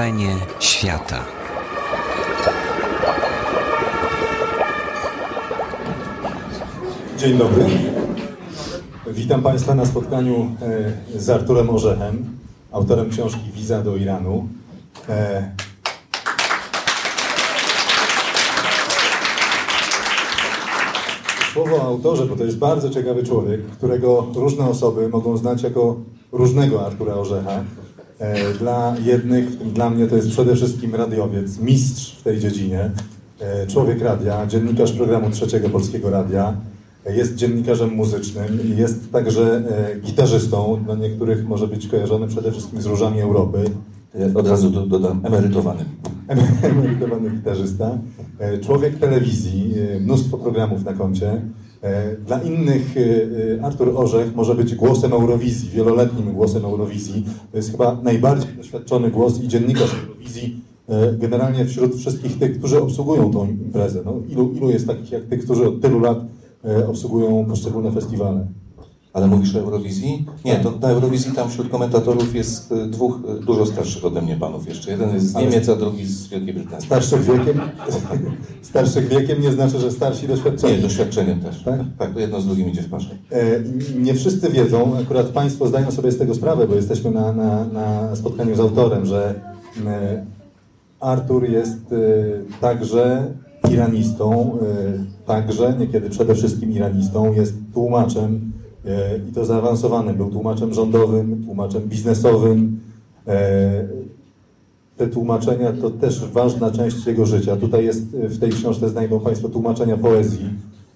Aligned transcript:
Wrażenie 0.00 0.36
świata. 0.60 1.24
Dzień 7.18 7.38
dobry. 7.38 7.64
Witam 9.06 9.42
Państwa 9.42 9.74
na 9.74 9.86
spotkaniu 9.86 10.56
e, 11.14 11.20
z 11.20 11.30
Arturem 11.30 11.70
Orzechem, 11.70 12.38
autorem 12.72 13.10
książki 13.10 13.50
Wiza 13.54 13.82
do 13.82 13.96
Iranu. 13.96 14.48
E, 15.08 15.50
Słowo 21.52 21.76
o 21.76 21.82
autorze, 21.82 22.26
bo 22.26 22.36
to 22.36 22.44
jest 22.44 22.58
bardzo 22.58 22.90
ciekawy 22.90 23.22
człowiek, 23.22 23.66
którego 23.66 24.26
różne 24.34 24.64
osoby 24.64 25.08
mogą 25.08 25.36
znać 25.36 25.62
jako 25.62 25.96
różnego 26.32 26.86
Artura 26.86 27.14
Orzecha. 27.14 27.64
E, 28.20 28.54
Dla 28.54 28.94
jednych, 29.04 29.72
dla 29.72 29.90
mnie, 29.90 30.06
to 30.06 30.16
jest 30.16 30.30
przede 30.30 30.56
wszystkim 30.56 30.94
radiowiec, 30.94 31.58
mistrz 31.58 32.16
w 32.16 32.22
tej 32.22 32.38
dziedzinie, 32.38 32.90
e, 33.40 33.66
człowiek 33.66 34.02
radia, 34.02 34.46
dziennikarz 34.46 34.92
programu 34.92 35.30
Trzeciego 35.30 35.68
Polskiego 35.70 36.10
Radia, 36.10 36.54
e, 37.06 37.16
jest 37.16 37.34
dziennikarzem 37.34 37.90
muzycznym 37.94 38.44
jest 38.76 39.12
także 39.12 39.62
gitarzystą, 40.04 40.80
dla 40.84 40.94
niektórych 40.94 41.48
może 41.48 41.68
być 41.68 41.86
kojarzony 41.86 42.28
przede 42.28 42.52
wszystkim 42.52 42.82
z 42.82 42.86
Różami 42.86 43.20
Europy. 43.20 43.64
Od 44.34 44.48
razu 44.48 44.70
do- 44.70 44.86
dodam, 44.86 45.20
emerytowanym. 45.24 45.84
emerytowany 46.62 47.30
gitarzysta, 47.30 47.98
człowiek 48.60 48.98
telewizji, 48.98 49.74
mnóstwo 50.00 50.38
programów 50.38 50.84
na 50.84 50.92
koncie. 50.92 51.40
E, 51.82 52.16
Dla 52.16 52.42
innych 52.42 52.96
e, 52.96 53.00
e, 53.60 53.64
Artur 53.64 53.92
Orzech 53.96 54.34
może 54.34 54.54
być 54.54 54.74
głosem 54.74 55.12
Eurowizji, 55.12 55.70
wieloletnim 55.70 56.32
głosem 56.32 56.64
Eurowizji. 56.64 57.24
To 57.50 57.56
jest 57.56 57.70
chyba 57.70 57.98
najbardziej 58.02 58.54
doświadczony 58.54 59.10
głos 59.10 59.42
i 59.42 59.48
dziennikarz 59.48 59.94
Eurowizji 59.94 60.60
generalnie 61.18 61.64
wśród 61.64 61.94
wszystkich 61.94 62.38
tych, 62.38 62.58
którzy 62.58 62.82
obsługują 62.82 63.30
tą 63.32 63.48
imprezę. 63.48 64.02
No, 64.04 64.14
ilu, 64.28 64.52
ilu 64.56 64.70
jest 64.70 64.86
takich 64.86 65.12
jak 65.12 65.24
tych, 65.24 65.44
którzy 65.44 65.68
od 65.68 65.80
tylu 65.80 66.00
lat 66.00 66.18
obsługują 66.88 67.44
poszczególne 67.44 67.92
festiwale? 67.92 68.46
Ale 69.12 69.26
mówisz 69.26 69.56
o 69.56 69.58
Eurowizji? 69.58 70.26
Nie, 70.44 70.56
to 70.56 70.72
na 70.80 70.88
Eurowizji 70.88 71.32
tam 71.32 71.50
wśród 71.50 71.68
komentatorów 71.68 72.34
jest 72.34 72.72
y, 72.72 72.86
dwóch 72.86 73.18
y, 73.40 73.44
dużo 73.44 73.66
starszych 73.66 74.04
ode 74.04 74.22
mnie 74.22 74.36
panów 74.36 74.68
jeszcze. 74.68 74.90
Jeden 74.90 75.14
jest 75.14 75.26
z 75.26 75.34
Niemiec, 75.34 75.68
a 75.68 75.76
drugi 75.76 76.06
z 76.06 76.28
Wielkiej 76.28 76.54
Brytanii. 76.54 76.86
Starszych 76.86 77.22
wiekiem, 77.22 77.60
starszych 78.62 79.08
wiekiem 79.08 79.42
nie 79.42 79.52
znaczy, 79.52 79.78
że 79.78 79.90
starsi 79.90 80.28
doświadczeni. 80.28 80.76
Nie, 80.76 80.82
doświadczeniem 80.82 81.40
też. 81.40 81.62
Tak? 81.62 81.80
Tak, 81.98 82.14
to 82.14 82.20
jedno 82.20 82.40
z 82.40 82.46
drugim 82.46 82.68
idzie 82.68 82.82
w 82.82 82.90
parze. 82.90 83.18
E, 83.30 83.60
Nie 83.98 84.14
wszyscy 84.14 84.50
wiedzą, 84.50 84.98
akurat 85.02 85.26
Państwo 85.26 85.66
zdają 85.66 85.90
sobie 85.90 86.12
z 86.12 86.18
tego 86.18 86.34
sprawę, 86.34 86.66
bo 86.66 86.74
jesteśmy 86.74 87.10
na, 87.10 87.32
na, 87.32 87.64
na 87.64 88.16
spotkaniu 88.16 88.56
z 88.56 88.60
autorem, 88.60 89.06
że 89.06 89.34
e, 89.86 90.26
Artur 91.00 91.50
jest 91.50 91.92
e, 91.92 91.96
także 92.60 93.26
iranistą, 93.72 94.58
także, 95.26 95.74
niekiedy 95.78 96.10
przede 96.10 96.34
wszystkim 96.34 96.72
iranistą, 96.72 97.32
jest 97.32 97.54
tłumaczem 97.74 98.52
i 99.28 99.32
to 99.32 99.44
zaawansowanym. 99.44 100.16
Był 100.16 100.30
tłumaczem 100.30 100.74
rządowym, 100.74 101.44
tłumaczem 101.44 101.82
biznesowym. 101.82 102.80
E, 103.26 103.84
Te 104.96 105.06
tłumaczenia 105.06 105.72
to 105.72 105.90
też 105.90 106.24
ważna 106.26 106.70
część 106.70 107.06
jego 107.06 107.26
życia. 107.26 107.56
Tutaj 107.56 107.84
jest 107.84 108.02
e, 108.24 108.28
w 108.28 108.38
tej 108.38 108.50
książce 108.50 108.88
znajdą 108.88 109.20
Państwo 109.20 109.48
tłumaczenia 109.48 109.96
poezji 109.96 110.50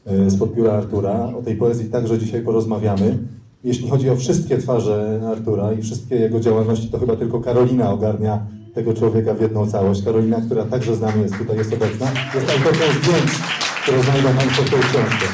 e, 0.06 0.30
spod 0.30 0.54
pióra 0.54 0.72
Artura. 0.72 1.32
O 1.38 1.42
tej 1.42 1.56
poezji 1.56 1.91
także 1.91 2.18
dzisiaj 2.18 2.42
porozmawiamy. 2.42 3.18
Jeśli 3.64 3.88
chodzi 3.91 4.10
o 4.10 4.16
wszystkie 4.16 4.58
twarze 4.58 5.20
Artura 5.28 5.72
i 5.72 5.82
wszystkie 5.82 6.16
jego 6.16 6.41
działalności, 6.41 6.88
to 6.88 6.98
chyba 6.98 7.16
tylko 7.16 7.41
Karolina 7.41 7.92
ogarnia 7.92 8.47
tego 8.75 8.94
człowieka 8.94 9.34
w 9.34 9.41
jedną 9.41 9.66
całość. 9.66 10.04
Karolina, 10.04 10.41
która 10.41 10.64
także 10.64 10.97
z 10.97 11.00
nami 11.00 11.22
jest 11.22 11.38
tutaj, 11.38 11.56
jest 11.56 11.72
obecna, 11.72 12.06
jest 12.34 12.50
autorką 12.50 12.84
zdjęć, 13.03 13.30
które 13.82 14.03
znajdą 14.03 14.28
Państwo 14.38 14.62
w 14.62 14.70
tej 14.70 14.80
książce. 14.80 15.26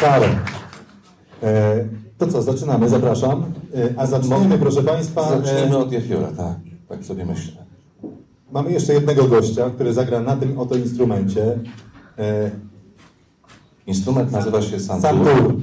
Karo. 0.00 0.26
E, 1.42 1.84
to 2.18 2.26
co, 2.26 2.42
zaczynamy, 2.42 2.88
zapraszam. 2.88 3.44
E, 3.74 4.00
a 4.00 4.06
zaczniemy, 4.06 4.58
proszę 4.58 4.82
Państwa, 4.82 5.28
Zaczniemy 5.28 5.74
e, 5.74 5.78
od 5.78 5.92
Jafiora, 5.92 6.28
tak. 6.36 6.56
Tak 6.88 7.04
sobie 7.04 7.26
myślę. 7.26 7.52
mamy 8.52 8.72
jeszcze 8.72 8.92
jednego 8.94 9.24
gościa, 9.24 9.70
który 9.70 9.92
zagra 9.92 10.20
na 10.20 10.36
tym 10.36 10.58
oto 10.58 10.76
instrumencie. 10.76 11.58
E, 12.18 12.50
Instrument 13.86 14.32
nazywa 14.32 14.62
się 14.62 14.80
Santur. 14.80 15.26
Santur. 15.26 15.54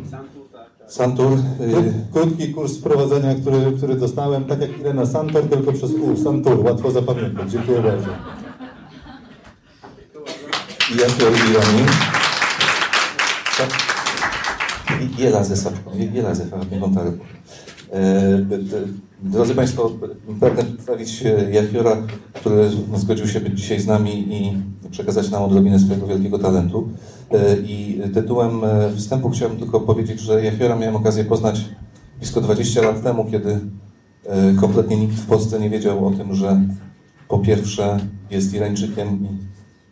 Santur. 0.88 1.38
Krót, 1.58 1.86
y, 1.86 1.94
krótki 2.14 2.54
kurs 2.54 2.78
wprowadzenia, 2.78 3.36
który, 3.36 3.72
który 3.78 3.96
dostałem, 3.96 4.46
tak 4.46 4.62
jak 4.62 4.80
Irena 4.80 5.06
Santor, 5.06 5.44
tylko 5.50 5.74
przez 5.74 5.92
U. 5.92 6.24
Santur, 6.24 6.66
łatwo 6.66 6.92
zapamiętać. 6.92 7.52
Dziękuję 7.52 7.82
bardzo. 7.82 8.08
Jafior 11.00 11.32
Irani. 11.50 11.86
Jela 15.18 15.44
ze 15.44 15.72
Jela 16.14 16.36
ze 16.36 16.46
Farbigontarku. 16.46 17.26
Drodzy 19.24 19.56
Państwo, 19.56 19.92
pragnę 20.40 20.64
przedstawić 20.64 21.24
Jafiora, 21.52 21.98
który 22.34 22.70
zgodził 22.96 23.28
się 23.28 23.40
być 23.40 23.60
dzisiaj 23.60 23.80
z 23.80 23.88
nami 23.88 24.34
i 24.34 24.54
przekazać 24.92 25.32
nam 25.32 25.44
odrobinę 25.44 25.80
swojego 25.80 26.08
wielkiego 26.08 26.40
talentu. 26.40 26.90
E, 27.32 27.58
I 27.58 28.02
tytułem 28.14 28.64
e, 28.64 28.92
wstępu 28.96 29.30
chciałbym 29.30 29.58
tylko 29.58 29.80
powiedzieć, 29.80 30.20
że 30.20 30.44
Jafiora 30.44 30.76
miałem 30.76 30.96
okazję 30.96 31.26
poznać 31.26 31.66
blisko 32.18 32.42
20 32.42 32.82
lat 32.82 33.04
temu, 33.04 33.26
kiedy 33.32 33.60
e, 34.26 34.54
kompletnie 34.54 34.98
nikt 34.98 35.16
w 35.16 35.26
Polsce 35.26 35.60
nie 35.60 35.70
wiedział 35.70 36.08
o 36.08 36.12
tym, 36.12 36.36
że 36.36 36.62
po 37.28 37.40
pierwsze 37.40 38.00
jest 38.32 38.54
Irańczykiem 38.54 39.28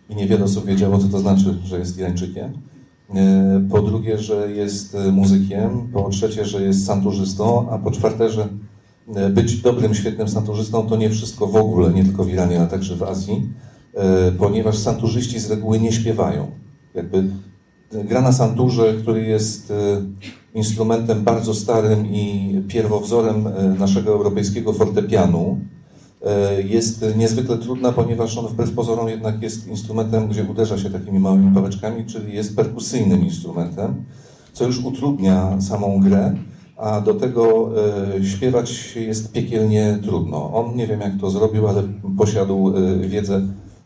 i 0.10 0.16
niewiele 0.16 0.44
osób 0.44 0.66
wiedziało, 0.66 0.98
co 0.98 1.08
to 1.08 1.20
znaczy, 1.20 1.58
że 1.64 1.80
jest 1.80 1.98
Irańczykiem. 1.98 2.54
E, 3.16 3.62
Po 3.70 3.82
drugie, 3.82 4.18
że 4.18 4.52
jest 4.52 4.96
e, 4.96 5.12
muzykiem, 5.12 5.88
po 5.94 6.10
trzecie, 6.10 6.46
że 6.46 6.62
jest 6.62 6.86
santurzystą, 6.86 7.70
a 7.70 7.78
po 7.78 7.92
czwarte, 7.92 8.30
że 8.30 8.48
e, 9.16 9.30
być 9.30 9.62
dobrym, 9.62 9.94
świetnym 9.94 10.28
santurzystą 10.28 10.88
to 10.88 10.96
nie 10.96 11.10
wszystko 11.10 11.48
w 11.48 11.56
ogóle, 11.56 11.94
nie 11.94 12.04
tylko 12.04 12.24
w 12.24 12.30
Iranie, 12.30 12.60
ale 12.60 12.68
także 12.68 12.96
w 12.96 13.04
Azji, 13.04 13.50
ponieważ 14.38 14.78
santurzyści 14.78 15.40
z 15.40 15.50
reguły 15.50 15.80
nie 15.80 15.92
śpiewają. 15.92 16.52
Jakby 16.96 17.24
gra 17.92 18.22
na 18.22 18.32
santurze, 18.32 18.94
który 18.94 19.22
jest 19.22 19.74
instrumentem 20.54 21.24
bardzo 21.24 21.54
starym 21.54 22.06
i 22.06 22.56
pierwowzorem 22.68 23.50
naszego 23.80 24.12
europejskiego 24.12 24.74
fortepianu, 24.74 25.60
jest 26.66 27.06
niezwykle 27.16 27.58
trudna, 27.58 27.92
ponieważ 27.92 28.38
on 28.38 28.48
wbrew 28.48 28.72
pozorom 28.72 29.10
jednak 29.10 29.44
jest 29.44 29.68
instrumentem, 29.68 30.28
gdzie 30.28 30.44
uderza 30.44 30.78
się 30.78 30.90
takimi 30.90 31.20
małymi 31.20 31.56
pałeczkami, 31.56 32.06
czyli 32.06 32.36
jest 32.36 32.56
perkusyjnym 32.56 33.26
instrumentem, 33.26 34.04
co 34.54 34.66
już 34.66 34.86
utrudnia 34.86 35.62
samą 35.62 36.00
grę, 36.00 36.36
a 36.78 37.02
do 37.02 37.14
tego 37.14 37.70
e, 38.18 38.24
śpiewać 38.24 38.96
jest 38.96 39.32
piekielnie 39.32 40.00
trudno. 40.04 40.54
On 40.54 40.76
nie 40.76 40.88
wiem 40.88 41.02
jak 41.02 41.12
to 41.22 41.30
zrobił, 41.30 41.68
ale 41.68 41.84
posiadł 42.18 42.74
e, 42.76 43.08
wiedzę 43.08 43.42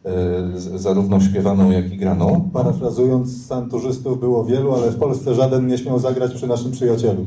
e, 0.06 0.80
zarówno 0.80 1.22
śpiewaną, 1.22 1.72
jak 1.72 1.92
i 1.92 1.98
graną. 1.98 2.50
Parafrazując, 2.54 3.48
santurzystów 3.48 4.20
było 4.20 4.46
wielu, 4.46 4.74
ale 4.74 4.92
w 4.92 5.00
Polsce 5.00 5.36
żaden 5.36 5.68
nie 5.68 5.78
śmiał 5.78 6.00
zagrać 6.00 6.34
przy 6.34 6.48
naszym 6.48 6.72
przyjacielu. 6.72 7.26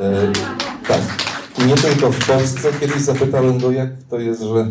E, 0.00 0.32
tak. 0.88 1.37
Nie 1.66 1.74
tylko 1.74 2.12
w 2.12 2.26
Polsce. 2.26 2.68
Kiedyś 2.80 3.02
zapytałem 3.02 3.58
go, 3.58 3.70
jak 3.70 3.90
to 4.10 4.18
jest, 4.18 4.42
że, 4.42 4.68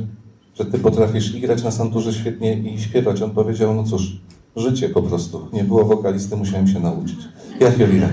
że 0.59 0.65
ty 0.65 0.79
potrafisz 0.79 1.39
grać 1.39 1.63
na 1.63 1.71
santurze 1.71 2.13
świetnie 2.13 2.53
i 2.53 2.81
śpiewać. 2.81 3.21
On 3.21 3.31
powiedział, 3.31 3.73
no 3.73 3.84
cóż, 3.84 4.22
życie 4.55 4.89
po 4.89 5.01
prostu. 5.01 5.47
Nie 5.53 5.63
było 5.63 5.85
wokalisty, 5.85 6.35
musiałem 6.35 6.67
się 6.67 6.79
nauczyć. 6.79 7.19
Ja 7.59 7.72
Fiolina. 7.72 8.09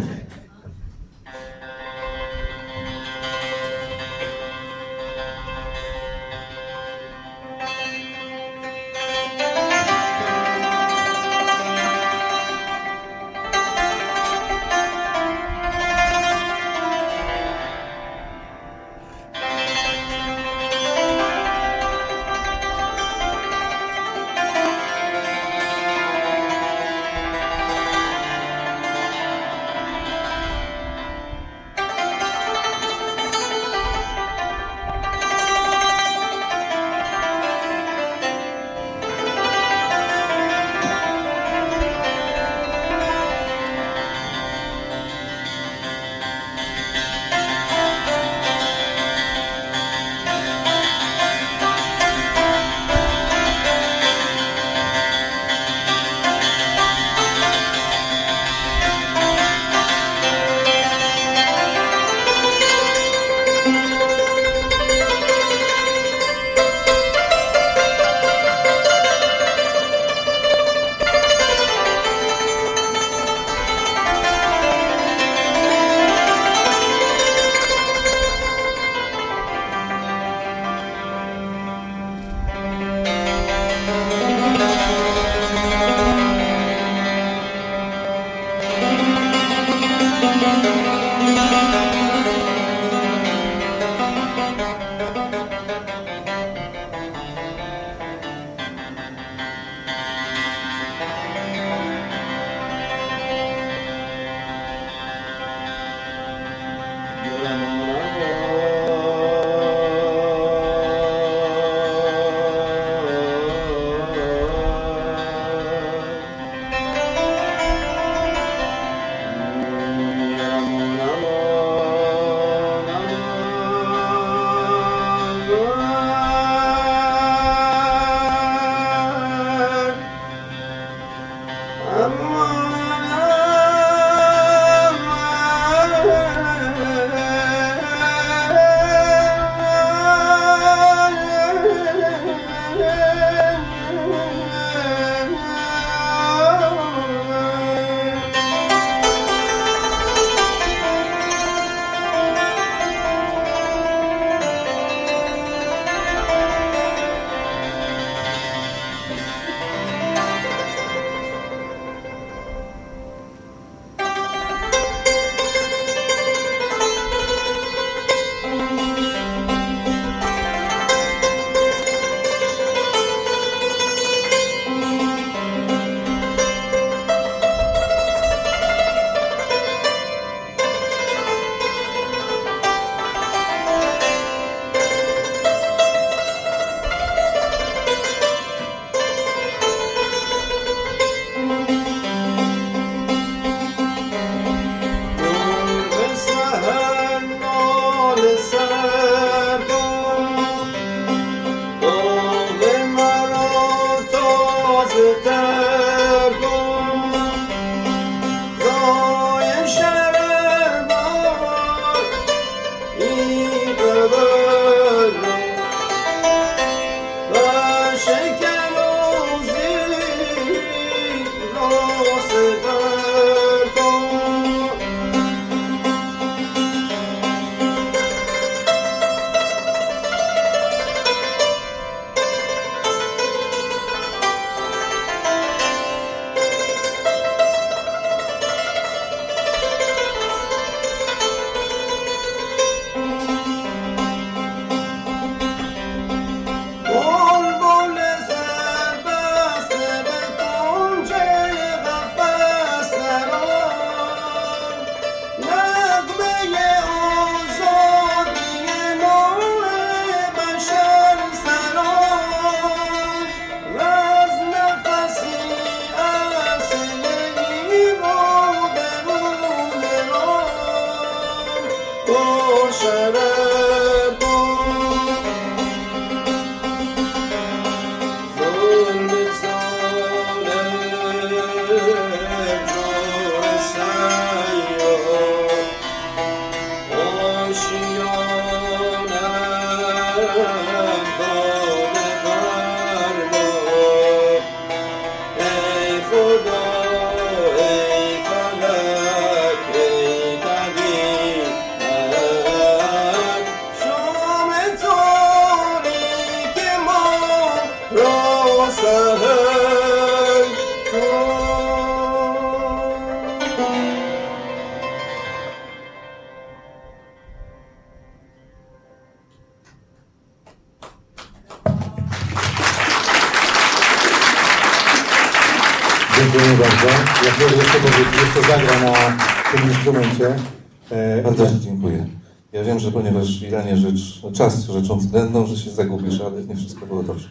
Zagubisz, 335.75 336.21
ale 336.21 336.45
nie 336.45 336.57
wszystko 336.57 336.87
było 336.87 337.03
dobrze. 337.03 337.29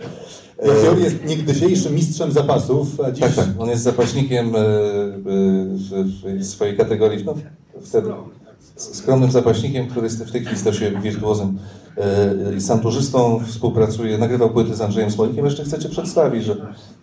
E, 0.60 0.68
Jachior 0.68 1.00
jest 1.00 1.26
niegdysiejszym 1.26 1.96
mistrzem 1.96 2.32
zapasów, 2.32 3.02
a 3.02 3.12
dziś 3.12 3.22
tak, 3.22 3.34
tak. 3.34 3.48
On 3.58 3.70
jest 3.70 3.84
zapaśnikiem 3.84 4.56
e, 4.56 4.60
e, 4.60 4.64
w, 5.74 6.40
w 6.40 6.46
swojej 6.46 6.78
kategorii. 6.78 7.26
No, 7.26 7.34
wtedy 7.82 8.10
skromnym 8.76 9.32
zapaśnikiem, 9.32 9.88
który 9.88 10.04
jest 10.04 10.24
w 10.24 10.32
tej 10.32 10.42
chwili 10.42 10.60
stał 10.60 10.74
się 10.74 11.02
wirtuozem 11.02 11.60
e, 11.98 12.56
i 12.58 12.62
santurzystą, 12.62 13.44
współpracuje, 13.48 14.18
nagrywał 14.18 14.50
płyty 14.50 14.76
z 14.76 14.82
Andrzejem 14.82 15.12
Smolikiem. 15.12 15.46
Jeszcze 15.46 15.64
chcę 15.64 15.80
Cię 15.80 15.90
przedstawić, 15.90 16.44
że, 16.44 16.56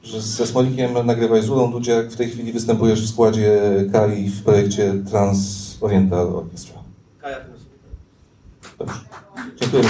że 0.03 0.21
ze 0.21 0.47
Smolikiem 0.47 1.07
nagrywałeś 1.07 1.45
z 1.45 1.51
Ulą 1.51 1.73
Dudziak, 1.73 2.11
w 2.11 2.17
tej 2.17 2.31
chwili 2.31 2.53
występujesz 2.53 3.03
w 3.03 3.09
składzie 3.09 3.61
KAI 3.93 4.29
w 4.29 4.43
projekcie 4.43 4.95
Trans 5.11 5.39
Oriental 5.81 6.37
Orchestra. 6.37 6.81
Dobrze. 8.79 8.95
Dziękuję 9.61 9.83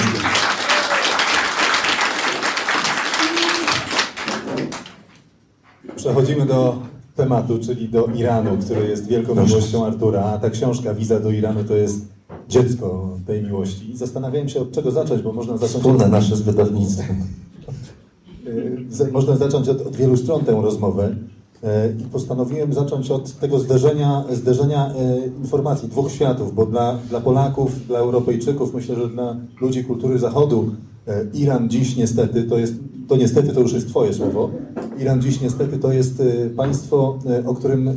przechodzimy 6.05 6.47
do 6.47 6.77
tematu, 7.17 7.59
czyli 7.59 7.89
do 7.89 8.07
Iranu, 8.07 8.51
który 8.65 8.89
jest 8.89 9.07
wielką 9.07 9.35
Proszę. 9.35 9.49
miłością 9.49 9.87
Artura, 9.87 10.25
a 10.25 10.39
ta 10.39 10.51
książka 10.51 10.95
Wiza 10.95 11.21
do 11.21 11.31
Iranu 11.31 11.65
to 11.65 11.75
jest 11.77 12.01
dziecko 12.49 13.09
tej 13.27 13.43
miłości. 13.43 13.91
I 13.91 13.97
zastanawiałem 13.97 14.49
się 14.49 14.61
od 14.61 14.73
czego 14.73 14.91
zacząć, 14.91 15.23
bo 15.23 15.33
można 15.33 15.57
zacząć 15.57 15.77
Wspólne 15.77 16.09
nasze 16.09 16.37
z 16.37 16.41
wydawnictwem. 16.41 17.17
Z- 18.91 19.13
Można 19.13 19.37
zacząć 19.37 19.69
od, 19.69 19.87
od 19.87 19.97
wielu 19.97 20.17
stron 20.17 20.45
tę 20.45 20.53
rozmowę 20.63 21.09
y, 21.09 21.67
i 22.01 22.05
postanowiłem 22.05 22.73
zacząć 22.75 23.11
od 23.11 23.33
tego 23.39 23.59
zderzenia, 23.59 24.25
zderzenia 24.33 24.91
y, 25.27 25.27
informacji 25.43 25.89
dwóch 25.89 26.11
światów, 26.13 26.55
bo 26.55 26.67
dla, 26.67 26.99
dla 27.09 27.21
Polaków, 27.21 27.87
dla 27.87 27.99
Europejczyków, 27.99 28.75
myślę, 28.75 28.95
że 28.97 29.09
dla 29.09 29.37
ludzi 29.61 29.85
kultury 29.85 30.19
Zachodu 30.19 30.71
Iran 31.35 31.69
dziś 31.69 31.97
niestety 31.97 32.45
to 32.45 32.59
jest, 32.59 32.75
to 33.09 33.17
niestety 33.17 33.53
to 33.53 33.61
już 33.61 33.73
jest 33.73 33.89
twoje 33.89 34.15
słowo, 34.15 34.51
Iran 34.99 35.23
dziś 35.23 35.41
niestety 35.41 35.79
to 35.79 35.93
jest 35.93 36.21
y, 36.21 36.51
państwo, 36.57 37.19
y, 37.41 37.47
o 37.47 37.55
którym 37.55 37.91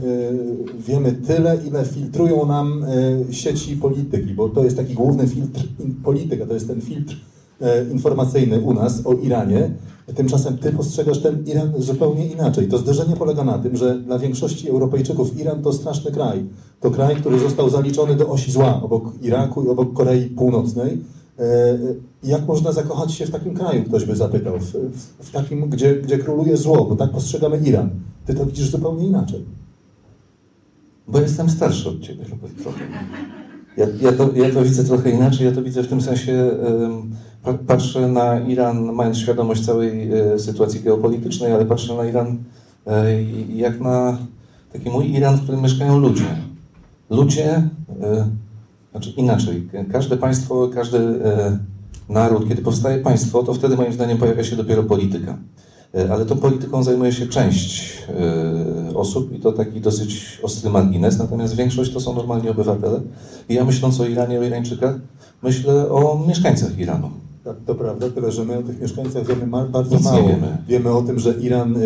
wiemy 0.87 1.11
tyle, 1.11 1.57
ile 1.67 1.85
filtrują 1.85 2.45
nam 2.45 2.85
sieci 3.31 3.77
polityki, 3.77 4.33
bo 4.33 4.49
to 4.49 4.63
jest 4.63 4.77
taki 4.77 4.93
główny 4.93 5.27
filtr 5.27 5.67
polityka, 6.03 6.45
to 6.45 6.53
jest 6.53 6.67
ten 6.67 6.81
filtr 6.81 7.15
e, 7.61 7.91
informacyjny 7.91 8.61
u 8.61 8.73
nas 8.73 9.05
o 9.05 9.13
Iranie. 9.13 9.71
Tymczasem 10.15 10.57
ty 10.57 10.71
postrzegasz 10.71 11.21
ten 11.21 11.43
Iran 11.45 11.71
zupełnie 11.77 12.27
inaczej. 12.27 12.67
To 12.67 12.77
zderzenie 12.77 13.15
polega 13.15 13.43
na 13.43 13.57
tym, 13.57 13.77
że 13.77 13.99
dla 13.99 14.19
większości 14.19 14.69
Europejczyków 14.69 15.39
Iran 15.39 15.61
to 15.61 15.73
straszny 15.73 16.11
kraj. 16.11 16.45
To 16.79 16.91
kraj, 16.91 17.15
który 17.15 17.39
został 17.39 17.69
zaliczony 17.69 18.15
do 18.15 18.29
osi 18.29 18.51
zła, 18.51 18.81
obok 18.83 19.03
Iraku 19.21 19.63
i 19.63 19.67
obok 19.67 19.93
Korei 19.93 20.25
Północnej. 20.25 20.97
E, 21.39 21.43
e, 21.43 21.77
Jak 22.23 22.47
można 22.47 22.71
zakochać 22.71 23.13
się 23.13 23.25
w 23.25 23.31
takim 23.31 23.53
kraju, 23.53 23.83
ktoś 23.83 24.05
by 24.05 24.15
zapytał, 24.15 24.59
w, 24.59 24.71
w, 24.71 25.27
w 25.27 25.31
takim, 25.31 25.69
gdzie, 25.69 25.95
gdzie 25.95 26.17
króluje 26.17 26.57
zło, 26.57 26.85
bo 26.85 26.95
tak 26.95 27.11
postrzegamy 27.11 27.57
Iran. 27.57 27.89
Ty 28.25 28.33
to 28.33 28.45
widzisz 28.45 28.69
zupełnie 28.69 29.07
inaczej. 29.07 29.45
Bo 31.07 31.21
jestem 31.21 31.49
starszy 31.49 31.89
od 31.89 32.01
ciebie, 32.01 32.23
Robert, 32.31 32.63
trochę. 32.63 32.79
Ja, 33.77 33.87
ja, 34.01 34.11
to, 34.11 34.29
ja 34.35 34.49
to 34.49 34.63
widzę 34.63 34.83
trochę 34.83 35.09
inaczej. 35.09 35.45
Ja 35.45 35.51
to 35.51 35.63
widzę 35.63 35.83
w 35.83 35.87
tym 35.87 36.01
sensie, 36.01 36.51
patrzę 37.67 38.07
na 38.07 38.39
Iran, 38.39 38.93
mając 38.93 39.17
świadomość 39.17 39.65
całej 39.65 40.11
e, 40.11 40.39
sytuacji 40.39 40.79
geopolitycznej, 40.79 41.51
ale 41.51 41.65
patrzę 41.65 41.95
na 41.95 42.05
Iran 42.05 42.37
jak 43.49 43.79
na 43.79 44.17
taki 44.73 44.89
mój 44.89 45.11
Iran, 45.11 45.37
w 45.37 45.43
którym 45.43 45.61
mieszkają 45.61 45.99
ludzie. 45.99 46.25
Ludzie, 47.09 47.69
znaczy 48.93 49.09
inaczej, 49.09 49.67
każde 49.91 50.17
państwo, 50.17 50.69
każdy 50.73 50.97
e, 50.97 51.57
naród, 52.09 52.49
kiedy 52.49 52.61
powstaje 52.61 52.97
państwo, 52.97 53.43
to 53.43 53.53
wtedy 53.53 53.75
moim 53.75 53.93
zdaniem 53.93 54.17
pojawia 54.17 54.43
się 54.43 54.55
dopiero 54.55 54.83
polityka. 54.83 55.37
E, 55.95 56.13
Ale 56.13 56.25
tą 56.25 56.37
polityką 56.37 56.83
zajmuje 56.83 57.11
się 57.11 57.27
część 57.27 57.97
e, 58.89 58.95
osób 58.95 59.33
i 59.33 59.39
to 59.39 59.51
taki 59.51 59.81
dosyć 59.81 60.39
ostry 60.43 60.69
margines, 60.69 61.19
natomiast 61.19 61.55
większość 61.55 61.93
to 61.93 61.99
są 61.99 62.15
normalni 62.15 62.49
obywatele. 62.49 63.01
I 63.49 63.53
ja 63.53 63.65
myśląc 63.65 63.99
o 63.99 64.05
Iranie, 64.05 64.39
o 64.39 64.43
Irańczykach, 64.43 64.95
myślę 65.43 65.89
o 65.89 66.25
mieszkańcach 66.27 66.79
Iranu. 66.79 67.09
Tak, 67.43 67.55
to 67.65 67.75
prawda, 67.75 68.09
tyle 68.09 68.31
że 68.31 68.45
my 68.45 68.57
o 68.57 68.61
tych 68.61 68.81
mieszkańcach 68.81 69.27
wiemy 69.27 69.47
bardzo 69.69 69.95
Nic 69.95 70.05
mało. 70.05 70.29
wiemy. 70.67 70.91
o 70.91 71.01
tym, 71.01 71.19
że 71.19 71.33
Iran 71.33 71.75
y, 71.75 71.79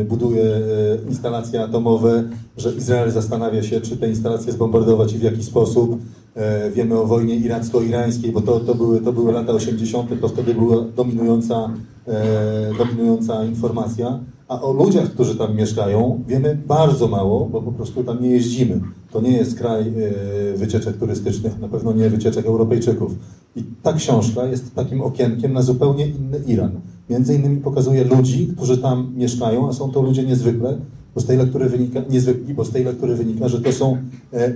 y, 0.00 0.04
buduje 0.04 0.42
y, 0.44 0.98
instalacje 1.08 1.62
atomowe, 1.62 2.24
że 2.56 2.72
Izrael 2.72 3.10
zastanawia 3.10 3.62
się, 3.62 3.80
czy 3.80 3.96
te 3.96 4.08
instalacje 4.08 4.52
zbombardować 4.52 5.12
i 5.12 5.18
w 5.18 5.22
jaki 5.22 5.42
sposób. 5.42 5.98
E, 6.36 6.70
wiemy 6.70 6.98
o 6.98 7.06
wojnie 7.06 7.36
iracko-irańskiej, 7.36 8.32
bo 8.32 8.40
to, 8.40 8.60
to, 8.60 8.74
były, 8.74 9.00
to 9.00 9.12
były 9.12 9.32
lata 9.32 9.52
80., 9.52 10.20
to 10.20 10.28
wtedy 10.28 10.54
była 10.54 10.84
dominująca, 10.96 11.70
e, 12.08 12.70
dominująca 12.78 13.44
informacja. 13.44 14.18
A 14.48 14.62
o 14.62 14.72
ludziach, 14.72 15.10
którzy 15.10 15.36
tam 15.36 15.56
mieszkają, 15.56 16.22
wiemy 16.28 16.58
bardzo 16.66 17.08
mało, 17.08 17.46
bo 17.46 17.62
po 17.62 17.72
prostu 17.72 18.04
tam 18.04 18.22
nie 18.22 18.30
jeździmy. 18.30 18.80
To 19.10 19.20
nie 19.20 19.32
jest 19.32 19.58
kraj 19.58 19.82
e, 19.82 20.56
wycieczek 20.56 20.96
turystycznych, 20.96 21.60
na 21.60 21.68
pewno 21.68 21.92
nie 21.92 22.10
wycieczek 22.10 22.46
Europejczyków. 22.46 23.14
I 23.56 23.64
ta 23.82 23.92
książka 23.92 24.44
jest 24.44 24.74
takim 24.74 25.02
okienkiem 25.02 25.52
na 25.52 25.62
zupełnie 25.62 26.06
inny 26.06 26.38
Iran. 26.46 26.70
między 27.10 27.34
innymi 27.34 27.56
pokazuje 27.56 28.04
ludzi, 28.04 28.46
którzy 28.56 28.78
tam 28.78 29.12
mieszkają, 29.16 29.68
a 29.68 29.72
są 29.72 29.90
to 29.90 30.02
ludzie 30.02 30.22
niezwykle, 30.22 30.78
bo 31.14 31.20
z 31.20 31.26
tej 31.26 31.38
lektury 31.38 31.68
wynika, 31.68 32.00
niezwykli, 32.10 32.54
bo 32.54 32.64
z 32.64 32.70
tej 32.70 32.84
lektury 32.84 33.14
wynika, 33.14 33.48
że 33.48 33.60
to 33.60 33.72
są 33.72 33.98
e, 34.32 34.52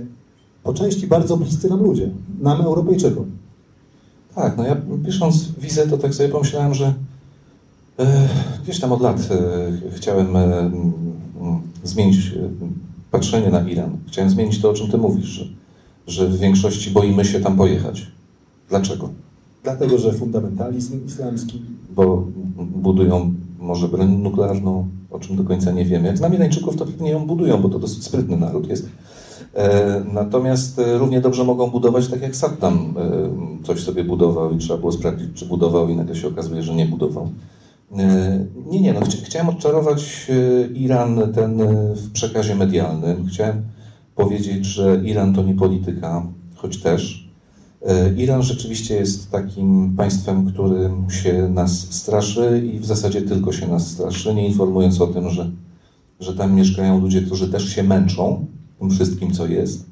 po 0.63 0.73
części 0.73 1.07
bardzo 1.07 1.37
bliscy 1.37 1.69
nam 1.69 1.83
ludzie, 1.83 2.09
nam 2.41 2.61
Europejczykom. 2.61 3.25
Tak, 4.35 4.57
no 4.57 4.63
ja 4.63 4.77
pisząc 5.05 5.51
wizę, 5.51 5.87
to 5.87 5.97
tak 5.97 6.13
sobie 6.13 6.29
pomyślałem, 6.29 6.73
że 6.73 6.93
e, 8.01 8.27
gdzieś 8.63 8.79
tam 8.79 8.91
od 8.91 9.01
lat 9.01 9.29
e, 9.31 9.91
chciałem 9.95 10.35
e, 10.35 10.57
m, 10.59 10.91
zmienić 11.83 12.31
patrzenie 13.11 13.49
na 13.49 13.61
Iran. 13.69 13.97
Chciałem 14.07 14.29
zmienić 14.29 14.61
to, 14.61 14.69
o 14.69 14.73
czym 14.73 14.87
ty 14.91 14.97
mówisz, 14.97 15.25
że, 15.25 15.45
że 16.07 16.27
w 16.27 16.37
większości 16.39 16.91
boimy 16.91 17.25
się 17.25 17.39
tam 17.39 17.57
pojechać. 17.57 18.11
Dlaczego? 18.69 19.09
Dlatego, 19.63 19.97
że 19.97 20.13
fundamentalizm 20.13 21.05
islamski, 21.05 21.61
Bo 21.95 22.27
budują 22.75 23.33
może 23.59 23.87
broń 23.87 24.11
nuklearną, 24.11 24.87
o 25.11 25.19
czym 25.19 25.35
do 25.35 25.43
końca 25.43 25.71
nie 25.71 25.85
wiemy. 25.85 26.07
Jak 26.07 26.17
znam 26.17 26.33
Irańczyków, 26.33 26.75
to 26.77 26.85
pewnie 26.85 27.11
ją 27.11 27.27
budują, 27.27 27.61
bo 27.61 27.69
to 27.69 27.79
dosyć 27.79 28.03
sprytny 28.03 28.37
naród 28.37 28.67
jest. 28.67 28.89
E, 29.55 30.03
Natomiast 30.13 30.81
równie 30.97 31.21
dobrze 31.21 31.43
mogą 31.43 31.69
budować 31.69 32.07
tak 32.07 32.21
jak 32.21 32.35
Saddam 32.35 32.93
e, 32.97 33.65
coś 33.65 33.83
sobie 33.83 34.03
budował 34.03 34.51
i 34.53 34.57
trzeba 34.57 34.79
było 34.79 34.91
sprawdzić, 34.91 35.29
czy 35.33 35.45
budował 35.45 35.89
i 35.89 35.95
nagle 35.95 36.15
się 36.15 36.27
okazuje, 36.27 36.63
że 36.63 36.75
nie 36.75 36.85
budował. 36.85 37.29
E, 37.99 38.45
Nie, 38.71 38.81
nie, 38.81 38.93
no 38.93 38.99
chci- 39.01 39.23
chciałem 39.25 39.49
odczarować 39.49 40.27
e, 40.29 40.67
Iran 40.73 41.33
ten 41.35 41.61
e, 41.61 41.95
w 41.95 42.11
przekazie 42.11 42.55
medialnym. 42.55 43.27
Chciałem 43.27 43.61
powiedzieć, 44.15 44.65
że 44.65 45.01
Iran 45.03 45.33
to 45.33 45.43
nie 45.43 45.53
polityka, 45.53 46.25
choć 46.55 46.77
też. 46.81 47.31
Iran 48.17 48.43
rzeczywiście 48.43 48.95
jest 48.95 49.31
takim 49.31 49.93
państwem, 49.97 50.45
którym 50.51 51.09
się 51.09 51.49
nas 51.49 51.71
straszy 51.93 52.69
i 52.73 52.79
w 52.79 52.85
zasadzie 52.85 53.21
tylko 53.21 53.51
się 53.51 53.67
nas 53.67 53.87
straszy, 53.87 54.33
nie 54.35 54.47
informując 54.47 55.01
o 55.01 55.07
tym, 55.07 55.29
że, 55.29 55.51
że 56.19 56.33
tam 56.33 56.55
mieszkają 56.55 56.99
ludzie, 57.01 57.21
którzy 57.21 57.49
też 57.51 57.69
się 57.75 57.83
męczą 57.83 58.45
tym 58.79 58.89
wszystkim, 58.89 59.31
co 59.31 59.45
jest. 59.47 59.85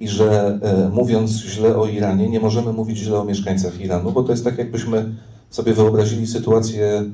I 0.00 0.08
że 0.08 0.58
e, 0.62 0.88
mówiąc 0.88 1.30
źle 1.30 1.76
o 1.76 1.86
Iranie, 1.86 2.28
nie 2.28 2.40
możemy 2.40 2.72
mówić 2.72 2.98
źle 2.98 3.18
o 3.20 3.24
mieszkańcach 3.24 3.80
Iranu, 3.80 4.12
bo 4.12 4.22
to 4.22 4.32
jest 4.32 4.44
tak, 4.44 4.58
jakbyśmy 4.58 5.14
sobie 5.50 5.72
wyobrazili 5.74 6.26
sytuację, 6.26 7.04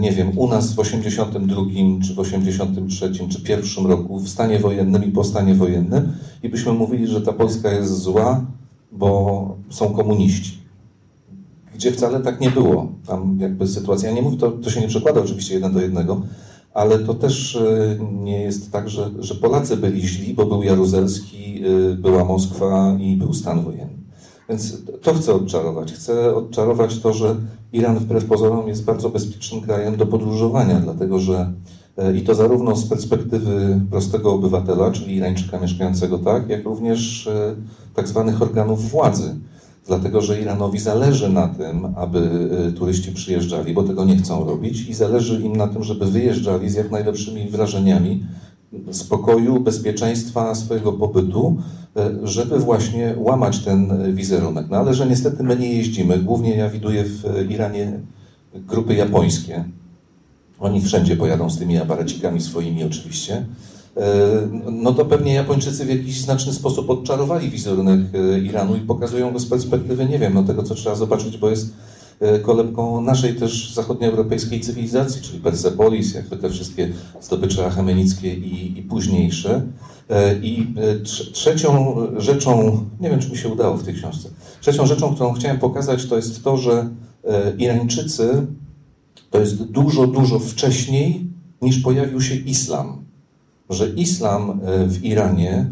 nie 0.00 0.12
wiem, 0.12 0.38
u 0.38 0.48
nas 0.48 0.72
w 0.72 0.78
82 0.78 1.62
czy 2.04 2.14
w 2.14 2.18
83 2.18 3.12
czy 3.28 3.42
pierwszym 3.42 3.86
roku 3.86 4.18
w 4.18 4.28
stanie 4.28 4.58
wojennym 4.58 5.04
i 5.04 5.12
po 5.12 5.24
stanie 5.24 5.54
wojennym 5.54 6.12
i 6.42 6.48
byśmy 6.48 6.72
mówili, 6.72 7.06
że 7.06 7.20
ta 7.20 7.32
Polska 7.32 7.72
jest 7.72 7.98
zła, 7.98 8.44
bo 8.92 9.56
są 9.70 9.94
komuniści. 9.94 10.58
Gdzie 11.74 11.92
wcale 11.92 12.20
tak 12.20 12.40
nie 12.40 12.50
było. 12.50 12.88
Tam 13.06 13.38
jakby 13.40 13.68
sytuacja, 13.68 14.12
nie 14.12 14.22
mówię, 14.22 14.36
to, 14.36 14.50
to 14.50 14.70
się 14.70 14.80
nie 14.80 14.88
przekłada 14.88 15.20
oczywiście 15.20 15.54
jeden 15.54 15.72
do 15.72 15.80
jednego, 15.80 16.22
ale 16.74 16.98
to 16.98 17.14
też 17.14 17.56
e, 17.56 17.98
nie 18.22 18.42
jest 18.42 18.72
tak, 18.72 18.88
że, 18.88 19.10
że 19.18 19.34
Polacy 19.34 19.76
byli 19.76 20.02
źli, 20.02 20.34
bo 20.34 20.46
był 20.46 20.62
Jaruzelski, 20.62 21.62
e, 21.64 21.94
była 21.94 22.24
Moskwa 22.24 22.96
i 23.00 23.16
był 23.16 23.34
stan 23.34 23.64
wojenny. 23.64 23.95
Więc 24.48 24.76
to 25.02 25.14
chcę 25.14 25.34
odczarować. 25.34 25.92
Chcę 25.92 26.34
odczarować 26.34 26.98
to, 26.98 27.12
że 27.12 27.36
Iran 27.72 27.98
wbrew 27.98 28.24
pozorom 28.24 28.68
jest 28.68 28.84
bardzo 28.84 29.08
bezpiecznym 29.10 29.60
krajem 29.60 29.96
do 29.96 30.06
podróżowania, 30.06 30.80
dlatego 30.80 31.18
że 31.18 31.52
e, 31.96 32.16
i 32.16 32.22
to 32.22 32.34
zarówno 32.34 32.76
z 32.76 32.88
perspektywy 32.88 33.80
prostego 33.90 34.32
obywatela, 34.32 34.90
czyli 34.90 35.16
Irańczyka 35.16 35.60
mieszkającego 35.60 36.18
tak, 36.18 36.48
jak 36.48 36.64
również 36.64 37.26
e, 37.26 37.54
tak 37.94 38.08
zwanych 38.08 38.42
organów 38.42 38.90
władzy. 38.90 39.34
Dlatego, 39.86 40.20
że 40.20 40.40
Iranowi 40.40 40.78
zależy 40.78 41.28
na 41.28 41.48
tym, 41.48 41.86
aby 41.96 42.48
e, 42.68 42.72
turyści 42.72 43.12
przyjeżdżali, 43.12 43.74
bo 43.74 43.82
tego 43.82 44.04
nie 44.04 44.16
chcą 44.16 44.44
robić, 44.44 44.88
i 44.88 44.94
zależy 44.94 45.40
im 45.40 45.56
na 45.56 45.68
tym, 45.68 45.82
żeby 45.82 46.06
wyjeżdżali 46.06 46.70
z 46.70 46.74
jak 46.74 46.90
najlepszymi 46.90 47.48
wrażeniami 47.48 48.24
spokoju, 48.90 49.60
bezpieczeństwa 49.60 50.54
swojego 50.54 50.92
pobytu, 50.92 51.56
e, 51.96 52.10
żeby 52.22 52.58
właśnie 52.58 53.14
łamać 53.16 53.58
ten 53.58 54.14
wizerunek. 54.14 54.66
No 54.70 54.76
ale 54.76 54.94
że 54.94 55.06
niestety 55.06 55.42
my 55.42 55.56
nie 55.56 55.74
jeździmy. 55.74 56.18
Głównie 56.18 56.56
ja 56.56 56.70
widuję 56.70 57.04
w 57.04 57.50
Iranie 57.50 58.00
grupy 58.54 58.94
japońskie. 58.94 59.64
Oni 60.60 60.80
wszędzie 60.80 61.16
pojadą 61.16 61.50
z 61.50 61.58
tymi 61.58 61.78
aparacikami 61.78 62.40
swoimi 62.40 62.84
oczywiście. 62.84 63.44
E, 63.96 64.02
No 64.72 64.92
to 64.94 65.04
pewnie 65.04 65.34
Japończycy 65.34 65.84
w 65.84 65.88
jakiś 65.88 66.20
znaczny 66.20 66.52
sposób 66.52 66.90
odczarowali 66.90 67.50
wizerunek 67.50 68.00
e, 68.14 68.38
Iranu 68.38 68.76
i 68.76 68.80
pokazują 68.80 69.32
go 69.32 69.38
z 69.38 69.46
perspektywy, 69.46 70.06
nie 70.06 70.18
wiem, 70.18 70.34
no 70.34 70.42
tego 70.42 70.62
co 70.62 70.74
trzeba 70.74 70.96
zobaczyć, 70.96 71.38
bo 71.38 71.50
jest 71.50 71.72
kolebką 72.42 73.00
naszej 73.00 73.34
też 73.34 73.74
zachodnioeuropejskiej 73.74 74.60
cywilizacji, 74.60 75.22
czyli 75.22 75.40
Persepolis, 75.40 76.14
jakby 76.14 76.36
te 76.36 76.50
wszystkie 76.50 76.88
zdobycze 77.20 77.66
achemenickie 77.66 78.34
i, 78.34 78.78
i 78.78 78.82
późniejsze. 78.82 79.62
E, 80.10 80.38
I 80.38 80.74
e, 80.76 80.96
trze- 80.96 81.32
trzecią 81.32 81.96
rzeczą, 82.16 82.84
nie 83.00 83.10
wiem 83.10 83.20
czy 83.20 83.30
mi 83.30 83.36
się 83.36 83.48
udało 83.48 83.76
w 83.76 83.84
tej 83.84 83.94
książce, 83.94 84.28
trzecią 84.60 84.86
rzeczą, 84.86 85.14
którą 85.14 85.32
chciałem 85.32 85.58
pokazać, 85.58 86.06
to 86.06 86.16
jest 86.16 86.44
to, 86.44 86.56
że 86.56 86.88
e, 87.24 87.52
Irańczycy 87.58 88.46
to 89.30 89.40
jest 89.40 89.62
dużo, 89.64 90.06
dużo 90.06 90.38
wcześniej 90.38 91.26
niż 91.62 91.78
pojawił 91.78 92.20
się 92.20 92.34
islam. 92.34 93.04
Że 93.70 93.88
islam 93.88 94.60
e, 94.64 94.86
w 94.86 95.04
Iranie, 95.04 95.70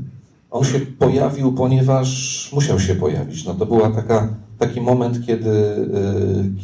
on 0.50 0.64
się 0.64 0.80
pojawił, 0.80 1.52
ponieważ 1.52 2.50
musiał 2.52 2.80
się 2.80 2.94
pojawić. 2.94 3.44
No 3.44 3.54
to 3.54 3.66
była 3.66 3.90
taka, 3.90 4.28
taki 4.58 4.80
moment, 4.80 5.26
kiedy, 5.26 5.50
e, 5.50 5.84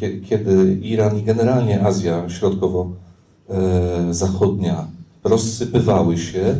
kie- 0.00 0.20
kiedy 0.20 0.78
Iran 0.82 1.18
i 1.18 1.22
generalnie 1.22 1.82
Azja 1.82 2.28
Środkowo-Zachodnia 2.28 4.86
rozsypywały 5.24 6.18
się. 6.18 6.56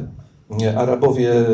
Arabowie 0.77 1.33
e, 1.33 1.47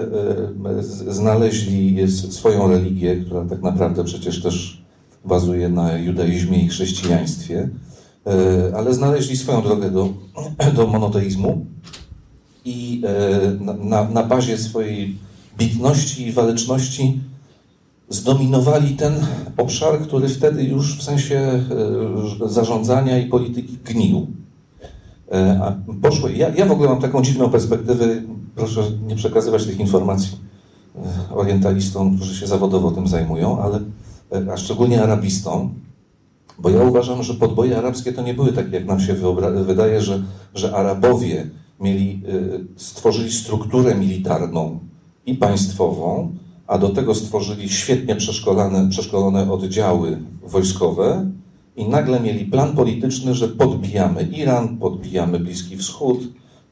znaleźli 1.09 2.13
swoją 2.13 2.69
religię, 2.69 3.17
która 3.17 3.45
tak 3.45 3.63
naprawdę 3.63 4.05
przecież 4.05 4.43
też 4.43 4.83
bazuje 5.25 5.69
na 5.69 5.99
judaizmie 5.99 6.63
i 6.63 6.69
chrześcijaństwie, 6.69 7.69
e, 8.27 8.73
ale 8.77 8.95
znaleźli 8.95 9.37
swoją 9.37 9.63
drogę 9.63 9.91
do, 9.91 10.09
do 10.77 10.87
monoteizmu 10.87 11.67
i 12.65 13.03
e, 13.07 13.41
na, 13.85 14.05
na 14.05 14.23
bazie 14.23 14.59
swojej 14.59 15.17
bitności 15.59 16.27
i 16.27 16.33
waleczności 16.33 17.21
zdominowali 18.09 18.97
ten 18.97 19.15
obszar, 19.57 20.01
który 20.01 20.29
wtedy 20.29 20.65
już 20.65 20.99
w 20.99 21.03
sensie 21.03 21.37
e, 22.45 22.49
zarządzania 22.49 23.19
i 23.19 23.27
polityki 23.27 23.79
gnił. 23.85 24.27
E, 25.33 25.61
A 25.63 25.75
poszło, 26.03 26.29
ja, 26.29 26.49
ja 26.49 26.67
w 26.67 26.71
ogóle 26.71 26.89
mam 26.89 27.01
taką 27.01 27.23
dziwną 27.23 27.51
perspektywę, 27.51 28.07
proszę 28.55 28.83
nie 29.07 29.17
przekazywać 29.17 29.67
tych 29.67 29.81
informacji 29.81 30.39
e, 30.97 31.35
orientalistom, 31.35 32.17
którzy 32.17 32.37
się 32.37 32.47
zawodowo 32.47 32.91
tym 32.91 33.09
zajmują, 33.09 33.61
ale 33.61 33.81
a 34.53 34.57
szczególnie 34.57 35.03
arabistom, 35.03 35.75
bo 36.59 36.71
ja 36.71 36.85
uważam, 36.85 37.23
że 37.23 37.35
podboje 37.35 37.79
arabskie 37.79 38.13
to 38.13 38.23
nie 38.23 38.35
były 38.35 38.53
takie, 38.53 38.71
jak 38.71 38.87
nam 38.87 39.01
się 39.01 39.15
wydaje, 39.67 40.01
że, 40.01 40.23
że 40.55 40.77
Arabowie 40.77 41.51
mieli, 41.81 42.23
stworzyli 42.77 43.33
strukturę 43.33 43.95
militarną 43.95 44.79
i 45.27 45.35
państwową, 45.35 46.33
a 46.67 46.79
do 46.79 46.89
tego 46.89 47.15
stworzyli 47.15 47.69
świetnie 47.69 48.17
przeszkolone, 48.17 48.89
przeszkolone 48.91 49.53
oddziały 49.53 50.19
wojskowe 50.43 51.31
i 51.77 51.89
nagle 51.89 52.21
mieli 52.21 52.45
plan 52.45 52.77
polityczny, 52.77 53.35
że 53.35 53.49
podbijamy 53.49 54.23
Iran, 54.23 54.79
podbijamy 54.79 55.41
Bliski 55.41 55.77
Wschód 55.77 56.21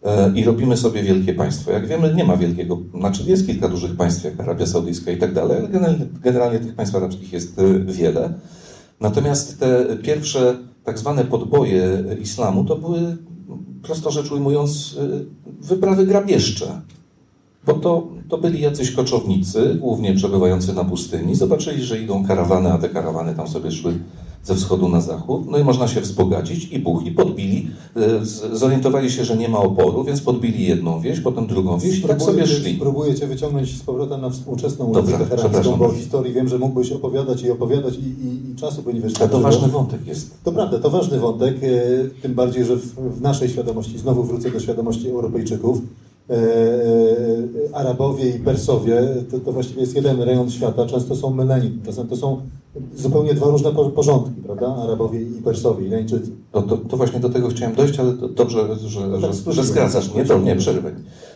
e, 0.02 0.32
i 0.34 0.44
robimy 0.44 0.76
sobie 0.76 1.02
wielkie 1.02 1.34
państwo. 1.34 1.70
Jak 1.70 1.86
wiemy, 1.86 2.14
nie 2.14 2.24
ma 2.24 2.36
wielkiego, 2.36 2.78
znaczy 2.98 3.22
jest 3.26 3.46
kilka 3.46 3.68
dużych 3.68 3.96
państw, 3.96 4.24
jak 4.24 4.40
Arabia 4.40 4.66
Saudyjska 4.66 5.10
i 5.10 5.16
tak 5.16 5.34
dalej, 5.34 5.58
ale 5.58 5.68
generalnie, 5.68 6.06
generalnie 6.22 6.58
tych 6.58 6.74
państw 6.74 6.94
arabskich 6.94 7.32
jest 7.32 7.58
y, 7.58 7.80
wiele. 7.84 8.32
Natomiast 9.00 9.60
te 9.60 9.96
pierwsze 10.02 10.56
tak 10.84 10.98
zwane 10.98 11.24
podboje 11.24 12.04
islamu 12.22 12.64
to 12.64 12.76
były, 12.76 13.16
prosto 13.82 14.10
rzecz 14.10 14.32
ujmując, 14.32 14.96
y, 15.62 15.66
wyprawy 15.66 16.06
grabieżcze. 16.06 16.80
Bo 17.66 17.73
to, 17.75 18.06
to 18.28 18.38
byli 18.38 18.61
jacyś 18.61 18.90
koczownicy, 18.90 19.76
głównie 19.80 20.15
przebywający 20.15 20.73
na 20.73 20.84
pustyni. 20.84 21.34
Zobaczyli, 21.34 21.82
że 21.82 22.00
idą 22.00 22.26
karawany, 22.26 22.73
a 22.73 22.78
te 22.78 22.88
karawany 22.88 23.34
tam 23.34 23.49
sobie 23.49 23.71
szły 23.73 23.95
ze 24.45 24.54
wschodu 24.54 24.88
na 24.88 25.00
zachód. 25.00 25.43
No 25.50 25.58
i 25.58 25.65
można 25.65 25.88
się 25.88 26.00
wzbogacić 26.00 26.73
i 26.73 26.78
buch, 26.78 27.06
i 27.06 27.10
podbili. 27.12 27.67
z- 28.23 28.58
Zorientowali 28.58 29.10
się, 29.10 29.25
że 29.25 29.36
nie 29.36 29.49
ma 29.49 29.58
oporu, 29.58 30.04
więc 30.04 30.21
podbili 30.21 30.67
jedną 30.67 31.00
wieś, 31.00 31.21
potem 31.21 31.47
drugą 31.47 31.78
wieś 31.78 31.99
i 31.99 32.02
tak 32.02 32.23
sobie 32.23 32.47
szli. 32.47 32.76
Spróbuję 32.76 33.15
Cię 33.15 33.26
wyciągnąć 33.26 33.78
z 33.78 33.82
powrotem 33.82 34.21
na 34.21 34.30
współczesną 34.30 34.84
ulicę 34.84 35.19
teherańską, 35.19 35.76
bo 35.76 35.86
o 35.86 35.93
historii 35.93 36.32
wiem, 36.32 36.49
że 36.49 36.58
mógłbyś 36.58 36.93
opowiadać 36.93 37.43
i 37.43 37.50
opowiadać 37.50 37.95
i, 37.95 38.26
i, 38.26 38.50
i 38.52 38.54
czasu 38.56 38.82
by 38.82 38.95
nie 38.95 39.00
A 39.00 39.02
wystarczyło. 39.02 39.41
to 39.43 39.49
ważny 39.49 39.69
wątek 39.69 40.06
jest. 40.06 40.30
To 40.45 40.52
prawda, 40.52 40.78
to 40.78 40.91
ważny 40.91 41.19
wątek, 41.19 41.56
e, 41.62 41.69
tym 42.23 42.34
bardziej, 42.34 42.65
że 42.65 42.76
w, 42.76 42.95
w 43.19 43.21
naszej 43.21 43.49
świadomości, 43.49 43.99
znowu 43.99 44.23
wrócę 44.23 44.50
do 44.50 44.60
świadomości 44.60 45.08
Europejczyków, 45.08 45.78
e, 45.78 45.80
e, 45.80 45.84
Arabowie 47.73 48.28
i 48.30 48.39
Persowie, 48.39 49.02
to, 49.30 49.39
to 49.41 49.52
właściwie 49.52 49.80
jest 49.80 49.97
jeden 49.97 50.23
rejon 50.23 50.50
świata, 50.50 50.87
często 50.87 51.17
są 51.17 51.30
myleni, 51.30 51.78
czasem 51.87 52.08
to 52.08 52.17
są 52.17 52.41
zupełnie 52.97 53.34
dwa 53.34 53.47
różne 53.47 53.73
po- 53.73 53.91
porządki, 53.91 54.41
prawda? 54.43 54.76
Arabowie 54.76 55.23
i 55.23 55.26
Persowie, 55.26 55.87
Irańczycy. 55.87 56.30
No 56.54 56.63
to, 56.63 56.76
to 56.76 56.97
właśnie 56.97 57.21
do 57.21 57.28
tego 57.28 57.49
chciałem 57.49 57.75
dojść, 57.75 57.99
ale 57.99 58.13
dobrze, 58.13 58.76
że, 58.87 59.00
tak 59.45 59.54
że, 59.54 59.65
skracasz. 59.65 60.15
Nie, 60.15 60.25
to 60.25 60.39
nie 60.39 60.56
przerwę. 60.56 60.91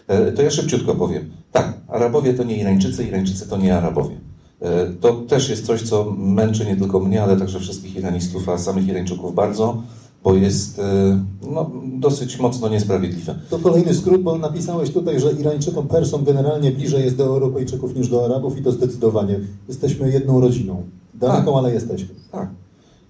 E, 0.06 0.32
To 0.32 0.42
ja 0.42 0.50
szybciutko 0.50 0.94
powiem. 0.94 1.30
Tak, 1.52 1.72
Arabowie 1.88 2.34
to 2.34 2.44
nie 2.44 2.56
Irańczycy, 2.60 3.04
Irańczycy 3.04 3.48
to 3.48 3.56
nie 3.56 3.76
Arabowie. 3.76 4.16
E, 4.60 4.86
To 5.00 5.12
też 5.12 5.50
jest 5.50 5.66
coś, 5.66 5.82
co 5.82 6.14
męczy 6.18 6.66
nie 6.66 6.76
tylko 6.76 7.00
mnie, 7.00 7.22
ale 7.22 7.36
także 7.36 7.60
wszystkich 7.60 7.96
Iranistów, 7.96 8.48
a 8.48 8.58
samych 8.58 8.88
Irańczyków 8.88 9.34
bardzo, 9.34 9.82
bo 10.24 10.34
jest 10.34 10.78
e, 10.78 11.24
no, 11.50 11.70
dosyć 11.84 12.38
mocno 12.38 12.68
niesprawiedliwe. 12.68 13.34
To 13.50 13.58
kolejny 13.58 13.94
skrót, 13.94 14.22
bo 14.22 14.38
napisałeś 14.38 14.90
tutaj, 14.90 15.20
że 15.20 15.32
Irańczykom, 15.32 15.88
Persom 15.88 16.24
generalnie 16.24 16.70
bliżej 16.70 17.04
jest 17.04 17.16
do 17.16 17.24
Europejczyków 17.24 17.96
niż 17.96 18.08
do 18.08 18.24
Arabów 18.24 18.58
i 18.58 18.62
to 18.62 18.72
zdecydowanie. 18.72 19.40
Jesteśmy 19.68 20.10
jedną 20.10 20.40
rodziną. 20.40 20.82
Daleką, 21.14 21.58
ale 21.58 21.74
jesteśmy. 21.74 22.08
Tak. 22.32 22.50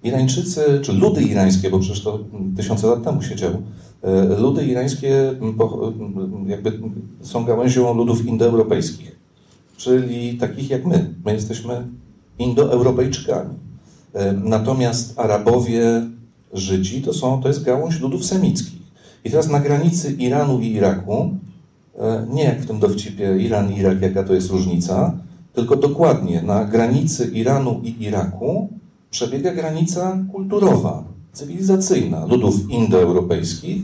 Irańczycy, 0.03 0.79
czy 0.81 0.93
ludy 0.93 1.23
irańskie, 1.23 1.69
bo 1.69 1.79
przecież 1.79 2.03
to 2.03 2.19
tysiące 2.57 2.87
lat 2.87 3.03
temu 3.03 3.21
się 3.21 3.35
działo, 3.35 3.57
e, 4.01 4.39
ludy 4.39 4.65
irańskie 4.65 5.35
jakby 6.47 6.79
są 7.21 7.45
gałęzią 7.45 7.93
ludów 7.93 8.25
indoeuropejskich, 8.25 9.19
czyli 9.77 10.37
takich 10.37 10.69
jak 10.69 10.85
my. 10.85 11.13
My 11.25 11.33
jesteśmy 11.33 11.87
indoeuropejczykami. 12.39 13.55
E, 14.13 14.33
Natomiast 14.33 15.19
Arabowie, 15.19 16.09
Żydzi 16.53 17.01
to, 17.01 17.13
są, 17.13 17.41
to 17.41 17.47
jest 17.47 17.63
gałąź 17.63 17.99
ludów 17.99 18.25
semickich. 18.25 18.79
I 19.23 19.29
teraz 19.29 19.49
na 19.49 19.59
granicy 19.59 20.11
Iranu 20.11 20.59
i 20.59 20.71
Iraku, 20.71 21.29
e, 21.97 22.27
nie 22.33 22.43
jak 22.43 22.61
w 22.61 22.67
tym 22.67 22.79
dowcipie 22.79 23.37
Iran 23.37 23.73
i 23.73 23.77
Irak, 23.77 24.01
jaka 24.01 24.23
to 24.23 24.33
jest 24.33 24.49
różnica, 24.49 25.17
tylko 25.53 25.75
dokładnie 25.75 26.41
na 26.41 26.65
granicy 26.65 27.31
Iranu 27.33 27.81
i 27.83 28.03
Iraku 28.03 28.69
przebiega 29.11 29.53
granica 29.53 30.17
kulturowa, 30.31 31.03
cywilizacyjna 31.33 32.25
ludów 32.25 32.69
indoeuropejskich, 32.69 33.83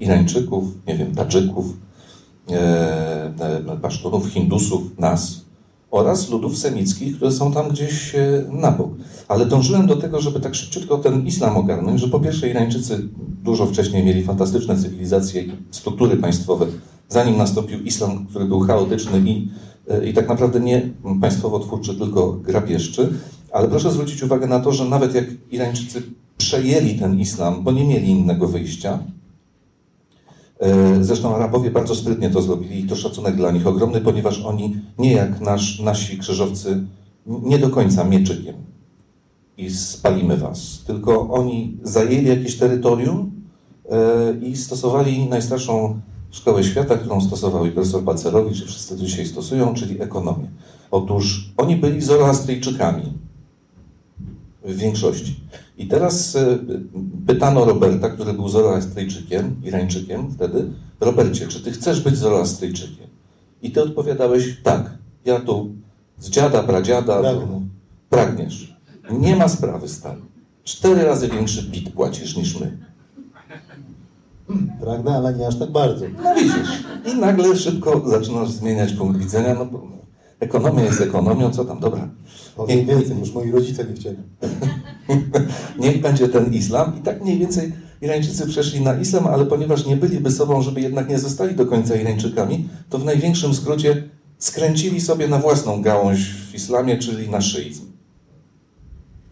Irańczyków, 0.00 0.64
nie 0.86 0.96
wiem, 0.96 1.14
Tadżyków, 1.14 1.76
e, 2.50 3.32
e, 3.40 3.76
Pasztunów, 3.82 4.26
Hindusów, 4.26 4.98
nas 4.98 5.45
oraz 5.96 6.30
ludów 6.30 6.58
semickich, 6.58 7.16
które 7.16 7.32
są 7.32 7.52
tam 7.52 7.68
gdzieś 7.68 8.14
e, 8.14 8.44
na 8.52 8.70
bok. 8.70 8.90
Ale 9.28 9.46
dążyłem 9.46 9.86
do 9.86 9.96
tego, 9.96 10.20
żeby 10.20 10.40
tak 10.40 10.54
szybciutko 10.54 10.98
ten 10.98 11.26
islam 11.26 11.56
ogarnąć, 11.56 12.00
że 12.00 12.08
po 12.08 12.20
pierwsze 12.20 12.50
Irańczycy 12.50 13.08
dużo 13.42 13.66
wcześniej 13.66 14.04
mieli 14.04 14.24
fantastyczne 14.24 14.78
cywilizacje 14.78 15.42
i 15.42 15.52
struktury 15.70 16.16
państwowe, 16.16 16.66
zanim 17.08 17.36
nastąpił 17.36 17.82
islam, 17.82 18.26
który 18.26 18.44
był 18.44 18.60
chaotyczny 18.60 19.18
i, 19.18 19.48
e, 19.88 20.06
i 20.06 20.14
tak 20.14 20.28
naprawdę 20.28 20.60
nie 20.60 20.90
państwowo-twórczy, 21.20 21.94
tylko 21.94 22.32
grabieżczy. 22.32 23.12
Ale 23.52 23.68
proszę 23.68 23.92
zwrócić 23.92 24.22
uwagę 24.22 24.46
na 24.46 24.60
to, 24.60 24.72
że 24.72 24.84
nawet 24.84 25.14
jak 25.14 25.24
Irańczycy 25.50 26.02
przejęli 26.38 26.94
ten 26.94 27.20
islam, 27.20 27.64
bo 27.64 27.72
nie 27.72 27.84
mieli 27.84 28.08
innego 28.08 28.48
wyjścia, 28.48 28.98
Zresztą 31.00 31.34
Arabowie 31.34 31.70
bardzo 31.70 31.94
sprytnie 31.94 32.30
to 32.30 32.42
zrobili 32.42 32.80
i 32.80 32.88
to 32.88 32.96
szacunek 32.96 33.36
dla 33.36 33.50
nich 33.50 33.66
ogromny, 33.66 34.00
ponieważ 34.00 34.40
oni 34.44 34.76
nie 34.98 35.12
jak 35.12 35.40
nasz, 35.40 35.80
nasi 35.80 36.18
krzyżowcy, 36.18 36.84
nie 37.26 37.58
do 37.58 37.70
końca 37.70 38.04
mieczykiem 38.04 38.54
i 39.56 39.70
spalimy 39.70 40.36
was, 40.36 40.82
tylko 40.86 41.30
oni 41.30 41.78
zajęli 41.82 42.28
jakieś 42.28 42.56
terytorium 42.58 43.30
e, 43.90 44.34
i 44.42 44.56
stosowali 44.56 45.26
najstarszą 45.28 46.00
szkołę 46.30 46.64
świata, 46.64 46.96
którą 46.96 47.20
stosował 47.20 47.66
i 47.66 47.70
profesor 47.70 48.02
Balcerowicz 48.02 48.62
i 48.62 48.66
wszyscy 48.66 48.96
dzisiaj 48.96 49.26
stosują, 49.26 49.74
czyli 49.74 50.02
ekonomię. 50.02 50.48
Otóż 50.90 51.52
oni 51.56 51.76
byli 51.76 52.02
zoroastryjczykami 52.02 53.12
w 54.66 54.76
większości. 54.76 55.40
I 55.78 55.86
teraz 55.86 56.36
e, 56.36 56.58
pytano 57.26 57.64
Roberta, 57.64 58.10
który 58.10 58.32
był 58.32 58.48
Zoroastryjczykiem, 58.48 59.56
Irańczykiem 59.64 60.30
wtedy, 60.32 60.68
Robercie, 61.00 61.48
czy 61.48 61.60
ty 61.60 61.72
chcesz 61.72 62.00
być 62.00 62.16
Zoroastryjczykiem? 62.16 63.06
I 63.62 63.70
ty 63.70 63.82
odpowiadałeś, 63.82 64.56
tak, 64.62 64.90
ja 65.24 65.40
tu 65.40 65.70
z 66.18 66.30
dziada, 66.30 66.62
pradziada, 66.62 67.20
Pragnę. 67.20 67.60
pragniesz. 68.10 68.76
Nie 69.10 69.36
ma 69.36 69.48
sprawy, 69.48 69.88
stary. 69.88 70.20
Cztery 70.64 71.04
razy 71.04 71.28
większy 71.28 71.62
bit 71.62 71.92
płacisz 71.92 72.36
niż 72.36 72.60
my. 72.60 72.78
Pragnę, 74.80 75.16
ale 75.16 75.34
nie 75.34 75.46
aż 75.46 75.58
tak 75.58 75.70
bardzo. 75.70 76.04
No 76.24 76.34
widzisz. 76.34 76.84
I 77.06 77.14
nagle 77.20 77.56
szybko 77.56 78.02
zaczynasz 78.10 78.50
zmieniać 78.50 78.92
punkt 78.92 79.18
widzenia. 79.18 79.54
No, 79.54 79.66
bo 79.66 79.82
ekonomia 80.40 80.84
jest 80.84 81.00
ekonomią, 81.00 81.50
co 81.50 81.64
tam, 81.64 81.80
dobra. 81.80 82.08
Powiem 82.56 82.86
więcej, 82.86 83.18
już 83.18 83.32
moi 83.32 83.50
rodzice 83.50 83.84
nie 83.84 83.94
chcieli. 83.94 84.16
Niech 85.80 86.00
będzie 86.00 86.28
ten 86.28 86.54
islam. 86.54 86.92
I 86.98 87.02
tak 87.02 87.22
mniej 87.22 87.38
więcej 87.38 87.72
Irańczycy 88.02 88.46
przeszli 88.46 88.80
na 88.80 89.00
islam, 89.00 89.26
ale 89.26 89.46
ponieważ 89.46 89.86
nie 89.86 89.96
byliby 89.96 90.30
sobą, 90.30 90.62
żeby 90.62 90.80
jednak 90.80 91.08
nie 91.08 91.18
zostali 91.18 91.54
do 91.54 91.66
końca 91.66 91.96
Irańczykami, 91.96 92.68
to 92.90 92.98
w 92.98 93.04
największym 93.04 93.54
skrócie 93.54 94.02
skręcili 94.38 95.00
sobie 95.00 95.28
na 95.28 95.38
własną 95.38 95.82
gałąź 95.82 96.32
w 96.32 96.54
islamie, 96.54 96.98
czyli 96.98 97.30
na 97.30 97.40
szyizm. 97.40 97.84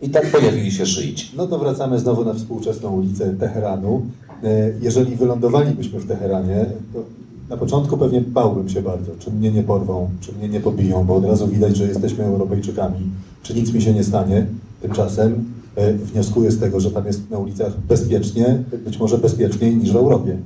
I 0.03 0.11
tak 0.11 0.31
pojawili 0.31 0.73
się 0.73 0.87
szyici. 0.87 1.31
No 1.37 1.47
to 1.47 1.59
wracamy 1.59 1.99
znowu 1.99 2.25
na 2.25 2.35
współczesną 2.35 2.90
ulicę 2.90 3.37
Teheranu. 3.40 4.07
E, 4.43 4.73
Jeżeli 4.81 5.17
wylądowalibyśmy 5.17 6.01
w 6.01 6.09
Teheranie, 6.09 6.67
to 6.93 7.05
na 7.48 7.57
początku 7.57 7.96
pewnie 7.96 8.20
bałbym 8.20 8.68
się 8.68 8.83
bardzo, 8.83 9.12
czy 9.18 9.30
mnie 9.30 9.50
nie 9.50 9.62
porwą, 9.62 10.11
czy 10.20 10.33
mnie 10.33 10.48
nie 10.48 10.61
pobiją, 10.61 11.04
bo 11.04 11.14
od 11.14 11.24
razu 11.24 11.48
widać, 11.48 11.76
że 11.76 11.87
jesteśmy 11.87 12.24
Europejczykami, 12.24 12.98
czy 13.42 13.54
nic 13.54 13.72
mi 13.72 13.83
się 13.83 13.94
nie 13.94 14.04
stanie. 14.04 14.46
Tymczasem 14.83 15.44
e, 15.76 15.92
wnioskuję 15.92 16.50
z 16.50 16.61
tego, 16.61 16.80
że 16.80 16.90
tam 16.90 17.07
jest 17.07 17.30
na 17.30 17.38
ulicach 17.38 17.72
bezpiecznie, 17.88 18.62
być 18.85 18.98
może 18.98 19.18
bezpieczniej 19.18 19.76
niż 19.76 19.92
w 19.92 19.96
Europie. 19.96 20.37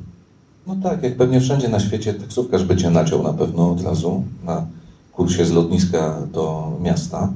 No 0.66 0.76
tak, 0.82 1.02
jak 1.02 1.16
pewnie 1.16 1.40
wszędzie 1.40 1.68
na 1.68 1.80
świecie 1.80 2.14
taksówkarz 2.14 2.64
by 2.64 2.76
cię 2.76 2.90
naciął 2.90 3.22
na 3.22 3.32
pewno 3.32 3.70
od 3.70 3.82
razu 3.82 4.22
na 4.44 4.66
kursie 5.12 5.44
z 5.44 5.52
lotniska 5.52 6.22
do 6.32 6.72
miasta. 6.82 7.32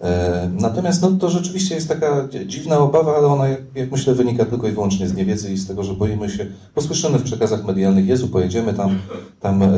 E, 0.00 0.50
Natomiast 0.60 1.02
no, 1.02 1.10
to 1.10 1.30
rzeczywiście 1.30 1.74
jest 1.74 1.88
taka 1.88 2.28
dzi- 2.28 2.46
dziwna 2.46 2.78
obawa, 2.78 3.16
ale 3.16 3.26
ona, 3.26 3.48
jak, 3.48 3.60
jak 3.74 3.92
myślę, 3.92 4.14
wynika 4.14 4.44
tylko 4.44 4.68
i 4.68 4.72
wyłącznie 4.72 5.08
z 5.08 5.14
niewiedzy 5.14 5.52
i 5.52 5.56
z 5.56 5.66
tego, 5.66 5.84
że 5.84 5.94
boimy 5.94 6.30
się, 6.30 6.46
bo 6.74 6.82
słyszymy 6.82 7.18
w 7.18 7.22
przekazach 7.22 7.64
medialnych, 7.64 8.06
Jezu, 8.06 8.28
pojedziemy 8.28 8.74
tam, 8.74 8.98
tam 9.40 9.62
e, 9.62 9.68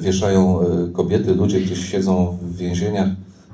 wieszają 0.00 0.60
e, 0.60 0.64
kobiety, 0.92 1.34
ludzie 1.34 1.60
gdzieś 1.60 1.90
siedzą 1.90 2.38
w 2.42 2.56
więzieniach. 2.56 3.08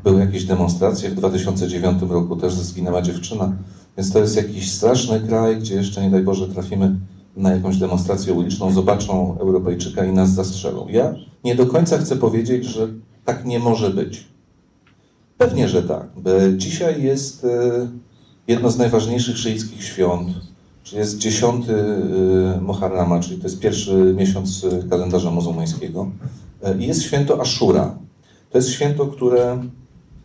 Były 0.04 0.20
jakieś 0.20 0.44
demonstracje 0.44 1.10
w 1.10 1.14
2009 1.14 2.02
roku, 2.10 2.36
też 2.36 2.54
zginęła 2.54 3.02
dziewczyna. 3.02 3.52
Więc 3.96 4.12
to 4.12 4.18
jest 4.18 4.36
jakiś 4.36 4.72
straszny 4.72 5.20
kraj, 5.20 5.56
gdzie 5.56 5.74
jeszcze, 5.74 6.02
nie 6.02 6.10
daj 6.10 6.22
Boże, 6.22 6.48
trafimy 6.48 6.96
na 7.36 7.50
jakąś 7.52 7.76
demonstrację 7.76 8.32
uliczną, 8.32 8.72
zobaczą 8.72 9.38
Europejczyka 9.38 10.04
i 10.04 10.12
nas 10.12 10.30
zastrzelą. 10.30 10.86
Ja 10.90 11.14
nie 11.44 11.54
do 11.54 11.66
końca 11.66 11.98
chcę 11.98 12.16
powiedzieć, 12.16 12.64
że 12.64 12.88
tak 13.24 13.44
nie 13.44 13.58
może 13.58 13.90
być. 13.90 14.33
Pewnie, 15.38 15.68
że 15.68 15.82
tak. 15.82 16.08
Dzisiaj 16.56 17.02
jest 17.02 17.44
e, 17.44 17.88
jedno 18.48 18.70
z 18.70 18.78
najważniejszych 18.78 19.38
szyickich 19.38 19.84
świąt, 19.84 20.28
czyli 20.82 20.98
jest 20.98 21.18
dziesiąty 21.18 21.74
e, 21.74 22.60
Muharrama, 22.60 23.20
czyli 23.20 23.36
to 23.36 23.42
jest 23.42 23.58
pierwszy 23.58 24.14
miesiąc 24.16 24.64
e, 24.64 24.88
kalendarza 24.88 25.30
muzułmańskiego. 25.30 26.10
I 26.78 26.86
jest 26.86 27.02
święto 27.02 27.40
Ashura. 27.40 27.98
To 28.50 28.58
jest 28.58 28.70
święto, 28.70 29.06
które 29.06 29.62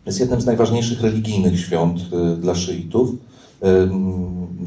jest 0.06 0.20
jednym 0.20 0.40
z 0.40 0.46
najważniejszych 0.46 1.00
religijnych 1.00 1.60
świąt 1.60 2.00
dla 2.38 2.54
szyitów. 2.54 3.10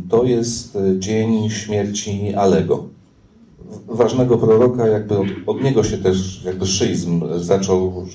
To 0.10 0.24
jest 0.24 0.78
dzień 1.00 1.50
śmierci 1.50 2.34
Alego. 2.36 2.84
Ważnego 3.88 4.38
proroka, 4.38 4.88
jakby 4.88 5.18
od, 5.18 5.28
od 5.48 5.64
niego 5.64 5.84
się 5.84 5.98
też 5.98 6.44
jakby 6.46 6.68
szyizm 6.68 7.24
zaczął, 7.38 8.06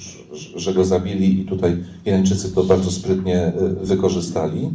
że- 0.57 0.75
go 0.75 0.85
zabili 0.85 1.41
i 1.41 1.45
tutaj 1.45 1.77
Irańczycy 2.07 2.53
to 2.53 2.65
bardzo 2.65 2.91
sprytnie 2.91 3.37
e, 3.37 3.53
wykorzystali. 3.83 4.71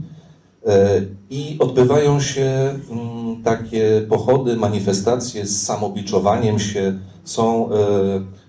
E, 0.66 1.02
I 1.30 1.56
odbywają 1.60 2.20
się 2.20 2.76
mm, 2.92 3.44
takie 3.44 4.06
pochody, 4.10 4.56
manifestacje 4.56 5.46
z 5.46 5.64
samobiczowaniem 5.64 6.60
się. 6.60 7.00
Są 7.24 7.70
e, 7.70 7.74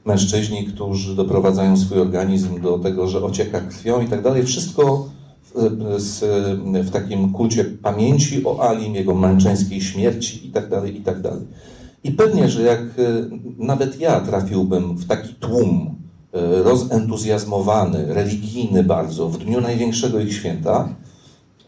mężczyźni, 0.04 0.64
którzy 0.64 1.16
doprowadzają 1.16 1.76
swój 1.76 1.98
organizm 1.98 2.60
do 2.60 2.78
tego, 2.78 3.08
że 3.08 3.22
ocieka 3.22 3.60
krwią 3.60 4.00
i 4.00 4.08
tak 4.08 4.22
dalej. 4.22 4.44
Wszystko 4.44 5.08
z, 5.96 6.24
w 6.86 6.90
takim 6.90 7.32
kulcie 7.32 7.64
pamięci 7.64 8.44
o 8.44 8.68
Alim, 8.70 8.94
jego 8.94 9.14
męczeńskiej 9.14 9.80
śmierci 9.80 10.48
i 10.48 10.50
tak 10.50 10.68
dalej, 10.68 10.96
i 10.96 11.00
tak 11.00 11.20
dalej. 11.20 11.46
I 12.04 12.12
pewnie, 12.12 12.48
że 12.48 12.62
jak 12.62 12.80
nawet 13.58 14.00
ja 14.00 14.20
trafiłbym 14.20 14.96
w 14.96 15.06
taki 15.06 15.34
tłum 15.34 15.94
rozentuzjazmowany, 16.64 18.14
religijny 18.14 18.84
bardzo, 18.84 19.28
w 19.28 19.38
dniu 19.38 19.60
największego 19.60 20.20
ich 20.20 20.32
święta, 20.32 20.88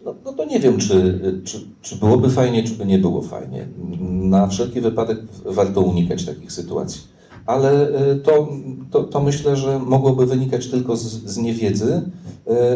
no, 0.04 0.14
no 0.24 0.32
to 0.32 0.44
nie 0.44 0.60
wiem, 0.60 0.78
czy, 0.78 1.20
czy, 1.44 1.60
czy 1.82 1.96
byłoby 1.96 2.30
fajnie, 2.30 2.64
czy 2.64 2.74
by 2.74 2.86
nie 2.86 2.98
było 2.98 3.22
fajnie. 3.22 3.68
Na 4.10 4.46
wszelki 4.46 4.80
wypadek 4.80 5.18
warto 5.44 5.80
unikać 5.80 6.24
takich 6.24 6.52
sytuacji. 6.52 7.00
ale 7.46 7.88
e, 7.88 8.16
to, 8.16 8.48
to, 8.90 9.04
to 9.04 9.20
myślę, 9.20 9.56
że 9.56 9.78
mogłoby 9.78 10.26
wynikać 10.26 10.66
tylko 10.66 10.96
z, 10.96 11.02
z 11.02 11.36
niewiedzy 11.36 11.92
e, 11.94 12.02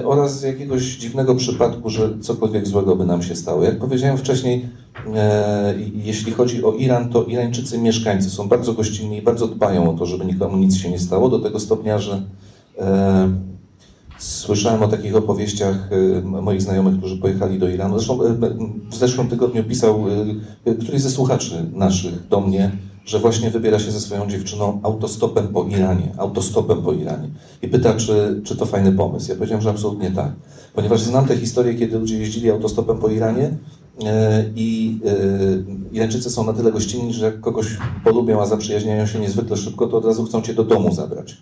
oraz 0.04 0.40
z 0.40 0.42
jakiegoś 0.42 0.82
dziwnego 0.82 1.34
przypadku, 1.34 1.90
że 1.90 2.18
cokolwiek 2.20 2.66
złego 2.66 2.96
by 2.96 3.06
nam 3.06 3.22
się 3.22 3.36
stało. 3.36 3.64
Jak 3.64 3.78
powiedziałem 3.78 4.18
wcześniej, 4.18 4.68
e, 5.14 5.74
jeśli 5.94 6.32
chodzi 6.32 6.64
o 6.64 6.72
Iran, 6.72 7.10
to 7.10 7.24
Irańczycy 7.24 7.78
mieszkańcy 7.78 8.30
są 8.30 8.48
bardzo 8.48 8.72
gościnni 8.72 9.16
i 9.16 9.22
bardzo 9.22 9.48
dbają 9.48 9.90
o 9.90 9.98
to, 9.98 10.06
żeby 10.06 10.24
nikomu 10.24 10.56
nic 10.56 10.76
się 10.76 10.90
nie 10.90 10.98
stało, 10.98 11.28
do 11.28 11.38
tego 11.38 11.60
stopnia, 11.60 11.98
że 11.98 12.22
Słyszałem 14.20 14.82
o 14.82 14.88
takich 14.88 15.16
opowieściach 15.16 15.90
moich 16.24 16.62
znajomych, 16.62 16.98
którzy 16.98 17.16
pojechali 17.16 17.58
do 17.58 17.68
Iranu. 17.68 17.98
Zresztą 17.98 18.18
w 18.90 18.96
zeszłym 18.96 19.28
tygodniu 19.28 19.64
pisał 19.64 20.04
któryś 20.82 21.00
ze 21.00 21.10
słuchaczy 21.10 21.70
naszych 21.72 22.28
do 22.28 22.40
mnie, 22.40 22.70
że 23.04 23.18
właśnie 23.18 23.50
wybiera 23.50 23.78
się 23.78 23.90
ze 23.90 24.00
swoją 24.00 24.30
dziewczyną 24.30 24.80
autostopem 24.82 25.48
po 25.48 25.64
Iranie, 25.64 26.12
autostopem 26.16 26.82
po 26.82 26.92
Iranie. 26.92 27.28
I 27.62 27.68
pyta, 27.68 27.94
czy, 27.94 28.40
czy 28.44 28.56
to 28.56 28.66
fajny 28.66 28.92
pomysł. 28.92 29.28
Ja 29.28 29.34
powiedziałem, 29.34 29.62
że 29.62 29.70
absolutnie 29.70 30.10
tak. 30.10 30.32
Ponieważ 30.74 31.00
znam 31.00 31.26
te 31.26 31.36
historie, 31.36 31.74
kiedy 31.74 31.98
ludzie 31.98 32.18
jeździli 32.18 32.50
autostopem 32.50 32.98
po 32.98 33.08
Iranie 33.08 33.50
e, 34.04 34.44
i 34.56 34.98
e, 35.92 35.94
Irańczycy 35.96 36.30
są 36.30 36.44
na 36.44 36.52
tyle 36.52 36.72
gościnni, 36.72 37.12
że 37.12 37.24
jak 37.24 37.40
kogoś 37.40 37.66
polubią, 38.04 38.40
a 38.40 38.46
zaprzyjaźniają 38.46 39.06
się 39.06 39.18
niezwykle 39.18 39.56
szybko, 39.56 39.86
to 39.86 39.96
od 39.96 40.04
razu 40.04 40.24
chcą 40.24 40.42
cię 40.42 40.54
do 40.54 40.64
domu 40.64 40.94
zabrać 40.94 41.36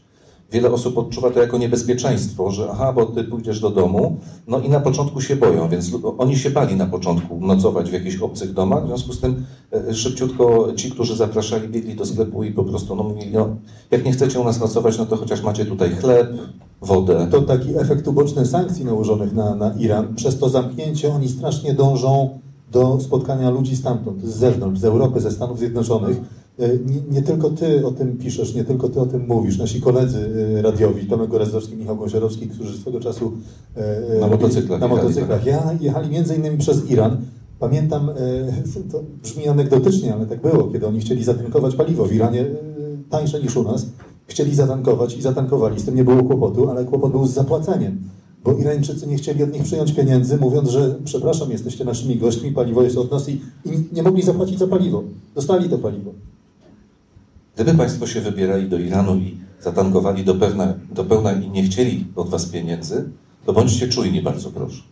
wiele 0.52 0.70
osób 0.70 0.98
odczuwa 0.98 1.30
to 1.30 1.40
jako 1.40 1.58
niebezpieczeństwo, 1.58 2.50
że 2.50 2.68
aha, 2.72 2.92
bo 2.92 3.06
ty 3.06 3.24
pójdziesz 3.24 3.60
do 3.60 3.70
domu, 3.70 4.16
no 4.46 4.60
i 4.60 4.68
na 4.68 4.80
początku 4.80 5.20
się 5.20 5.36
boją, 5.36 5.68
więc 5.68 5.90
oni 6.18 6.36
się 6.36 6.50
bali 6.50 6.76
na 6.76 6.86
początku 6.86 7.40
nocować 7.40 7.90
w 7.90 7.92
jakichś 7.92 8.16
obcych 8.16 8.52
domach, 8.52 8.84
w 8.84 8.86
związku 8.86 9.12
z 9.12 9.20
tym 9.20 9.44
e, 9.72 9.94
szybciutko 9.94 10.68
ci, 10.76 10.90
którzy 10.90 11.16
zapraszali, 11.16 11.68
biegli 11.68 11.94
do 11.94 12.06
sklepu 12.06 12.44
i 12.44 12.52
po 12.52 12.64
prostu 12.64 12.96
no, 12.96 13.02
mówili, 13.02 13.32
no, 13.32 13.48
jak 13.90 14.04
nie 14.04 14.12
chcecie 14.12 14.40
u 14.40 14.44
nas 14.44 14.60
nocować, 14.60 14.98
no 14.98 15.06
to 15.06 15.16
chociaż 15.16 15.42
macie 15.42 15.64
tutaj 15.64 15.90
chleb, 15.90 16.32
wodę. 16.80 17.28
To 17.30 17.42
taki 17.42 17.78
efekt 17.78 18.08
uboczny 18.08 18.46
sankcji 18.46 18.84
nałożonych 18.84 19.32
na, 19.32 19.54
na 19.54 19.74
Iran. 19.78 20.14
Przez 20.14 20.38
to 20.38 20.48
zamknięcie 20.48 21.14
oni 21.14 21.28
strasznie 21.28 21.74
dążą 21.74 22.38
do 22.72 23.00
spotkania 23.00 23.50
ludzi 23.50 23.76
stamtąd, 23.76 24.24
z 24.24 24.36
zewnątrz, 24.36 24.80
z 24.80 24.84
Europy, 24.84 25.20
ze 25.20 25.30
Stanów 25.30 25.58
Zjednoczonych 25.58 26.20
nie, 26.86 27.00
nie, 27.10 27.22
tylko 27.22 27.50
ty 27.50 27.86
o 27.86 27.90
tym 27.90 28.16
piszesz, 28.16 28.54
nie 28.54 28.64
tylko 28.64 28.88
ty 28.88 29.00
o 29.00 29.06
tym 29.06 29.26
mówisz. 29.26 29.58
Nasi 29.58 29.80
koledzy 29.80 30.30
e, 30.58 30.62
radiowi, 30.62 31.06
Tomek 31.06 31.30
Gorazdowski, 31.30 31.76
Michał 31.76 31.96
Gąsiorowski, 31.96 32.48
którzy 32.48 32.78
swego 32.78 33.00
czasu 33.00 33.32
e, 33.74 34.20
na 34.20 34.26
motocyklach, 34.26 34.80
na 34.80 34.88
motocyklach 34.88 35.46
jechali, 35.46 35.84
jechali 35.84 36.10
między 36.10 36.34
innymi 36.34 36.58
przez 36.58 36.90
Iran. 36.90 37.16
Pamiętam, 37.58 38.10
to 38.92 39.02
brzmi 39.22 39.48
anegdotycznie, 39.48 40.14
ale 40.14 40.26
tak 40.26 40.40
było, 40.40 40.64
kiedy 40.64 40.86
oni 40.86 41.00
chcieli 41.00 41.24
zatankować 41.24 41.74
paliwo 41.74 42.04
w 42.04 42.14
Iranie, 42.14 42.46
tańsze 43.10 43.42
niż 43.42 43.56
u 43.56 43.62
nas, 43.62 43.86
chcieli 44.26 44.54
zatankować 44.54 45.16
i 45.16 45.22
zatankowali, 45.22 45.80
z 45.80 45.84
tym 45.84 45.94
nie 45.94 46.04
było 46.04 46.24
kłopotu, 46.24 46.70
ale 46.70 46.84
kłopot 46.84 47.12
był 47.12 47.26
z 47.26 47.30
zapłaceniem 47.30 47.98
bo 48.44 48.52
Irańczycy 48.52 49.06
nie 49.06 49.16
chcieli 49.16 49.42
od 49.42 49.52
nich 49.52 49.62
przyjąć 49.62 49.92
pieniędzy, 49.92 50.36
mówiąc, 50.36 50.68
że 50.70 50.94
przepraszam, 51.04 51.50
jesteście 51.50 51.84
naszymi 51.84 52.16
gośćmi, 52.16 52.52
paliwo 52.52 52.82
jest 52.82 52.98
od 52.98 53.10
nas 53.10 53.28
i, 53.28 53.32
i 53.64 53.70
nie 53.92 54.02
mogli 54.02 54.22
zapłacić 54.22 54.58
za 54.58 54.66
paliwo. 54.66 55.02
Dostali 55.34 55.68
to 55.68 55.78
paliwo. 55.78 56.10
Gdyby 57.58 57.78
Państwo 57.78 58.06
się 58.06 58.20
wybierali 58.20 58.68
do 58.68 58.78
Iranu 58.78 59.16
i 59.16 59.38
zatankowali 59.60 60.24
do, 60.24 60.34
pewna, 60.34 60.74
do 60.90 61.04
pełna 61.04 61.32
i 61.32 61.50
nie 61.50 61.62
chcieli 61.62 62.06
od 62.16 62.28
Was 62.28 62.46
pieniędzy, 62.46 63.10
to 63.46 63.52
bądźcie 63.52 63.88
czujni, 63.88 64.22
bardzo 64.22 64.50
proszę. 64.50 64.82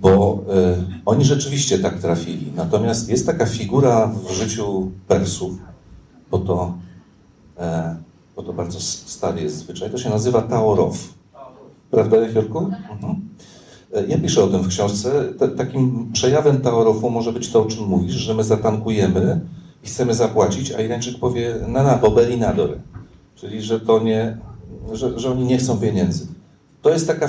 Bo 0.00 0.42
e, 0.54 0.84
oni 1.06 1.24
rzeczywiście 1.24 1.78
tak 1.78 1.98
trafili. 1.98 2.52
Natomiast 2.56 3.08
jest 3.08 3.26
taka 3.26 3.46
figura 3.46 4.12
w 4.28 4.32
życiu 4.32 4.90
Persów, 5.08 5.52
bo 6.30 6.38
to, 6.38 6.74
e, 7.58 7.96
bo 8.36 8.42
to 8.42 8.52
bardzo 8.52 8.80
stary 8.80 9.42
jest 9.42 9.56
zwyczaj, 9.56 9.90
to 9.90 9.98
się 9.98 10.10
nazywa 10.10 10.42
Taorow. 10.42 11.14
Prawda, 11.90 12.16
Jachorku? 12.16 12.58
Mhm. 12.58 13.20
E, 13.94 14.06
ja 14.06 14.18
piszę 14.18 14.44
o 14.44 14.48
tym 14.48 14.62
w 14.62 14.68
książce. 14.68 15.24
takim 15.56 16.12
przejawem 16.12 16.60
Taorowu 16.60 17.10
może 17.10 17.32
być 17.32 17.50
to, 17.50 17.62
o 17.62 17.66
czym 17.66 17.84
mówisz, 17.84 18.14
że 18.14 18.34
my 18.34 18.44
zatankujemy, 18.44 19.40
i 19.82 19.86
chcemy 19.86 20.14
zapłacić, 20.14 20.72
a 20.72 20.80
Irańczyk 20.80 21.18
powie 21.18 21.54
na 21.68 21.82
na, 21.82 21.96
bobelinador, 21.96 22.78
czyli 23.34 23.62
że 23.62 23.80
to 23.80 24.00
nie, 24.00 24.38
że, 24.92 25.20
że 25.20 25.30
oni 25.30 25.44
nie 25.44 25.58
chcą 25.58 25.78
pieniędzy. 25.78 26.26
To 26.82 26.90
jest 26.90 27.06
taka 27.06 27.28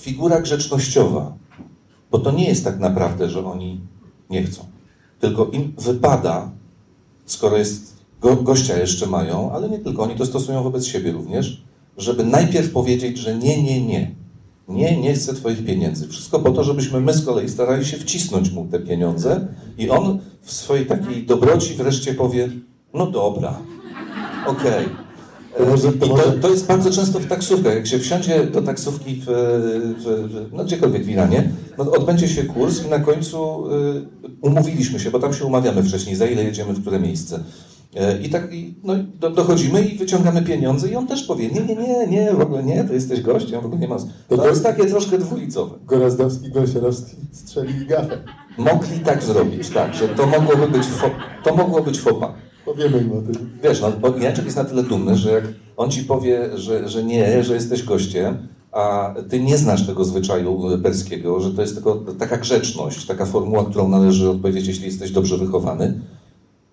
figura 0.00 0.40
grzecznościowa, 0.40 1.32
bo 2.10 2.18
to 2.18 2.30
nie 2.30 2.48
jest 2.48 2.64
tak 2.64 2.78
naprawdę, 2.78 3.28
że 3.28 3.46
oni 3.46 3.80
nie 4.30 4.42
chcą. 4.42 4.64
Tylko 5.20 5.46
im 5.46 5.72
wypada, 5.78 6.50
skoro 7.26 7.56
jest 7.56 8.00
go, 8.20 8.36
gościa 8.36 8.78
jeszcze 8.78 9.06
mają, 9.06 9.52
ale 9.52 9.68
nie 9.68 9.78
tylko, 9.78 10.02
oni 10.02 10.14
to 10.14 10.26
stosują 10.26 10.62
wobec 10.62 10.86
siebie 10.86 11.12
również, 11.12 11.62
żeby 11.96 12.24
najpierw 12.24 12.70
powiedzieć, 12.70 13.18
że 13.18 13.34
nie, 13.34 13.62
nie, 13.62 13.86
nie. 13.86 14.14
Nie, 14.70 15.00
nie 15.00 15.14
chcę 15.14 15.34
Twoich 15.34 15.64
pieniędzy. 15.64 16.08
Wszystko 16.08 16.38
po 16.38 16.50
to, 16.50 16.64
żebyśmy 16.64 17.00
my 17.00 17.12
z 17.12 17.24
kolei 17.24 17.48
starali 17.48 17.84
się 17.84 17.96
wcisnąć 17.96 18.50
mu 18.50 18.66
te 18.66 18.78
pieniądze 18.78 19.48
i 19.78 19.90
on 19.90 20.18
w 20.42 20.52
swojej 20.52 20.86
takiej 20.86 21.26
dobroci 21.26 21.74
wreszcie 21.74 22.14
powie, 22.14 22.48
no 22.94 23.06
dobra, 23.06 23.58
okej. 24.46 24.86
Okay. 24.86 25.10
I 25.56 25.98
to, 25.98 26.32
to, 26.40 26.48
jest 26.50 26.66
bardzo 26.66 26.90
często 26.90 27.20
w 27.20 27.26
taksówkach. 27.26 27.74
Jak 27.74 27.86
się 27.86 27.98
wsiądzie 27.98 28.46
do 28.46 28.62
taksówki 28.62 29.14
w, 29.14 29.24
w, 29.24 30.04
w, 30.04 30.52
no 30.52 30.64
gdziekolwiek 30.64 31.04
w 31.04 31.08
Iranie, 31.08 31.50
no 31.78 31.92
odbędzie 31.92 32.28
się 32.28 32.44
kurs 32.44 32.86
i 32.86 32.88
na 32.88 32.98
końcu 32.98 33.66
y, 33.66 34.02
umówiliśmy 34.40 35.00
się, 35.00 35.10
bo 35.10 35.18
tam 35.18 35.34
się 35.34 35.44
umawiamy 35.44 35.82
wcześniej, 35.82 36.16
za 36.16 36.26
ile 36.26 36.44
jedziemy 36.44 36.72
w 36.72 36.80
które 36.80 37.00
miejsce. 37.00 37.40
E, 37.96 38.18
I 38.22 38.28
tak 38.28 38.48
no, 38.84 38.94
do, 39.20 39.30
dochodzimy 39.30 39.82
i 39.82 39.98
wyciągamy 39.98 40.42
pieniądze 40.42 40.88
i 40.88 40.96
on 40.96 41.06
też 41.06 41.22
powie, 41.22 41.48
nie, 41.48 41.60
nie, 41.60 41.76
nie, 41.76 42.06
nie, 42.06 42.32
w 42.32 42.40
ogóle 42.40 42.62
nie, 42.62 42.84
to 42.84 42.92
jesteś 42.92 43.20
gościem, 43.20 43.60
w 43.60 43.66
ogóle 43.66 43.80
nie 43.80 43.88
ma... 43.88 43.96
To, 44.28 44.36
to 44.36 44.48
jest 44.48 44.62
takie 44.62 44.86
troszkę 44.86 45.18
dwulicowe. 45.18 45.78
Gorazdowski, 45.86 46.50
Gąsiorowski 46.50 47.16
strzeli 47.32 47.86
gafę. 47.86 48.18
Mogli 48.58 49.00
tak 49.00 49.22
zrobić, 49.22 49.68
tak, 49.68 49.94
że 49.94 50.08
to 50.08 50.26
mogłoby 50.26 50.68
być, 50.68 50.86
fo, 50.86 51.10
to 51.44 51.56
mogło 51.56 51.82
być 51.82 52.00
fopa. 52.00 52.34
Powiemy 52.64 52.98
im 52.98 53.12
o 53.12 53.22
tym. 53.22 53.50
Wiesz, 53.62 53.80
no, 53.80 53.90
bo 53.90 54.18
Janczek 54.18 54.44
jest 54.44 54.56
na 54.56 54.64
tyle 54.64 54.82
dumny, 54.82 55.16
że 55.16 55.30
jak 55.30 55.44
on 55.76 55.90
ci 55.90 56.02
powie, 56.02 56.58
że, 56.58 56.88
że 56.88 57.04
nie, 57.04 57.44
że 57.44 57.54
jesteś 57.54 57.82
gościem, 57.82 58.48
a 58.72 59.14
ty 59.30 59.40
nie 59.40 59.58
znasz 59.58 59.86
tego 59.86 60.04
zwyczaju 60.04 60.62
perskiego, 60.82 61.40
że 61.40 61.50
to 61.50 61.60
jest 61.60 61.74
tylko 61.74 61.94
taka 62.18 62.36
grzeczność, 62.36 63.06
taka 63.06 63.26
formuła, 63.26 63.64
którą 63.64 63.88
należy 63.88 64.30
odpowiedzieć, 64.30 64.66
jeśli 64.66 64.84
jesteś 64.84 65.10
dobrze 65.10 65.36
wychowany, 65.36 66.00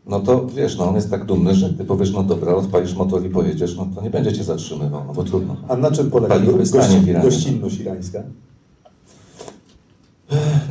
no 0.07 0.19
to 0.19 0.47
wiesz, 0.47 0.77
no 0.77 0.89
on 0.89 0.95
jest 0.95 1.11
tak 1.11 1.25
dumny, 1.25 1.55
że 1.55 1.73
ty 1.73 1.85
powiesz, 1.85 2.11
no 2.11 2.23
dobra, 2.23 2.55
odpalisz 2.55 2.93
motor 2.93 3.25
i 3.25 3.29
pojedziesz, 3.29 3.75
no 3.75 3.87
to 3.95 4.01
nie 4.01 4.09
będzie 4.09 4.33
cię 4.33 4.43
zatrzymywał, 4.43 5.03
no 5.07 5.13
bo 5.13 5.23
trudno. 5.23 5.55
A 5.67 5.75
na 5.75 5.91
czym 5.91 6.11
polega 6.11 6.39
gości, 6.39 7.13
gościnność 7.23 7.79
irańska? 7.79 8.23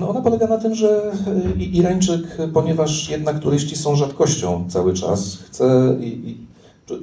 No 0.01 0.09
ona 0.09 0.21
polega 0.21 0.47
na 0.47 0.59
tym, 0.59 0.75
że 0.75 1.13
Irańczyk, 1.59 2.23
ponieważ 2.53 3.11
jednak 3.11 3.39
turyści 3.39 3.77
są 3.77 3.97
rzadkością 3.97 4.65
cały 4.69 4.95
czas, 4.95 5.37
chce 5.37 5.97
i, 6.01 6.07
i 6.07 6.37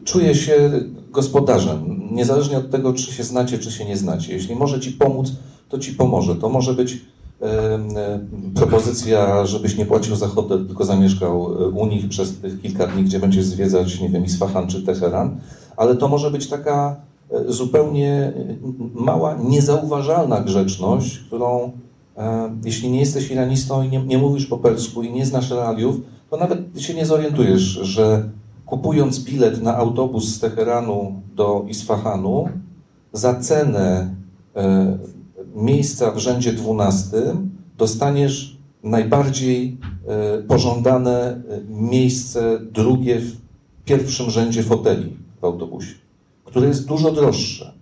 czuje 0.06 0.36
się 0.36 0.72
gospodarzem, 1.12 2.08
niezależnie 2.12 2.58
od 2.58 2.72
tego, 2.72 2.94
czy 2.94 3.12
się 3.14 3.24
znacie, 3.24 3.60
czy 3.60 3.72
się 3.72 3.86
nie 3.86 3.98
znacie. 3.98 4.34
Jeśli 4.34 4.56
może 4.56 4.80
ci 4.80 4.92
pomóc, 4.92 5.32
to 5.70 5.80
ci 5.80 5.94
pomoże. 5.94 6.36
To 6.36 6.50
może 6.50 6.74
być 6.74 7.02
propozycja, 8.56 9.46
żebyś 9.46 9.78
nie 9.78 9.86
płacił 9.86 10.16
za 10.16 10.28
hotel, 10.28 10.66
tylko 10.68 10.86
zamieszkał 10.86 11.64
e, 11.64 11.68
u 11.68 11.88
nich 11.88 12.10
przez 12.10 12.40
tych 12.40 12.62
kilka 12.62 12.88
dni, 12.88 13.04
gdzie 13.04 13.20
będziesz 13.20 13.46
zwiedzać, 13.46 14.00
nie 14.00 14.10
wiem, 14.10 14.26
Isfahan 14.26 14.68
czy 14.68 14.84
Teheran, 14.84 15.38
ale 15.78 15.96
to 15.96 16.08
może 16.08 16.32
być 16.32 16.48
taka 16.48 16.96
e, 17.32 17.52
zupełnie 17.54 18.12
e, 18.12 18.34
mała, 18.94 19.36
niezauważalna 19.44 20.42
grzeczność, 20.42 21.20
którą 21.20 21.72
jeśli 22.66 22.92
nie 22.92 23.00
jesteś 23.00 23.32
iranistą 23.32 23.84
i 23.84 23.90
nie, 23.90 24.04
nie 24.04 24.18
mówisz 24.18 24.46
po 24.46 24.58
persku 24.58 25.04
i 25.04 25.12
nie 25.12 25.26
znasz 25.26 25.52
realiów, 25.52 25.96
to 26.30 26.38
nawet 26.38 26.60
się 26.78 26.94
nie 26.94 27.06
zorientujesz, 27.06 27.62
że 27.62 28.30
kupując 28.66 29.24
bilet 29.24 29.64
na 29.64 29.78
autobus 29.78 30.36
z 30.36 30.40
Teheranu 30.40 31.22
do 31.36 31.66
Isfahanu 31.68 32.50
za 33.14 33.40
cenę 33.40 34.16
miejsca 35.56 36.12
w 36.12 36.18
rzędzie 36.18 36.54
12 36.54 37.18
dostaniesz 37.78 38.58
najbardziej 38.84 39.78
e, 40.08 40.44
pożądane 40.44 41.22
e, 41.22 41.42
miejsce 41.70 42.60
drugie 42.72 43.20
w 43.20 43.38
pierwszym 43.86 44.30
rzędzie 44.30 44.64
foteli 44.64 45.18
w 45.42 45.46
autobusie, 45.46 45.94
które 46.46 46.68
jest 46.68 46.88
dużo 46.88 47.12
droższe. 47.12 47.74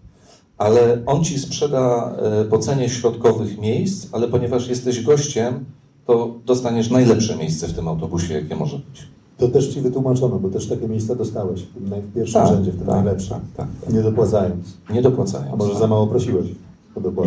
Ale 0.57 1.01
on 1.05 1.23
ci 1.23 1.39
sprzeda 1.39 2.15
e, 2.41 2.45
po 2.45 2.57
cenie 2.57 2.89
środkowych 2.89 3.57
miejsc, 3.57 4.07
ale 4.11 4.27
ponieważ 4.27 4.67
jesteś 4.67 5.03
gościem, 5.03 5.65
to 6.05 6.35
dostaniesz 6.45 6.89
najlepsze 6.89 7.35
miejsce 7.35 7.67
w 7.67 7.73
tym 7.73 7.87
autobusie, 7.87 8.33
jakie 8.33 8.55
może 8.55 8.77
być. 8.77 9.07
To 9.37 9.47
też 9.47 9.67
ci 9.73 9.81
wytłumaczono, 9.81 10.39
bo 10.39 10.49
też 10.49 10.67
takie 10.67 10.87
miejsca 10.87 11.15
dostałeś 11.15 11.61
w, 11.61 12.13
pierwszym 12.15 12.41
tak, 12.41 12.47
rzędzie, 12.47 12.71
w 12.71 12.77
tym 12.77 12.85
tak, 12.85 12.95
najlepszym. 12.95 13.37
Tak, 13.57 13.67
tak, 13.85 13.93
nie 13.93 14.01
dopłacając. 14.01 14.77
Nie 14.89 15.01
dopłacając. 15.01 15.53
A 15.53 15.55
może 15.55 15.79
za 15.79 15.87
mało 15.87 16.07
prosiłeś? 16.07 16.47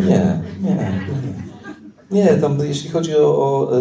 Nie, 0.09 0.41
nie. 0.63 1.01
Nie, 2.11 2.27
tam 2.27 2.57
jeśli 2.59 2.89
chodzi 2.89 3.15
o, 3.15 3.37
o 3.37 3.71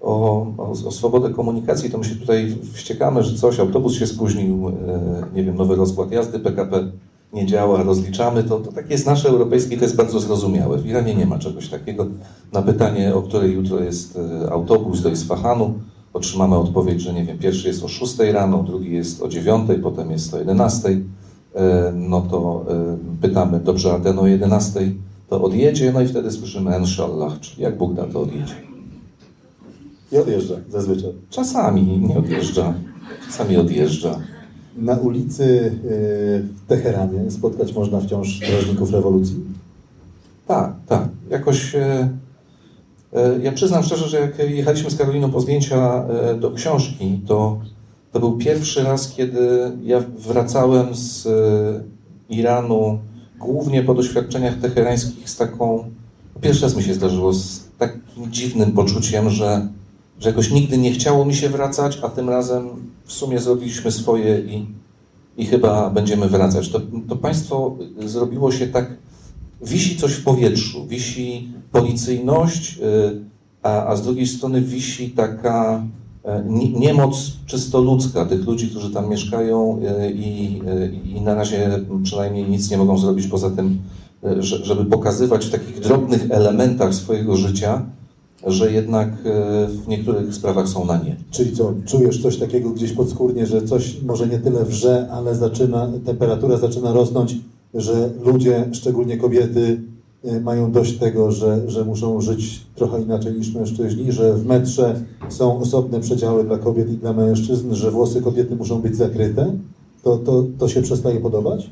o, 0.00 0.46
o, 0.86 0.90
swobodę 0.90 1.30
komunikacji, 1.30 1.90
to 1.90 1.98
my 1.98 2.04
się 2.04 2.16
tutaj 2.16 2.56
wściekamy, 2.72 3.22
że 3.22 3.36
coś, 3.36 3.60
autobus 3.60 3.94
się 3.94 4.06
spóźnił, 4.06 4.68
e, 4.68 4.72
nie 5.34 5.44
wiem, 5.44 5.56
nowy 5.56 5.76
rozkład 5.76 6.12
jazdy 6.12 6.38
PKP 6.38 6.84
nie 7.32 7.46
działa, 7.46 7.82
rozliczamy, 7.82 8.44
to, 8.44 8.60
to 8.60 8.72
takie 8.72 8.92
jest 8.92 9.06
nasze 9.06 9.28
europejskie 9.28 9.76
to 9.76 9.84
jest 9.84 9.96
bardzo 9.96 10.20
zrozumiałe. 10.20 10.78
W 10.78 10.86
Iranie 10.86 11.14
nie 11.14 11.26
ma 11.26 11.38
czegoś 11.38 11.68
takiego. 11.68 12.06
Na 12.52 12.62
pytanie, 12.62 13.14
o 13.14 13.22
której 13.22 13.54
jutro 13.54 13.80
jest 13.80 14.18
e, 14.44 14.52
autobus 14.52 15.02
do 15.02 15.08
Isfahanu, 15.08 15.74
otrzymamy 16.12 16.56
odpowiedź, 16.56 17.00
że 17.00 17.12
nie 17.12 17.24
wiem, 17.24 17.38
pierwszy 17.38 17.68
jest 17.68 17.84
o 17.84 17.88
6 17.88 18.18
rano, 18.18 18.62
drugi 18.62 18.92
jest 18.92 19.22
o 19.22 19.28
9, 19.28 19.70
potem 19.82 20.10
jest 20.10 20.34
o 20.34 20.38
11. 20.38 21.00
E, 21.58 21.92
No 21.94 22.20
to 22.20 22.64
e, 22.68 22.96
pytamy, 23.22 23.60
dobrze, 23.60 23.92
a 23.92 23.98
ten 23.98 24.18
o 24.18 24.26
11 24.26 24.92
to 25.28 25.42
odjedzie, 25.42 25.92
no 25.92 26.00
i 26.00 26.08
wtedy 26.08 26.30
słyszymy 26.30 26.78
inshallah, 26.78 27.40
czyli 27.40 27.62
jak 27.62 27.76
Bóg 27.76 27.94
da, 27.94 28.04
to 28.04 28.20
odjedzie. 28.20 28.54
I 30.12 30.16
odjeżdża 30.16 30.54
zazwyczaj. 30.68 31.10
Czasami 31.30 31.98
nie 32.08 32.18
odjeżdża, 32.18 32.74
czasami 33.26 33.56
odjeżdża. 33.56 34.18
Na 34.76 34.96
ulicy 34.96 35.44
y, 35.44 35.72
w 36.42 36.66
Teheranie 36.68 37.30
spotkać 37.30 37.74
można 37.74 38.00
wciąż 38.00 38.36
strażników 38.36 38.92
rewolucji. 38.92 39.36
Tak, 40.46 40.72
tak. 40.86 41.08
Jakoś. 41.30 41.74
E, 41.74 42.08
e, 43.12 43.38
ja 43.42 43.52
przyznam 43.52 43.82
szczerze, 43.82 44.08
że 44.08 44.20
jak 44.20 44.38
jechaliśmy 44.38 44.90
z 44.90 44.96
Karoliną 44.96 45.30
po 45.30 45.40
zdjęcia 45.40 46.04
e, 46.04 46.34
do 46.34 46.50
książki, 46.50 47.20
to, 47.26 47.60
to 48.12 48.20
był 48.20 48.36
pierwszy 48.36 48.82
raz, 48.82 49.12
kiedy 49.12 49.72
ja 49.82 50.04
wracałem 50.18 50.94
z 50.94 51.26
e, 51.26 51.80
Iranu, 52.28 52.98
głównie 53.38 53.82
po 53.82 53.94
doświadczeniach 53.94 54.58
teherańskich, 54.58 55.30
z 55.30 55.36
taką. 55.36 55.90
Pierwszy 56.40 56.62
raz 56.62 56.76
mi 56.76 56.82
się 56.82 56.94
zdarzyło 56.94 57.32
z 57.32 57.60
takim 57.78 58.32
dziwnym 58.32 58.72
poczuciem, 58.72 59.30
że, 59.30 59.68
że 60.20 60.28
jakoś 60.28 60.50
nigdy 60.50 60.78
nie 60.78 60.92
chciało 60.92 61.24
mi 61.24 61.34
się 61.34 61.48
wracać, 61.48 61.98
a 62.02 62.08
tym 62.08 62.28
razem 62.28 62.68
w 63.04 63.12
sumie 63.12 63.38
zrobiliśmy 63.38 63.92
swoje 63.92 64.40
i, 64.40 64.66
i 65.36 65.46
chyba 65.46 65.90
będziemy 65.90 66.28
wracać. 66.28 66.68
To, 66.68 66.80
to 67.08 67.16
państwo 67.16 67.76
zrobiło 67.98 68.52
się 68.52 68.66
tak 68.66 68.96
wisi 69.62 69.96
coś 69.96 70.12
w 70.12 70.24
powietrzu, 70.24 70.86
wisi 70.86 71.48
policyjność, 71.72 72.78
y, 72.78 72.80
a, 73.62 73.86
a 73.86 73.96
z 73.96 74.02
drugiej 74.02 74.26
strony 74.26 74.60
wisi 74.60 75.10
taka 75.10 75.82
niemoc 76.78 77.32
czysto 77.46 77.80
ludzka 77.80 78.24
tych 78.26 78.46
ludzi, 78.46 78.68
którzy 78.68 78.90
tam 78.90 79.10
mieszkają 79.10 79.80
y, 80.06 80.10
i, 80.12 80.60
y, 80.68 80.92
i 81.16 81.20
na 81.20 81.34
razie 81.34 81.80
przynajmniej 82.02 82.50
nic 82.50 82.70
nie 82.70 82.78
mogą 82.78 82.98
zrobić 82.98 83.26
poza 83.26 83.50
tym, 83.50 83.78
że- 84.38 84.64
żeby 84.64 84.84
pokazywać 84.84 85.46
w 85.46 85.50
takich 85.50 85.80
drobnych 85.80 86.30
elementach 86.30 86.94
swojego 86.94 87.36
życia, 87.36 87.82
że 88.46 88.72
jednak 88.72 89.08
w 89.68 89.88
niektórych 89.88 90.34
sprawach 90.34 90.68
są 90.68 90.84
na 90.84 90.96
nie. 90.96 91.16
Czyli 91.30 91.52
co, 91.52 91.74
czujesz 91.86 92.22
coś 92.22 92.36
takiego 92.36 92.70
gdzieś 92.70 92.92
podskórnie, 92.92 93.46
że 93.46 93.62
coś 93.62 94.02
może 94.02 94.26
nie 94.26 94.38
tyle 94.38 94.64
wrze, 94.64 95.08
ale 95.12 95.34
zaczyna, 95.34 95.88
temperatura 96.06 96.56
zaczyna 96.56 96.92
rosnąć, 96.92 97.36
że 97.74 98.10
ludzie, 98.24 98.68
szczególnie 98.72 99.16
kobiety, 99.16 99.80
mają 100.40 100.72
dość 100.72 100.98
tego, 100.98 101.32
że, 101.32 101.70
że 101.70 101.84
muszą 101.84 102.20
żyć 102.20 102.66
trochę 102.74 103.02
inaczej 103.02 103.34
niż 103.34 103.54
mężczyźni, 103.54 104.12
że 104.12 104.34
w 104.34 104.46
metrze 104.46 105.00
są 105.28 105.58
osobne 105.58 106.00
przedziały 106.00 106.44
dla 106.44 106.58
kobiet 106.58 106.90
i 106.92 106.96
dla 106.96 107.12
mężczyzn, 107.12 107.74
że 107.74 107.90
włosy 107.90 108.22
kobiety 108.22 108.56
muszą 108.56 108.80
być 108.80 108.96
zakryte. 108.96 109.52
To, 110.02 110.16
to, 110.16 110.44
to 110.58 110.68
się 110.68 110.82
przestaje 110.82 111.20
podobać? 111.20 111.70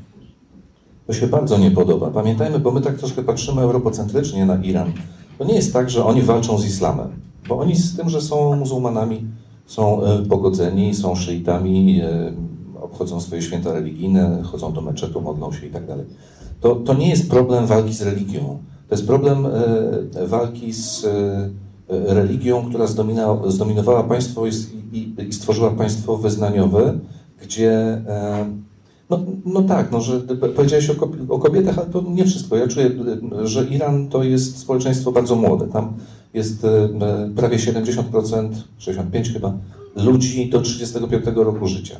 To 1.07 1.13
się 1.13 1.27
bardzo 1.27 1.57
nie 1.57 1.71
podoba. 1.71 2.09
Pamiętajmy, 2.09 2.59
bo 2.59 2.71
my 2.71 2.81
tak 2.81 2.97
troszkę 2.97 3.23
patrzymy 3.23 3.61
europocentrycznie 3.61 4.45
na 4.45 4.63
Iran. 4.63 4.91
To 5.37 5.45
nie 5.45 5.53
jest 5.53 5.73
tak, 5.73 5.89
że 5.89 6.05
oni 6.05 6.21
walczą 6.21 6.57
z 6.57 6.65
islamem, 6.65 7.07
bo 7.49 7.59
oni 7.59 7.75
z 7.75 7.97
tym, 7.97 8.09
że 8.09 8.21
są 8.21 8.55
muzułmanami, 8.55 9.27
są 9.65 10.03
e, 10.03 10.25
pogodzeni, 10.25 10.95
są 10.95 11.15
szyitami, 11.15 12.01
e, 12.01 12.33
obchodzą 12.81 13.21
swoje 13.21 13.41
święta 13.41 13.73
religijne, 13.73 14.41
chodzą 14.43 14.73
do 14.73 14.81
meczetu, 14.81 15.21
modlą 15.21 15.51
się 15.51 15.65
i 15.65 15.69
tak 15.69 15.87
dalej. 15.87 16.05
To, 16.61 16.75
to 16.75 16.93
nie 16.93 17.09
jest 17.09 17.29
problem 17.29 17.67
walki 17.67 17.93
z 17.93 18.01
religią. 18.01 18.57
To 18.89 18.95
jest 18.95 19.07
problem 19.07 19.45
e, 19.45 20.27
walki 20.27 20.73
z 20.73 21.05
e, 21.05 21.49
religią, 21.89 22.69
która 22.69 22.87
zdominowała 23.47 24.03
państwo 24.03 24.43
i, 24.47 25.33
stworzyła 25.33 25.69
państwo 25.69 26.17
wyznaniowe, 26.17 26.99
gdzie 27.41 27.71
e, 28.07 28.45
no, 29.09 29.19
no 29.45 29.61
tak, 29.61 29.91
no, 29.91 30.01
że 30.01 30.19
powiedziałeś 30.55 30.89
o, 31.29 31.39
kobietach, 31.39 31.77
ale 31.77 31.87
to 31.87 32.03
nie 32.09 32.25
wszystko. 32.25 32.57
Ja 32.57 32.67
czuję, 32.67 32.91
że 33.43 33.65
Iran 33.65 34.07
to 34.09 34.23
jest 34.23 34.57
społeczeństwo 34.57 35.11
bardzo 35.11 35.35
młode. 35.35 35.67
Tam 35.67 35.93
jest 36.33 36.67
prawie 37.35 37.57
70%, 37.57 38.49
65 38.77 39.33
chyba, 39.33 39.53
ludzi 40.03 40.49
do 40.49 40.61
35 40.61 41.25
roku 41.35 41.67
życia. 41.67 41.99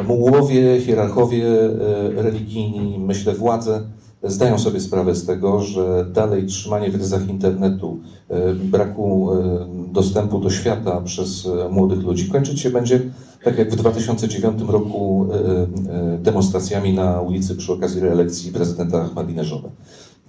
Y, 0.00 0.02
Mułowie, 0.02 0.80
hierarchowie 0.80 1.44
y, 1.46 2.22
religijni, 2.22 2.98
myślę 2.98 3.34
władze 3.34 3.82
zdają 4.22 4.58
sobie 4.58 4.80
sprawę 4.80 5.14
z 5.14 5.26
tego, 5.26 5.60
że 5.60 6.06
dalej 6.12 6.46
trzymanie 6.46 6.90
w 6.90 6.94
ryzach 6.94 7.28
internetu, 7.28 8.00
braku 8.54 9.28
dostępu 9.92 10.38
do 10.38 10.50
świata 10.50 11.00
przez 11.00 11.48
młodych 11.70 12.02
ludzi 12.02 12.28
kończyć 12.28 12.60
się 12.60 12.70
będzie 12.70 13.00
tak 13.44 13.58
jak 13.58 13.70
w 13.70 13.76
2009 13.76 14.62
roku 14.68 15.28
demonstracjami 16.18 16.92
na 16.92 17.20
ulicy 17.20 17.56
przy 17.56 17.72
okazji 17.72 18.00
reelekcji 18.00 18.52
prezydenta 18.52 19.02
Ahmadinejada. 19.02 19.68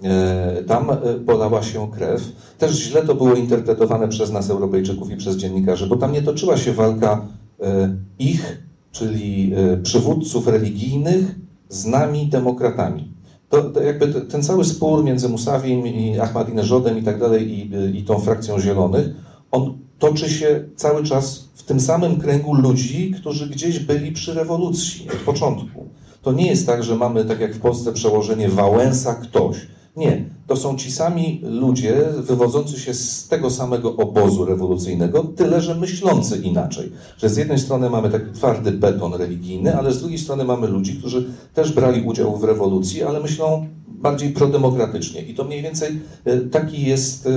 E, 0.04 0.62
Tam 0.66 0.90
e, 0.90 0.96
polała 1.26 1.62
się 1.62 1.90
krew. 1.90 2.32
Też 2.58 2.72
źle 2.72 3.02
to 3.02 3.14
było 3.14 3.34
interpretowane 3.34 4.08
przez 4.08 4.32
nas, 4.32 4.50
Europejczyków 4.50 5.10
i 5.10 5.16
przez 5.16 5.36
dziennikarzy, 5.36 5.86
bo 5.86 5.96
tam 5.96 6.12
nie 6.12 6.22
toczyła 6.22 6.56
się 6.56 6.72
walka 6.72 7.26
e, 7.60 7.96
ich, 8.18 8.62
czyli 8.92 9.52
przywódców 9.82 10.46
religijnych, 10.48 11.34
z 11.68 11.86
nami, 11.86 12.26
demokratami. 12.26 13.12
To, 13.48 13.62
to 13.62 13.82
jakby 13.82 14.08
te- 14.08 14.20
ten 14.20 14.42
cały 14.42 14.64
spór 14.64 15.04
między 15.04 15.28
Musawim 15.28 15.86
i 15.86 16.18
Ahmadinejadem 16.18 16.98
i 16.98 17.02
tak 17.02 17.20
dalej, 17.20 17.50
i, 17.58 17.98
i 17.98 18.04
tą 18.04 18.18
frakcją 18.18 18.60
zielonych, 18.60 19.08
on 19.50 19.78
toczy 19.98 20.30
się 20.30 20.64
cały 20.76 21.04
czas 21.04 21.48
w 21.54 21.62
tym 21.62 21.80
samym 21.80 22.20
kręgu 22.20 22.54
ludzi, 22.54 23.14
którzy 23.20 23.46
gdzieś 23.48 23.78
byli 23.78 24.12
przy 24.12 24.34
rewolucji 24.34 25.08
od 25.10 25.16
początku. 25.18 25.86
To 26.22 26.32
nie 26.32 26.46
jest 26.46 26.66
tak, 26.66 26.84
że 26.84 26.96
mamy, 26.96 27.24
tak 27.24 27.40
jak 27.40 27.54
w 27.54 27.60
Polsce, 27.60 27.92
przełożenie 27.92 28.48
Wałęsa 28.48 29.14
ktoś. 29.14 29.66
Nie, 29.98 30.24
to 30.46 30.56
są 30.56 30.76
ci 30.76 30.92
sami 30.92 31.40
ludzie 31.44 32.04
wywodzący 32.16 32.80
się 32.80 32.94
z 32.94 33.28
tego 33.28 33.50
samego 33.50 33.96
obozu 33.96 34.44
rewolucyjnego, 34.44 35.24
tyle 35.24 35.60
że 35.60 35.74
myślący 35.74 36.36
inaczej. 36.36 36.92
Że 37.16 37.28
z 37.28 37.36
jednej 37.36 37.58
strony 37.58 37.90
mamy 37.90 38.10
taki 38.10 38.32
twardy 38.32 38.72
beton 38.72 39.14
religijny, 39.14 39.76
ale 39.76 39.92
z 39.92 40.00
drugiej 40.00 40.18
strony 40.18 40.44
mamy 40.44 40.66
ludzi, 40.66 40.96
którzy 40.96 41.26
też 41.54 41.72
brali 41.72 42.02
udział 42.02 42.36
w 42.36 42.44
rewolucji, 42.44 43.02
ale 43.02 43.20
myślą 43.20 43.66
bardziej 43.88 44.30
prodemokratycznie. 44.30 45.22
I 45.22 45.34
to 45.34 45.44
mniej 45.44 45.62
więcej 45.62 46.00
e, 46.24 46.38
taki 46.38 46.86
jest 46.86 47.28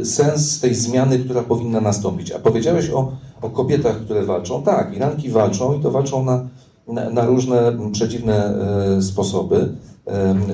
e, 0.00 0.04
sens 0.04 0.60
tej 0.60 0.74
zmiany, 0.74 1.18
która 1.18 1.42
powinna 1.42 1.80
nastąpić. 1.80 2.32
A 2.32 2.38
powiedziałeś 2.38 2.90
o, 2.90 3.12
o 3.42 3.50
kobietach, 3.50 4.00
które 4.00 4.24
walczą. 4.24 4.62
Tak, 4.62 4.96
Iranki 4.96 5.28
walczą 5.30 5.78
i 5.78 5.82
to 5.82 5.90
walczą 5.90 6.24
na, 6.24 6.48
na, 6.88 7.10
na 7.10 7.26
różne 7.26 7.78
przedziwne 7.92 8.54
e, 8.98 9.02
sposoby. 9.02 9.68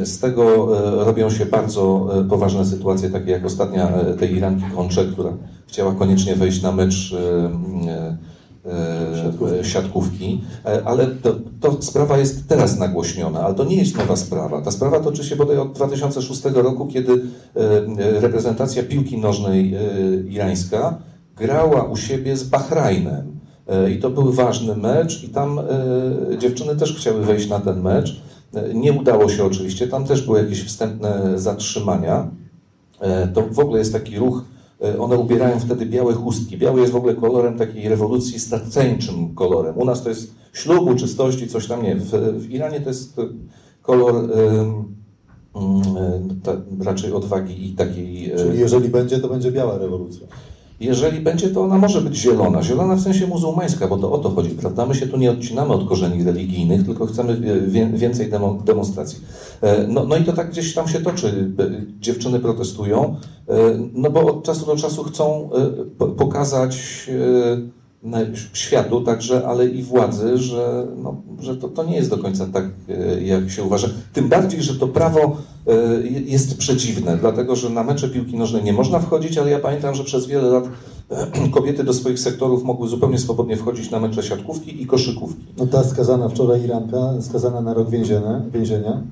Z 0.02 0.18
tego 0.20 0.44
e, 1.00 1.04
robią 1.04 1.30
się 1.30 1.46
bardzo 1.46 2.08
e, 2.20 2.24
poważne 2.24 2.64
sytuacje, 2.64 3.10
takie 3.10 3.30
jak 3.30 3.44
ostatnia 3.44 3.88
e, 3.88 4.14
tej 4.14 4.36
Iranki 4.36 4.64
Koncze, 4.76 5.04
która 5.04 5.32
chciała 5.66 5.94
koniecznie 5.94 6.34
wejść 6.36 6.62
na 6.62 6.72
mecz 6.72 7.14
siatkówki, 9.62 10.40
E, 10.64 10.82
ale 10.84 11.06
to, 11.06 11.34
to 11.60 11.82
sprawa 11.82 12.18
jest 12.18 12.48
teraz 12.48 12.78
nagłośniona, 12.78 13.40
ale 13.40 13.54
to 13.54 13.64
nie 13.64 13.76
jest 13.76 13.98
nowa 13.98 14.16
sprawa. 14.16 14.62
Ta 14.62 14.70
sprawa 14.70 15.00
toczy 15.00 15.24
się 15.24 15.36
bodaj 15.36 15.58
od 15.58 15.72
2006 15.72 16.44
roku, 16.44 16.86
kiedy 16.86 17.22
reprezentacja 17.96 18.82
piłki 18.82 19.18
nożnej 19.18 19.74
irańska 20.28 20.98
grała 21.36 21.82
u 21.82 21.96
siebie 21.96 22.36
z 22.36 22.44
Bahrajnem. 22.44 23.40
I 23.96 23.98
to 23.98 24.10
był 24.10 24.32
ważny 24.32 24.76
mecz 24.76 25.24
i 25.24 25.28
tam 25.28 25.60
dziewczyny 26.38 26.76
też 26.76 26.96
chciały 26.96 27.24
wejść 27.24 27.48
na 27.48 27.60
ten 27.60 27.82
mecz. 27.82 28.22
E, 28.56 28.74
Nie 28.74 28.92
udało 28.92 29.28
się 29.28 29.44
oczywiście, 29.44 29.88
tam 29.88 30.04
też 30.04 30.22
były 30.22 30.38
jakieś 30.38 30.64
wstępne 30.64 31.38
zatrzymania. 31.38 32.30
E, 33.00 33.28
To 33.28 33.42
w 33.42 33.58
ogóle 33.58 33.78
jest 33.78 33.92
taki 33.92 34.18
ruch, 34.18 34.44
e, 34.82 34.98
one 34.98 35.18
ubierają 35.18 35.60
wtedy 35.60 35.86
białe 35.86 36.14
chustki. 36.14 36.58
Biały 36.58 36.80
jest 36.80 36.92
w 36.92 36.96
ogóle 36.96 37.14
kolorem 37.14 37.58
takiej 37.58 37.88
rewolucji 37.88 38.40
staceńczym 38.40 39.34
kolorem. 39.34 39.78
U 39.78 39.84
nas 39.84 40.02
to 40.02 40.08
jest 40.08 40.34
ślubu, 40.52 40.94
czystości, 40.94 41.48
coś 41.48 41.66
tam 41.66 41.82
nie. 41.82 41.96
W, 41.96 42.10
w 42.38 42.50
Iranie 42.50 42.80
to 42.80 42.88
jest 42.88 43.16
kolor 43.82 44.14
mm, 44.14 44.94
ta, 46.42 46.56
raczej 46.84 47.12
odwagi 47.12 47.68
i 47.68 47.72
takiej... 47.72 48.32
Czyli 48.36 48.58
jeżeli 48.58 48.88
będzie, 48.88 49.18
to 49.18 49.28
będzie 49.28 49.52
biała 49.52 49.78
rewolucja. 49.78 50.26
Jeżeli 50.80 51.20
będzie, 51.20 51.48
to 51.48 51.62
ona 51.62 51.78
może 51.78 52.00
być 52.00 52.16
zielona. 52.16 52.62
Zielona 52.62 52.94
w 52.94 53.00
sensie 53.00 53.26
muzułmańska, 53.26 53.88
bo 53.88 53.96
to 53.96 54.12
o 54.12 54.18
to 54.18 54.30
chodzi, 54.30 54.50
prawda? 54.50 54.86
My 54.86 54.94
się 54.94 55.06
tu 55.06 55.16
nie 55.16 55.30
odcinamy 55.30 55.72
od 55.74 55.88
korzeni 55.88 56.24
religijnych, 56.24 56.86
tylko 56.86 57.06
chcemy 57.06 57.36
więcej 57.94 58.30
demo, 58.30 58.54
demonstracji. 58.64 59.18
E, 59.60 59.86
No, 59.88 60.04
no 60.04 60.16
i 60.16 60.24
to 60.24 60.32
tak 60.32 60.50
gdzieś 60.50 60.74
tam 60.74 60.88
się 60.88 61.00
toczy. 61.00 61.50
E, 61.58 61.70
Dziewczyny 62.00 62.40
protestują, 62.40 63.16
e, 63.48 63.54
no 63.92 64.10
bo 64.10 64.20
od 64.26 64.44
czasu 64.44 64.66
do 64.66 64.76
czasu 64.76 65.04
chcą 65.04 65.50
po- 65.98 66.06
pokazać 66.08 66.76
światu 68.52 69.00
także, 69.00 69.46
ale 69.46 69.66
i 69.66 69.82
władzy, 69.82 70.38
że, 70.38 70.86
no, 70.96 71.16
że 71.40 71.56
to, 71.56 71.68
to 71.68 71.84
nie 71.84 71.96
jest 71.96 72.10
do 72.10 72.18
końca 72.18 72.46
tak, 72.46 72.64
e, 72.88 73.22
jak 73.22 73.50
się 73.50 73.62
uważa. 73.62 73.88
Tym 74.12 74.28
bardziej, 74.28 74.62
że 74.62 74.74
to 74.74 74.88
prawo 74.88 75.36
e, 75.66 75.72
jest 76.08 76.58
przedziwne, 76.58 77.16
dlatego 77.16 77.56
że 77.56 77.70
na 77.70 77.84
mecze 77.84 78.08
piłki 78.08 78.36
nożnej 78.36 78.64
nie 78.64 78.72
można 78.72 78.98
wchodzić, 78.98 79.38
ale 79.38 79.50
ja 79.50 79.58
pamiętam, 79.58 79.94
że 79.94 80.04
przez 80.04 80.26
wiele 80.26 80.48
lat 80.48 80.64
kobiety 81.54 81.84
do 81.84 81.94
swoich 81.94 82.18
sektorów 82.18 82.64
mogły 82.64 82.88
zupełnie 82.88 83.18
swobodnie 83.18 83.56
wchodzić 83.56 83.90
na 83.90 84.00
mecze 84.00 84.22
siatkówki 84.22 84.82
i 84.82 84.86
koszykówki. 84.86 85.44
No 85.58 85.66
ta 85.66 85.84
skazana 85.84 86.28
wczoraj 86.28 86.64
Iranka, 86.64 87.14
skazana 87.20 87.60
na 87.60 87.74
rok 87.74 87.90
więzienia, 87.90 88.42
więzienia 88.52 89.02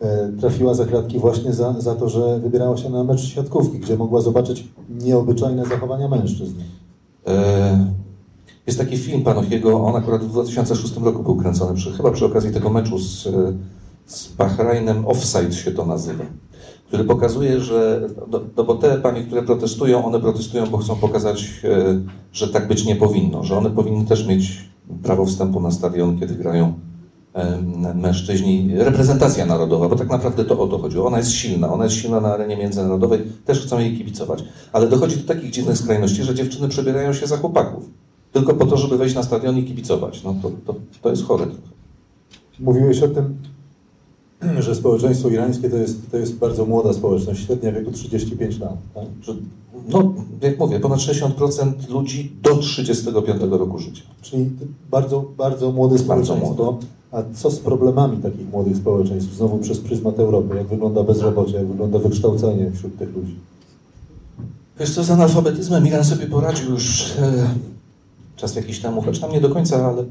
e, 0.00 0.32
trafiła 0.40 0.74
za 0.74 0.84
kratki 0.84 1.18
właśnie 1.18 1.52
za, 1.52 1.80
za 1.80 1.94
to, 1.94 2.08
że 2.08 2.38
wybierała 2.38 2.76
się 2.76 2.90
na 2.90 3.04
mecz 3.04 3.20
siatkówki, 3.20 3.78
gdzie 3.78 3.96
mogła 3.96 4.20
zobaczyć 4.20 4.68
nieobyczajne 4.88 5.66
zachowania 5.66 6.08
mężczyzn. 6.08 6.54
E, 7.26 8.00
Jest 8.70 8.78
taki 8.78 8.98
film 8.98 9.22
Panochiego, 9.22 9.84
on 9.84 9.96
akurat 9.96 10.24
w 10.24 10.28
2006 10.28 10.96
roku 10.96 11.22
był 11.22 11.36
kręcony, 11.36 11.74
przy, 11.74 11.92
chyba 11.92 12.10
przy 12.10 12.26
okazji 12.26 12.52
tego 12.52 12.70
meczu 12.70 12.98
z, 12.98 13.26
e, 13.26 13.52
z 14.06 14.32
Bahrajnem, 14.32 15.06
Offside 15.06 15.52
się 15.52 15.72
to 15.72 15.86
nazywa, 15.86 16.24
który 16.86 17.04
pokazuje, 17.04 17.60
że, 17.60 18.08
no, 18.30 18.40
no 18.56 18.64
bo 18.64 18.74
te 18.74 18.98
panie, 18.98 19.22
które 19.22 19.42
protestują, 19.42 20.04
one 20.04 20.20
protestują, 20.20 20.66
bo 20.66 20.78
chcą 20.78 20.96
pokazać, 20.96 21.60
e, 21.64 22.00
że 22.32 22.48
tak 22.48 22.68
być 22.68 22.84
nie 22.84 22.96
powinno, 22.96 23.44
że 23.44 23.58
one 23.58 23.70
powinny 23.70 24.04
też 24.04 24.26
mieć 24.26 24.68
prawo 25.02 25.26
wstępu 25.26 25.60
na 25.60 25.70
stadion, 25.70 26.20
kiedy 26.20 26.34
grają 26.34 26.74
em, 27.32 28.00
mężczyźni, 28.00 28.70
reprezentacja 28.74 29.46
narodowa, 29.46 29.88
bo 29.88 29.96
tak 29.96 30.08
naprawdę 30.08 30.44
to 30.44 30.58
o 30.60 30.66
to 30.66 30.78
chodzi. 30.78 30.98
Ona 30.98 31.18
jest 31.18 31.30
silna, 31.30 31.72
ona 31.72 31.84
jest 31.84 31.96
silna 31.96 32.20
na 32.20 32.34
arenie 32.34 32.56
międzynarodowej, 32.56 33.20
też 33.44 33.60
chcą 33.60 33.78
jej 33.78 33.98
kibicować. 33.98 34.44
Ale 34.72 34.88
dochodzi 34.88 35.16
do 35.16 35.34
takich 35.34 35.50
dziwnych 35.50 35.78
skrajności, 35.78 36.22
że 36.22 36.34
dziewczyny 36.34 36.68
przebierają 36.68 37.12
się 37.12 37.26
za 37.26 37.36
chłopaków. 37.36 37.84
Tylko 38.32 38.54
po 38.54 38.66
to, 38.66 38.76
żeby 38.76 38.98
wejść 38.98 39.14
na 39.14 39.22
stadion 39.22 39.58
i 39.58 39.64
kibicować. 39.64 40.22
No 40.22 40.34
to, 40.42 40.50
to, 40.66 40.74
to 41.02 41.10
jest 41.10 41.24
chore 41.24 41.46
trochę. 41.46 41.70
Mówiłeś 42.60 43.02
o 43.02 43.08
tym, 43.08 43.34
że 44.58 44.74
społeczeństwo 44.74 45.28
irańskie 45.28 45.70
to 45.70 45.76
jest, 45.76 46.10
to 46.10 46.16
jest 46.16 46.34
bardzo 46.34 46.66
młoda 46.66 46.92
społeczność, 46.92 47.46
średnia 47.46 47.72
wieku 47.72 47.90
35 47.90 48.58
lat. 48.58 48.76
Tak? 48.94 49.04
Że, 49.22 49.34
no, 49.88 50.14
jak 50.42 50.58
mówię, 50.58 50.80
ponad 50.80 50.98
60% 50.98 51.72
ludzi 51.88 52.32
do 52.42 52.56
35 52.56 53.42
roku 53.50 53.78
życia. 53.78 54.02
Czyli 54.22 54.50
bardzo, 54.90 55.24
bardzo 55.36 55.72
młode 55.72 55.98
społeczeństwo. 55.98 56.54
młode. 56.54 56.86
A 57.12 57.22
co 57.34 57.50
z 57.50 57.58
problemami 57.58 58.16
takich 58.16 58.50
młodych 58.50 58.76
społeczeństw? 58.76 59.34
Znowu 59.34 59.58
przez 59.58 59.80
pryzmat 59.80 60.18
Europy. 60.18 60.56
Jak 60.56 60.66
wygląda 60.66 61.02
bezrobocie, 61.02 61.56
jak 61.56 61.66
wygląda 61.66 61.98
wykształcenie 61.98 62.70
wśród 62.74 62.98
tych 62.98 63.16
ludzi? 63.16 63.34
Wiesz 64.80 64.94
co, 64.94 65.04
z 65.04 65.10
analfabetyzmem 65.10 65.86
Iran 65.86 66.04
sobie 66.04 66.26
poradził 66.26 66.70
już 66.70 67.12
e, 67.18 67.50
czas 68.40 68.56
jakiś 68.56 68.80
temu, 68.80 69.02
choć 69.02 69.18
tam 69.18 69.32
nie 69.32 69.40
do 69.40 69.48
końca, 69.48 69.86
ale, 69.86 70.04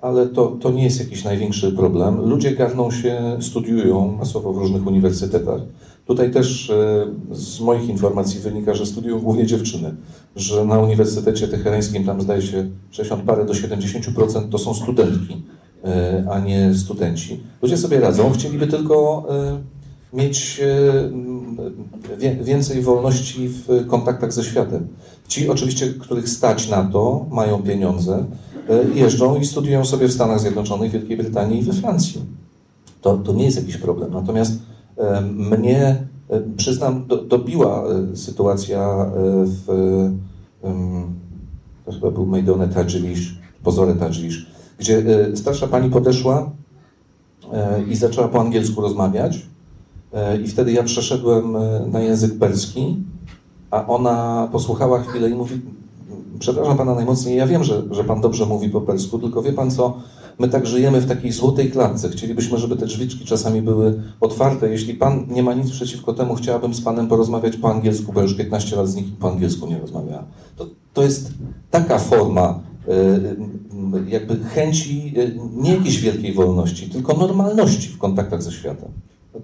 ale 0.00 0.26
to, 0.26 0.46
to 0.46 0.70
nie 0.70 0.84
jest 0.84 1.00
jakiś 1.00 1.24
największy 1.24 1.72
problem. 1.72 2.28
Ludzie 2.28 2.50
garną 2.50 2.90
się, 2.90 3.36
studiują 3.40 4.16
masowo 4.18 4.52
w 4.52 4.58
różnych 4.58 4.86
uniwersytetach. 4.86 5.60
Tutaj 6.06 6.30
też 6.30 6.70
e, 6.70 7.06
z 7.30 7.60
moich 7.60 7.88
informacji 7.88 8.40
wynika, 8.40 8.74
że 8.74 8.86
studiują 8.86 9.20
głównie 9.20 9.46
dziewczyny, 9.46 9.94
że 10.36 10.64
na 10.64 10.78
Uniwersytecie 10.78 11.48
Teherańskim 11.48 12.04
tam 12.04 12.22
zdaje 12.22 12.42
się 12.42 12.68
60 12.90 13.22
parę 13.22 13.44
do 13.44 13.52
70% 13.52 14.48
to 14.48 14.58
są 14.58 14.74
studentki, 14.74 15.42
e, 15.84 16.24
a 16.30 16.38
nie 16.38 16.74
studenci. 16.74 17.40
Ludzie 17.62 17.76
sobie 17.76 18.00
radzą, 18.00 18.32
chcieliby 18.32 18.66
tylko 18.66 19.26
e, 19.30 20.16
mieć 20.16 20.60
więcej 22.40 22.82
wolności 22.82 23.48
w 23.48 23.86
kontaktach 23.86 24.32
ze 24.32 24.44
światem. 24.44 24.88
Ci 25.28 25.48
oczywiście, 25.48 25.88
których 25.88 26.28
stać 26.28 26.68
na 26.68 26.84
to, 26.84 27.26
mają 27.30 27.62
pieniądze, 27.62 28.24
e, 28.68 28.98
jeżdżą 28.98 29.36
i 29.36 29.46
studiują 29.46 29.84
sobie 29.84 30.08
w 30.08 30.12
Stanach 30.12 30.40
Zjednoczonych, 30.40 30.92
Wielkiej 30.92 31.16
Brytanii 31.16 31.60
i 31.60 31.62
we 31.62 31.72
Francji. 31.72 32.22
To, 33.00 33.18
to 33.18 33.32
nie 33.32 33.44
jest 33.44 33.56
jakiś 33.56 33.76
problem. 33.76 34.12
Natomiast 34.12 34.52
mnie, 35.32 36.06
e, 36.28 36.40
przyznam, 36.56 37.06
do, 37.06 37.16
dobiła 37.16 37.84
e, 37.84 38.16
sytuacja 38.16 39.10
w, 39.44 39.66
to 41.84 41.92
chyba 41.92 42.10
był 42.10 42.26
Mejdone 42.26 42.68
Tadżilisz, 42.68 43.38
Pozore 43.62 43.94
Tadżilisz, 43.94 44.46
gdzie 44.78 45.02
starsza 45.34 45.66
pani 45.66 45.90
podeszła 45.90 46.50
i 47.88 47.96
zaczęła 47.96 48.28
po 48.28 48.40
angielsku 48.40 48.80
rozmawiać. 48.80 49.46
I 50.44 50.48
wtedy 50.48 50.72
ja 50.72 50.82
przeszedłem 50.82 51.56
na 51.92 52.00
język 52.00 52.38
perski, 52.38 52.96
a 53.70 53.86
ona 53.86 54.48
posłuchała 54.52 55.02
chwilę 55.02 55.30
i 55.30 55.34
mówi: 55.34 55.60
Przepraszam 56.38 56.76
pana 56.76 56.94
najmocniej, 56.94 57.36
ja 57.36 57.46
wiem, 57.46 57.64
że, 57.64 57.82
że 57.90 58.04
pan 58.04 58.20
dobrze 58.20 58.46
mówi 58.46 58.68
po 58.68 58.80
persku, 58.80 59.18
tylko 59.18 59.42
wie 59.42 59.52
pan 59.52 59.70
co, 59.70 60.00
my 60.38 60.48
tak 60.48 60.66
żyjemy 60.66 61.00
w 61.00 61.06
takiej 61.06 61.32
złotej 61.32 61.70
klatce. 61.70 62.08
Chcielibyśmy, 62.08 62.58
żeby 62.58 62.76
te 62.76 62.86
drzwiczki 62.86 63.24
czasami 63.24 63.62
były 63.62 64.02
otwarte. 64.20 64.68
Jeśli 64.68 64.94
pan 64.94 65.26
nie 65.28 65.42
ma 65.42 65.54
nic 65.54 65.70
przeciwko 65.70 66.12
temu, 66.12 66.34
chciałabym 66.34 66.74
z 66.74 66.80
panem 66.80 67.08
porozmawiać 67.08 67.56
po 67.56 67.70
angielsku, 67.70 68.12
bo 68.12 68.22
już 68.22 68.34
15 68.34 68.76
lat 68.76 68.88
z 68.88 68.96
nikim 68.96 69.16
po 69.16 69.30
angielsku 69.30 69.66
nie 69.66 69.78
rozmawiałam. 69.78 70.24
To, 70.56 70.66
to 70.92 71.02
jest 71.02 71.30
taka 71.70 71.98
forma 71.98 72.60
e, 72.88 74.04
jakby 74.08 74.44
chęci 74.44 75.14
e, 75.16 75.30
nie 75.62 75.74
jakiejś 75.74 76.00
wielkiej 76.00 76.34
wolności, 76.34 76.90
tylko 76.90 77.14
normalności 77.14 77.88
w 77.88 77.98
kontaktach 77.98 78.42
ze 78.42 78.52
światem. 78.52 78.88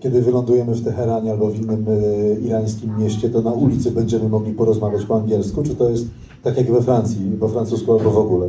Kiedy 0.00 0.22
wylądujemy 0.22 0.74
w 0.74 0.84
Teheranie 0.84 1.30
albo 1.32 1.46
w 1.50 1.56
innym 1.56 1.86
e, 1.88 2.40
irańskim 2.40 2.98
mieście, 2.98 3.30
to 3.30 3.42
na 3.42 3.50
ulicy 3.52 3.90
będziemy 3.90 4.28
mogli 4.28 4.52
porozmawiać 4.52 5.04
po 5.04 5.16
angielsku, 5.16 5.62
czy 5.62 5.74
to 5.74 5.90
jest 5.90 6.06
tak 6.42 6.56
jak 6.56 6.72
we 6.72 6.82
Francji, 6.82 7.36
po 7.40 7.48
francusku 7.48 7.92
albo 7.92 8.10
w 8.10 8.18
ogóle? 8.18 8.48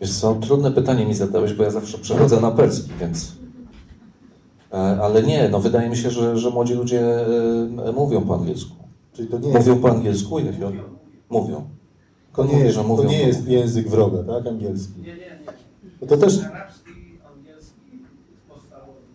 Wiesz 0.00 0.12
co, 0.18 0.34
trudne 0.34 0.70
pytanie 0.72 1.06
mi 1.06 1.14
zadałeś, 1.14 1.54
bo 1.54 1.62
ja 1.62 1.70
zawsze 1.70 1.98
przechodzę 1.98 2.40
na 2.40 2.50
perski, 2.50 2.90
więc... 3.00 3.32
E, 4.72 4.76
Ale 4.76 5.22
nie, 5.22 5.48
no 5.48 5.60
wydaje 5.60 5.90
mi 5.90 5.96
się, 5.96 6.10
że, 6.10 6.36
że 6.38 6.50
młodzi 6.50 6.74
ludzie 6.74 7.26
e, 7.88 7.92
mówią 7.92 8.20
po 8.20 8.34
angielsku. 8.34 8.76
Czyli 9.12 9.28
to 9.28 9.38
nie 9.38 9.48
jest, 9.48 9.68
Mówią 9.68 9.80
po 9.82 9.90
angielsku, 9.90 10.38
Jachio? 10.38 10.72
Mówią. 11.30 11.62
to 12.36 12.44
nie 12.44 12.52
Mówi, 12.52 12.64
jest, 12.64 12.74
że 12.76 12.82
to 12.82 12.88
mówią. 12.88 13.08
nie 13.08 13.22
jest 13.22 13.48
język 13.48 13.88
wroga, 13.88 14.18
tak? 14.34 14.46
Angielski. 14.46 15.00
Nie, 15.00 15.06
nie, 15.06 15.16
nie. 15.16 15.38
No 16.00 16.06
to 16.06 16.16
też. 16.16 16.38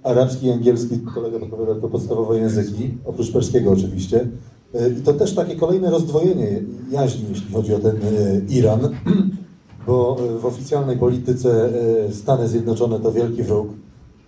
Arabski 0.08 0.48
i 0.48 0.52
angielski, 0.52 1.00
kolega 1.00 1.40
podpowiada, 1.40 1.82
to 1.82 1.88
podstawowe 1.88 2.38
języki, 2.38 2.90
oprócz 3.06 3.32
perskiego 3.32 3.72
oczywiście. 3.72 4.28
E, 4.76 4.90
I 4.90 5.02
to 5.02 5.14
też 5.14 5.36
takie 5.36 5.56
kolejne 5.56 5.92
rozdwojenie 5.92 6.62
jaźni, 6.92 7.26
jeśli 7.30 7.54
chodzi 7.54 7.74
o 7.74 7.80
ten 7.80 7.96
e, 7.96 8.42
Iran, 8.50 8.80
bo 9.88 10.18
e, 10.20 10.40
w 10.40 10.46
oficjalnej 10.46 10.98
polityce 10.98 11.70
Stany 12.12 12.48
Zjednoczone 12.48 13.00
to 13.00 13.12
wielki 13.12 13.44
wróg, 13.44 13.68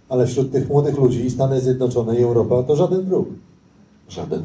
ale 0.10 0.28
wśród 0.28 0.52
tych 0.52 0.70
młodych 0.70 0.98
ludzi 0.98 1.30
Stany 1.30 1.62
Zjednoczone 1.62 2.20
i 2.20 2.24
Europa 2.24 2.64
to 2.64 2.76
żaden 2.76 3.02
wróg. 3.02 3.30
Żaden. 4.10 4.44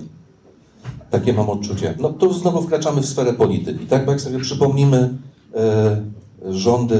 Takie 1.11 1.33
mam 1.33 1.51
odczucie. 1.51 1.95
No 2.01 2.09
to 2.09 2.33
znowu 2.33 2.63
wkraczamy 2.63 3.01
w 3.01 3.07
sferę 3.07 3.33
polityki, 3.33 3.87
tak? 3.87 4.05
Bo 4.05 4.13
jak 4.13 4.21
sobie 4.21 4.39
przypomnimy 4.39 5.19
e, 5.55 6.03
rządy 6.51 6.99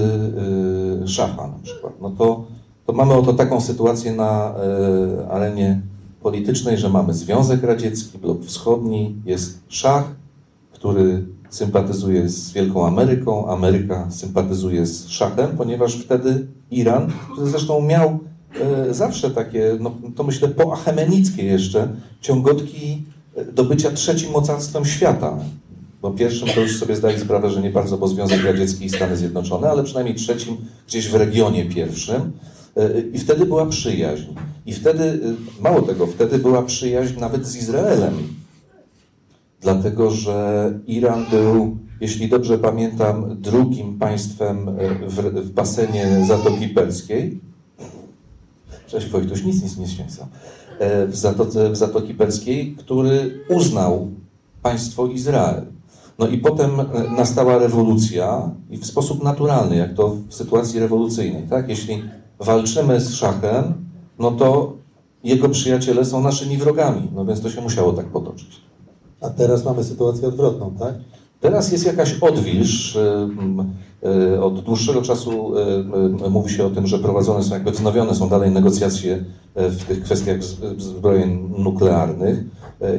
e, 1.03 1.09
szacha 1.09 1.47
na 1.47 1.59
przykład, 1.63 1.93
no 2.01 2.11
to, 2.11 2.45
to 2.87 2.93
mamy 2.93 3.15
oto 3.15 3.33
taką 3.33 3.61
sytuację 3.61 4.13
na 4.13 4.55
e, 4.55 5.29
arenie 5.29 5.81
politycznej, 6.23 6.79
że 6.79 6.91
mamy 6.91 7.15
Związek 7.15 7.63
Radziecki, 7.63 8.19
Blok 8.19 8.45
Wschodni, 8.45 9.17
jest 9.25 9.59
szach, 9.69 10.05
który 10.73 11.25
sympatyzuje 11.51 12.29
z 12.29 12.53
Wielką 12.53 12.87
Ameryką, 12.87 13.49
Ameryka 13.49 14.11
sympatyzuje 14.11 14.87
z 14.87 15.09
szachem, 15.09 15.57
ponieważ 15.57 15.95
wtedy 15.95 16.47
Iran, 16.71 17.13
który 17.33 17.51
zresztą 17.51 17.81
miał 17.81 18.19
e, 18.61 18.95
zawsze 18.95 19.31
takie, 19.31 19.77
no 19.81 19.95
to 20.17 20.23
myślę 20.23 20.49
po 20.49 20.73
achemenickie 20.73 21.45
jeszcze, 21.45 21.89
ciągotki 22.21 23.05
e, 23.37 23.45
do 23.45 23.65
bycia 23.65 23.91
trzecim 23.91 24.33
mocarstwem 24.33 24.85
świata. 24.85 25.39
Bo 26.03 26.11
pierwszym 26.11 26.49
to 26.49 26.61
już 26.61 26.79
sobie 26.79 26.97
zdali 26.97 27.21
sprawę, 27.21 27.51
że 27.51 27.63
nie 27.63 27.71
bardzo, 27.71 27.99
bo 27.99 28.09
Związek 28.09 28.45
Radziecki 28.45 28.85
i 28.85 28.91
Stany 28.91 29.17
Zjednoczone, 29.17 29.71
ale 29.71 29.85
przynajmniej 29.85 30.17
trzecim 30.17 30.57
gdzieś 30.87 31.09
w 31.09 31.15
regionie 31.15 31.65
pierwszym. 31.65 32.33
E, 32.77 33.01
I 33.13 33.19
wtedy 33.19 33.47
była 33.47 33.67
przyjaźń. 33.67 34.27
I 34.67 34.73
wtedy, 34.73 35.05
e, 35.05 35.63
mało 35.63 35.83
tego, 35.83 36.07
wtedy 36.07 36.39
była 36.39 36.63
przyjaźń 36.63 37.21
nawet 37.21 37.47
z 37.47 37.57
Izraelem. 37.57 38.15
Dlatego, 39.61 40.11
że 40.11 40.73
Iran 40.87 41.27
był, 41.31 41.77
jeśli 42.01 42.29
dobrze 42.29 42.59
pamiętam, 42.59 43.37
drugim 43.41 43.99
państwem 43.99 44.69
e, 44.69 44.73
w, 45.09 45.15
w 45.47 45.51
basenie 45.51 46.25
Zatoki 46.29 46.69
Perskiej. 46.69 47.41
Cześć 48.87 49.09
Wojtuś, 49.09 49.45
nic, 49.45 49.63
nic 49.63 49.79
nie. 49.79 50.27
E, 50.79 51.07
W, 51.07 51.17
w 51.73 51.77
Zatoki 51.77 52.15
Perskiej, 52.15 52.77
który 52.79 53.45
uznał 53.49 54.11
państwo 54.63 55.07
Izrael. 55.07 55.63
No 56.19 56.29
i 56.29 56.39
potem 56.39 56.71
nastała 57.17 57.59
rewolucja 57.59 58.51
i 58.71 58.79
w 58.79 58.87
sposób 58.87 59.23
naturalny, 59.23 59.77
jak 59.77 59.95
to 59.95 60.17
w 60.29 60.35
sytuacji 60.35 60.81
rewolucyjnej, 60.81 61.43
tak? 61.43 61.69
Jeśli 61.69 62.03
walczymy 62.45 63.01
z 63.01 63.15
szachem, 63.15 63.75
no 64.19 64.31
to 64.31 64.73
jego 65.25 65.49
przyjaciele 65.49 66.05
są 66.05 66.23
naszymi 66.23 66.57
wrogami, 66.57 67.09
no 67.15 67.25
więc 67.25 67.41
to 67.41 67.51
się 67.51 67.61
musiało 67.61 67.93
tak 67.93 68.07
potoczyć. 68.07 68.61
A 69.21 69.31
teraz 69.31 69.65
mamy 69.65 69.85
sytuację 69.85 70.29
odwrotną, 70.29 70.75
tak? 70.79 70.95
Teraz 71.41 71.73
jest 71.73 71.87
jakaś 71.87 72.15
odwilż. 72.21 72.97
y, 72.97 73.29
y, 74.35 74.43
Od 74.43 74.61
dłuższego 74.61 75.03
czasu 75.03 75.53
y, 76.27 76.31
mówi 76.31 76.51
się 76.51 76.67
o 76.67 76.71
tym, 76.71 76.87
że 76.87 76.99
prowadzone 76.99 77.43
są, 77.43 77.55
jakby 77.55 77.71
wznowione 77.71 78.15
są 78.15 78.29
dalej 78.29 78.51
negocjacje 78.51 79.25
w 79.55 79.85
tych 79.85 80.03
kwestiach 80.03 80.45
zbrojeń 80.79 81.55
nuklearnych. 81.59 82.45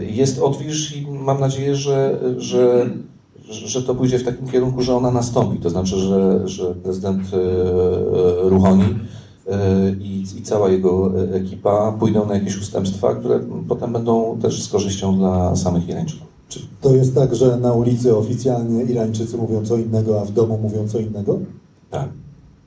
Jest 0.02 0.40
odwilż 0.40 0.96
i 0.96 1.08
mam 1.08 1.40
nadzieję, 1.40 1.76
że, 1.76 2.20
że, 2.38 2.90
że 3.50 3.84
to 3.84 3.96
pójdzie 3.96 4.20
w 4.20 4.24
takim 4.24 4.48
kierunku, 4.48 4.82
że 4.82 4.96
ona 4.96 5.12
nastąpi. 5.12 5.60
To 5.60 5.70
znaczy, 5.70 5.96
że, 5.98 6.48
że 6.48 6.76
prezydent 6.76 7.22
Ruhoni 8.42 8.84
y, 8.84 8.96
i, 10.00 10.24
i 10.38 10.42
cała 10.42 10.70
jego 10.70 11.12
ekipa 11.34 11.92
pójdą 11.92 12.26
na 12.26 12.34
jakieś 12.34 12.58
ustępstwa, 12.58 13.16
które 13.16 13.40
potem 13.68 13.94
będą 13.94 14.40
też 14.42 14.64
z 14.64 14.70
korzyścią 14.70 15.18
dla 15.18 15.56
samych 15.56 15.90
Irańczyków. 15.90 16.28
Czy 16.50 16.60
to 16.82 16.96
jest 16.96 17.16
tak, 17.16 17.36
że 17.36 17.58
na 17.58 17.74
ulicy 17.74 18.18
oficjalnie 18.18 18.84
Irańczycy 18.84 19.38
mówią 19.38 19.66
co 19.66 19.78
innego, 19.78 20.22
a 20.22 20.26
w 20.26 20.32
domu 20.32 20.60
mówią 20.62 20.88
co 20.88 21.00
innego? 21.00 21.40
Tak. 21.90 22.10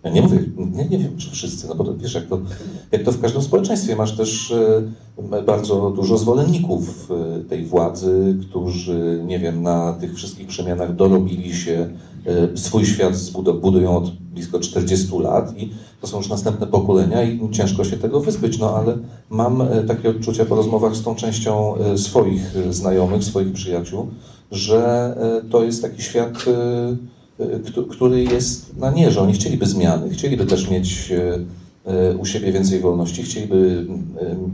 Ja 0.09 0.15
nie 0.15 0.23
mówię, 0.23 0.39
nie, 0.57 0.85
nie 0.85 0.99
wiem, 0.99 1.17
czy 1.17 1.31
wszyscy, 1.31 1.69
no 1.69 1.75
bo 1.75 1.85
to, 1.85 1.97
wiesz, 1.97 2.15
jak 2.15 2.27
to, 2.27 2.41
jak 2.93 3.03
to 3.03 3.13
w 3.13 3.21
każdym 3.21 3.43
społeczeństwie, 3.43 3.97
masz 3.97 4.17
też 4.17 4.55
e, 5.33 5.43
bardzo 5.43 5.91
dużo 5.91 6.19
zwolenników 6.19 7.11
e, 7.11 7.45
tej 7.45 7.65
władzy, 7.65 8.37
którzy, 8.43 9.23
nie 9.27 9.39
wiem, 9.39 9.63
na 9.63 9.93
tych 9.93 10.15
wszystkich 10.15 10.47
przemianach 10.47 10.97
dorobili 10.97 11.55
się, 11.55 11.89
e, 12.27 12.57
swój 12.57 12.87
świat 12.87 13.15
budują 13.61 13.97
od 13.97 14.11
blisko 14.11 14.61
40 14.61 15.19
lat 15.19 15.59
i 15.59 15.71
to 16.01 16.07
są 16.07 16.17
już 16.17 16.29
następne 16.29 16.67
pokolenia 16.67 17.23
i 17.23 17.51
ciężko 17.51 17.85
się 17.85 17.97
tego 17.97 18.21
wyzbyć, 18.21 18.59
no 18.59 18.77
ale 18.77 18.99
mam 19.31 19.63
takie 19.89 20.11
odczucia 20.11 20.45
po 20.45 20.55
rozmowach 20.55 20.97
z 20.97 21.03
tą 21.03 21.15
częścią 21.15 21.75
swoich 21.97 22.55
znajomych, 22.71 23.25
swoich 23.25 23.53
przyjaciół, 23.53 24.07
że 24.51 25.15
to 25.51 25.65
jest 25.65 25.83
taki 25.83 26.03
świat 26.03 26.45
który 27.91 28.24
jest 28.24 28.76
na 28.76 28.91
nie, 28.91 29.11
że 29.11 29.20
oni 29.20 29.32
chcieliby 29.32 29.66
zmiany, 29.66 30.11
chcieliby 30.11 30.47
też 30.47 30.70
mieć 30.70 31.11
y, 31.11 31.93
y, 32.12 32.16
u 32.18 32.24
siebie 32.24 32.53
więcej 32.53 32.80
wolności, 32.80 33.22
chcieliby 33.22 33.86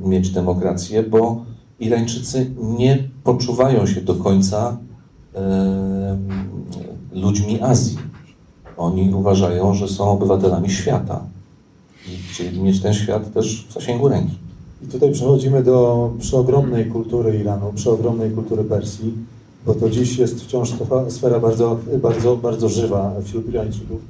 y, 0.04 0.08
mieć 0.08 0.30
demokrację, 0.30 1.02
bo 1.02 1.44
Irańczycy 1.80 2.50
nie 2.78 3.08
poczuwają 3.24 3.86
się 3.86 4.00
do 4.00 4.14
końca 4.14 4.78
ludźmi 7.12 7.60
Azji. 7.60 7.98
Oni 8.76 9.14
uważają, 9.14 9.74
że 9.74 9.88
są 9.88 10.10
obywatelami 10.10 10.70
świata 10.70 11.24
i 12.08 12.32
chcieliby 12.32 12.62
mieć 12.62 12.80
ten 12.80 12.94
świat 12.94 13.32
też 13.32 13.66
w 13.68 13.72
zasięgu 13.72 14.08
ręki. 14.08 14.34
I 14.82 14.86
tutaj 14.86 15.12
przechodzimy 15.12 15.62
do 15.62 16.10
przeogromnej 16.18 16.86
kultury 16.86 17.38
Iranu, 17.38 17.72
przeogromnej 17.72 18.30
kultury 18.30 18.64
Persji, 18.64 19.14
bo 19.66 19.74
to 19.74 19.90
dziś 19.90 20.18
jest 20.18 20.44
wciąż 20.44 20.72
sfera 21.08 21.40
bardzo, 21.40 21.78
bardzo, 22.02 22.36
bardzo 22.36 22.68
żywa 22.68 23.12
wśród 23.24 23.48
Irańczyków. 23.48 24.00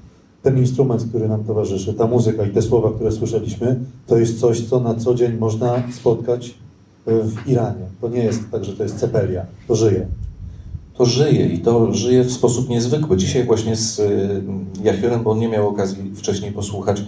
Ten 0.42 0.58
instrument, 0.58 1.04
który 1.08 1.28
nam 1.28 1.44
towarzyszy, 1.44 1.94
ta 1.94 2.06
muzyka 2.06 2.46
i 2.46 2.50
te 2.50 2.62
słowa, 2.62 2.92
które 2.92 3.12
słyszeliśmy, 3.12 3.80
to 4.06 4.18
jest 4.18 4.40
coś, 4.40 4.68
co 4.68 4.80
na 4.80 4.94
co 4.94 5.14
dzień 5.14 5.36
można 5.38 5.82
spotkać 5.92 6.54
w 7.06 7.48
Iranie. 7.48 7.86
To 8.00 8.08
nie 8.08 8.24
jest 8.24 8.40
tak, 8.52 8.64
że 8.64 8.72
to 8.72 8.82
jest 8.82 8.96
cepelia, 8.98 9.46
to 9.68 9.74
żyje. 9.74 10.06
to 10.94 11.04
żyje 11.04 11.48
i 11.48 11.58
to 11.58 11.94
żyje 11.94 12.24
w 12.24 12.32
sposób 12.32 12.68
niezwykły. 12.68 13.16
Dzisiaj 13.16 13.44
właśnie 13.44 13.76
z 13.76 13.98
y, 13.98 14.42
Jachiorem, 14.82 15.22
bo 15.22 15.30
on 15.30 15.38
nie 15.38 15.48
miał 15.48 15.68
okazji 15.68 16.12
wcześniej 16.14 16.52
posłuchać, 16.52 17.02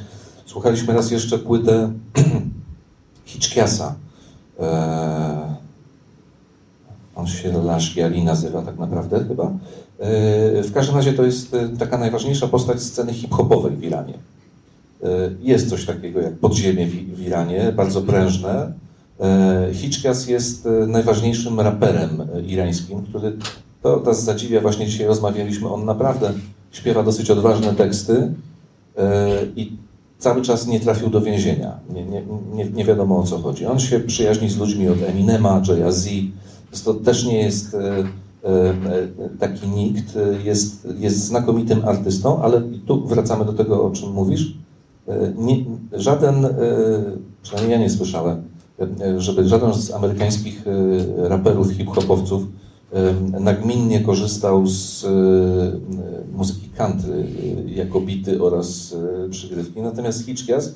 słuchaliśmy 0.46 0.94
raz 0.94 1.10
jeszcze 1.10 1.38
płytę 1.38 1.92
Hitchkiasa. 3.26 3.94
E, 4.60 5.55
on 7.16 7.26
się 7.26 7.62
Laszgiali 7.64 8.24
nazywa 8.24 8.62
tak 8.62 8.78
naprawdę 8.78 9.24
chyba. 9.28 9.44
E, 9.44 10.62
w 10.62 10.72
każdym 10.72 10.96
razie 10.96 11.12
to 11.12 11.22
jest 11.24 11.54
e, 11.54 11.68
taka 11.68 11.98
najważniejsza 11.98 12.48
postać 12.48 12.82
sceny 12.82 13.12
hip-hopowej 13.12 13.76
w 13.76 13.84
Iranie. 13.84 14.14
E, 15.02 15.08
Jest 15.40 15.70
coś 15.70 15.86
takiego 15.86 16.20
jak 16.20 16.34
podziemie 16.34 16.86
w, 16.86 17.20
Iranie, 17.20 17.72
bardzo 17.76 18.02
prężne. 18.02 18.72
Hitchkias 19.72 20.28
jest 20.28 20.68
najważniejszym 20.86 21.60
raperem 21.60 22.22
irańskim, 22.46 23.02
który 23.02 23.32
to 23.82 24.02
nas 24.06 24.24
zadziwia. 24.24 24.60
Właśnie 24.60 24.86
dzisiaj 24.86 25.06
rozmawialiśmy. 25.06 25.68
On 25.68 25.84
naprawdę 25.84 26.32
śpiewa 26.72 27.02
dosyć 27.02 27.30
odważne 27.30 27.74
teksty 27.74 28.32
i 29.56 29.72
cały 30.18 30.42
czas 30.42 30.66
nie 30.66 30.80
trafił 30.80 31.10
do 31.10 31.20
więzienia. 31.20 31.78
Nie, 31.90 32.04
nie, 32.04 32.22
nie, 32.54 32.64
nie 32.64 32.84
wiadomo 32.84 33.18
o 33.18 33.22
co 33.22 33.38
chodzi. 33.38 33.66
On 33.66 33.80
się 33.80 34.00
przyjaźni 34.00 34.48
z 34.48 34.58
ludźmi 34.58 34.88
od 34.88 35.02
Eminema, 35.02 35.62
Jay-Z. 35.68 36.08
To 36.82 36.94
też 36.94 37.24
nie 37.24 37.42
jest 37.42 37.74
e, 37.74 37.78
e, 37.78 38.04
e, 38.44 39.28
taki 39.38 39.68
nikt. 39.68 40.18
Jest, 40.44 40.88
jest 40.98 41.24
znakomitym 41.24 41.84
artystą, 41.84 42.42
ale 42.42 42.62
tu 42.86 43.06
wracamy 43.06 43.44
do 43.44 43.52
tego, 43.52 43.84
o 43.84 43.90
czym 43.90 44.12
mówisz. 44.12 44.54
Nie, 45.36 45.64
żaden, 45.92 46.46
przynajmniej 47.42 47.72
ja 47.72 47.78
nie 47.78 47.90
słyszałem, 47.90 48.42
żeby 49.18 49.48
żaden 49.48 49.74
z 49.74 49.90
amerykańskich 49.90 50.64
raperów, 51.16 51.70
hip-hopowców 51.70 52.42
nagminnie 53.40 54.00
korzystał 54.00 54.66
z 54.66 55.06
muzyki 56.32 56.68
country 56.68 57.26
jako 57.66 58.00
bity 58.00 58.42
oraz 58.42 58.96
przygrywki. 59.30 59.80
Natomiast 59.80 60.24
Hitchkias 60.24 60.74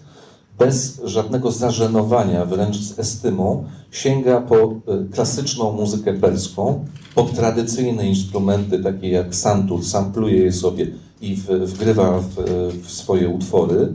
bez 0.60 1.00
żadnego 1.04 1.50
zażenowania, 1.50 2.44
wręcz 2.44 2.76
z 2.76 2.98
estymą, 2.98 3.64
sięga 3.90 4.40
po 4.40 4.56
e, 4.56 4.70
klasyczną 5.12 5.72
muzykę 5.72 6.14
perską, 6.14 6.84
po 7.14 7.22
tradycyjne 7.22 8.08
instrumenty, 8.08 8.78
takie 8.78 9.08
jak 9.08 9.34
santur, 9.34 9.84
sampluje 9.84 10.38
je 10.38 10.52
sobie 10.52 10.86
i 11.20 11.36
wgrywa 11.64 12.18
w, 12.18 12.34
w 12.82 12.90
swoje 12.90 13.28
utwory, 13.28 13.92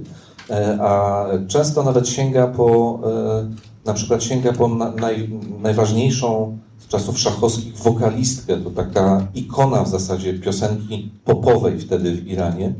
e, 0.50 0.78
a 0.82 1.26
często 1.48 1.84
nawet 1.84 2.10
sięga 2.10 2.48
po, 2.48 3.00
e, 3.06 3.86
na 3.86 3.94
przykład 3.94 4.24
sięga 4.24 4.54
po 4.54 4.68
na, 4.68 4.92
naj, 4.92 5.30
najważniejszą 5.62 6.58
z 6.80 6.88
czasów 6.88 7.20
szachowskich 7.20 7.78
wokalistkę, 7.78 8.58
to 8.58 8.70
taka 8.70 9.28
ikona 9.36 9.84
w 9.84 9.90
zasadzie 9.90 10.34
piosenki 10.34 11.12
popowej 11.26 11.80
wtedy 11.80 12.12
w 12.12 12.28
Iranie, 12.28 12.74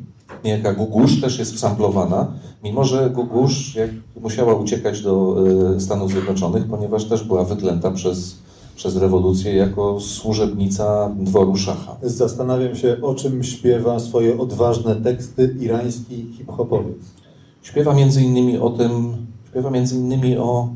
niejaka 0.46 0.74
Gugusz 0.74 1.22
też 1.22 1.40
jest 1.40 1.56
wsamplowana, 1.56 2.32
mimo 2.64 2.84
że 2.84 3.10
Gugusz 3.10 3.76
jak 3.76 3.90
musiała 4.22 4.54
uciekać 4.54 5.02
do 5.02 5.36
e, 5.76 5.80
Stanów 5.80 6.12
Zjednoczonych, 6.12 6.68
ponieważ 6.68 7.06
też 7.06 7.24
była 7.24 7.44
wyklęta 7.44 7.92
przez, 7.92 8.36
przez 8.76 8.98
rewolucję 8.98 9.56
jako 9.56 10.00
służebnica 10.00 11.12
dworu 11.20 11.56
szacha. 11.56 11.96
Zastanawiam 12.04 12.76
się, 12.76 12.98
o 13.02 13.16
czym 13.16 13.44
śpiewa 13.44 14.00
swoje 14.00 14.40
odważne 14.40 14.96
teksty 14.96 15.56
irański 15.60 16.28
hip-hopowiec. 16.38 16.98
Śpiewa 17.62 17.94
między 17.94 18.22
innymi 18.22 18.58
o 18.58 18.70
tym, 18.70 19.14
śpiewa 19.50 19.70
między 19.70 19.96
innymi 19.96 20.38
o, 20.38 20.70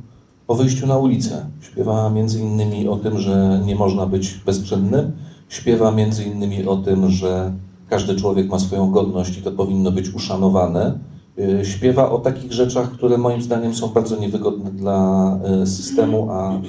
o 0.47 0.55
wyjściu 0.55 0.88
na 0.88 0.97
ulicę. 0.97 1.45
Śpiewa 1.61 2.09
między 2.09 2.39
innymi 2.39 2.88
o 2.88 2.95
tym, 2.95 3.20
że 3.20 3.61
nie 3.65 3.76
można 3.76 4.05
być 4.05 4.41
bezczynnym. 4.45 5.11
Śpiewa 5.49 5.91
między 5.91 6.24
innymi 6.24 6.67
o 6.67 6.78
tym, 6.78 7.09
że 7.09 7.53
każdy 7.89 8.15
człowiek 8.15 8.49
ma 8.49 8.59
swoją 8.59 8.91
godność 8.91 9.37
i 9.37 9.41
to 9.41 9.51
powinno 9.51 9.91
być 9.91 10.09
uszanowane. 10.09 10.99
Yy, 11.37 11.65
Śpiewa 11.65 12.11
o 12.11 12.17
takich 12.17 12.53
rzeczach, 12.53 12.91
które 12.91 13.17
moim 13.17 13.41
zdaniem 13.41 13.73
są 13.73 13.87
bardzo 13.87 14.15
niewygodne 14.15 14.71
dla 14.71 15.39
e, 15.43 15.67
systemu, 15.67 16.27
a, 16.31 16.61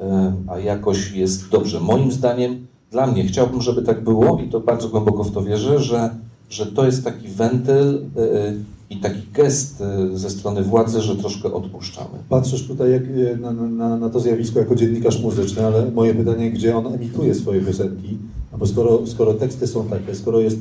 e, 0.00 0.32
a 0.46 0.58
jakoś 0.58 1.12
jest 1.12 1.48
dobrze. 1.48 1.80
Moim 1.80 2.12
zdaniem, 2.12 2.66
dla 2.90 3.06
mnie, 3.06 3.24
chciałbym, 3.24 3.62
żeby 3.62 3.82
tak 3.82 4.04
było 4.04 4.40
i 4.46 4.48
to 4.48 4.60
bardzo 4.60 4.88
głęboko 4.88 5.24
w 5.24 5.32
to 5.32 5.42
wierzę, 5.42 5.78
że, 5.78 6.10
że 6.50 6.66
to 6.66 6.86
jest 6.86 7.04
taki 7.04 7.28
wentyl 7.28 8.00
i 8.90 8.96
taki 8.96 9.20
gest 9.32 9.82
ze 10.14 10.30
strony 10.30 10.62
władzy, 10.62 11.00
że 11.00 11.16
troszkę 11.16 11.52
odpuszczamy. 11.52 12.18
Patrzysz 12.28 12.66
tutaj 12.66 12.92
jak, 12.92 13.02
na, 13.40 13.52
na, 13.52 13.96
na 13.96 14.10
to 14.10 14.20
zjawisko 14.20 14.58
jako 14.58 14.74
dziennikarz 14.74 15.22
muzyczny, 15.22 15.66
ale 15.66 15.90
moje 15.90 16.14
pytanie, 16.14 16.50
gdzie 16.50 16.76
on 16.76 16.94
emituje 16.94 17.34
swoje 17.34 17.60
piosenki? 17.60 18.18
Bo 18.60 18.66
skoro, 18.66 19.06
skoro 19.06 19.34
teksty 19.34 19.66
są 19.66 19.84
takie, 19.86 20.14
skoro 20.14 20.40
jest 20.40 20.58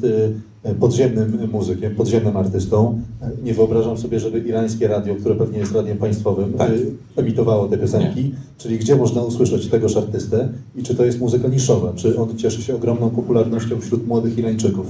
e, 0.64 0.76
podziemnym 0.76 1.50
muzykiem, 1.52 1.95
podziemnym 1.95 2.38
artystą, 2.38 3.02
e, 3.22 3.32
nie 3.43 3.54
wyobrażam 3.54 3.97
sobie, 3.97 4.20
żeby 4.20 4.39
irańskie 4.39 4.88
radio, 4.88 5.16
które 5.16 5.36
pewnie 5.36 5.60
jest 5.60 5.72
radiem 5.76 5.97
państwowym, 5.97 6.54
Tak. 6.54 6.70
e, 6.72 6.74
emitowało 7.22 7.68
te 7.68 7.78
piosenki. 7.78 8.32
Czyli 8.58 8.80
gdzie 8.80 8.95
można 8.95 9.22
usłyszeć 9.22 9.68
tegoż 9.68 9.97
artystę 9.97 10.50
i 10.76 10.84
czy 10.84 10.95
to 10.95 11.06
jest 11.06 11.20
muzyka 11.20 11.47
niszowa? 11.47 11.93
Czy 11.95 12.20
on 12.20 12.38
cieszy 12.38 12.62
się 12.64 12.76
ogromną 12.76 13.10
popularnością 13.10 13.80
wśród 13.82 14.08
młodych 14.08 14.38
Irańczyków? 14.38 14.86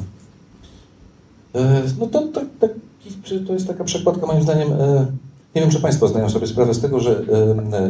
E, 1.56 1.82
No 2.00 2.08
to, 2.08 2.22
to, 2.28 2.42
taki, 2.60 2.80
to 3.48 3.54
jest 3.54 3.68
taka 3.68 3.84
przekładka 3.84 4.26
moim 4.26 4.44
zdaniem. 4.44 4.70
e, 4.74 5.06
Nie 5.56 5.62
wiem, 5.62 5.72
czy 5.72 5.80
Państwo 5.82 6.08
zdają 6.08 6.30
sobie 6.30 6.48
sprawę 6.48 6.74
z 6.74 6.80
tego, 6.82 7.00
że 7.00 7.26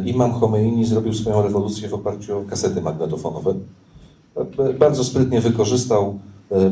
Imam 0.06 0.34
Khomeini 0.34 0.86
zrobił 0.86 1.14
swoją 1.14 1.42
rewolucję 1.42 1.90
w 1.90 1.94
oparciu 1.94 2.38
o 2.38 2.42
kasety 2.50 2.82
magnetofonowe. 2.82 3.54
Bardzo 4.80 5.04
sprytnie 5.04 5.42
wykorzystał 5.42 6.20
e, 6.52 6.72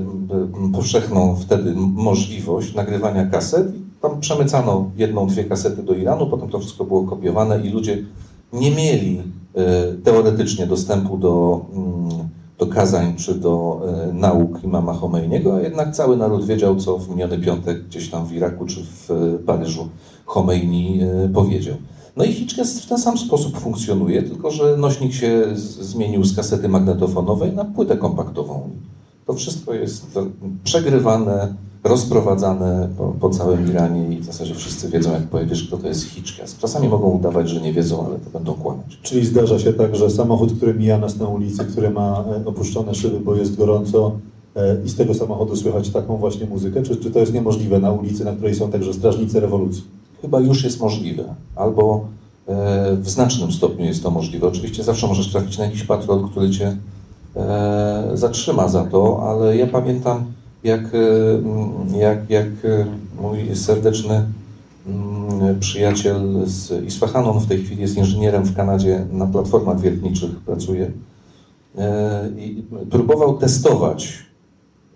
powszechną 0.74 1.36
wtedy 1.36 1.74
możliwość 1.76 2.74
nagrywania 2.74 3.26
kaset. 3.26 3.68
Tam 4.02 4.20
przemycano 4.20 4.92
jedną, 4.98 5.28
dwie 5.28 5.44
kasety 5.44 5.84
do 5.84 5.94
Iranu, 5.94 6.28
potem 6.28 6.50
to 6.50 6.60
wszystko 6.60 6.86
było 6.86 7.04
kopiowane 7.04 7.62
i 7.62 7.70
ludzie 7.70 7.98
nie 8.54 8.72
mieli 8.72 9.22
e, 9.56 9.94
teoretycznie 10.04 10.68
dostępu 10.68 11.18
do, 11.18 11.66
mm, 11.74 12.10
do 12.58 12.68
kazań 12.68 13.16
czy 13.16 13.36
do 13.36 13.82
e, 14.10 14.14
nauk 14.14 14.64
imama 14.64 14.94
Chomejniego, 14.94 15.56
a 15.56 15.62
jednak 15.62 15.96
cały 15.96 16.18
naród 16.18 16.46
wiedział, 16.46 16.76
co 16.76 16.98
w 16.98 17.10
miniony 17.10 17.40
piątek 17.40 17.84
gdzieś 17.84 18.10
tam 18.10 18.26
w 18.26 18.34
Iraku 18.34 18.66
czy 18.66 18.84
w 18.84 19.10
Paryżu 19.46 19.88
Chomejni 20.26 21.00
powiedział. 21.34 21.76
No 22.18 22.26
i 22.26 22.34
Hitchcast 22.34 22.84
w 22.84 22.88
ten 22.88 22.98
sam 22.98 23.18
sposób 23.18 23.60
funkcjonuje, 23.60 24.24
tylko 24.24 24.52
że 24.52 24.78
nośnik 24.78 25.14
się 25.14 25.44
zmienił 25.56 26.24
z 26.24 26.36
kasety 26.36 26.70
magnetofonowej 26.70 27.54
na 27.54 27.66
płytę 27.66 27.98
kompaktową. 27.98 28.70
To 29.26 29.34
wszystko 29.34 29.74
jest 29.74 30.20
przegrywane, 30.64 31.54
rozprowadzane 31.84 32.90
po, 32.98 33.14
po 33.20 33.30
całym 33.30 33.70
Iranie 33.70 34.16
i 34.16 34.20
w 34.20 34.26
zasadzie 34.26 34.56
wszyscy 34.56 34.90
wiedzą, 34.90 35.12
jak 35.12 35.24
powiedziesz, 35.24 35.68
kto 35.68 35.78
to 35.78 35.88
jest 35.88 36.04
Hitchcast. 36.04 36.60
Czasami 36.60 36.88
mogą 36.88 37.10
udawać, 37.10 37.50
że 37.50 37.62
nie 37.62 37.74
wiedzą, 37.74 38.06
ale 38.06 38.20
to 38.20 38.30
będą 38.30 38.54
kłamać. 38.54 39.00
Czyli 39.02 39.26
zdarza 39.26 39.60
się 39.60 39.74
tak, 39.74 39.96
że 39.96 40.10
samochód, 40.10 40.54
który 40.54 40.74
mija 40.74 40.98
nas 40.98 41.18
na 41.18 41.28
ulicy, 41.28 41.66
który 41.66 41.90
ma 41.90 42.26
e, 42.42 42.46
opuszczone 42.46 42.96
szyby, 42.96 43.20
bo 43.20 43.36
jest 43.36 43.56
gorąco 43.56 44.12
e, 44.56 44.78
i 44.86 44.90
z 44.90 44.96
tego 44.96 45.14
samochodu 45.14 45.56
słychać 45.56 45.90
taką 45.90 46.18
właśnie 46.18 46.46
muzykę? 46.46 46.84
Czy, 46.84 46.96
czy 46.96 47.12
to 47.12 47.20
jest 47.20 47.34
niemożliwe 47.34 47.80
na 47.80 47.92
ulicy, 47.92 48.26
na 48.26 48.32
której 48.32 48.56
są 48.56 48.72
także 48.72 48.94
strażnicy 48.94 49.40
rewolucji? 49.40 49.84
Chyba 50.22 50.40
już 50.40 50.64
jest 50.64 50.80
możliwe, 50.80 51.36
albo 51.56 52.06
e, 52.48 52.96
w 52.96 53.10
znacznym 53.10 53.52
stopniu 53.52 53.86
jest 53.86 54.04
to 54.04 54.12
możliwe. 54.12 54.48
Oczywiście 54.48 54.84
zawsze 54.84 55.08
możesz 55.08 55.32
trafić 55.32 55.58
na 55.58 55.66
jakiś 55.66 55.84
patrol, 55.84 56.30
który 56.30 56.50
cię 56.50 56.78
e, 57.36 58.12
zatrzyma 58.14 58.68
za 58.68 58.84
to, 58.84 59.30
ale 59.30 59.58
ja 59.58 59.68
pamiętam, 59.68 60.26
jak, 60.64 60.82
e, 60.96 61.98
jak, 61.98 62.30
jak 62.30 62.48
mój 63.22 63.56
serdeczny 63.56 64.26
mm, 64.88 65.60
przyjaciel 65.60 66.42
z 66.46 66.86
Isfahanu, 66.86 67.32
on 67.32 67.40
w 67.40 67.48
tej 67.48 67.64
chwili 67.64 67.82
jest 67.82 67.98
inżynierem 67.98 68.44
w 68.44 68.56
Kanadzie, 68.56 69.06
na 69.12 69.26
platformach 69.26 69.80
wiertniczych 69.80 70.36
pracuje, 70.36 70.92
i 72.38 72.64
próbował 72.90 73.38
testować 73.38 74.28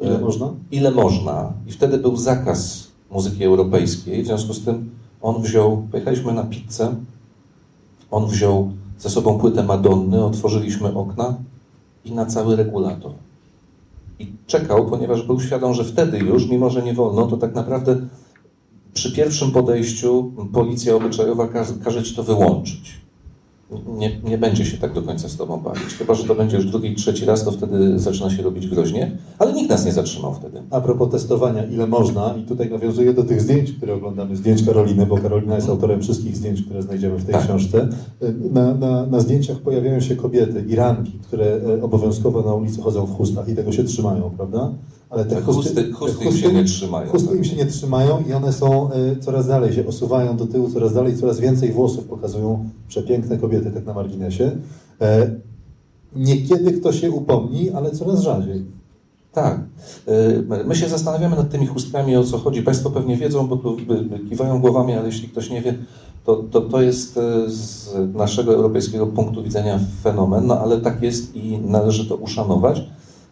Ile 0.01 0.19
można? 0.19 0.53
ile 0.71 0.91
można. 0.91 1.53
I 1.67 1.71
wtedy 1.71 1.97
był 1.97 2.17
zakaz 2.17 2.87
muzyki 3.11 3.43
europejskiej. 3.43 4.23
W 4.23 4.25
związku 4.25 4.53
z 4.53 4.65
tym 4.65 4.89
on 5.21 5.41
wziął, 5.41 5.87
pojechaliśmy 5.91 6.33
na 6.33 6.43
pizzę, 6.43 6.95
on 8.11 8.27
wziął 8.27 8.71
ze 8.99 9.09
sobą 9.09 9.39
płytę 9.39 9.63
Madonny, 9.63 10.25
otworzyliśmy 10.25 10.93
okna 10.93 11.35
i 12.05 12.11
na 12.11 12.25
cały 12.25 12.55
regulator. 12.55 13.11
I 14.19 14.33
czekał, 14.47 14.85
ponieważ 14.85 15.23
był 15.23 15.41
świadom, 15.41 15.73
że 15.73 15.83
wtedy 15.83 16.17
już, 16.17 16.47
mimo 16.47 16.69
że 16.69 16.83
nie 16.83 16.93
wolno, 16.93 17.27
to 17.27 17.37
tak 17.37 17.55
naprawdę 17.55 17.97
przy 18.93 19.11
pierwszym 19.11 19.51
podejściu 19.51 20.31
policja 20.53 20.95
obyczajowa 20.95 21.47
każe, 21.83 22.03
ci 22.03 22.15
to 22.15 22.23
wyłączyć. 22.23 23.00
Nie, 23.97 24.19
nie 24.23 24.37
będzie 24.37 24.65
się 24.65 24.77
tak 24.77 24.93
do 24.93 25.01
końca 25.01 25.29
z 25.29 25.37
tobą 25.37 25.57
bawić. 25.57 25.83
Chyba, 25.83 26.13
że 26.13 26.23
to 26.23 26.35
będzie 26.35 26.57
już 26.57 26.65
drugi, 26.65 26.95
trzeci 26.95 27.25
raz, 27.25 27.43
to 27.45 27.51
wtedy 27.51 27.99
zaczyna 27.99 28.29
się 28.29 28.43
robić 28.43 28.67
groźnie, 28.67 29.11
ale 29.39 29.53
nikt 29.53 29.69
nas 29.69 29.85
nie 29.85 29.91
zatrzymał 29.91 30.33
wtedy. 30.33 30.61
A 30.69 30.81
propos 30.81 31.11
testowania, 31.11 31.63
ile 31.63 31.87
można, 31.87 32.35
i 32.37 32.43
tutaj 32.43 32.69
nawiązuję 32.69 33.13
do 33.13 33.23
tych 33.23 33.41
zdjęć, 33.41 33.71
które 33.71 33.93
oglądamy, 33.93 34.35
zdjęć 34.35 34.63
Karoliny, 34.65 35.05
bo 35.05 35.17
Karolina 35.17 35.55
jest 35.55 35.69
autorem 35.69 36.01
wszystkich 36.01 36.37
zdjęć, 36.37 36.61
które 36.61 36.81
znajdziemy 36.81 37.17
w 37.17 37.25
tej 37.25 37.33
Tak. 37.33 37.43
książce. 37.43 37.87
Na, 38.51 38.73
na, 38.73 39.05
na 39.05 39.19
zdjęciach 39.19 39.57
pojawiają 39.57 39.99
się 39.99 40.15
kobiety, 40.15 40.65
Iranki, 40.67 41.11
które 41.11 41.45
e, 41.79 41.83
obowiązkowo 41.83 42.41
na 42.41 42.53
ulicy 42.53 42.81
chodzą 42.81 43.05
w 43.05 43.15
chustach 43.17 43.49
i 43.49 43.55
tego 43.55 43.71
się 43.71 43.83
trzymają, 43.83 44.31
prawda? 44.37 44.71
Ale 45.11 45.25
Te 45.25 45.41
chusty, 45.41 45.91
chusty 45.91 46.25
im 46.25 46.37
się 46.37 46.53
nie 46.53 46.63
trzymają. 46.63 47.09
Chusty 47.09 47.37
im 47.37 47.43
się 47.43 47.55
nie 47.55 47.65
trzymają 47.65 48.23
i 48.29 48.33
one 48.33 48.53
są 48.53 48.91
e, 48.91 49.15
coraz 49.15 49.47
dalej, 49.47 49.73
się 49.73 49.87
osuwają 49.87 50.37
do 50.37 50.47
tyłu, 50.47 50.69
coraz 50.69 50.93
dalej, 50.93 51.17
coraz 51.17 51.39
więcej 51.39 51.71
włosów 51.71 52.05
pokazują 52.05 52.69
przepiękne 52.87 53.37
kobiety, 53.37 53.71
tak 53.71 53.85
na 53.85 53.93
marginesie. 53.93 54.51
E, 55.01 55.31
Niekiedy 56.15 56.71
kto 56.71 56.93
się 56.93 57.11
upomni, 57.11 57.69
ale 57.69 57.91
coraz 57.91 58.21
rzadziej. 58.21 58.65
Tak. 59.33 59.59
Y, 60.07 60.65
My 60.65 60.75
się 60.75 60.89
zastanawiamy 60.89 61.35
nad 61.35 61.49
tymi 61.49 61.67
chustkami, 61.67 62.17
o 62.17 62.23
co 62.23 62.37
chodzi. 62.37 62.63
Państwo 62.63 62.89
pewnie 62.89 63.17
wiedzą, 63.17 63.47
bo 63.47 63.57
tu 63.57 63.77
kiwają 64.29 64.61
głowami, 64.61 64.93
ale 64.93 65.05
jeśli 65.05 65.29
ktoś 65.29 65.49
nie 65.49 65.61
wie, 65.61 65.73
to, 66.25 66.35
to, 66.35 66.61
to 66.61 66.81
jest 66.81 67.19
z 67.47 67.89
naszego 68.13 68.53
europejskiego 68.53 69.07
punktu 69.07 69.43
widzenia 69.43 69.79
fenomen, 70.03 70.47
no 70.47 70.59
ale 70.59 70.81
tak 70.81 71.03
jest 71.03 71.35
i 71.35 71.57
należy 71.57 72.09
to 72.09 72.15
uszanować. 72.15 72.83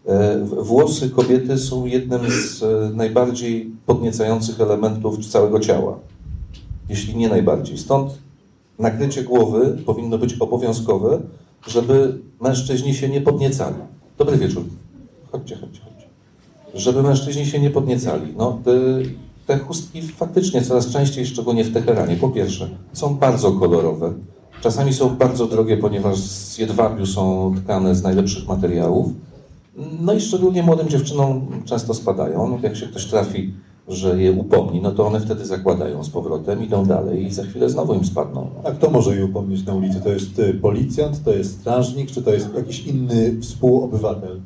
Y, 0.10 0.45
Włosy 0.45 1.10
kobiety 1.10 1.57
są 1.57 1.86
jednym 1.86 2.22
z 2.32 2.64
y, 2.64 2.95
najbardziej 2.95 3.72
podniecających 3.86 4.62
elementów 4.62 5.28
całego 5.28 5.60
ciała, 5.60 5.99
jeśli 6.89 7.16
nie 7.16 7.30
najbardziej. 7.30 7.78
Stąd 7.78 8.18
nakrycie 8.80 9.24
głowy 9.24 9.78
powinno 9.86 10.18
być 10.18 10.34
obowiązkowe, 10.34 11.22
żeby 11.68 12.18
mężczyźni 12.41 12.93
się 12.93 13.10
nie 13.10 13.22
podniecali. 13.22 13.76
Dobry 14.18 14.38
wieczór. 14.38 14.64
Chodźcie, 15.32 15.55
chodźcie, 15.55 15.80
chodźcie. 15.80 16.07
Żeby 16.74 17.03
mężczyźni 17.03 17.45
się 17.45 17.60
nie 17.60 17.70
podniecali. 17.70 18.34
No, 18.38 18.60
te, 18.66 18.72
te 19.47 19.60
chustki 19.60 20.01
faktycznie 20.01 20.62
coraz 20.62 20.89
częściej, 20.89 21.26
szczególnie 21.26 21.64
w 21.64 21.74
Teheranie, 21.74 22.16
po 22.16 22.30
pierwsze, 22.30 22.70
są 22.93 23.16
bardzo 23.16 23.51
kolorowe. 23.51 24.14
Czasami 24.62 24.93
są 24.93 25.16
bardzo 25.16 25.45
drogie, 25.45 25.78
ponieważ 25.78 26.18
z 26.18 26.57
jedwabiu 26.57 27.05
są 27.05 27.53
tkane 27.64 27.95
z 27.95 28.03
najlepszych 28.03 28.47
materiałów. 28.47 29.07
No 30.01 30.13
i 30.13 30.21
szczególnie 30.21 30.63
młodym 30.63 30.89
dziewczynom 30.89 31.47
często 31.65 31.93
spadają. 31.93 32.47
No, 32.47 32.57
jak 32.61 32.75
się 32.75 32.88
ktoś 32.88 33.05
trafi, 33.05 33.53
że 33.89 34.21
je 34.21 34.32
upomni, 34.32 34.82
no 34.82 34.91
to 34.91 35.07
one 35.07 35.19
wtedy 35.19 35.45
zakładają 35.45 36.03
z 36.03 36.09
powrotem, 36.09 36.63
idą 36.63 36.86
dalej 36.86 37.25
i 37.25 37.32
za 37.32 37.43
chwilę 37.43 37.69
znowu 37.69 37.93
im 37.93 38.05
spadną. 38.05 38.49
A 38.63 38.71
kto 38.71 38.89
może 38.89 39.15
je 39.15 39.25
upomnieć 39.25 39.65
na 39.65 39.73
ulicy? 39.73 40.01
To 40.01 40.09
jest 40.09 40.39
y, 40.39 40.53
policjant, 40.53 41.23
to 41.23 41.32
jest 41.32 41.59
strażnik, 41.59 42.11
czy 42.11 42.21
to 42.21 42.34
jest 42.34 42.55
jakiś 42.55 42.88
inny 42.88 43.41
współobywatel? 43.41 44.41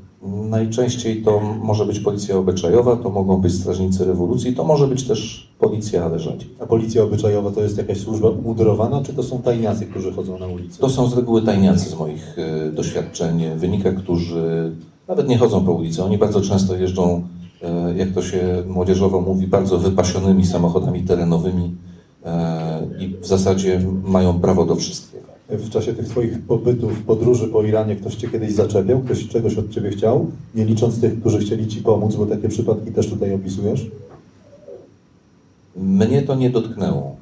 Najczęściej 0.49 1.23
to 1.23 1.39
może 1.63 1.85
być 1.85 1.99
policja 1.99 2.37
obyczajowa, 2.37 2.95
to 2.95 3.09
mogą 3.09 3.41
być 3.41 3.53
strażnicy 3.53 4.05
rewolucji, 4.05 4.53
to 4.53 4.63
może 4.63 4.87
być 4.87 5.07
też 5.07 5.51
policja, 5.59 6.05
ale 6.05 6.19
rzadziej. 6.19 6.49
A 6.59 6.65
policja 6.65 7.03
obyczajowa 7.03 7.51
to 7.51 7.61
jest 7.61 7.77
jakaś 7.77 7.97
służba 7.97 8.29
umundurowana, 8.29 9.01
czy 9.01 9.13
to 9.13 9.23
są 9.23 9.41
tajniacy, 9.41 9.85
którzy 9.85 10.11
chodzą 10.11 10.39
na 10.39 10.47
ulicę? 10.47 10.79
To 10.79 10.89
są 10.89 11.07
z 11.07 11.17
reguły 11.17 11.41
tajniacy 11.41 11.89
z 11.89 11.99
moich 11.99 12.35
e, 12.39 12.71
doświadczeń, 12.71 13.43
wynika, 13.55 13.91
którzy 13.91 14.71
nawet 15.07 15.27
nie 15.27 15.37
chodzą 15.37 15.65
po 15.65 15.71
ulicy. 15.71 16.03
Oni 16.03 16.17
bardzo 16.17 16.41
często 16.41 16.75
jeżdżą, 16.75 17.27
e, 17.61 17.97
jak 17.97 18.11
to 18.11 18.21
się 18.21 18.63
młodzieżowo 18.67 19.21
mówi, 19.21 19.47
bardzo 19.47 19.77
wypasionymi 19.77 20.45
samochodami 20.45 21.03
terenowymi 21.03 21.75
e, 22.25 22.87
i 22.99 23.15
w 23.21 23.25
zasadzie 23.25 23.81
mają 24.03 24.39
prawo 24.39 24.65
do 24.65 24.75
wszystkiego. 24.75 25.23
W 25.49 25.69
czasie 25.69 25.93
tych 25.93 26.07
Twoich 26.07 26.41
pobytów, 26.41 27.03
podróży 27.03 27.47
po 27.47 27.63
Iranie 27.63 27.95
ktoś 27.95 28.15
Cię 28.15 28.29
kiedyś 28.29 28.53
zaczepiał? 28.53 28.99
Ktoś 28.99 29.27
czegoś 29.27 29.57
od 29.57 29.69
Ciebie 29.69 29.89
chciał? 29.89 30.31
Nie 30.55 30.65
licząc 30.65 31.01
tych, 31.01 31.19
którzy 31.19 31.39
chcieli 31.39 31.67
Ci 31.67 31.81
pomóc, 31.81 32.15
bo 32.15 32.25
takie 32.25 32.49
przypadki 32.49 32.91
też 32.91 33.09
tutaj 33.09 33.33
opisujesz? 33.33 33.91
Mnie 35.75 36.21
to 36.21 36.35
nie 36.35 36.49
dotknęło. 36.49 37.15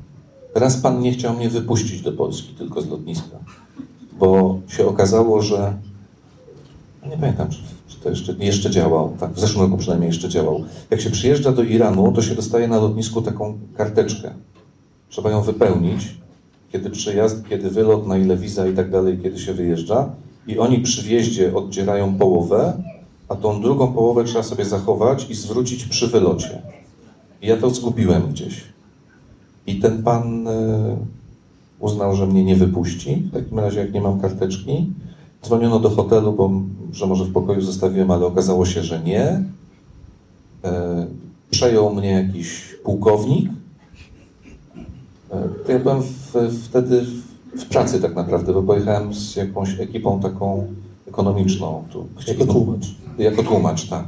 Raz 0.55 0.77
pan 0.77 0.99
nie 0.99 1.11
chciał 1.11 1.34
mnie 1.34 1.49
wypuścić 1.49 2.01
do 2.01 2.11
Polski, 2.11 2.53
tylko 2.53 2.82
z 2.82 2.89
lotniska, 2.89 3.38
bo 4.19 4.59
się 4.67 4.88
okazało, 4.88 5.41
że 5.41 5.73
nie 7.10 7.18
pamiętam, 7.18 7.49
czy, 7.49 7.58
czy 7.88 7.99
to 7.99 8.10
jeszcze, 8.10 8.36
jeszcze 8.39 8.70
działał, 8.70 9.16
tak, 9.20 9.34
w 9.34 9.39
zeszłym 9.39 9.66
roku 9.66 9.78
przynajmniej 9.78 10.08
jeszcze 10.08 10.30
działał. 10.30 10.64
Jak 10.89 11.02
się 11.02 11.10
przyjeżdża 11.10 11.52
do 11.52 11.64
Iranu, 11.64 12.12
to 12.12 12.22
się 12.22 12.36
dostaje 12.36 12.68
na 12.68 12.78
lotnisku 12.78 13.22
taką 13.22 13.60
karteczkę. 13.78 14.32
Trzeba 15.10 15.32
ją 15.32 15.41
wypełnić, 15.41 16.18
kiedy 16.72 16.89
przyjazd, 16.89 17.49
kiedy 17.49 17.70
wylot, 17.70 18.08
na 18.08 18.18
ile 18.18 18.38
wiza 18.38 18.68
i 18.68 18.74
tak 18.74 18.91
dalej, 18.91 19.20
kiedy 19.24 19.39
się 19.39 19.54
wyjeżdża. 19.54 20.10
I 20.47 20.60
oni 20.60 20.80
przy 20.80 21.04
wjeździe 21.04 21.56
oddzierają 21.56 22.16
połowę, 22.16 22.84
a 23.30 23.36
tą 23.36 23.62
drugą 23.62 23.93
połowę 23.93 24.24
trzeba 24.24 24.43
sobie 24.43 24.66
zachować 24.66 25.30
i 25.30 25.36
zwrócić 25.36 25.86
przy 25.86 26.08
wylocie. 26.08 26.62
I 27.41 27.47
ja 27.47 27.58
to 27.58 27.70
zgubiłem 27.70 28.22
gdzieś. 28.32 28.64
I 29.68 29.80
ten 29.80 30.04
pan 30.04 30.47
e, 30.47 30.97
uznał, 31.80 32.16
że 32.16 32.28
mnie 32.28 32.43
nie 32.43 32.56
wypuści. 32.56 33.16
W 33.16 33.34
takim 33.34 33.60
razie, 33.60 33.80
jak 33.80 33.93
nie 33.93 34.02
mam 34.02 34.20
karteczki, 34.20 34.93
dzwoniono 35.46 35.80
do 35.80 35.89
hotelu, 35.89 36.34
bo 36.34 36.52
że 36.92 37.08
może 37.08 37.26
w 37.26 37.32
pokoju 37.34 37.62
zostawiłem, 37.62 38.12
ale 38.12 38.26
okazało 38.26 38.66
się, 38.66 38.84
że 38.84 39.00
nie. 39.00 39.44
E, 40.64 41.08
przejął 41.50 41.96
mnie 41.96 42.12
jakiś 42.12 42.76
pułkownik. 42.84 43.50
E, 45.32 45.50
to 45.66 45.72
ja 45.72 45.80
byłem 45.80 46.02
w, 46.02 46.34
wtedy 46.64 47.02
w, 47.02 47.62
w 47.62 47.66
pracy 47.66 48.02
tak 48.02 48.16
naprawdę, 48.16 48.54
bo 48.54 48.64
pojechałem 48.64 49.14
z 49.14 49.36
jakąś 49.36 49.80
ekipą 49.80 50.20
taką 50.20 50.68
ekonomiczną. 51.08 51.84
Tu, 51.92 52.06
Jako 52.28 52.46
tłumacz. 52.46 52.86
jako 53.18 53.44
tłumacz, 53.44 53.88
tak. 53.89 54.06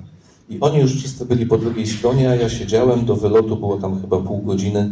I 0.50 0.60
oni 0.60 0.80
już 0.80 0.96
wszyscy 0.96 1.26
byli 1.26 1.46
po 1.46 1.58
drugiej 1.58 1.88
stronie, 1.88 2.30
a 2.30 2.36
ja 2.36 2.50
siedziałem 2.50 3.06
do 3.06 3.16
wylotu, 3.16 3.56
było 3.56 3.78
tam 3.78 4.02
chyba 4.02 4.20
pół 4.20 4.42
godziny. 4.42 4.90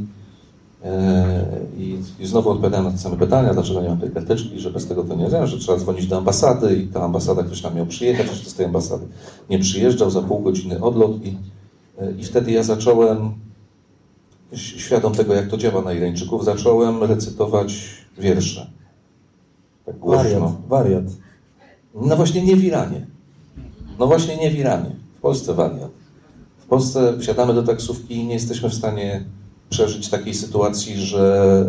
E, 0.84 1.46
I, 1.78 2.00
I 2.20 2.28
znowu 2.28 2.50
odpowiadałem 2.50 2.86
na 2.86 2.92
te 2.92 2.98
same 2.98 3.18
pytania, 3.18 3.54
dlaczego 3.54 3.82
nie 3.82 3.90
mam 3.90 4.00
tej 4.00 4.12
karteczki, 4.12 4.60
że 4.60 4.72
bez 4.72 4.88
tego 4.88 5.04
to 5.04 5.16
nie 5.16 5.28
wiem, 5.28 5.48
że 5.48 5.58
trzeba 5.58 5.78
dzwonić 5.78 6.08
do 6.08 6.18
ambasady 6.18 6.76
i 6.76 6.88
ta 6.88 7.04
ambasada, 7.04 7.44
ktoś 7.44 7.62
tam 7.62 7.76
miał 7.76 7.86
przyjechać, 7.86 8.28
jeszcze 8.28 8.50
z 8.50 8.54
tej 8.54 8.66
ambasady 8.66 9.06
nie 9.50 9.60
przyjeżdżał, 9.60 10.10
za 10.10 10.22
pół 10.22 10.40
godziny 10.40 10.82
odlot 10.82 11.26
i, 11.26 11.38
e, 12.00 12.12
i 12.12 12.24
wtedy 12.24 12.52
ja 12.52 12.64
zacząłem, 12.64 13.34
świadom 14.54 15.14
tego, 15.14 15.34
jak 15.34 15.48
to 15.48 15.58
działa 15.58 15.82
na 15.82 15.94
Irańczyków, 15.94 16.46
zacząłem 16.46 17.04
recytować 17.04 17.84
wiersze. 18.18 18.72
Tak 19.86 19.96
Wariat, 20.00 20.68
wariat. 20.68 21.06
No 21.96 22.16
właśnie 22.16 22.42
nie 22.42 22.56
w 22.56 22.64
Iranie. 22.64 23.08
No 24.00 24.08
właśnie 24.08 24.38
nie 24.38 24.52
w 24.52 24.60
Iranie. 24.60 24.92
W 25.18 25.22
Polsce 25.22 25.54
wariat. 25.54 25.92
W 26.58 26.66
Polsce 26.66 27.20
wsiadamy 27.20 27.54
do 27.54 27.64
taksówki 27.64 28.16
i 28.16 28.26
nie 28.26 28.34
jesteśmy 28.34 28.70
w 28.70 28.74
stanie 28.74 29.24
przeżyć 29.72 30.10
takiej 30.10 30.34
sytuacji, 30.34 31.02
że, 31.02 31.66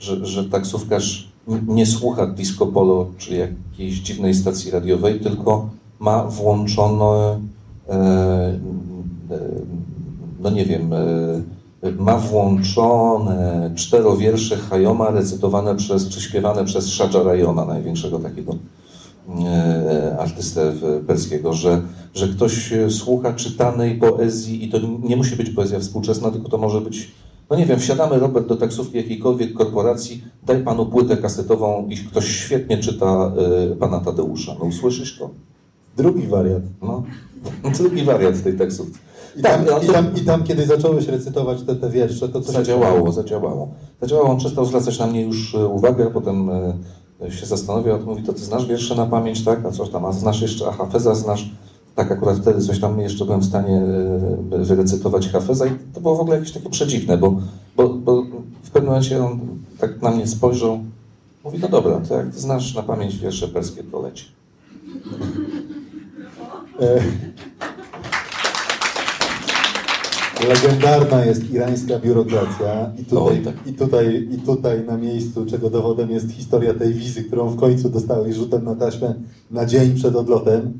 y, 0.00 0.04
że, 0.04 0.26
że 0.26 0.44
taksówkarz 0.44 1.32
nie 1.66 1.86
słucha 1.86 2.26
disco 2.26 2.66
polo 2.66 3.06
czy 3.18 3.34
jakiejś 3.34 3.94
dziwnej 3.94 4.34
stacji 4.34 4.70
radiowej, 4.70 5.20
tylko 5.20 5.70
ma 5.98 6.24
włączone, 6.24 7.40
e, 7.88 7.94
e, 7.94 8.58
no 10.40 10.50
nie 10.50 10.64
wiem, 10.64 10.92
e, 10.92 11.92
ma 11.98 12.18
włączone 12.18 13.70
czterowiersze 13.74 14.56
Hayoma 14.56 15.10
recytowane 15.10 15.76
przez, 15.76 16.08
czy 16.08 16.20
śpiewane 16.20 16.64
przez 16.64 16.86
Shadja 16.86 17.22
Rajona, 17.22 17.64
największego 17.64 18.18
takiego 18.18 18.52
e, 18.52 18.56
artystę 20.18 20.72
w- 20.72 21.04
perskiego, 21.06 21.52
że, 21.52 21.82
że 22.14 22.28
ktoś 22.28 22.72
e, 22.72 22.90
słucha 22.90 23.32
czytanej 23.32 23.98
poezji 23.98 24.64
i 24.64 24.70
to 24.70 24.78
nie 25.02 25.16
musi 25.16 25.36
być 25.36 25.50
poezja 25.50 25.80
współczesna, 25.80 26.30
tylko 26.30 26.48
to 26.48 26.58
może 26.58 26.80
być, 26.80 27.10
no 27.50 27.56
nie 27.56 27.66
wiem, 27.66 27.78
wsiadamy 27.80 28.18
Robert 28.18 28.46
do 28.48 28.56
taksówki 28.56 28.96
jakiejkolwiek 28.96 29.52
korporacji, 29.52 30.24
daj 30.46 30.62
panu 30.62 30.86
płytę 30.86 31.16
kasetową 31.16 31.86
i 31.88 31.96
ktoś 31.96 32.28
świetnie 32.28 32.78
czyta 32.78 33.32
e, 33.72 33.76
pana 33.76 34.00
Tadeusza. 34.00 34.56
No 34.58 34.64
usłyszysz 34.64 35.18
to? 35.18 35.30
Drugi 35.96 36.26
wariat. 36.26 36.62
No. 36.82 37.02
Drugi 37.78 38.04
wariant 38.04 38.42
tej 38.44 38.54
taksówki. 38.58 38.98
I 39.36 39.42
tam, 39.42 39.64
Tak, 39.64 39.84
i 39.84 39.86
tam, 39.86 40.06
i 40.16 40.20
tam 40.20 40.44
kiedy 40.44 40.66
zacząłeś 40.66 41.06
recytować 41.06 41.62
te, 41.62 41.76
te 41.76 41.90
wiersze, 41.90 42.28
to 42.28 42.40
co 42.40 42.52
Zadziałało, 42.52 43.12
zadziałało. 43.12 43.68
Zadziałało, 44.00 44.28
on 44.30 44.36
przestał 44.38 44.64
zwracać 44.64 44.98
na 44.98 45.06
mnie 45.06 45.22
już 45.22 45.54
e, 45.54 45.66
uwagę, 45.66 46.10
potem 46.10 46.50
e, 46.50 46.74
się 47.30 47.46
zastanowił, 47.46 47.92
a 47.92 47.96
on 47.96 48.04
mówi, 48.04 48.22
to 48.22 48.32
ty 48.32 48.44
znasz 48.44 48.66
wiersze 48.66 48.94
na 48.94 49.06
pamięć, 49.06 49.44
tak? 49.44 49.64
A 49.66 49.70
coś 49.70 49.90
tam, 49.90 50.04
a 50.04 50.12
znasz 50.12 50.42
jeszcze, 50.42 50.68
a 50.68 50.72
Hafeza 50.72 51.14
znasz? 51.14 51.50
Tak, 51.94 52.12
akurat 52.12 52.38
wtedy 52.38 52.60
coś 52.60 52.80
tam 52.80 53.00
jeszcze 53.00 53.24
byłem 53.24 53.40
w 53.40 53.44
stanie 53.44 53.82
e, 54.52 54.64
wyrecytować 54.64 55.28
Hafeza 55.28 55.66
i 55.66 55.70
to 55.94 56.00
było 56.00 56.16
w 56.16 56.20
ogóle 56.20 56.36
jakieś 56.36 56.52
takie 56.52 56.70
przedziwne, 56.70 57.18
bo, 57.18 57.40
bo, 57.76 57.88
bo 57.88 58.22
w 58.62 58.70
pewnym 58.70 58.92
momencie 58.92 59.24
on 59.24 59.40
tak 59.78 60.02
na 60.02 60.10
mnie 60.10 60.26
spojrzał, 60.26 60.78
mówi, 61.44 61.58
no 61.58 61.68
dobra, 61.68 62.00
to 62.08 62.14
jak 62.14 62.34
znasz 62.34 62.74
na 62.74 62.82
pamięć 62.82 63.18
wiersze 63.18 63.48
perskie, 63.48 63.84
to 63.84 64.02
leci. 64.02 64.26
Legendarna 70.40 71.24
jest 71.24 71.50
irańska 71.50 71.98
biurokracja 71.98 72.92
i 72.98 73.04
tutaj, 73.04 73.38
Oj, 73.38 73.44
tak. 73.44 73.54
i, 73.66 73.72
tutaj, 73.72 74.28
i 74.30 74.38
tutaj 74.38 74.84
na 74.86 74.96
miejscu, 74.96 75.46
czego 75.46 75.70
dowodem 75.70 76.10
jest 76.10 76.30
historia 76.30 76.74
tej 76.74 76.94
wizy, 76.94 77.24
którą 77.24 77.48
w 77.48 77.56
końcu 77.56 77.88
dostałeś 77.88 78.36
rzutem 78.36 78.64
na 78.64 78.74
taśmę 78.74 79.14
na 79.50 79.66
dzień 79.66 79.94
przed 79.94 80.16
odlotem. 80.16 80.72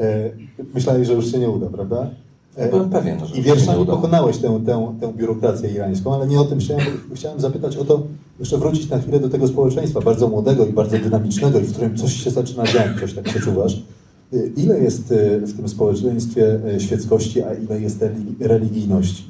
E, 0.00 0.30
myślałeś, 0.74 1.06
że 1.06 1.12
już 1.12 1.32
się 1.32 1.38
nie 1.38 1.50
uda, 1.50 1.66
prawda? 1.66 2.10
E, 2.56 2.70
Byłem 2.70 2.90
pewien, 2.90 3.18
że 3.18 3.24
I 3.24 3.28
już 3.28 3.36
się 3.36 3.38
nie 3.50 3.56
wierszami 3.56 3.86
pokonałeś 3.86 4.38
tę, 4.38 4.60
tę, 4.66 4.94
tę 5.00 5.12
biurokrację 5.12 5.70
irańską, 5.70 6.14
ale 6.14 6.26
nie 6.26 6.40
o 6.40 6.44
tym 6.44 6.58
chciałem, 6.58 6.86
chciałem 7.14 7.40
zapytać 7.40 7.76
o 7.76 7.84
to, 7.84 8.02
jeszcze 8.40 8.58
wrócić 8.58 8.88
na 8.90 8.98
chwilę 8.98 9.20
do 9.20 9.28
tego 9.28 9.48
społeczeństwa, 9.48 10.00
bardzo 10.00 10.28
młodego 10.28 10.66
i 10.66 10.72
bardzo 10.72 10.98
dynamicznego 10.98 11.60
i 11.60 11.62
w 11.62 11.72
którym 11.72 11.96
coś 11.96 12.12
się 12.24 12.30
zaczyna 12.30 12.64
dziać, 12.66 13.00
coś 13.00 13.14
tak 13.14 13.24
przeczuwasz. 13.24 13.82
Y, 14.34 14.52
Ile 14.56 14.78
jest 14.78 15.12
y, 15.12 15.40
w 15.46 15.56
tym 15.56 15.68
społeczeństwie 15.68 16.58
y, 16.76 16.80
świeckości, 16.80 17.42
a 17.42 17.54
ile 17.54 17.80
jest 17.80 18.00
religi- 18.00 18.34
religijności? 18.46 19.24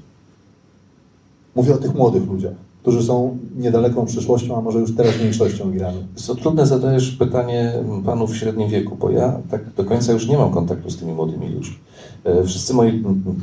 Mówię 1.54 1.74
o 1.74 1.78
tych 1.78 1.94
młodych 1.94 2.26
ludziach, 2.26 2.52
którzy 2.82 3.02
są 3.02 3.38
niedaleką 3.56 4.06
przyszłością, 4.06 4.56
a 4.56 4.60
może 4.60 4.78
już 4.78 4.94
teraźniejszością 4.96 5.72
Iranu. 5.72 5.98
Co 6.14 6.34
trudne 6.34 6.66
zadajesz 6.66 7.10
pytanie 7.10 7.72
panów 8.04 8.30
w 8.30 8.36
średnim 8.36 8.68
wieku, 8.68 8.96
bo 9.00 9.10
ja 9.10 9.38
tak 9.50 9.60
do 9.76 9.84
końca 9.84 10.12
już 10.12 10.28
nie 10.28 10.38
mam 10.38 10.50
kontaktu 10.50 10.90
z 10.90 10.96
tymi 10.96 11.12
młodymi 11.12 11.48
ludźmi. 11.48 11.76
E, 12.24 12.44
Wszyscy 12.44 12.74
moi 12.74 13.02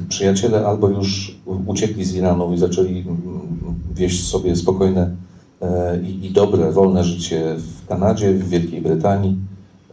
przyjaciele 0.09 0.65
albo 0.65 0.89
już 0.89 1.37
uciekli 1.67 2.05
z 2.05 2.15
Iranu 2.15 2.53
i 2.53 2.57
zaczęli 2.57 3.03
wieść 3.95 4.27
sobie 4.27 4.55
spokojne 4.55 5.11
e, 5.61 5.99
i 6.01 6.31
dobre, 6.31 6.71
wolne 6.71 7.03
życie 7.03 7.55
w 7.57 7.87
Kanadzie, 7.87 8.33
w 8.33 8.49
Wielkiej 8.49 8.81
Brytanii. 8.81 9.37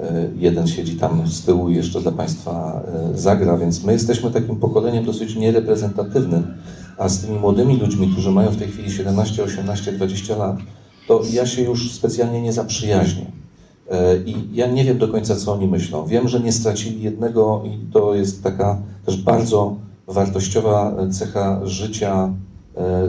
E, 0.00 0.28
Jeden 0.36 0.66
siedzi 0.66 0.96
tam 0.96 1.28
z 1.28 1.42
tyłu 1.42 1.68
i 1.70 1.76
jeszcze 1.76 2.00
dla 2.00 2.12
Państwa 2.12 2.82
e, 3.14 3.18
zagra, 3.18 3.58
więc 3.58 3.84
my 3.84 3.92
jesteśmy 3.92 4.30
takim 4.30 4.56
pokoleniem 4.56 5.04
dosyć 5.04 5.36
niereprezentatywnym, 5.36 6.54
a 6.98 7.08
z 7.08 7.20
tymi 7.20 7.38
młodymi 7.38 7.76
ludźmi, 7.76 8.08
którzy 8.12 8.30
mają 8.30 8.50
w 8.50 8.56
tej 8.56 8.68
chwili 8.68 8.92
17, 8.92 9.42
18, 9.42 9.92
20 9.92 10.36
lat, 10.36 10.56
to 11.08 11.22
ja 11.32 11.46
się 11.46 11.62
już 11.62 11.92
specjalnie 11.92 12.42
nie 12.42 12.52
zaprzyjaźnię. 12.52 13.26
E, 13.90 14.16
I 14.16 14.48
ja 14.52 14.66
nie 14.66 14.84
wiem 14.84 14.98
do 14.98 15.08
końca, 15.08 15.36
co 15.36 15.52
oni 15.52 15.66
myślą. 15.66 16.06
Wiem, 16.06 16.28
że 16.28 16.40
nie 16.40 16.52
stracili 16.52 17.02
jednego 17.02 17.62
i 17.64 17.92
to 17.92 18.14
jest 18.14 18.42
taka 18.42 18.78
też 19.06 19.16
bardzo 19.16 19.76
wartościowa 20.06 20.96
cecha 21.10 21.60
życia 21.66 22.32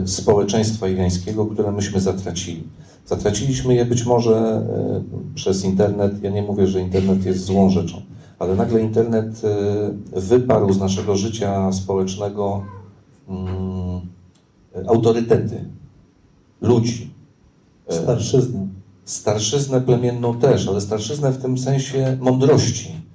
społeczeństwa 0.04 0.88
irańskiego, 0.88 1.46
które 1.46 1.72
myśmy 1.72 2.00
zatracili. 2.00 2.64
Zatraciliśmy 3.08 3.74
je 3.74 3.84
być 3.84 4.04
może 4.06 4.36
e, 4.36 5.02
przez 5.34 5.64
internet. 5.64 6.22
Ja 6.22 6.30
nie 6.30 6.42
mówię, 6.42 6.66
że 6.66 6.80
internet 6.80 7.26
jest 7.26 7.44
złą 7.44 7.70
rzeczą, 7.70 8.02
ale 8.38 8.54
nagle 8.56 8.80
internet 8.80 9.42
e, 10.14 10.20
wyparł 10.20 10.72
z 10.72 10.78
naszego 10.78 11.16
życia 11.16 11.72
społecznego 11.72 12.64
mm, 13.28 14.00
autorytety, 14.86 15.64
ludzi. 16.60 17.10
E, 17.88 17.94
Starszyzny. 17.94 18.68
Starszyznę 19.04 19.80
plemienną 19.80 20.38
też, 20.38 20.68
ale 20.68 20.80
starszyznę 20.80 21.32
w 21.32 21.42
tym 21.42 21.58
sensie 21.58 22.16
mądrości. 22.20 23.07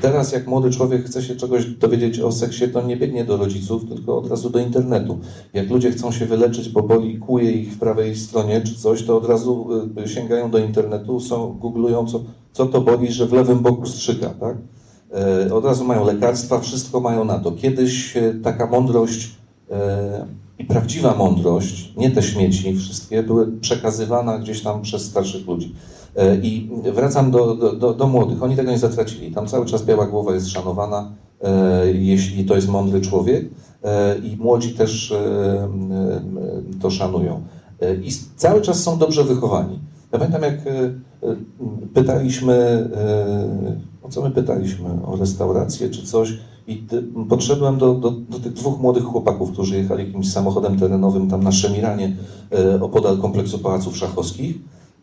Teraz 0.00 0.32
jak 0.32 0.46
młody 0.46 0.70
człowiek 0.70 1.04
chce 1.04 1.22
się 1.22 1.36
czegoś 1.36 1.66
dowiedzieć 1.66 2.20
o 2.20 2.32
seksie, 2.32 2.68
to 2.68 2.82
nie 2.82 2.96
biegnie 2.96 3.24
do 3.24 3.36
rodziców, 3.36 3.88
tylko 3.88 4.18
od 4.18 4.30
razu 4.30 4.50
do 4.50 4.58
internetu. 4.58 5.18
Jak 5.54 5.70
ludzie 5.70 5.90
chcą 5.90 6.12
się 6.12 6.26
wyleczyć, 6.26 6.68
bo 6.68 6.82
boli 6.82 7.18
kuje 7.18 7.52
ich 7.52 7.72
w 7.72 7.78
prawej 7.78 8.16
stronie 8.16 8.60
czy 8.60 8.74
coś, 8.74 9.02
to 9.02 9.16
od 9.16 9.28
razu 9.28 9.68
e, 9.96 10.08
sięgają 10.08 10.50
do 10.50 10.58
internetu, 10.58 11.20
są, 11.20 11.58
googlują, 11.58 12.06
co, 12.06 12.24
co 12.52 12.66
to 12.66 12.80
boli, 12.80 13.12
że 13.12 13.26
w 13.26 13.32
lewym 13.32 13.58
boku 13.58 13.86
strzyka, 13.86 14.28
tak? 14.40 14.56
E, 15.14 15.54
Od 15.54 15.64
razu 15.64 15.84
mają 15.84 16.04
lekarstwa, 16.04 16.60
wszystko 16.60 17.00
mają 17.00 17.24
na 17.24 17.38
to. 17.38 17.52
Kiedyś 17.52 18.16
e, 18.16 18.34
taka 18.42 18.66
mądrość 18.66 19.30
e, 19.70 20.26
i 20.58 20.64
prawdziwa 20.64 21.14
mądrość, 21.14 21.92
nie 21.96 22.10
te 22.10 22.22
śmieci 22.22 22.76
wszystkie, 22.76 23.22
były 23.22 23.52
przekazywana 23.52 24.38
gdzieś 24.38 24.62
tam 24.62 24.82
przez 24.82 25.04
starszych 25.04 25.46
ludzi. 25.46 25.74
E, 26.16 26.36
I 26.36 26.70
wracam 26.94 27.30
do, 27.30 27.54
do, 27.54 27.94
do, 27.94 28.06
młodych. 28.06 28.42
Oni 28.42 28.56
tego 28.56 28.70
nie 28.70 28.78
zatracili. 28.78 29.32
Tam 29.32 29.46
cały 29.46 29.66
czas 29.66 29.84
biała 29.84 30.06
głowa 30.06 30.34
jest 30.34 30.48
szanowana, 30.48 31.12
e, 31.42 31.92
jeśli 31.92 32.44
to 32.44 32.54
jest 32.54 32.68
mądry 32.68 33.00
człowiek. 33.00 33.44
E, 33.84 34.18
I 34.18 34.36
młodzi 34.36 34.74
też 34.74 35.14
to 36.82 36.90
szanują. 36.90 37.42
I 38.02 38.10
cały 38.36 38.60
czas 38.60 38.82
są 38.82 38.98
dobrze 38.98 39.24
wychowani. 39.24 39.78
Ja 40.12 40.18
pamiętam, 40.18 40.42
jak 40.42 40.60
pytaliśmy, 41.94 42.88
o 44.02 44.08
co 44.08 44.22
my 44.22 44.30
pytaliśmy? 44.30 44.88
O 45.06 45.16
restaurację 45.16 45.90
czy 45.90 46.06
coś? 46.06 46.38
I 46.66 46.86
podszedłem 47.28 47.78
do, 47.78 47.94
do, 47.94 48.10
do 48.10 48.38
tych 48.38 48.52
dwóch 48.52 48.80
młodych 48.80 49.04
chłopaków, 49.04 49.52
którzy 49.52 49.76
jechali 49.76 50.06
jakimś 50.06 50.32
samochodem 50.32 50.78
terenowym 50.78 51.30
tam 51.30 51.42
na 51.42 51.52
Szemiranie 51.52 52.16
opodal 52.80 53.18
kompleksu 53.18 53.58
Pałaców 53.58 53.96
Szachowskich. 53.96 54.56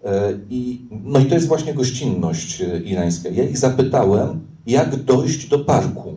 E, 0.05 0.33
I, 0.49 0.81
no 1.03 1.19
i 1.19 1.25
to 1.25 1.35
jest 1.35 1.47
właśnie 1.47 1.73
gościnność 1.73 2.61
e, 2.61 2.79
irańska. 2.79 3.29
Ja 3.29 3.43
ich 3.43 3.57
zapytałem, 3.57 4.39
jak 4.67 5.03
dojść 5.03 5.47
do 5.47 5.59
parku. 5.59 6.15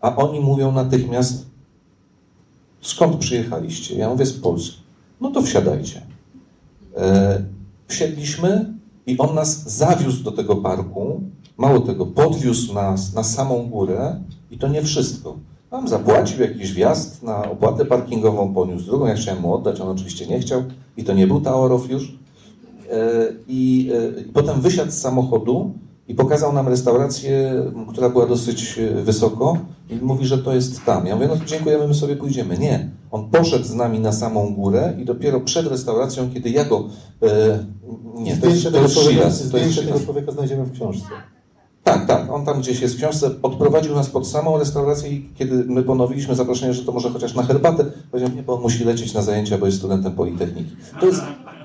A 0.00 0.16
oni 0.16 0.40
mówią 0.40 0.72
natychmiast, 0.72 1.46
skąd 2.80 3.16
przyjechaliście? 3.16 3.94
Ja 3.94 4.08
mówię, 4.08 4.26
z 4.26 4.32
Polski. 4.40 4.78
No 5.20 5.30
to 5.30 5.42
wsiadajcie. 5.42 6.02
E, 6.96 7.42
wsiedliśmy 7.88 8.74
i 9.06 9.18
on 9.18 9.34
nas 9.34 9.70
zawiózł 9.76 10.24
do 10.24 10.32
tego 10.32 10.56
parku. 10.56 11.20
Mało 11.56 11.80
tego, 11.80 12.06
podwiózł 12.06 12.74
nas 12.74 13.14
na 13.14 13.24
samą 13.24 13.66
górę 13.66 14.20
i 14.50 14.58
to 14.58 14.68
nie 14.68 14.82
wszystko. 14.82 15.36
Tam 15.70 15.88
zapłacił 15.88 16.40
jakiś 16.40 16.72
wjazd 16.72 17.22
na 17.22 17.50
opłatę 17.50 17.84
parkingową, 17.84 18.54
poniósł 18.54 18.86
drugą. 18.86 19.06
Ja 19.06 19.14
chciałem 19.14 19.42
mu 19.42 19.54
oddać, 19.54 19.80
on 19.80 19.88
oczywiście 19.88 20.26
nie 20.26 20.40
chciał 20.40 20.62
i 20.96 21.04
to 21.04 21.14
nie 21.14 21.26
był 21.26 21.40
Taorow 21.40 21.90
już. 21.90 22.23
E, 22.94 23.32
I, 23.48 23.92
e, 24.18 24.20
I 24.20 24.24
potem 24.24 24.60
wysiadł 24.60 24.90
z 24.90 24.94
samochodu 24.94 25.74
I 26.08 26.14
pokazał 26.14 26.52
nam 26.52 26.68
restaurację, 26.68 27.62
która 27.88 28.08
była 28.08 28.26
dosyć 28.26 28.78
e, 28.78 29.02
wysoko 29.02 29.58
i 29.90 29.96
mówi, 29.96 30.26
że 30.26 30.38
to 30.38 30.54
jest 30.54 30.84
tam. 30.84 31.06
Ja 31.06 31.14
mówię, 31.14 31.28
no 31.28 31.36
to 31.36 31.44
dziękujemy, 31.44 31.88
my 31.88 31.94
sobie 31.94 32.16
pójdziemy. 32.16 32.58
Nie. 32.58 32.90
On 33.10 33.30
poszedł 33.30 33.64
z 33.64 33.74
nami 33.74 34.00
na 34.00 34.12
samą 34.12 34.54
górę 34.54 34.94
i 34.98 35.04
dopiero 35.04 35.40
przed 35.40 35.66
restauracją, 35.66 36.30
kiedy 36.34 36.50
ja 36.50 36.64
go... 36.64 36.88
E, 37.22 37.64
nie, 38.14 38.36
to 38.36 38.46
jest, 38.46 38.72
to 38.72 38.80
jest 38.80 38.94
człowieka, 38.94 39.20
Shiraz. 39.20 39.50
To 39.50 39.58
jest 39.58 39.70
zdjęcie 39.70 39.92
tego 39.92 40.04
człowieka 40.04 40.32
znajdziemy 40.32 40.64
w 40.64 40.72
książce. 40.72 41.08
Tak, 41.84 42.06
tak, 42.06 42.32
on 42.32 42.44
tam 42.44 42.60
gdzieś 42.60 42.80
jest 42.80 42.94
w 42.94 42.98
książce, 42.98 43.30
odprowadził 43.42 43.94
nas 43.94 44.10
pod 44.10 44.28
samą 44.28 44.58
restaurację 44.58 45.10
i 45.10 45.30
kiedy 45.34 45.64
my 45.64 45.82
ponowiliśmy 45.82 46.34
zaproszenie, 46.34 46.74
że 46.74 46.84
to 46.84 46.92
może 46.92 47.10
chociaż 47.10 47.34
na 47.34 47.42
herbatę, 47.42 47.84
powiedział, 48.10 48.36
nie, 48.36 48.42
bo 48.42 48.54
on 48.54 48.62
musi 48.62 48.84
lecieć 48.84 49.14
na 49.14 49.22
zajęcia, 49.22 49.58
bo 49.58 49.66
jest 49.66 49.78
studentem 49.78 50.12
Politechniki. 50.12 50.76
To 51.00 51.06
jest, 51.06 51.22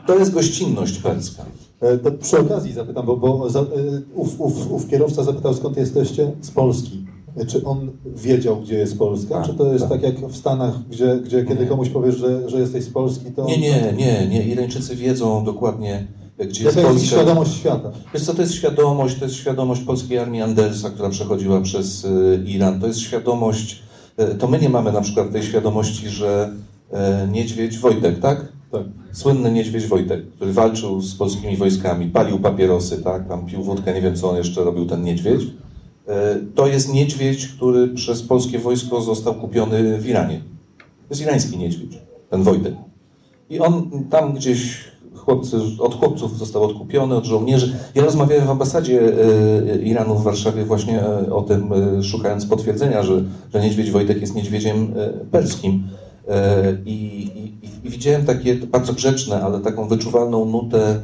to 0.10 0.20
jest 0.20 0.32
gościnność 0.32 0.98
perska. 0.98 1.46
E, 1.82 1.98
To 1.98 2.12
przy 2.12 2.40
okazji 2.40 2.74
zapytam, 2.74 3.06
bo, 3.06 3.18
bo 3.18 3.50
za, 3.50 3.60
e, 3.60 3.64
ów, 4.16 4.42
ów, 4.42 4.72
ów 4.72 4.90
kierowca 4.90 5.24
zapytał, 5.24 5.54
skąd 5.54 5.78
jesteście? 5.78 6.32
Z 6.42 6.52
Polski. 6.52 7.06
E, 7.38 7.46
Czy 7.46 7.66
on 7.66 7.92
wiedział, 8.06 8.62
gdzie 8.62 8.76
jest 8.78 8.98
Polska? 8.98 9.36
Tak, 9.36 9.46
czy 9.46 9.54
to 9.54 9.74
jest 9.74 9.90
tak. 9.90 10.02
tak, 10.02 10.04
jak 10.04 10.28
w 10.32 10.36
Stanach, 10.38 10.74
gdzie, 10.90 11.20
gdzie 11.26 11.44
kiedy 11.46 11.62
Nie. 11.64 11.68
komuś 11.70 11.90
powiesz, 11.90 12.18
że, 12.18 12.50
że 12.50 12.60
jesteś 12.60 12.84
z 12.84 12.90
Polski, 12.90 13.32
to... 13.32 13.46
Nie, 13.46 13.58
nie, 13.58 13.94
nie, 13.98 14.28
nie. 14.28 14.44
Irańczycy 14.44 14.96
wiedzą 14.96 15.44
dokładnie, 15.46 16.08
gdzie 16.38 16.64
jest 16.64 16.78
Jaka 16.78 16.80
jest 16.90 17.02
Polska. 17.02 17.16
świadomość 17.16 17.54
świata? 17.54 17.92
Wiesz 18.14 18.24
co, 18.24 18.34
to 18.34 18.42
jest 18.42 18.54
świadomość, 18.54 19.20
to 19.20 19.26
jest 19.26 19.36
świadomość 19.38 19.82
polskiej 19.82 20.18
armii 20.18 20.42
Andersa, 20.42 20.90
która 20.90 21.10
przechodziła 21.10 21.62
przez 21.62 22.08
Iran. 22.46 22.80
To 22.82 22.88
jest 22.88 23.00
świadomość, 23.00 23.82
to 24.40 24.48
my 24.48 24.60
nie 24.60 24.70
mamy 24.70 24.92
na 24.92 25.02
przykład 25.02 25.32
tej 25.32 25.44
świadomości, 25.44 26.10
że 26.10 26.54
niedźwiedź 27.32 27.78
Wojtek, 27.78 28.20
tak? 28.20 28.59
Tak. 28.72 28.82
Słynny 29.12 29.52
niedźwiedź 29.52 29.86
Wojtek, 29.88 30.30
który 30.30 30.54
walczył 30.54 31.02
z 31.02 31.16
polskimi 31.16 31.58
wojskami, 31.58 32.08
palił 32.08 32.40
papierosy, 32.40 33.04
tak? 33.04 33.28
Tam 33.28 33.46
pił 33.46 33.64
wódkę, 33.64 33.94
nie 33.94 34.02
wiem 34.02 34.16
co 34.16 34.30
on 34.30 34.38
jeszcze 34.38 34.64
robił, 34.64 34.86
ten 34.86 35.04
niedźwiedź. 35.04 35.42
Y, 35.42 35.48
To 36.56 36.68
jest 36.68 36.94
niedźwiedź, 36.94 37.48
który 37.48 37.88
przez 37.88 38.24
polskie 38.24 38.60
wojsko 38.60 39.02
został 39.02 39.34
kupiony 39.36 39.98
w 39.98 40.08
Iranie. 40.08 40.42
To 40.78 40.86
jest 41.10 41.22
irański 41.22 41.58
niedźwiedź, 41.58 41.98
ten 42.30 42.44
Wojtek. 42.44 42.74
I 43.50 43.60
on 43.60 43.90
tam 44.10 44.34
gdzieś 44.34 44.90
chłopcy, 45.16 45.58
od 45.80 45.96
chłopców 45.96 46.38
został 46.38 46.64
odkupiony, 46.64 47.16
od 47.16 47.26
żołnierzy. 47.26 47.76
Ja 47.96 48.04
rozmawiałem 48.04 48.48
w 48.48 48.50
ambasadzie 48.50 49.02
e, 49.74 49.82
Iranu 49.82 50.16
w 50.16 50.24
Warszawie 50.24 50.66
właśnie 50.66 51.02
e, 51.02 51.34
o 51.34 51.42
tym, 51.42 51.74
e, 51.74 52.04
szukając 52.04 52.46
potwierdzenia, 52.46 53.04
że, 53.04 53.24
że 53.54 53.62
niedźwiedź 53.62 53.92
Wojtek 53.92 54.22
jest 54.22 54.36
niedźwiedziem 54.36 54.94
e, 54.98 55.10
perskim. 55.26 55.84
E, 56.30 56.78
I, 56.86 56.94
i, 57.36 57.68
I 57.88 57.90
widziałem 57.90 58.26
takie 58.26 58.56
bardzo 58.56 58.94
grzeczne, 58.94 59.42
ale 59.42 59.60
taką 59.60 59.88
wyczuwalną 59.88 60.46
nutę 60.46 61.00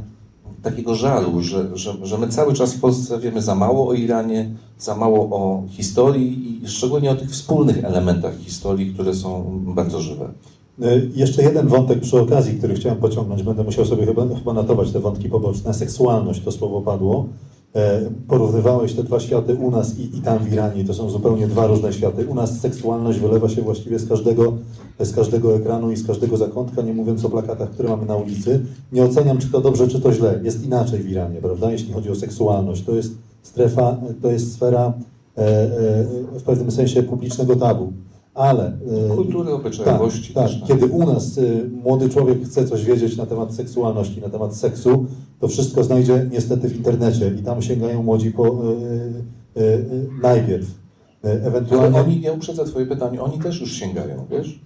takiego 0.63 0.95
żalu, 0.95 1.41
że, 1.41 1.77
że, 1.77 1.93
że 2.03 2.17
my 2.17 2.27
cały 2.27 2.53
czas 2.53 2.73
w 2.73 2.79
Polsce 2.79 3.19
wiemy 3.19 3.41
za 3.41 3.55
mało 3.55 3.87
o 3.89 3.93
Iranie, 3.93 4.49
za 4.79 4.95
mało 4.95 5.19
o 5.37 5.63
historii 5.69 6.59
i 6.63 6.67
szczególnie 6.67 7.11
o 7.11 7.15
tych 7.15 7.29
wspólnych 7.29 7.83
elementach 7.83 8.37
historii, 8.37 8.93
które 8.93 9.13
są 9.13 9.59
bardzo 9.65 10.01
żywe. 10.01 10.29
E, 10.81 11.01
Jeszcze 11.15 11.43
jeden 11.43 11.67
wątek 11.67 11.99
przy 11.99 12.19
okazji, 12.21 12.57
który 12.57 12.75
chciałem 12.75 12.97
pociągnąć. 12.97 13.43
Będę 13.43 13.63
musiał 13.63 13.85
sobie 13.85 14.05
chyba, 14.05 14.27
chyba 14.35 14.53
notować 14.53 14.91
te 14.91 14.99
wątki 14.99 15.29
poboczne. 15.29 15.73
Seksualność, 15.73 16.41
to 16.41 16.51
słowo 16.51 16.81
padło. 16.81 17.25
E, 17.75 18.01
Porównywałeś 18.27 18.93
te 18.93 19.03
dwa 19.03 19.19
światy 19.19 19.55
u 19.55 19.71
nas 19.71 19.99
i, 19.99 20.17
i 20.17 20.21
tam 20.21 20.39
w 20.39 20.53
Iranie. 20.53 20.85
To 20.85 20.93
są 20.93 21.09
zupełnie 21.09 21.47
dwa 21.47 21.67
różne 21.67 21.93
światy. 21.93 22.27
U 22.27 22.35
nas 22.35 22.59
seksualność 22.59 23.19
wylewa 23.19 23.49
się 23.49 23.61
właściwie 23.61 23.99
z 23.99 24.09
każdego, 24.09 24.53
z 24.99 25.15
każdego 25.15 25.55
ekranu 25.55 25.91
i 25.91 25.97
z 25.97 26.07
każdego 26.07 26.37
zakątka, 26.37 26.81
nie 26.81 26.93
mówiąc 26.93 27.25
o 27.25 27.29
plakatach, 27.29 27.69
które 27.69 27.89
mamy 27.89 28.05
na 28.05 28.15
ulicy. 28.15 28.65
Nie 28.91 29.03
oceniam, 29.03 29.37
czy 29.37 29.47
to 29.47 29.61
dobrze, 29.61 29.87
czy 29.87 30.01
to 30.01 30.13
źle. 30.13 30.39
Jest 30.43 30.65
inaczej 30.65 30.99
w 30.99 31.09
Iranie, 31.09 31.41
prawda? 31.41 31.71
Jeśli 31.71 31.93
chodzi 31.93 32.09
o 32.09 32.15
seksualność. 32.15 32.83
To 32.83 32.95
jest 32.95 33.13
strefa, 33.43 33.97
to 34.21 34.31
jest 34.31 34.53
sfera 34.53 34.93
e, 35.37 35.41
e, 35.41 36.39
w 36.39 36.43
pewnym 36.43 36.71
sensie 36.71 37.03
publicznego 37.03 37.55
tabu. 37.55 37.93
Ale 38.35 38.77
e, 39.11 39.15
Kultury, 39.15 39.51
obyczajowości 39.53 40.33
tak, 40.33 40.49
tak. 40.49 40.59
tak. 40.59 40.67
Kiedy 40.67 40.85
u 40.85 41.05
nas 41.05 41.37
y, 41.37 41.69
młody 41.83 42.09
człowiek 42.09 42.45
chce 42.45 42.67
coś 42.67 42.85
wiedzieć 42.85 43.17
na 43.17 43.25
temat 43.25 43.53
seksualności, 43.53 44.21
na 44.21 44.29
temat 44.29 44.55
seksu, 44.55 45.05
to 45.39 45.47
wszystko 45.47 45.83
znajdzie 45.83 46.27
niestety 46.31 46.69
w 46.69 46.77
internecie 46.77 47.31
i 47.39 47.43
tam 47.43 47.61
sięgają 47.61 48.03
młodzi 48.03 48.31
po, 48.31 48.47
y, 48.47 48.51
y, 49.57 49.61
y, 49.61 50.09
najpierw. 50.21 50.65
Y, 50.67 50.71
Ale 51.23 51.41
ewentualnie. 51.41 51.99
oni, 51.99 52.21
ja 52.21 52.31
uprzedzę 52.31 52.65
Twoje 52.65 52.85
pytanie, 52.85 53.21
oni 53.21 53.39
też 53.39 53.61
już 53.61 53.71
sięgają, 53.71 54.25
wiesz? 54.31 54.59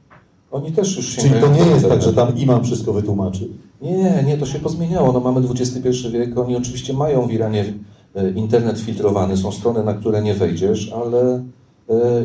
Oni 0.51 0.71
też 0.71 0.97
już 0.97 1.15
Czyli 1.15 1.29
sięgają. 1.29 1.47
to 1.47 1.63
nie 1.65 1.71
jest 1.71 1.89
tak, 1.89 2.01
że 2.01 2.13
tam 2.13 2.37
imam 2.37 2.63
wszystko 2.63 2.93
wytłumaczy. 2.93 3.47
Nie, 3.81 4.23
nie, 4.27 4.37
to 4.37 4.45
się 4.45 4.59
pozmieniało. 4.59 5.13
No 5.13 5.19
mamy 5.19 5.47
XXI 5.49 6.09
wiek, 6.11 6.37
oni 6.37 6.55
oczywiście 6.55 6.93
mają 6.93 7.27
w 7.27 7.31
Iranie 7.31 7.73
e, 8.15 8.29
internet 8.31 8.79
filtrowany, 8.79 9.37
są 9.37 9.51
strony, 9.51 9.83
na 9.83 9.93
które 9.93 10.21
nie 10.21 10.33
wejdziesz, 10.33 10.93
ale 10.93 11.35
e, 11.35 11.43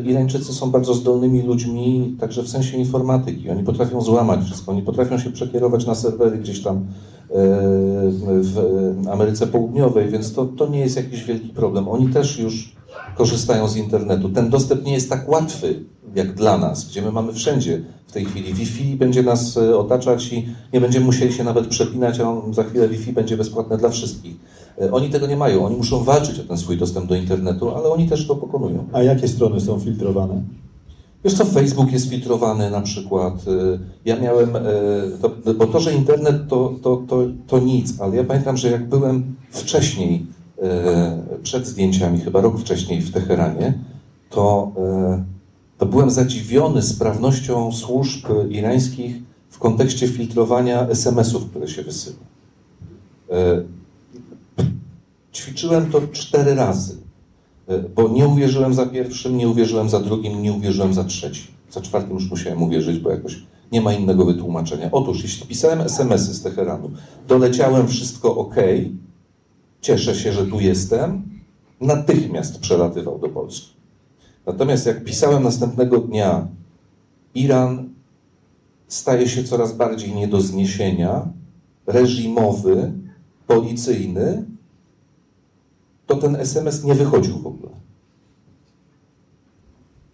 Irańczycy 0.04 0.52
są 0.52 0.70
bardzo 0.70 0.94
zdolnymi 0.94 1.42
ludźmi, 1.42 2.16
także 2.20 2.42
w 2.42 2.48
sensie 2.48 2.76
informatyki. 2.76 3.50
Oni 3.50 3.64
potrafią 3.64 4.00
złamać 4.00 4.44
wszystko, 4.44 4.72
oni 4.72 4.82
potrafią 4.82 5.18
się 5.18 5.30
przekierować 5.32 5.86
na 5.86 5.94
serwery 5.94 6.38
gdzieś 6.38 6.62
tam 6.62 6.76
e, 6.76 6.82
w 8.40 8.58
Ameryce 9.12 9.46
Południowej, 9.46 10.08
więc 10.08 10.32
to, 10.32 10.46
to 10.46 10.68
nie 10.68 10.80
jest 10.80 10.96
jakiś 10.96 11.24
wielki 11.24 11.48
problem. 11.48 11.88
Oni 11.88 12.08
też 12.08 12.38
już 12.38 12.76
korzystają 13.16 13.68
z 13.68 13.76
internetu. 13.76 14.28
Ten 14.28 14.50
dostęp 14.50 14.84
nie 14.84 14.92
jest 14.92 15.10
tak 15.10 15.28
łatwy 15.28 15.84
jak 16.14 16.34
dla 16.34 16.58
nas, 16.58 16.88
gdzie 16.88 17.02
my 17.02 17.12
mamy 17.12 17.32
wszędzie 17.32 17.82
w 18.06 18.12
tej 18.12 18.24
chwili. 18.24 18.54
Wi-Fi 18.54 18.96
będzie 18.96 19.22
nas 19.22 19.56
e, 19.56 19.78
otaczać 19.78 20.32
i 20.32 20.48
nie 20.72 20.80
będziemy 20.80 21.06
musieli 21.06 21.32
się 21.32 21.44
nawet 21.44 21.66
przepinać, 21.66 22.20
a 22.20 22.52
za 22.52 22.64
chwilę 22.64 22.88
Wi-Fi 22.88 23.12
będzie 23.12 23.36
bezpłatne 23.36 23.78
dla 23.78 23.88
wszystkich. 23.88 24.36
E, 24.82 24.92
Oni 24.92 25.10
tego 25.10 25.26
nie 25.26 25.36
mają, 25.36 25.66
oni 25.66 25.76
muszą 25.76 26.04
walczyć 26.04 26.38
o 26.40 26.44
ten 26.44 26.58
swój 26.58 26.76
dostęp 26.78 27.06
do 27.06 27.14
internetu, 27.14 27.70
ale 27.74 27.88
oni 27.88 28.08
też 28.08 28.26
to 28.26 28.36
pokonują. 28.36 28.84
A 28.92 29.02
jakie 29.02 29.28
strony 29.28 29.60
są 29.60 29.80
filtrowane? 29.80 30.42
Wiesz 31.24 31.34
co, 31.34 31.44
Facebook 31.44 31.92
jest 31.92 32.10
filtrowany 32.10 32.70
na 32.70 32.80
przykład. 32.80 33.34
Y, 33.48 33.78
Ja 34.04 34.20
miałem, 34.20 34.56
y, 34.56 34.60
to, 35.22 35.30
bo 35.54 35.66
to, 35.66 35.80
że 35.80 35.92
internet 35.94 36.48
to, 36.48 36.74
to, 36.82 37.02
to, 37.08 37.22
to 37.46 37.58
nic, 37.58 38.00
ale 38.00 38.16
ja 38.16 38.24
pamiętam, 38.24 38.56
że 38.56 38.70
jak 38.70 38.88
byłem 38.88 39.34
wcześniej, 39.50 40.26
przed 41.42 41.66
zdjęciami, 41.66 42.18
chyba 42.20 42.40
rok 42.40 42.58
wcześniej 42.60 43.00
w 43.00 43.12
Teheranie, 43.12 43.78
to, 44.30 44.72
to 45.78 45.86
byłem 45.86 46.10
zadziwiony 46.10 46.82
sprawnością 46.82 47.72
służb 47.72 48.26
irańskich 48.50 49.16
w 49.50 49.58
kontekście 49.58 50.08
filtrowania 50.08 50.88
SMS-ów, 50.88 51.50
które 51.50 51.68
się 51.68 51.82
wysyła. 51.82 52.16
Ćwiczyłem 55.34 55.90
to 55.90 56.00
cztery 56.12 56.54
razy. 56.54 56.96
E, 57.68 57.78
Bo 57.78 58.08
nie 58.08 58.28
uwierzyłem 58.28 58.74
za 58.74 58.86
pierwszym, 58.86 59.36
nie 59.36 59.48
uwierzyłem 59.48 59.88
za 59.88 60.00
drugim, 60.00 60.42
nie 60.42 60.52
uwierzyłem 60.52 60.94
za 60.94 61.04
trzecim. 61.04 61.46
Za 61.70 61.80
czwartym 61.80 62.14
już 62.14 62.30
musiałem 62.30 62.62
uwierzyć, 62.62 62.98
bo 62.98 63.10
jakoś 63.10 63.42
nie 63.72 63.80
ma 63.80 63.92
innego 63.92 64.24
wytłumaczenia. 64.24 64.88
Otóż, 64.92 65.22
jeśli 65.22 65.46
pisałem 65.46 65.80
SMS-y 65.80 66.34
z 66.34 66.42
Teheranu, 66.42 66.90
doleciałem 67.28 67.88
wszystko 67.88 68.36
ok, 68.36 68.54
cieszę 69.80 70.14
się, 70.14 70.32
że 70.32 70.46
tu 70.46 70.60
jestem, 70.60 71.22
natychmiast 71.80 72.60
przelatywał 72.60 73.18
do 73.18 73.28
Polski. 73.28 73.68
Natomiast 74.46 74.86
jak 74.86 75.04
pisałem 75.04 75.42
następnego 75.42 75.98
dnia, 75.98 76.46
Iran 77.34 77.88
staje 78.88 79.28
się 79.28 79.44
coraz 79.44 79.72
bardziej 79.72 80.14
nie 80.14 80.28
do 80.28 80.40
zniesienia, 80.40 81.28
reżimowy, 81.86 82.92
policyjny, 83.46 84.44
to 86.06 86.16
ten 86.16 86.36
SMS 86.36 86.84
nie 86.84 86.94
wychodził 86.94 87.38
w 87.38 87.46
ogóle. 87.46 87.72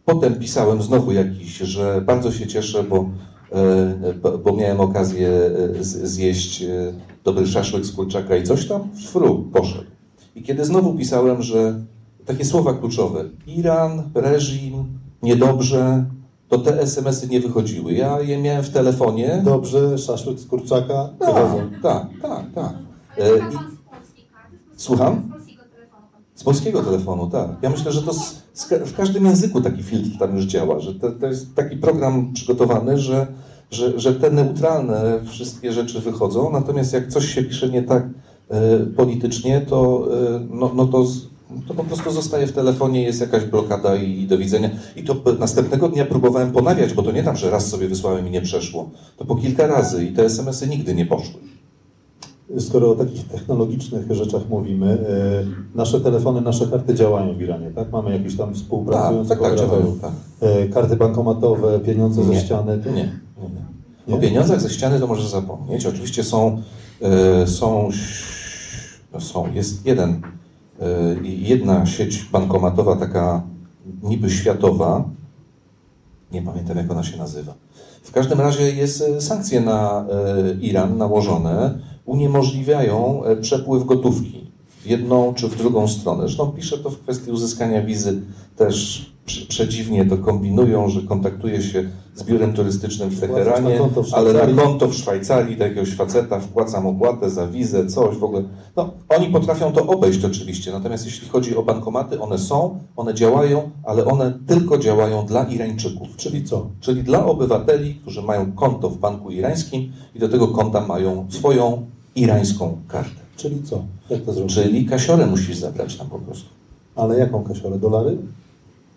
Potem 0.05 0.35
pisałem 0.35 0.83
znowu 0.83 1.13
jakiś, 1.13 1.59
że 1.59 2.03
bardzo 2.07 2.33
się 2.33 2.47
cieszę, 2.47 2.85
bo, 2.85 3.09
e, 3.53 4.39
bo- 4.45 4.53
miałem 4.53 4.81
okazję 4.81 5.29
e, 5.29 5.85
zjeść 5.85 6.63
e, 6.63 6.93
dobry 7.25 7.47
szaszłyk 7.47 7.85
z 7.87 7.93
kurczaka 7.93 8.37
i 8.37 8.43
coś 8.43 8.69
tam, 8.69 8.89
fru, 9.07 9.45
poszedł. 9.53 9.91
I 10.37 10.43
kiedy 10.43 10.65
znowu 10.65 10.95
pisałem, 10.95 11.43
że 11.43 11.81
takie 12.27 12.45
słowa 12.45 12.75
kluczowe, 12.75 13.25
Iran, 13.47 14.03
reżim, 14.15 14.85
niedobrze, 15.23 16.05
to 16.49 16.59
te 16.59 16.81
SMS-y 16.81 17.29
nie 17.29 17.41
wychodziły. 17.41 17.93
Ja 17.93 18.21
je 18.21 18.39
miałem 18.39 18.63
w 18.63 18.71
telefonie. 18.71 19.43
Dobrze, 19.45 19.99
szaszłyk 19.99 20.39
z 20.41 20.47
kurczaka, 20.47 21.09
Tak, 21.19 21.37
tak, 21.83 22.07
tak, 22.23 22.45
tak. 22.55 22.73
E, 23.19 23.37
i-? 23.39 23.41
Z 24.77 24.83
Słucham? 24.83 25.30
Z 26.41 26.45
polskiego 26.45 26.83
telefonu. 26.83 27.31
tak. 27.31 27.49
Ja 27.63 27.71
myślę, 27.71 27.93
że 27.93 28.03
to 28.03 28.13
w 28.87 28.97
każdym 28.97 29.25
języku 29.25 29.61
taki 29.61 29.83
filtr 29.83 30.19
tam 30.19 30.37
już 30.37 30.45
działa, 30.45 30.81
że 30.81 30.95
to, 30.95 31.11
to 31.13 31.27
jest 31.27 31.55
taki 31.55 31.77
program 31.77 32.33
przygotowany, 32.33 32.99
że, 32.99 33.27
że, 33.71 34.01
że 34.01 34.15
te 34.15 34.31
neutralne 34.31 35.21
wszystkie 35.25 35.73
rzeczy 35.73 36.01
wychodzą, 36.01 36.51
natomiast 36.51 36.93
jak 36.93 37.09
coś 37.09 37.35
się 37.35 37.43
pisze 37.43 37.69
nie 37.69 37.83
tak 37.83 38.09
e, 38.49 38.79
politycznie, 38.79 39.61
to, 39.61 40.09
e, 40.37 40.41
no, 40.51 40.71
no 40.75 40.87
to, 40.87 41.07
to 41.69 41.75
po 41.75 41.85
prostu 41.85 42.11
zostaje 42.11 42.47
w 42.47 42.53
telefonie, 42.53 43.03
jest 43.03 43.21
jakaś 43.21 43.45
blokada 43.45 43.97
i, 43.97 44.27
do 44.27 44.39
widzenia. 44.39 44.71
I 44.97 45.05
to 45.05 45.17
następnego 45.39 45.89
dnia 45.89 46.05
próbowałem 46.05 46.53
ponawiać, 46.53 46.95
bo 46.95 47.03
to 47.03 47.13
nie 47.13 47.23
tak, 47.23 47.37
że 47.37 47.51
raz 47.51 47.67
sobie 47.67 47.89
wysłałem 47.89 48.29
i 48.29 48.31
nie 48.31 48.41
przeszło. 48.41 48.91
To 49.17 49.25
po 49.25 49.37
kilka 49.37 49.67
razy 49.67 50.05
i 50.05 50.13
te 50.13 50.25
SMS-y 50.25 50.69
nigdy 50.69 50.95
nie 50.95 51.07
poszły. 51.07 51.50
Skoro 52.59 52.91
o 52.91 52.95
takich 52.95 53.29
technologicznych 53.29 54.13
rzeczach 54.13 54.43
mówimy, 54.49 54.87
e, 55.73 55.77
nasze 55.77 56.01
telefony, 56.01 56.41
nasze 56.41 56.67
karty 56.67 56.95
działają 56.95 57.35
w 57.35 57.43
Iranie, 57.43 57.71
tak? 57.71 57.93
Mamy 57.93 58.13
jakiś 58.13 58.37
tam 58.37 58.47
Tak, 58.49 58.57
współpracujących 58.57 59.39
tak, 59.39 59.49
tak, 59.49 59.59
działają. 59.59 59.73
operatorów. 59.83 60.01
Tak. 60.01 60.11
E, 60.41 60.69
Karty 60.69 60.97
bankomatowe, 60.97 61.81
pieniądze 61.81 62.25
ze 62.25 62.31
Nie. 62.33 62.41
ściany. 62.41 62.79
to- 62.79 62.91
Nie, 62.91 62.95
nie, 62.97 63.11
nie. 64.09 64.15
O 64.17 64.19
pieniądzach 64.19 64.61
ze 64.61 64.71
ściany 64.71 65.01
to 65.01 65.07
możesz 65.07 65.27
zapomnieć. 65.27 65.87
Oczywiście 65.87 66.25
są, 66.25 66.63
e, 67.03 67.47
są, 67.47 67.89
no 69.13 69.21
są 69.21 69.53
jest 69.53 69.87
jeden, 69.87 70.21
jedna 71.23 71.87
sieć 71.87 72.25
bankomatowa, 72.33 72.97
taka 72.97 73.43
niby 74.03 74.31
światowa, 74.31 75.05
nie 76.33 76.43
pamiętam 76.43 76.77
jak 76.77 76.91
ona 76.91 77.03
się 77.03 77.19
nazywa. 77.19 77.55
W 78.03 78.13
każdym 78.13 78.41
razie 78.41 78.63
jest 78.75 79.05
sankcje 79.21 79.61
na 79.61 80.05
Iran 80.61 80.99
nałożone, 80.99 81.79
uniemożliwiają 82.11 83.25
e, 83.25 83.37
przepływ 83.37 83.85
gotówki 83.87 84.51
w 84.83 84.87
jedną 84.87 85.35
czy 85.35 85.49
w 85.49 85.57
drugą 85.57 85.89
stronę. 85.89 86.23
Zresztą 86.23 86.47
pisze 86.53 86.79
to 86.79 86.91
w 86.91 86.99
kwestii 86.99 87.31
uzyskania 87.31 87.83
wizy 87.83 88.21
też 88.57 89.11
prze- 89.27 89.47
przedziwnie 89.47 90.05
to 90.07 90.19
kombinują, 90.19 90.89
że 90.89 91.03
kontaktuje 91.03 91.63
się 91.63 91.85
z 92.15 92.23
biurem 92.23 92.53
turystycznym 92.53 93.09
w 93.09 93.21
Teheranie, 93.21 93.81
na 93.81 94.17
ale 94.17 94.33
na 94.33 94.63
konto 94.63 94.89
w 94.89 94.95
Szwajcarii 94.95 95.57
do 95.57 95.65
jakiegoś 95.65 95.95
faceta 95.95 96.41
wpłacam 96.41 96.87
opłatę 96.87 97.31
za 97.31 97.47
wizę, 97.47 97.87
coś 97.87 98.17
w 98.17 98.25
ogóle. 98.25 98.43
No, 98.77 98.91
oni 99.09 99.27
potrafią 99.27 99.73
to 99.73 99.87
obejść 99.87 100.25
oczywiście, 100.25 100.73
natomiast 100.73 101.05
jeśli 101.07 101.29
chodzi 101.29 101.57
o 101.57 101.63
bankomaty, 101.63 102.21
one 102.21 102.39
są, 102.39 102.79
one 102.97 103.15
działają, 103.15 103.71
ale 103.85 104.05
one 104.05 104.39
tylko 104.47 104.79
działają 104.79 105.27
dla 105.27 105.45
Irańczyków. 105.45 106.09
Czyli 106.17 106.45
co? 106.45 106.67
Czyli 106.81 107.03
dla 107.03 107.27
obywateli, 107.27 107.95
którzy 107.95 108.23
mają 108.23 108.53
konto 108.53 108.91
w 108.91 108.99
banku 108.99 109.31
irańskim 109.31 109.93
i 110.15 110.19
do 110.19 110.29
tego 110.29 110.49
konta 110.49 110.87
mają 110.87 111.27
swoją 111.31 111.87
irańską 112.15 112.77
kartę. 112.89 113.21
Czyli 113.37 113.63
co? 113.63 113.83
Jak 114.11 114.23
to 114.23 114.33
zrobić? 114.33 114.55
Czyli 114.55 114.87
kasiorę 114.87 115.27
musisz 115.27 115.57
zabrać 115.57 115.97
tam 115.97 116.07
po 116.07 116.19
prostu. 116.19 116.49
Ale 116.97 117.19
jaką 117.19 117.45
kasiorę? 117.45 117.79
Dolary? 117.79 118.17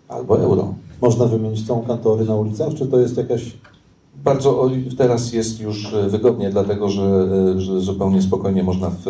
Albo 0.08 0.40
euro. 0.40 0.74
Można 1.00 1.26
wymienić 1.26 1.66
całą 1.66 1.82
kantory 1.82 2.24
na 2.24 2.36
ulicach, 2.36 2.74
czy 2.74 2.86
to 2.86 3.00
jest 3.00 3.16
jakaś... 3.16 3.52
Bardzo 4.24 4.70
teraz 4.98 5.32
jest 5.32 5.60
już 5.60 5.94
e, 5.94 6.08
wygodnie, 6.08 6.50
dlatego 6.50 6.90
że, 6.90 7.28
e, 7.56 7.60
że 7.60 7.80
zupełnie 7.80 8.22
spokojnie 8.22 8.62
można 8.62 8.90
w, 8.90 9.02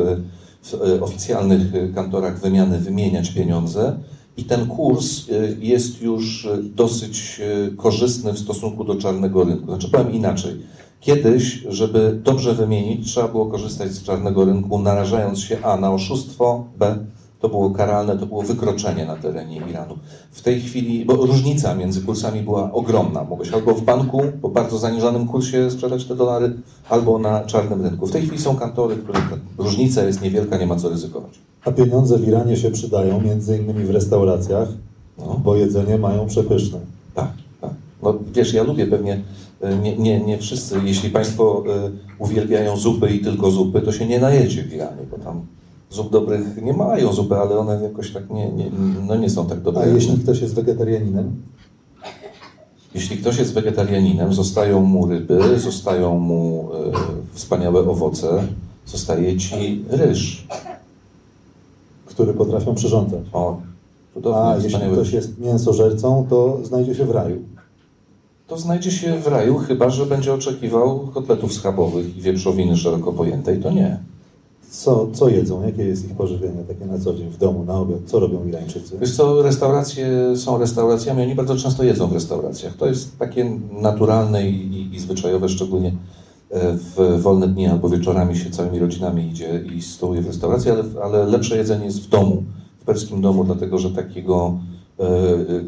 w 0.62 0.74
e, 0.74 1.02
oficjalnych 1.02 1.94
kantorach 1.94 2.40
wymiany 2.40 2.78
wymieniać 2.78 3.30
pieniądze 3.30 3.96
i 4.36 4.44
ten 4.44 4.66
kurs 4.66 5.22
jest 5.58 6.02
już 6.02 6.48
dosyć 6.62 7.40
korzystny 7.76 8.32
w 8.32 8.38
stosunku 8.38 8.84
do 8.84 8.94
czarnego 8.94 9.44
rynku. 9.44 9.66
Znaczy 9.66 9.90
powiem 9.90 10.12
inaczej. 10.12 10.56
Kiedyś, 11.04 11.64
żeby 11.68 12.20
dobrze 12.24 12.54
wymienić, 12.54 13.12
trzeba 13.12 13.28
było 13.28 13.46
korzystać 13.46 13.90
z 13.90 14.02
czarnego 14.02 14.44
rynku, 14.44 14.78
narażając 14.78 15.38
się 15.38 15.62
A 15.62 15.76
na 15.76 15.92
oszustwo, 15.92 16.64
B 16.78 16.96
to 17.40 17.48
było 17.48 17.70
karalne, 17.70 18.18
to 18.18 18.26
było 18.26 18.42
wykroczenie 18.42 19.06
na 19.06 19.16
terenie 19.16 19.60
Iranu. 19.70 19.94
W 20.30 20.42
tej 20.42 20.60
chwili, 20.60 21.04
bo 21.04 21.14
różnica 21.14 21.74
między 21.74 22.00
kursami 22.02 22.40
była 22.40 22.72
ogromna. 22.72 23.24
Mogłeś 23.24 23.52
albo 23.52 23.74
w 23.74 23.82
banku 23.82 24.22
po 24.42 24.48
bardzo 24.48 24.78
zaniżonym 24.78 25.26
kursie 25.26 25.70
sprzedać 25.70 26.04
te 26.04 26.16
dolary, 26.16 26.52
albo 26.88 27.18
na 27.18 27.44
czarnym 27.44 27.82
rynku. 27.82 28.06
W 28.06 28.12
tej 28.12 28.22
chwili 28.22 28.38
są 28.42 28.56
kantory, 28.56 28.96
które 28.96 29.20
różnica 29.58 30.02
jest 30.02 30.22
niewielka, 30.22 30.58
nie 30.58 30.66
ma 30.66 30.76
co 30.76 30.88
ryzykować. 30.88 31.30
A 31.64 31.72
pieniądze 31.72 32.18
w 32.18 32.28
Iranie 32.28 32.56
się 32.56 32.70
przydają, 32.70 33.20
między 33.20 33.58
innymi 33.58 33.84
w 33.84 33.90
restauracjach, 33.90 34.68
No. 35.18 35.40
bo 35.44 35.56
jedzenie 35.56 35.98
mają 35.98 36.26
przepyszne. 36.26 36.78
Tak, 37.14 37.32
tak. 37.60 37.70
No 38.02 38.14
wiesz, 38.34 38.54
ja 38.54 38.62
lubię 38.62 38.86
pewnie, 38.86 39.20
nie, 39.82 39.96
nie, 39.96 40.20
nie 40.20 40.38
wszyscy, 40.38 40.80
jeśli 40.84 41.10
Państwo 41.10 41.64
e, 41.68 41.90
uwielbiają 42.18 42.76
zupy 42.76 43.10
i 43.10 43.20
tylko 43.20 43.50
zupy, 43.50 43.80
to 43.80 43.92
się 43.92 44.06
nie 44.06 44.20
najedzie 44.20 44.62
w 44.64 44.74
Iranie, 44.74 45.02
bo 45.10 45.18
tam 45.18 45.46
zup 45.90 46.10
dobrych 46.10 46.62
nie 46.62 46.72
mają 46.72 47.12
zupy, 47.12 47.34
ale 47.34 47.58
one 47.58 47.82
jakoś 47.82 48.12
tak 48.12 48.30
nie, 48.30 48.52
nie, 48.52 48.70
no 49.06 49.16
nie 49.16 49.30
są 49.30 49.46
tak 49.46 49.60
dobre. 49.60 49.82
A 49.82 49.86
jeśli 49.86 50.18
ktoś 50.18 50.40
jest 50.40 50.54
wegetarianinem? 50.54 51.32
Jeśli 52.94 53.16
ktoś 53.16 53.38
jest 53.38 53.54
wegetarianinem, 53.54 54.32
zostają 54.32 54.80
mu 54.80 55.06
ryby, 55.06 55.58
zostają 55.58 56.18
mu 56.18 56.68
e, 56.72 56.92
wspaniałe 57.32 57.80
owoce, 57.80 58.42
zostaje 58.86 59.36
ci 59.36 59.84
ryż. 59.88 60.46
który 62.06 62.34
potrafią 62.34 62.74
przyrządzać. 62.74 63.20
O, 63.32 63.60
cudownie, 64.14 64.40
A 64.40 64.56
jeśli 64.56 64.80
ktoś 64.92 65.12
jest 65.12 65.38
mięsożercą, 65.38 66.26
to 66.30 66.58
znajdzie 66.62 66.94
się 66.94 67.04
w 67.04 67.10
raju. 67.10 67.53
To 68.46 68.58
znajdzie 68.58 68.90
się 68.90 69.18
w 69.20 69.26
raju, 69.26 69.58
chyba 69.58 69.90
że 69.90 70.06
będzie 70.06 70.34
oczekiwał 70.34 70.98
kotletów 70.98 71.52
schabowych 71.52 72.16
i 72.16 72.20
wieprzowiny 72.20 72.76
szeroko 72.76 73.12
pojętej, 73.12 73.58
to 73.58 73.70
nie. 73.70 73.98
Co, 74.70 75.08
co 75.12 75.28
jedzą? 75.28 75.62
Jakie 75.62 75.84
jest 75.84 76.04
ich 76.04 76.16
pożywienie 76.16 76.62
takie 76.68 76.86
na 76.86 76.98
co 76.98 77.14
dzień 77.14 77.30
w 77.30 77.38
domu, 77.38 77.64
na 77.64 77.74
obiad? 77.74 77.98
Co 78.06 78.20
robią 78.20 78.46
Irańczycy? 78.46 78.98
Wiesz 79.00 79.16
co, 79.16 79.42
restauracje 79.42 80.06
są 80.36 80.58
restauracjami, 80.58 81.22
oni 81.22 81.34
bardzo 81.34 81.56
często 81.56 81.84
jedzą 81.84 82.06
w 82.06 82.12
restauracjach. 82.12 82.76
To 82.76 82.86
jest 82.86 83.18
takie 83.18 83.58
naturalne 83.72 84.50
i, 84.50 84.94
i, 84.94 85.00
zwyczajowe, 85.00 85.48
szczególnie 85.48 85.88
e, 86.50 86.72
w 86.72 87.22
wolne 87.22 87.48
dni 87.48 87.66
albo 87.66 87.88
wieczorami 87.88 88.36
się 88.36 88.50
całymi 88.50 88.78
rodzinami 88.78 89.28
idzie 89.28 89.64
i 89.76 89.82
stołuje 89.82 90.22
w 90.22 90.26
restauracji, 90.26 90.70
ale, 90.70 90.84
ale 91.02 91.26
lepsze 91.26 91.56
jedzenie 91.56 91.84
jest 91.84 92.02
w 92.02 92.08
domu, 92.08 92.42
w 92.80 92.84
perskim 92.84 93.20
domu, 93.20 93.44
dlatego 93.44 93.78
że 93.78 93.90
takiego 93.90 94.58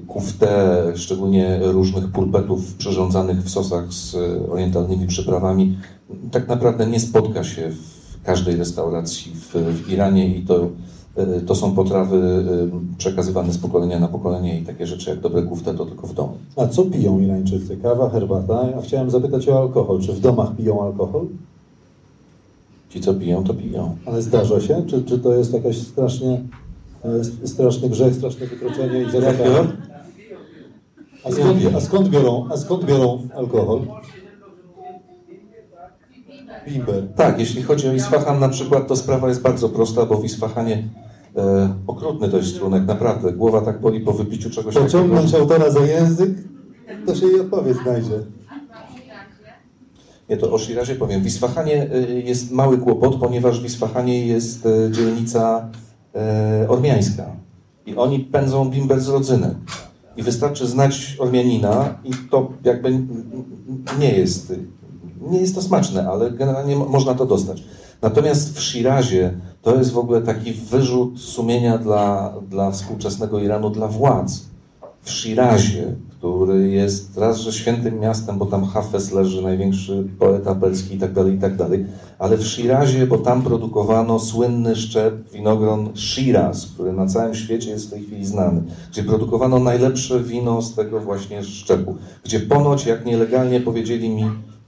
kufte, 0.07 0.83
szczególnie 0.95 1.61
różnych 1.63 2.09
pulpetów 2.09 2.75
przyrządzanych 2.75 3.43
w 3.43 3.51
sosach 3.51 3.93
z 3.93 4.15
e, 4.15 4.51
orientalnymi 4.51 5.07
przyprawami, 5.07 5.79
tak 6.31 6.49
naprawdę 6.49 6.87
nie 6.87 7.01
spotka 7.01 7.45
się 7.45 7.71
w 7.71 8.23
każdej 8.25 8.57
restauracji 8.57 9.33
w, 9.35 9.55
w 9.55 9.91
Iranie 9.91 10.37
i 10.37 10.43
to 10.43 10.69
E, 11.17 11.41
To 11.41 11.55
są 11.55 11.75
potrawy 11.75 12.17
e, 12.17 12.97
przekazywane 12.99 13.53
z 13.53 13.59
pokolenia 13.59 13.99
na 13.99 14.09
pokolenie 14.09 14.61
i 14.61 14.63
takie 14.63 14.87
rzeczy 14.87 15.11
jak 15.11 15.21
dobre 15.21 15.43
kufte 15.43 15.75
to 15.75 15.87
tylko 15.87 16.07
w 16.07 16.15
domu. 16.15 16.33
A 16.57 16.67
co 16.67 16.85
piją 16.85 17.21
Irańczycy? 17.21 17.77
Kawa, 17.77 18.11
herbata? 18.11 18.71
Ja 18.71 18.83
chciałem 18.83 19.11
zapytać 19.11 19.49
o 19.49 19.59
alkohol. 19.59 20.01
Czy 20.01 20.13
w 20.13 20.21
domach 20.21 20.57
piją 20.57 20.83
alkohol? 20.83 21.27
Ci, 22.91 23.01
co 23.01 23.15
piją, 23.15 23.45
to 23.45 23.55
piją. 23.55 23.97
Ale 24.07 24.23
zdarza 24.23 24.61
się? 24.61 24.83
Czy, 24.87 25.03
czy 25.03 25.19
to 25.19 25.35
jest 25.35 25.53
jakaś 25.53 25.79
strasznie, 25.79 26.31
e, 26.31 26.41
straszny 27.45 27.89
grzech, 27.89 28.15
straszne 28.15 28.47
wykroczenie 28.47 29.03
i? 29.03 29.05
Jakiego? 29.05 29.67
A 31.25 31.33
skąd, 31.33 31.77
a, 31.77 31.81
skąd 31.81 32.09
biorą, 32.09 32.49
a 32.53 32.57
skąd 32.57 32.85
biorą 32.85 33.29
alkohol? 33.35 33.81
Bimber. 36.69 37.09
Tak, 37.17 37.39
jeśli 37.39 37.63
chodzi 37.63 37.89
o 37.89 37.93
Isfahan 37.93 38.41
na 38.41 38.49
przykład, 38.49 38.89
to 38.89 38.97
sprawa 38.97 39.29
jest 39.29 39.43
bardzo 39.43 39.69
prosta, 39.69 40.07
bo 40.07 40.17
w 40.17 40.25
Isfahanie 40.25 40.89
e, 41.37 41.75
okrutny 41.87 42.29
to 42.29 42.37
jest 42.37 42.55
strunek, 42.55 42.87
naprawdę. 42.87 43.33
Głowa 43.33 43.61
tak 43.61 43.81
boli 43.81 44.01
po 44.01 44.13
wypiciu 44.13 44.51
czegoś 44.51 44.75
takiego. 44.75 44.93
Pociągnąć 44.93 45.35
autora 45.35 45.71
za 45.71 45.81
język, 45.81 46.31
to 47.07 47.15
się 47.15 47.27
jej 47.27 47.41
odpowiedź 47.41 47.77
znajdzie. 47.83 48.19
Nie, 50.29 50.37
to 50.37 50.53
o 50.53 50.59
Shirazie 50.59 50.95
powiem. 50.95 51.23
W 51.23 51.27
Isfahanie 51.27 51.95
y, 51.95 52.23
jest 52.27 52.53
mały 52.53 52.79
kłopot, 52.79 53.17
ponieważ 53.21 53.61
w 53.61 53.65
Isfahanie 53.65 54.27
jest 54.27 54.67
y, 54.67 54.91
dzielnica 54.93 55.69
ormiańska. 56.69 57.27
I 57.87 57.97
oni 57.97 58.21
pędzą 58.21 58.71
bimber 58.71 59.01
z 59.01 59.09
rodzynek. 59.09 59.55
I 60.17 60.23
wystarczy 60.23 60.67
znać 60.67 61.17
Ormianina 61.19 61.99
i 62.05 62.11
to 62.31 62.51
jakby 62.65 63.01
nie 63.99 64.13
jest, 64.13 64.53
nie 65.21 65.41
jest 65.41 65.55
to 65.55 65.63
smaczne, 65.63 66.09
ale 66.11 66.31
generalnie 66.31 66.77
mo- 66.77 66.89
można 66.89 67.15
to 67.15 67.27
dostać. 67.27 67.65
Natomiast 68.03 68.59
w 68.59 68.63
Shirazie 68.63 69.35
to 69.63 69.77
jest 69.77 69.93
w 69.93 69.99
ogóle 69.99 70.23
taki 70.23 70.53
wyrzut 70.53 71.21
sumienia 71.21 71.79
dla, 71.79 72.35
dla 72.51 72.71
współczesnego 72.71 73.39
Iranu, 73.39 73.71
dla 73.71 73.89
władz 73.89 74.45
w 75.07 75.11
Shirazie, 75.11 75.95
który 76.19 76.69
jest 76.69 77.19
raz, 77.19 77.39
że 77.39 77.53
świętym 77.53 78.01
miastem, 78.01 78.39
bo 78.39 78.47
tam 78.47 78.65
Hafez 78.65 79.13
leży, 79.13 79.43
największy 79.43 80.05
poeta 80.19 80.55
perski 80.55 80.95
i 80.95 80.99
tak 80.99 81.13
dalej, 81.13 81.35
i 81.35 81.39
tak 81.39 81.57
dalej, 81.57 81.87
ale 82.19 82.37
w 82.37 82.47
Shirazie, 82.47 83.07
bo 83.07 83.19
tam 83.19 83.43
produkowano 83.43 84.19
słynny 84.19 84.77
szczep 84.77 85.31
winogron 85.33 85.91
Shiraz, 85.95 86.67
który 86.67 86.93
na 86.93 87.07
całym 87.07 87.35
świecie 87.35 87.71
jest 87.71 87.87
w 87.87 87.91
tej 87.91 88.03
chwili 88.03 88.27
znany, 88.27 88.63
gdzie 88.91 89.03
produkowano 89.03 89.59
najlepsze 89.59 90.21
wino 90.21 90.63
z 90.63 90.75
tego 90.75 91.01
właśnie 91.01 91.45
szczepu, 91.45 91.97
gdzie 92.25 92.41
ponoć, 92.41 92.87
jak 92.87 93.07
nielegalnie 93.07 93.61
powiedzieli 93.61 94.09
mi 94.09 94.25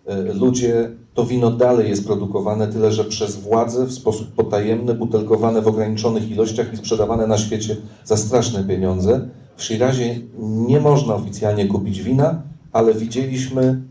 e, 0.07 0.33
ludzie, 0.35 0.91
to 1.15 1.25
wino 1.25 1.51
dalej 1.51 1.91
jest 1.91 2.07
produkowane, 2.07 2.69
tyle 2.69 2.93
że 2.93 3.05
przez 3.05 3.37
władze 3.37 3.87
w 3.87 3.93
sposób 3.93 4.33
potajemny, 4.33 4.95
butelkowane 4.95 5.63
w 5.63 5.69
ograniczonych 5.69 6.31
ilościach 6.31 6.73
i 6.73 6.77
sprzedawane 6.77 7.27
na 7.27 7.39
świecie 7.39 7.77
za 8.05 8.17
straszne 8.17 8.65
pieniądze. 8.65 9.29
W 9.59 9.65
Shirazie 9.65 10.21
nie 10.39 10.81
można 10.81 11.15
oficjalnie 11.15 11.67
kupić 11.67 12.03
wina, 12.03 12.43
ale 12.73 12.95
widzieliśmy 12.95 13.83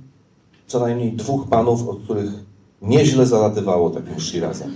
co 0.68 0.80
najmniej 0.80 1.14
dwóch 1.14 1.48
panów, 1.48 1.90
od 1.90 2.00
których 2.00 2.30
nieźle 2.82 3.26
zalatywało 3.26 3.90
takim 3.90 4.20
Shirazem. 4.20 4.72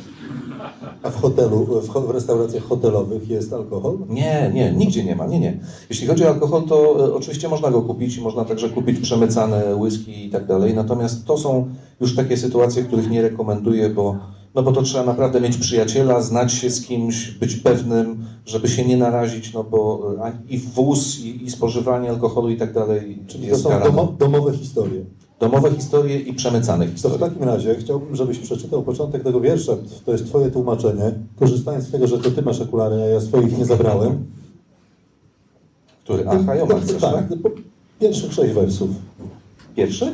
A 1.03 1.09
w 1.09 1.21
hotelu, 1.21 1.81
w, 1.81 2.09
restauracjach 2.09 2.63
hotelowych 2.63 3.29
jest 3.29 3.53
alkohol? 3.53 3.97
Nie, 4.09 4.51
nie, 4.53 4.71
nigdzie 4.71 5.03
nie 5.03 5.15
ma, 5.15 5.27
nie, 5.27 5.39
nie. 5.39 5.59
Jeśli 5.89 6.07
chodzi 6.07 6.25
o 6.25 6.29
alkohol, 6.29 6.63
to 6.63 7.05
e, 7.07 7.13
oczywiście 7.13 7.49
można 7.49 7.71
go 7.71 7.81
kupić, 7.81 8.19
można 8.19 8.45
także 8.45 8.69
kupić 8.69 8.99
przemycane 8.99 9.75
whisky 9.75 10.25
i 10.25 10.29
tak 10.29 10.45
dalej, 10.45 10.73
natomiast 10.73 11.25
to 11.25 11.37
są 11.37 11.67
już 12.01 12.15
takie 12.15 12.37
sytuacje, 12.37 12.83
których 12.83 13.09
nie 13.09 13.21
rekomenduję, 13.21 13.89
bo 13.89 14.15
No 14.55 14.63
bo 14.63 14.71
to 14.71 14.81
trzeba 14.81 15.03
naprawdę 15.05 15.41
mieć 15.41 15.57
przyjaciela, 15.57 16.21
znać 16.21 16.53
się 16.53 16.69
z 16.69 16.81
kimś, 16.85 17.31
być 17.31 17.55
pewnym, 17.55 18.25
żeby 18.45 18.67
się 18.67 18.85
nie 18.85 18.97
narazić, 18.97 19.53
no 19.53 19.63
bo 19.63 20.11
e, 20.25 20.31
i 20.49 20.57
wóz, 20.57 21.19
i, 21.19 21.43
i 21.45 21.51
spożywanie 21.51 22.09
alkoholu 22.09 22.49
i 22.49 22.57
tak 22.57 22.73
dalej 22.73 23.17
Czyli 23.27 23.43
to 23.43 23.49
jest 23.49 23.63
są 23.63 23.69
karane. 23.69 23.85
domo, 23.91 24.13
domowe 24.19 24.53
historie. 24.57 25.01
Domowe 25.39 25.71
historie 25.71 26.19
i 26.19 26.33
przemycane 26.33 26.85
To 26.85 26.91
w 26.91 26.93
historie. 26.93 27.19
takim 27.19 27.43
razie 27.43 27.75
chciałbym, 27.75 28.15
żebyś 28.15 28.39
przeczytał 28.39 28.83
początek 28.83 29.23
tego 29.23 29.41
wiersza. 29.41 29.71
To 30.05 30.11
jest 30.11 30.25
twoje 30.25 30.51
tłumaczenie. 30.51 31.11
Korzystając 31.39 31.85
z 31.85 31.91
tego, 31.91 32.07
że 32.07 32.17
to 32.19 32.31
ty 32.31 32.41
masz 32.41 32.61
okulary, 32.61 32.95
a 32.95 33.05
ja 33.05 33.21
swoich 33.21 33.57
nie 33.57 33.65
zabrałem. 33.65 34.25
Który? 36.03 36.23
Aha, 36.29 36.55
ja 36.55 36.65
No, 36.65 36.75
tak, 36.75 36.99
tak? 37.01 37.27
po- 37.43 37.49
pierwszych 37.99 38.33
sześć 38.33 38.53
wersów. 38.53 38.89
Pierwszy? 39.75 40.11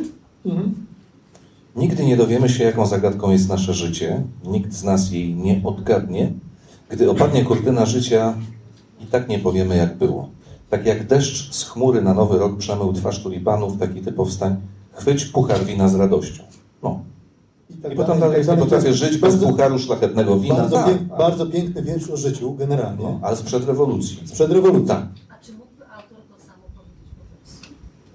Nigdy 1.78 2.06
nie 2.06 2.18
dowiemy 2.18 2.50
się, 2.50 2.64
jaką 2.64 2.86
zagadką 2.86 3.32
jest 3.32 3.50
nasze 3.50 3.74
życie. 3.74 4.24
Nikt 4.46 4.74
z 4.74 4.84
nas 4.84 5.12
jej 5.12 5.36
nie 5.36 5.62
odgadnie. 5.64 6.34
Gdy 6.90 7.12
opadnie 7.12 7.46
kurtyna 7.46 7.86
życia, 7.86 8.34
i 9.00 9.06
tak 9.06 9.30
nie 9.30 9.40
powiemy, 9.40 9.78
jak 9.78 9.98
było. 9.98 10.30
Tak 10.70 10.86
jak 10.86 11.08
deszcz 11.08 11.54
z 11.54 11.64
chmury 11.64 12.02
na 12.02 12.14
nowy 12.14 12.38
rok 12.40 12.58
przemył 12.58 12.94
twarz 12.94 13.24
tulipanów, 13.24 13.78
taki 13.80 14.02
ty 14.02 14.12
powstań. 14.12 14.56
Chwyć 14.92 15.26
puchar 15.26 15.66
wina 15.66 15.90
z 15.90 15.96
radością. 15.96 16.44
No. 16.84 17.00
tak 17.84 17.94
I 17.94 17.96
potem 17.96 18.20
dalej 18.20 18.38
jest, 18.38 18.50
nie 18.50 18.58
potrafię 18.58 18.94
żyć 18.94 19.18
bez 19.18 19.36
pucharu 19.36 19.80
szlachetnego 19.80 20.40
wina. 20.40 20.56
Bardzo, 20.56 20.76
Tak, 20.76 20.86
pięk, 20.88 21.10
tak. 21.10 21.18
bardzo 21.18 21.46
piękny 21.46 21.82
wiersz 21.84 22.10
o 22.10 22.18
życiu, 22.18 22.54
generalnie. 22.54 23.04
No, 23.04 23.20
ale 23.22 23.36
sprzed 23.38 23.66
rewolucji. 23.66 24.20
Sprzed 24.26 24.52
rewolucji. 24.52 24.88
Tak. 24.88 25.06
A 25.30 25.44
czy 25.46 25.52
mógłby 25.54 25.84
autor 25.86 26.18
to 26.38 26.46
samo 26.46 26.64
powiedzieć 26.76 27.10
po 27.18 27.24
polsku? 27.26 27.66
E, 27.66 28.07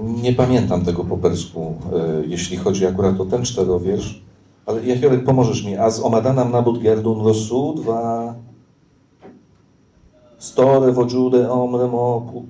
Nie 0.00 0.32
pamiętam 0.32 0.84
tego 0.84 1.04
po 1.04 1.16
persku, 1.16 1.74
e, 1.92 2.26
jeśli 2.26 2.56
chodzi 2.56 2.86
akurat 2.86 3.20
o 3.20 3.24
ten 3.24 3.44
czterowiersz, 3.44 4.22
ale 4.66 4.86
Jachiorek, 4.86 5.24
pomożesz 5.24 5.64
mi. 5.64 5.76
A 5.76 5.90
z 5.90 6.00
Omadanam 6.00 6.52
nabud 6.52 6.82
gerdun 6.82 7.22
losu 7.22 7.74
dwa 7.74 8.34
store 10.38 10.92
wojude 10.92 11.52
omremo 11.52 12.20
pu... 12.20 12.46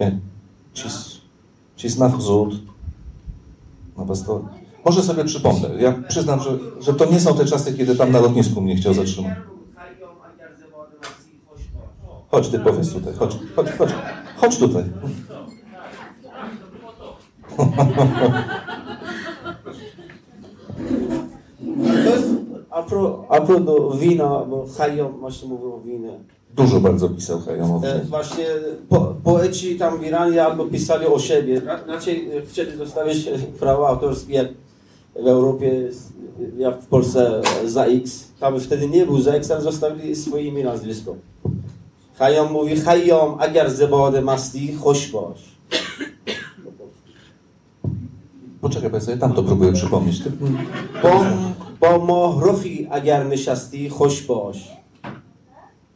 Nie. 0.00 0.18
Cis, 0.74 1.20
cisnaf 1.76 2.22
zud. 2.22 2.54
No 3.98 4.04
bez 4.04 4.24
to... 4.24 4.44
Może 4.84 5.02
sobie 5.02 5.24
przypomnę. 5.24 5.68
Ja 5.78 5.94
przyznam, 6.08 6.40
że, 6.40 6.58
że 6.80 6.94
to 6.94 7.04
nie 7.04 7.20
są 7.20 7.34
te 7.34 7.44
czasy, 7.44 7.74
kiedy 7.74 7.96
tam 7.96 8.12
na 8.12 8.20
lotnisku 8.20 8.60
mnie 8.60 8.76
chciał 8.76 8.94
zatrzymać. 8.94 9.32
Chodź, 12.30 12.48
ty 12.48 12.58
powiedz 12.58 12.92
tutaj. 12.92 13.14
Chodź, 13.14 13.36
chodź, 13.56 13.70
chodź. 13.78 13.90
Chodź 14.44 14.58
tutaj. 14.58 14.84
To 22.04 22.10
jest 22.10 22.28
a 22.70 22.82
pro, 22.82 23.24
a 23.28 23.40
pro 23.40 23.60
do 23.60 23.90
wina, 23.90 24.44
bo 24.44 24.66
Hayom 24.78 25.12
właśnie 25.20 25.48
mówił 25.48 25.74
o 25.74 25.80
winie. 25.80 26.18
Dużo 26.54 26.80
bardzo 26.80 27.08
pisał 27.08 27.40
Hajamowi. 27.40 27.86
E, 27.86 28.00
właśnie 28.04 28.46
po, 28.88 29.14
poeci 29.24 29.76
tam 29.78 29.98
w 29.98 30.06
Iranie 30.06 30.44
albo 30.44 30.64
pisali 30.64 31.06
o 31.06 31.18
siebie. 31.18 31.60
Ra- 31.60 31.84
Raczej 31.86 32.36
e, 32.36 32.42
chcieli 32.46 32.76
zostawić 32.76 33.26
e, 33.28 33.38
prawa 33.38 33.88
autorskie 33.88 34.32
jak 34.32 34.48
w 35.22 35.26
Europie, 35.26 35.88
e, 36.58 36.60
jak 36.62 36.82
w 36.82 36.86
Polsce 36.86 37.40
e, 37.64 37.68
za 37.68 37.84
X. 37.84 38.28
Tam 38.40 38.60
wtedy 38.60 38.88
nie 38.88 39.06
był 39.06 39.20
za 39.20 39.32
X, 39.32 39.50
ale 39.50 39.60
zostawili 39.60 40.16
swoje 40.16 40.44
imię 40.44 40.64
nazwisko. 42.14 42.24
Hayom 42.24 42.52
mówi 42.52 42.80
Hayom 42.80 43.40
agar 43.40 43.70
zebode 43.70 44.20
masti 44.20 44.72
hoşboş. 44.72 45.54
Poczekaj, 48.60 48.90
bo 48.90 48.96
ja 48.96 49.00
sobie 49.00 49.16
tam 49.18 49.32
to 49.32 49.42
próbuję 49.42 49.72
przypomnieć. 49.72 50.20
Ty... 50.24 50.30
با 51.02 51.26
با 51.80 51.98
ماهرخی 51.98 52.88
اگر 52.90 53.24
نشستی 53.24 53.88
خوش 53.88 54.22
باش 54.22 54.72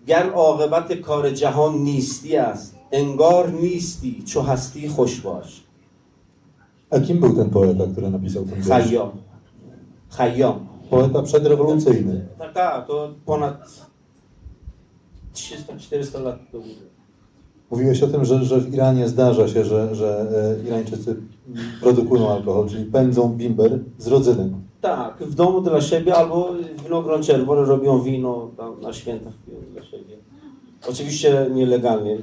گر 0.06 0.30
عاقبت 0.30 0.92
کار 1.00 1.30
جهان 1.30 1.74
نیستی 1.78 2.36
است 2.36 2.76
انگار 2.92 3.50
نیستی 3.50 4.22
چو 4.26 4.40
هستی 4.42 4.88
خوش 4.88 5.20
باش 5.20 5.64
A 6.90 7.00
kim 7.00 7.20
był 7.20 7.32
ten 7.36 7.50
poeta, 7.50 7.84
który 7.92 8.10
napisał 8.10 8.44
ten 8.44 8.60
wiersz? 8.62 8.68
خیام 8.68 9.12
خیام 10.10 10.68
Poeta 10.90 11.22
przedrewolucyjny. 11.22 12.26
tak, 12.38 12.52
tak, 12.52 12.86
to 12.86 13.14
ponad 13.26 13.87
300-400 15.38 16.22
lat 16.22 16.38
to 16.52 16.58
było. 16.58 16.74
Mówiłeś 17.70 18.02
o 18.02 18.06
tym, 18.06 18.24
że, 18.24 18.44
że 18.44 18.60
w 18.60 18.74
Iranie 18.74 19.08
zdarza 19.08 19.48
się, 19.48 19.64
że, 19.64 19.94
że 19.94 20.26
e, 20.62 20.68
Irańczycy 20.68 21.16
produkują 21.80 22.30
alkohol, 22.30 22.68
czyli 22.68 22.84
pędzą 22.84 23.28
bimber 23.28 23.78
z 23.98 24.06
rodzynem. 24.06 24.54
Tak, 24.80 25.16
w 25.20 25.34
domu 25.34 25.60
dla 25.60 25.80
siebie 25.80 26.14
albo 26.14 26.52
winogron 26.84 27.22
czerwone 27.22 27.62
robią 27.62 28.02
wino 28.02 28.50
tam 28.56 28.80
na 28.80 28.92
świętach 28.92 29.32
piją 29.46 29.58
dla 29.72 29.84
siebie. 29.84 30.16
Oczywiście 30.90 31.46
nielegalnie. 31.54 32.18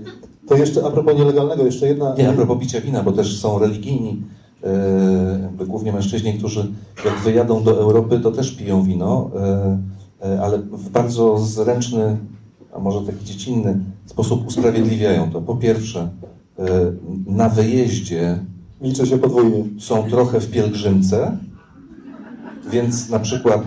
To 0.47 0.55
jeszcze 0.55 0.85
a 0.85 0.91
propos 0.91 1.15
nielegalnego, 1.15 1.65
jeszcze 1.65 1.87
jedna... 1.87 2.15
Nie, 2.17 2.29
a 2.29 2.33
propos 2.33 2.59
picia 2.59 2.81
wina, 2.81 3.03
bo 3.03 3.11
też 3.11 3.39
są 3.39 3.59
religijni, 3.59 4.21
jakby 5.41 5.65
głównie 5.65 5.93
mężczyźni, 5.93 6.33
którzy 6.33 6.71
jak 7.05 7.19
wyjadą 7.19 7.63
do 7.63 7.79
Europy, 7.79 8.19
to 8.19 8.31
też 8.31 8.51
piją 8.51 8.83
wino, 8.83 9.31
e, 10.21 10.41
ale 10.41 10.57
w 10.57 10.89
bardzo 10.89 11.37
zręczny, 11.37 12.17
a 12.75 12.79
może 12.79 13.01
taki 13.01 13.25
dziecinny 13.25 13.79
sposób 14.05 14.47
usprawiedliwiają 14.47 15.31
to. 15.31 15.41
Po 15.41 15.55
pierwsze, 15.55 16.09
e, 16.59 16.63
na 17.27 17.49
wyjeździe 17.49 18.39
Liczy 18.81 19.07
się 19.07 19.17
podwójnie. 19.17 19.63
są 19.79 20.03
trochę 20.03 20.39
w 20.39 20.51
pielgrzymce, 20.51 21.37
więc 22.71 23.09
na 23.09 23.19
przykład 23.19 23.61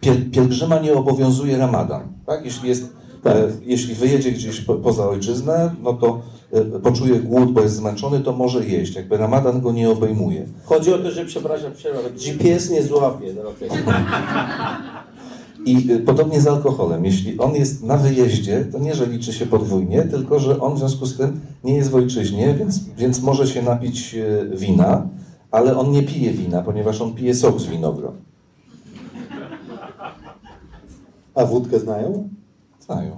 piel, 0.00 0.30
pielgrzyma 0.30 0.78
nie 0.78 0.92
obowiązuje 0.92 1.58
ramadan. 1.58 2.02
Tak? 2.26 2.44
Jeśli, 2.44 2.68
jest, 2.68 2.92
e, 3.26 3.48
jeśli 3.62 3.94
wyjedzie 3.94 4.32
gdzieś 4.32 4.60
po, 4.60 4.74
poza 4.74 5.08
ojczyznę, 5.08 5.74
no 5.82 5.92
to 5.92 6.20
e, 6.52 6.64
poczuje 6.64 7.20
głód, 7.20 7.52
bo 7.52 7.60
jest 7.60 7.76
zmęczony, 7.76 8.20
to 8.20 8.32
może 8.32 8.66
jeść. 8.66 8.94
Jakby 8.94 9.16
ramadan 9.16 9.60
go 9.60 9.72
nie 9.72 9.90
obejmuje. 9.90 10.46
Chodzi 10.64 10.94
o 10.94 10.98
to, 10.98 11.10
że 11.10 11.24
przepraszam, 11.24 11.72
przepraszam, 11.76 12.12
GPS 12.12 12.70
nie 12.70 12.82
złapie. 12.82 13.32
dlatego. 13.32 13.74
I 15.64 15.92
e, 15.92 15.98
podobnie 15.98 16.40
z 16.40 16.46
alkoholem. 16.46 17.04
Jeśli 17.04 17.38
on 17.38 17.54
jest 17.54 17.82
na 17.82 17.96
wyjeździe, 17.96 18.64
to 18.72 18.78
nie, 18.78 18.94
że 18.94 19.06
liczy 19.06 19.32
się 19.32 19.46
podwójnie, 19.46 20.02
tylko 20.02 20.38
że 20.38 20.60
on 20.60 20.74
w 20.74 20.78
związku 20.78 21.06
z 21.06 21.16
tym 21.16 21.40
nie 21.64 21.74
jest 21.74 21.90
w 21.90 21.94
ojczyźnie, 21.94 22.54
więc, 22.54 22.80
więc 22.96 23.22
może 23.22 23.46
się 23.46 23.62
napić 23.62 24.14
e, 24.14 24.56
wina, 24.56 25.08
ale 25.50 25.78
on 25.78 25.90
nie 25.90 26.02
pije 26.02 26.32
wina, 26.32 26.62
ponieważ 26.62 27.00
on 27.00 27.14
pije 27.14 27.34
sok 27.34 27.60
z 27.60 27.66
winogron. 27.66 28.14
A 31.34 31.44
wódkę 31.44 31.78
znają? 31.80 32.28
Znają. 32.80 33.16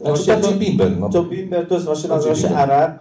Znaczy, 0.00 0.26
bardziej 0.26 0.52
to- 0.52 0.58
bimber, 0.58 0.98
no. 0.98 1.08
To 1.08 1.24
bimber 1.24 1.68
to 1.68 1.74
jest 1.74 1.86
właśnie 1.86 2.08
nazywa 2.08 2.34
się. 2.34 2.56
Arab. 2.56 2.98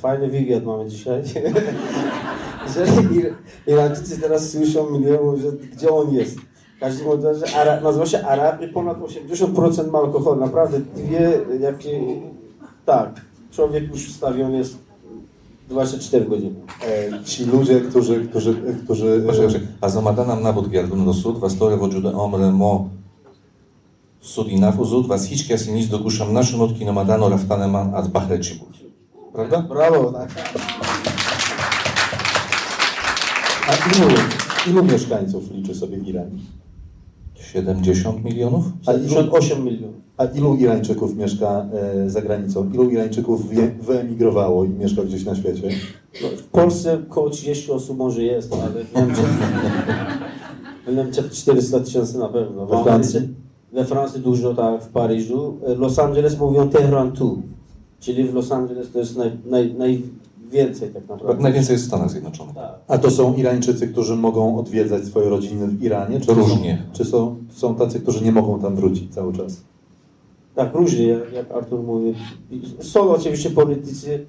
Fajny 0.00 0.28
wywiad 0.28 0.64
mamy 0.64 0.88
dzisiaj. 0.88 1.22
że 2.74 2.86
Ir- 2.86 3.34
Irańczycy 3.66 4.20
teraz 4.20 4.50
słyszą 4.50 4.90
milion, 4.90 5.40
że 5.40 5.52
gdzie 5.52 5.90
on 5.90 6.14
jest. 6.14 6.38
Każdy 6.82 7.04
mówi, 7.04 7.22
że 7.22 7.56
Arab, 7.56 7.82
nazywa 7.82 8.06
się 8.06 8.26
Arab 8.26 8.62
i 8.62 8.68
ponad 8.68 8.98
80% 8.98 9.90
ma 9.90 9.98
alkohol. 9.98 10.38
Naprawdę 10.38 10.80
dwie, 10.80 11.32
jakie... 11.60 12.00
Tak, 12.86 13.20
człowiek 13.50 13.88
już 13.90 14.08
wstawiony 14.08 14.58
jest 14.58 14.78
24 15.68 16.24
godziny. 16.24 16.54
E, 16.86 17.24
ci 17.24 17.44
ludzie, 17.44 17.80
którzy... 17.80 18.28
którzy, 18.28 18.54
którzy 18.84 19.22
Proszę, 19.26 19.42
proszę. 19.42 19.60
A 19.80 19.88
zamadanam 19.88 20.42
nabód 20.42 20.68
giardun 20.68 21.04
do 21.04 21.14
sud, 21.14 21.38
was 21.38 21.58
tore 21.58 21.76
wodziude 21.76 22.16
omre 22.16 22.52
mo 22.52 22.88
sudinafu 24.20 24.84
zud, 24.84 25.06
was 25.06 25.24
hićkia 25.26 25.58
sinis 25.58 25.88
do 25.88 25.98
guszam 25.98 26.32
naszym 26.32 26.60
od 26.60 26.78
kinomadano 26.78 27.28
raftaneman 27.28 27.94
ad 27.94 28.08
bahrecibu. 28.08 28.64
Prawda? 29.32 29.62
Brawo, 29.62 30.12
tak. 30.12 30.30
A 33.68 33.72
ilu, 33.88 34.08
ilu 34.70 34.84
mieszkańców 34.84 35.50
liczy 35.50 35.74
sobie 35.74 35.98
Iran? 35.98 36.30
70 37.42 38.24
milionów? 38.24 38.64
A 38.86 38.92
ilu, 38.92 39.08
68 39.08 39.64
milionów. 39.64 39.96
a 40.16 40.24
ilu 40.24 40.56
Irańczyków 40.56 41.16
mieszka 41.16 41.66
e, 42.04 42.10
za 42.10 42.22
granicą? 42.22 42.70
Ilu 42.74 42.90
Irańczyków 42.90 43.50
wie, 43.50 43.74
wyemigrowało 43.80 44.64
i 44.64 44.68
mieszka 44.68 45.02
gdzieś 45.02 45.24
na 45.24 45.34
świecie? 45.34 45.68
No, 46.22 46.28
w 46.28 46.42
Polsce 46.42 46.98
około 47.10 47.30
30 47.30 47.72
osób 47.72 47.98
może 47.98 48.22
jest, 48.22 48.52
ale 48.52 48.84
w 48.84 48.94
Niemczech, 48.96 49.26
w 50.86 50.96
Niemczech 50.96 51.30
400 51.30 51.80
tysięcy 51.80 52.18
na 52.18 52.28
pewno. 52.28 52.66
We 52.66 52.82
Francji? 52.82 53.20
We 53.72 53.84
Francji 53.84 54.20
dużo, 54.20 54.54
tak, 54.54 54.84
w 54.84 54.88
Paryżu. 54.88 55.56
Los 55.76 55.98
Angeles 55.98 56.38
mówią 56.38 56.68
Tehran 56.68 57.12
tu, 57.12 57.42
czyli 58.00 58.24
w 58.24 58.34
Los 58.34 58.52
Angeles 58.52 58.92
to 58.92 58.98
jest 58.98 59.16
naj, 59.16 59.30
naj, 59.74 60.02
najwięcej 60.52 60.90
tak 60.90 61.08
naprawdę. 61.08 61.42
Najwięcej 61.42 61.74
jest 61.74 61.84
w 61.84 61.88
Stanach 61.88 62.10
Zjednoczonych. 62.10 62.54
Tak. 62.54 62.78
A 62.88 62.98
to 62.98 63.10
są 63.10 63.34
Irańczycy, 63.34 63.88
którzy 63.88 64.16
mogą 64.16 64.58
odwiedzać 64.58 65.04
swoje 65.04 65.28
rodziny 65.28 65.66
w 65.68 65.82
Iranie? 65.82 66.20
Czy 66.20 66.34
Różnie. 66.34 66.82
Są, 66.86 66.98
czy 66.98 67.04
są, 67.04 67.36
są 67.50 67.74
tacy, 67.74 68.00
którzy 68.00 68.24
nie 68.24 68.32
mogą 68.32 68.60
tam 68.60 68.76
wrócić 68.76 69.14
cały 69.14 69.32
czas? 69.32 69.60
Tak, 70.54 70.74
różnie, 70.74 71.06
jak, 71.06 71.32
jak 71.32 71.52
Artur 71.52 71.82
mówi. 71.82 72.14
Są 72.80 73.10
oczywiście 73.10 73.50
politycy, 73.50 74.26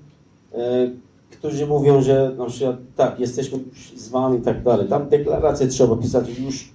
e, 0.53 0.89
którzy 1.31 1.67
mówią, 1.67 2.01
że 2.01 2.31
na 2.37 2.45
przykład 2.45 2.75
tak, 2.95 3.19
jesteśmy 3.19 3.59
z 3.95 4.09
wami 4.09 4.39
i 4.39 4.41
tak 4.41 4.63
dalej. 4.63 4.87
Tam 4.87 5.09
deklarację 5.09 5.67
trzeba 5.67 5.95
pisać, 5.95 6.39
już 6.39 6.73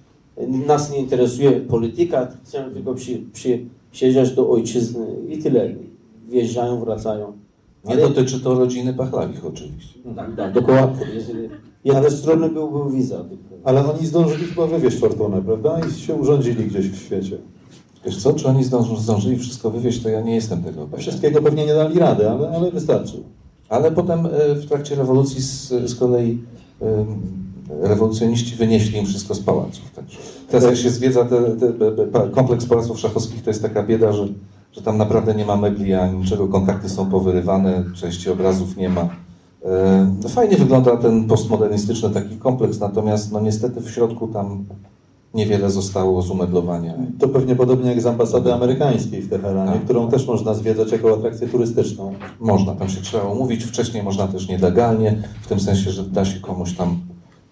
nas 0.67 0.91
nie 0.91 0.97
interesuje 0.97 1.51
polityka, 1.51 2.27
chcemy 2.43 2.71
tylko 2.73 2.93
przy, 2.93 3.21
przy, 3.33 3.65
przyjeżdżać 3.91 4.31
do 4.31 4.49
ojczyzny 4.49 5.07
i 5.29 5.37
tyle. 5.37 5.69
Wjeżdżają, 6.27 6.79
wracają. 6.79 7.33
Nie 7.85 7.93
Ale- 7.93 8.01
dotyczy 8.01 8.39
to 8.39 8.53
rodziny 8.55 8.93
Pachlawich 8.93 9.45
oczywiście. 9.45 9.99
Tak, 10.15 10.35
tak, 10.35 10.53
dokładnie. 10.53 11.05
Jeżeli 11.13 11.49
jednostronny 11.83 12.49
byłby 12.49 12.97
wiza. 12.97 13.23
tylko. 13.23 13.55
Ale 13.63 13.93
oni 13.93 14.07
zdążyli 14.07 14.45
chyba 14.45 14.67
wywieźć 14.67 14.97
fortunę, 14.97 15.41
prawda? 15.41 15.79
I 15.87 15.91
się 16.01 16.15
urządzili 16.15 16.65
gdzieś 16.65 16.89
w 16.89 17.05
świecie. 17.05 17.37
Wiesz 18.05 18.17
co, 18.23 18.33
czy 18.33 18.47
oni 18.47 18.63
zdążą, 18.63 18.97
zdążyli 18.97 19.37
wszystko 19.37 19.71
wywieźć, 19.71 20.03
to 20.03 20.09
ja 20.09 20.21
nie 20.21 20.35
jestem 20.35 20.63
tego 20.63 20.85
pewien. 20.85 20.99
Wszystkiego 20.99 21.41
pewnie 21.41 21.65
nie 21.65 21.73
dali 21.73 21.99
rady, 21.99 22.29
ale, 22.29 22.49
ale 22.49 22.71
wystarczy. 22.71 23.23
Ale 23.69 23.91
potem 23.91 24.25
e, 24.25 24.55
w 24.55 24.65
trakcie 24.65 24.95
rewolucji 24.95 25.41
z, 25.41 25.67
z 25.69 25.95
kolei 25.95 26.39
rewolucjoniści 27.81 28.55
wynieśli 28.55 28.99
im 28.99 29.05
wszystko 29.05 29.35
z 29.35 29.39
pałaców. 29.39 29.91
Także 29.95 30.17
teraz 30.47 30.63
jak 30.63 30.75
się 30.75 30.89
zwiedza 30.89 31.25
te, 31.25 31.41
te, 31.55 31.73
te, 31.73 32.29
kompleks 32.31 32.65
pałaców 32.65 32.99
szachowskich, 32.99 33.43
to 33.43 33.49
jest 33.49 33.61
taka 33.61 33.83
bieda, 33.83 34.11
że, 34.13 34.27
że 34.71 34.81
tam 34.81 34.97
naprawdę 34.97 35.35
nie 35.35 35.45
ma 35.45 35.55
mebli 35.57 35.93
ani 35.93 36.17
niczego, 36.17 36.47
kontakty 36.47 36.89
są 36.89 37.05
powyrywane, 37.09 37.83
części 37.95 38.29
obrazów 38.29 38.77
nie 38.77 38.89
ma. 38.89 39.09
E, 39.65 40.29
Fajnie 40.29 40.57
wygląda 40.57 40.97
ten 40.97 41.27
postmodernistyczny 41.27 42.09
taki 42.09 42.37
kompleks, 42.37 42.79
natomiast 42.79 43.31
no 43.31 43.39
niestety 43.39 43.81
w 43.81 43.91
środku 43.91 44.27
tam 44.27 44.65
niewiele 45.33 45.69
zostało 45.71 46.21
z 46.21 46.29
umeblowania. 46.29 46.93
To 47.19 47.27
pewnie 47.27 47.55
podobnie 47.55 47.89
jak 47.89 48.01
z 48.01 48.05
ambasady 48.05 48.53
amerykańskiej 48.53 49.21
w 49.21 49.29
Teheranie, 49.29 49.71
Tak. 49.71 49.83
którą 49.83 50.09
też 50.09 50.27
można 50.27 50.53
zwiedzać 50.53 50.91
jako 50.91 51.13
atrakcję 51.13 51.47
turystyczną. 51.47 52.13
Można, 52.39 52.75
tam 52.75 52.89
się 52.89 53.01
trzeba 53.01 53.23
umówić, 53.23 53.63
wcześniej 53.63 54.03
można 54.03 54.27
też 54.27 54.47
nielegalnie, 54.47 55.23
w 55.41 55.47
tym 55.47 55.59
sensie, 55.59 55.91
że 55.91 56.03
da 56.03 56.25
się 56.25 56.39
komuś 56.39 56.73
tam 56.73 56.99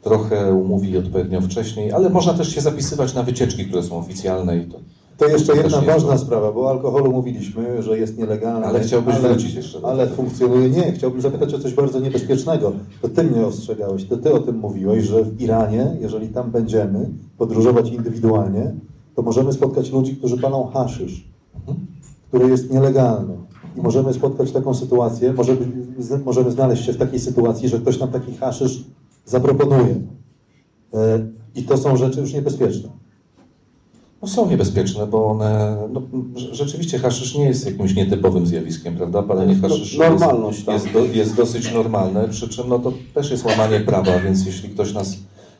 trochę 0.01 0.53
umówi 0.53 0.97
odpowiednio 0.97 1.41
wcześniej, 1.41 1.91
ale 1.91 2.09
można 2.09 2.33
też 2.33 2.55
się 2.55 2.61
zapisywać 2.61 3.13
na 3.13 3.23
wycieczki, 3.23 3.65
które 3.65 3.83
są 3.83 3.97
oficjalne 3.97 4.57
i 4.57 4.65
to. 4.65 4.77
To 5.17 5.27
jeszcze 5.27 5.55
jedna 5.55 5.77
jest 5.77 5.87
ważna 5.87 6.11
to. 6.11 6.17
sprawa, 6.17 6.51
bo 6.51 6.61
o 6.61 6.69
alkoholu 6.69 7.11
mówiliśmy, 7.11 7.83
że 7.83 7.99
jest 7.99 8.17
nielegalny. 8.17 8.65
Ale 8.65 8.79
chciałbyś 8.79 9.15
wrócić 9.15 9.53
jeszcze 9.53 9.79
Ale 9.83 10.07
funkcjonuje. 10.07 10.69
Nie, 10.69 10.91
chciałbym 10.91 11.21
zapytać 11.21 11.53
o 11.53 11.59
coś 11.59 11.73
bardzo 11.73 11.99
niebezpiecznego. 11.99 12.71
To 13.01 13.09
ty 13.09 13.23
mnie 13.23 13.45
ostrzegałeś, 13.45 14.05
to 14.05 14.17
ty 14.17 14.33
o 14.33 14.39
tym 14.39 14.57
mówiłeś, 14.59 15.03
że 15.05 15.23
w 15.23 15.41
Iranie, 15.41 15.97
jeżeli 16.01 16.27
tam 16.27 16.51
będziemy 16.51 17.09
podróżować 17.37 17.89
indywidualnie, 17.91 18.71
to 19.15 19.21
możemy 19.21 19.53
spotkać 19.53 19.91
ludzi, 19.91 20.15
którzy 20.15 20.37
palą 20.37 20.67
haszysz, 20.73 21.27
który 22.27 22.47
jest 22.49 22.71
nielegalny. 22.73 23.37
I 23.77 23.81
możemy 23.81 24.13
spotkać 24.13 24.51
taką 24.51 24.73
sytuację, 24.73 25.33
może 25.33 25.55
być, 25.55 25.69
z- 26.05 26.25
możemy 26.25 26.51
znaleźć 26.51 26.85
się 26.85 26.93
w 26.93 26.97
takiej 26.97 27.19
sytuacji, 27.19 27.69
że 27.69 27.79
ktoś 27.79 27.99
nam 27.99 28.09
taki 28.09 28.35
haszysz 28.37 28.83
zaproponuje. 29.25 29.95
E, 30.93 31.27
I 31.55 31.63
to 31.63 31.77
są 31.77 31.97
rzeczy 31.97 32.19
już 32.21 32.33
niebezpieczne. 32.33 32.89
No 34.21 34.27
są 34.27 34.49
niebezpieczne, 34.49 35.07
bo 35.07 35.27
one, 35.27 35.77
no, 35.93 36.01
rze- 36.35 36.55
rzeczywiście 36.55 36.99
haszysz 36.99 37.35
nie 37.35 37.45
jest 37.45 37.65
jakimś 37.65 37.95
nietypowym 37.95 38.47
zjawiskiem, 38.47 38.95
prawda? 38.95 39.23
Palenie 39.23 39.55
haszyszu 39.55 39.99
normalność, 39.99 40.57
jest, 40.57 40.65
tak. 40.65 40.75
jest, 40.75 40.93
do, 40.93 41.17
jest 41.17 41.35
dosyć 41.35 41.73
normalne, 41.73 42.27
przy 42.29 42.49
czym 42.49 42.69
no, 42.69 42.79
to 42.79 42.93
też 43.13 43.31
jest 43.31 43.45
łamanie 43.45 43.79
prawa, 43.79 44.19
więc 44.19 44.45
jeśli 44.45 44.69
ktoś 44.69 44.93
nas 44.93 45.17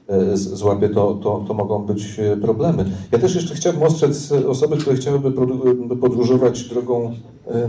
e, 0.08 0.38
złapie, 0.38 0.90
to, 0.90 1.14
to, 1.14 1.46
to 1.48 1.54
mogą 1.54 1.86
być 1.86 2.20
e, 2.20 2.38
problemy. 2.38 2.86
Ja 3.12 3.20
też 3.20 3.36
jeszcze 3.36 3.56
chciałbym 3.56 3.84
ostrzec 3.84 4.32
osoby, 4.32 4.78
które 4.78 4.96
chciałyby 4.96 5.28
e, 5.92 5.96
podróżować 5.96 6.64
drogą 6.64 7.14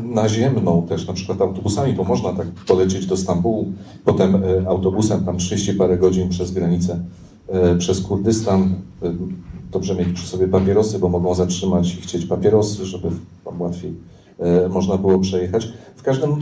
naziemną, 0.02 0.86
też 0.88 1.06
na 1.06 1.12
przykład 1.12 1.40
autobusami, 1.40 1.92
bo 1.92 2.04
można 2.04 2.32
tak 2.32 2.46
polecieć 2.46 3.06
do 3.06 3.16
Stambułu, 3.16 3.72
potem 4.04 4.42
autobusem 4.66 5.24
tam 5.24 5.38
30 5.38 5.74
parę 5.74 5.98
godzin 5.98 6.28
przez 6.28 6.50
granicę, 6.50 7.00
przez 7.78 8.00
Kurdystan. 8.00 8.74
Dobrze 9.70 9.94
mieć 9.94 10.08
przy 10.12 10.26
sobie 10.26 10.48
papierosy, 10.48 10.98
bo 10.98 11.08
mogą 11.08 11.34
zatrzymać 11.34 11.94
i 11.94 12.00
chcieć 12.00 12.26
papierosy, 12.26 12.86
żeby 12.86 13.08
tam 13.44 13.60
łatwiej 13.60 13.94
e, 14.38 14.68
można 14.68 14.96
było 14.96 15.18
przejechać. 15.18 15.68
W 15.96 16.02
każdym 16.02 16.30
e, 16.30 16.34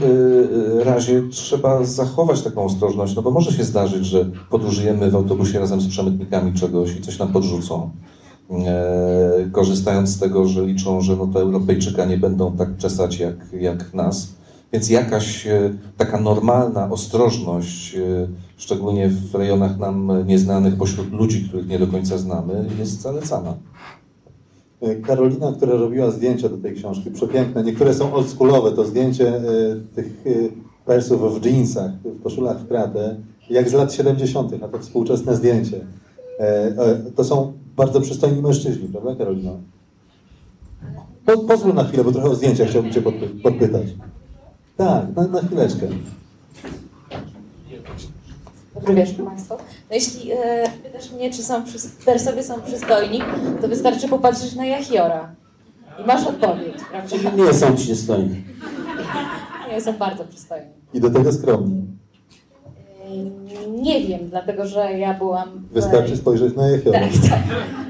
e, 0.81 0.83
razie 0.83 1.23
trzeba 1.31 1.83
zachować 1.83 2.41
taką 2.41 2.63
ostrożność, 2.63 3.15
no 3.15 3.21
bo 3.21 3.31
może 3.31 3.51
się 3.51 3.63
zdarzyć, 3.63 4.05
że 4.05 4.25
podróżujemy 4.49 5.11
w 5.11 5.15
autobusie 5.15 5.59
razem 5.59 5.81
z 5.81 5.87
przemytnikami 5.87 6.53
czegoś 6.53 6.95
i 6.95 7.01
coś 7.01 7.19
nam 7.19 7.33
podrzucą. 7.33 7.89
Korzystając 9.51 10.09
z 10.09 10.19
tego, 10.19 10.47
że 10.47 10.65
liczą, 10.65 11.01
że 11.01 11.15
no 11.15 11.27
to 11.27 11.41
Europejczyka 11.41 12.05
nie 12.05 12.17
będą 12.17 12.57
tak 12.57 12.77
czesać 12.77 13.19
jak, 13.19 13.35
jak 13.59 13.93
nas. 13.93 14.27
Więc 14.73 14.89
jakaś 14.89 15.47
taka 15.97 16.21
normalna 16.21 16.91
ostrożność, 16.91 17.97
szczególnie 18.57 19.09
w 19.09 19.35
rejonach 19.35 19.77
nam 19.77 20.11
nieznanych, 20.27 20.77
pośród 20.77 21.11
ludzi, 21.11 21.45
których 21.47 21.67
nie 21.67 21.79
do 21.79 21.87
końca 21.87 22.17
znamy, 22.17 22.65
jest 22.79 23.01
zalecana. 23.01 23.53
E, 24.81 24.95
Karolina, 24.95 25.53
która 25.53 25.73
robiła 25.73 26.11
zdjęcia 26.11 26.49
do 26.49 26.57
tej 26.57 26.75
książki, 26.75 27.11
przepiękne. 27.11 27.63
Niektóre 27.63 27.93
są 27.93 28.13
oldschoolowe. 28.13 28.71
To 28.71 28.85
zdjęcie 28.85 29.35
e, 29.35 29.41
tych 29.95 30.05
e, 30.05 30.29
persów 30.85 31.41
w 31.41 31.45
jeansach, 31.45 31.91
w 32.03 32.23
koszulach 32.23 32.59
w 32.59 32.67
kratę, 32.67 33.15
jak 33.49 33.69
z 33.69 33.73
lat 33.73 33.93
70., 33.93 34.53
a 34.63 34.67
to 34.67 34.79
współczesne 34.79 35.35
zdjęcie. 35.35 35.79
To 37.15 37.23
są 37.23 37.53
bardzo 37.77 38.01
przystojni 38.01 38.41
mężczyźni, 38.41 38.87
prawda 38.87 39.15
Karolina? 39.15 39.51
Po, 41.25 41.37
pozwól 41.37 41.73
na 41.73 41.83
chwilę, 41.83 42.03
bo 42.03 42.11
trochę 42.11 42.29
o 42.29 42.35
zdjęcia 42.35 42.65
chciałbym 42.65 42.91
Cię 42.91 43.01
podpy- 43.01 43.41
podpytać. 43.43 43.83
Tak, 44.77 45.15
na, 45.15 45.27
na 45.27 45.41
chwileczkę. 45.41 45.87
Dobry 48.79 48.93
wieczór 48.95 49.25
Państwu. 49.25 49.53
No 49.89 49.95
jeśli 49.95 50.31
e, 50.31 50.35
pytasz 50.83 51.11
mnie, 51.11 51.31
czy 51.33 51.43
są 51.43 51.63
Persowie 52.05 52.43
są 52.43 52.61
przystojni, 52.61 53.19
to 53.61 53.67
wystarczy 53.67 54.07
popatrzeć 54.07 54.55
na 54.55 54.65
Jachiora. 54.65 55.35
I 56.03 56.07
masz 56.07 56.27
odpowiedź, 56.27 56.75
prawda? 56.91 57.09
Czyli 57.17 57.27
nie 57.43 57.53
są 57.53 57.75
przystojni. 57.75 58.43
Nie, 59.71 59.81
są 59.81 59.93
bardzo 59.93 60.23
przystojni. 60.25 60.65
I 60.93 60.99
do 61.01 61.09
tego 61.09 61.33
skromni. 61.33 61.83
E, 63.05 63.67
Nie 63.81 64.01
wiem, 64.07 64.29
dlatego 64.29 64.65
że 64.67 64.93
ja 64.99 65.13
byłam... 65.13 65.49
w- 65.69 65.73
Wystarczy 65.73 66.17
spojrzeć 66.17 66.55
na 66.55 66.67
Jechiora. 66.69 66.99
Tak, 66.99 67.09
tak. 67.29 67.39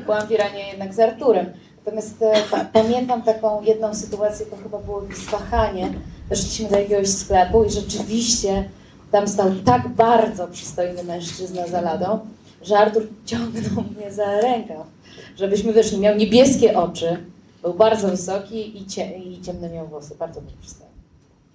Byłam 0.06 0.28
w 0.28 0.32
Iranie 0.32 0.68
jednak 0.72 0.94
z 0.94 1.00
Arturem. 1.00 1.46
Natomiast 1.86 2.22
e, 2.22 2.34
pa, 2.52 2.66
pamiętam 2.66 3.22
taką 3.22 3.62
jedną 3.62 3.96
sytuację, 3.96 4.46
to 4.46 4.56
chyba 4.56 4.78
było 4.78 5.02
w 5.02 5.12
Isfahanie. 5.12 5.90
Weszliśmy 6.30 6.70
do 6.70 6.80
jakiegoś 6.80 7.08
sklepu 7.10 7.64
i 7.64 7.70
rzeczywiście 7.70 8.70
tam 9.12 9.28
stał 9.28 9.50
tak 9.66 9.90
bardzo 9.96 10.48
przystojny 10.48 11.04
mężczyzna 11.04 11.68
za 11.68 11.82
ladą, 11.82 12.20
że 12.62 12.78
Artur 12.78 13.08
ciągnął 13.26 13.84
mnie 13.98 14.12
za 14.14 14.42
rękaw, 14.42 14.88
żebyśmy 15.38 15.74
wyszli. 15.74 16.00
Miał 16.00 16.18
niebieskie 16.18 16.78
oczy, 16.80 17.18
był 17.62 17.74
bardzo 17.74 18.08
wysoki 18.08 18.82
i, 18.82 18.86
cie, 18.86 19.18
i 19.18 19.42
ciemne 19.42 19.70
miał 19.70 19.88
włosy. 19.88 20.16
Bardzo 20.20 20.42
był 20.42 20.52
przystojny. 20.62 20.88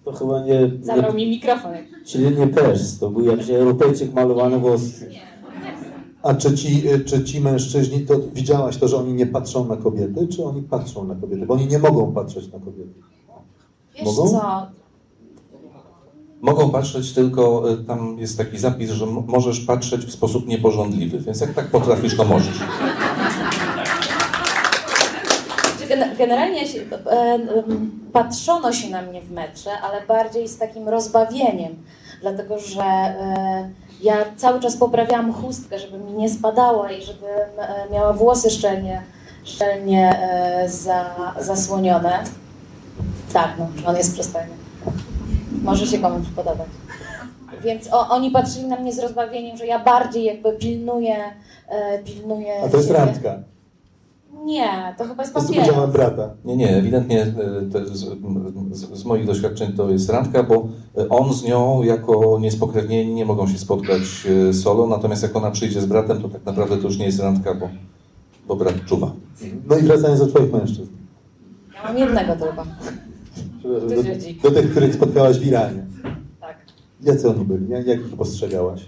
To 0.05 0.13
chyba 0.13 0.45
nie, 0.45 0.71
Zabrał 0.83 1.15
mi 1.15 1.29
mikrofon. 1.31 1.73
czyli 2.07 2.37
nie 2.39 2.47
Pers, 2.47 2.99
to 2.99 3.11
był 3.11 3.25
jakiś 3.25 3.51
Europejczyk 3.51 4.13
malowany 4.15 4.59
włosy. 4.59 5.11
A 6.23 6.35
czy 6.35 6.55
ci, 6.55 6.83
czy 7.07 7.25
ci 7.25 7.41
mężczyźni, 7.41 8.01
to 8.07 8.15
widziałaś 8.35 8.77
to, 8.77 8.89
że 8.89 8.97
oni 8.97 9.13
nie 9.15 9.27
patrzą 9.27 9.65
na 9.65 9.77
kobiety, 9.77 10.29
czy 10.29 10.45
oni 10.45 10.63
patrzą 10.63 11.05
na 11.05 11.15
kobiety? 11.15 11.47
Bo 11.47 11.55
oni 11.55 11.67
nie 11.67 11.79
mogą 11.79 12.13
patrzeć 12.13 12.53
na 12.53 12.59
kobiety. 12.59 12.93
Wiesz 13.95 14.05
Mogą? 14.05 14.29
co, 14.29 14.67
Mogą 16.43 16.71
patrzeć 16.71 17.13
tylko, 17.13 17.71
e, 17.71 17.77
tam 17.77 18.19
jest 18.19 18.39
taki 18.39 18.59
zapis, 18.59 18.91
że 18.91 19.07
możesz 19.07 19.61
patrzeć 19.61 20.07
w 20.07 20.13
sposób 20.13 20.47
nieporządliwy, 20.47 21.19
więc 21.19 21.41
jak 21.41 21.55
tak 21.55 21.67
potrafisz, 21.67 22.17
to 22.17 22.25
możesz. 22.25 22.59
Generalnie 26.19 26.63
e, 26.63 27.09
em, 27.11 27.91
patrzono 28.13 28.73
się 28.73 28.91
na 28.91 29.03
mnie 29.03 29.23
w 29.23 29.31
metrze, 29.31 29.71
ale 29.83 30.07
bardziej 30.07 30.49
z 30.49 30.59
takim 30.59 30.89
rozbawieniem, 30.89 31.77
dlatego 32.21 32.59
że 32.59 32.83
e, 32.83 33.71
ja 34.03 34.17
cały 34.37 34.61
czas 34.61 34.77
poprawiałam 34.77 35.33
chustkę, 35.33 35.79
żeby 35.79 35.99
mi 35.99 36.13
nie 36.13 36.31
spadała 36.31 36.93
i 36.93 37.03
żebym 37.03 37.29
e, 37.59 37.93
miała 37.93 38.13
włosy 38.13 38.51
szczelnie, 38.51 39.03
szczelnie 39.45 40.21
e, 40.21 40.69
za, 40.69 41.05
zasłonione. 41.41 42.25
Tak, 43.33 43.55
no, 43.59 43.69
on 43.87 43.97
jest 43.97 44.15
przystojny. 44.15 44.62
Może 45.63 45.87
się 45.87 45.99
komuś 45.99 46.29
podobać. 46.37 46.69
Więc 47.65 47.89
o, 47.93 48.09
oni 48.09 48.31
patrzyli 48.31 48.67
na 48.67 48.77
mnie 48.81 48.93
z 48.93 48.99
rozbawieniem, 48.99 49.57
że 49.57 49.67
ja 49.67 49.85
bardziej 49.85 50.25
jakby 50.25 50.53
pilnuję, 50.53 51.17
e, 51.69 51.99
pilnuję 52.03 52.63
A 52.65 52.69
to 52.69 52.77
jest 52.77 52.89
siebie. 52.89 53.01
randka. 53.01 53.35
Nie, 54.45 54.95
to 54.99 55.05
chyba 55.05 55.23
jest 55.23 55.35
To 55.35 55.41
z 55.41 55.51
udziałem 55.51 55.91
brata. 55.91 56.31
Nie, 56.45 56.57
nie, 56.57 56.77
ewidentnie 56.77 57.23
e, 57.23 57.27
to 57.73 57.87
z, 57.87 58.05
z, 58.73 58.99
z 59.01 59.05
moich 59.05 59.27
doświadczeń 59.27 59.73
to 59.73 59.91
jest 59.91 60.11
randka, 60.11 60.43
bo 60.43 60.55
e, 60.99 61.09
on 61.09 61.33
z 61.35 61.45
nią 61.45 61.83
jako 61.83 62.39
niespokrewnieni 62.41 63.15
nie 63.15 63.25
mogą 63.27 63.49
się 63.49 63.59
spotkać 63.59 64.01
e, 64.49 64.53
solo, 64.53 64.87
natomiast 64.87 65.23
jak 65.23 65.37
ona 65.37 65.51
przyjdzie 65.51 65.81
z 65.81 65.87
bratem, 65.87 66.23
to 66.23 66.29
tak 66.29 66.45
naprawdę 66.45 66.77
to 66.77 66.83
już 66.83 66.99
nie 66.99 67.07
jest 67.07 67.21
randka, 67.21 67.55
bo, 67.55 67.69
bo 68.49 68.57
brat 68.57 68.75
czuwa. 68.87 69.13
No 69.69 69.77
i 69.79 69.83
wracając 69.83 70.21
do 70.21 70.27
Twoich 70.27 70.53
mężczyzn. 70.53 70.93
Ja 71.75 71.83
mam 71.85 71.99
jednego 71.99 72.33
tylko. 72.37 72.65
Do, 73.63 73.81
do 74.43 74.51
tych, 74.51 74.71
których 74.71 74.95
spotkałaś 74.95 75.39
w 75.39 75.47
Iranie. 75.47 75.87
Tak. 76.41 76.57
Jacy 77.03 77.31
oni 77.31 77.45
byli? 77.45 77.69
Jak, 77.69 77.87
jak 77.87 78.01
ich 78.01 78.17
postrzegałaś? 78.17 78.81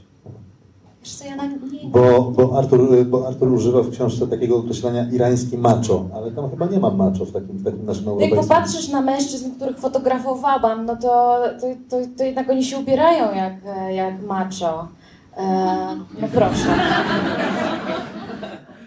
Co, 1.03 1.25
ja 1.25 1.37
nie... 1.47 1.89
Bo, 1.89 2.33
bo, 2.37 2.59
Artur, 2.59 3.07
bo 3.07 3.29
Artur 3.29 3.53
używa 3.53 3.83
w 3.83 3.91
książce 3.91 4.27
takiego 4.27 4.57
określenia 4.57 5.11
irański 5.13 5.59
macho, 5.59 6.05
ale 6.15 6.33
tam 6.33 6.51
chyba 6.51 6.67
nie 6.67 6.81
ma 6.81 6.91
macho 6.91 7.25
w 7.25 7.33
takim, 7.33 7.59
w 7.59 7.65
takim 7.65 7.87
naszym 7.87 8.05
Jak 8.05 8.09
europejskim. 8.13 8.43
popatrzysz 8.43 8.89
na 8.89 9.01
mężczyzn, 9.01 9.51
których 9.57 9.79
fotografowałam, 9.79 10.87
no 10.87 10.97
to, 10.97 11.39
to, 11.61 11.67
to, 11.91 11.97
to 12.19 12.25
jednak 12.25 12.51
oni 12.51 12.65
się 12.65 12.79
ubierają 12.79 13.35
jak, 13.35 13.55
jak 13.95 14.23
macho. 14.23 14.89
E, 15.37 15.43
no 16.21 16.29
proszę. 16.35 16.75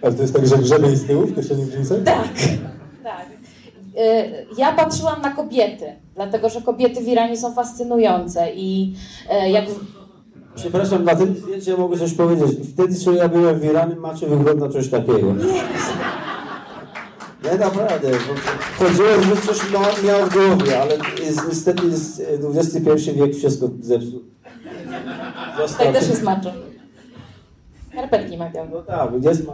Ale 0.02 0.14
to 0.14 0.22
jest 0.22 0.34
tak, 0.34 0.48
że 0.48 0.58
grzebień 0.58 0.96
z 0.96 1.06
tyłu 1.06 1.26
w 1.28 1.36
kieszeni 1.36 1.66
w 1.66 1.72
dżinsach? 1.72 1.98
Tak, 2.04 2.34
tak. 3.04 3.37
E, 3.98 4.26
Ja 4.58 4.72
patrzyłam 4.74 5.22
na 5.22 5.30
kobiety, 5.30 5.86
dlatego 6.16 6.50
że 6.50 6.62
kobiety 6.62 7.02
w 7.04 7.08
Iranie 7.08 7.38
są 7.38 7.54
fascynujące 7.54 8.48
i 8.56 8.96
e, 9.30 9.52
jak 9.52 9.66
Przepraszam, 10.56 11.04
na 11.04 11.16
tym 11.16 11.36
zdjęciu 11.36 11.72
ja 11.72 11.78
mogę 11.78 11.98
coś 11.98 12.14
powiedzieć. 12.14 12.58
Wtedy, 12.74 12.96
co 12.96 13.12
ja 13.12 13.30
byłem 13.30 13.60
w 13.60 13.66
Iranie, 13.66 13.96
macie 13.96 14.28
wygląda 14.28 14.70
coś 14.70 14.90
takiego. 14.90 15.34
Nie, 17.44 17.58
naprawdę. 17.58 18.10
bo 18.12 18.86
Chodziło, 18.86 19.08
że 19.22 19.42
coś 19.42 19.72
miał, 19.72 19.82
miał 20.04 20.28
w 20.30 20.34
głowie, 20.34 20.82
ale 20.82 20.94
jest, 21.26 21.48
niestety 21.48 21.88
jest 21.88 22.22
XXI 22.56 23.12
wiek 23.14 23.36
wszystko 23.36 23.70
zepsuł. 23.82 24.22
tutaj 25.68 25.94
też 25.94 26.10
jest 26.10 26.24
macho. 26.24 26.50
Skarpetki 27.92 28.38
ma 28.38 28.46
No 28.72 28.82
tak, 28.82 29.10
jest 29.24 29.46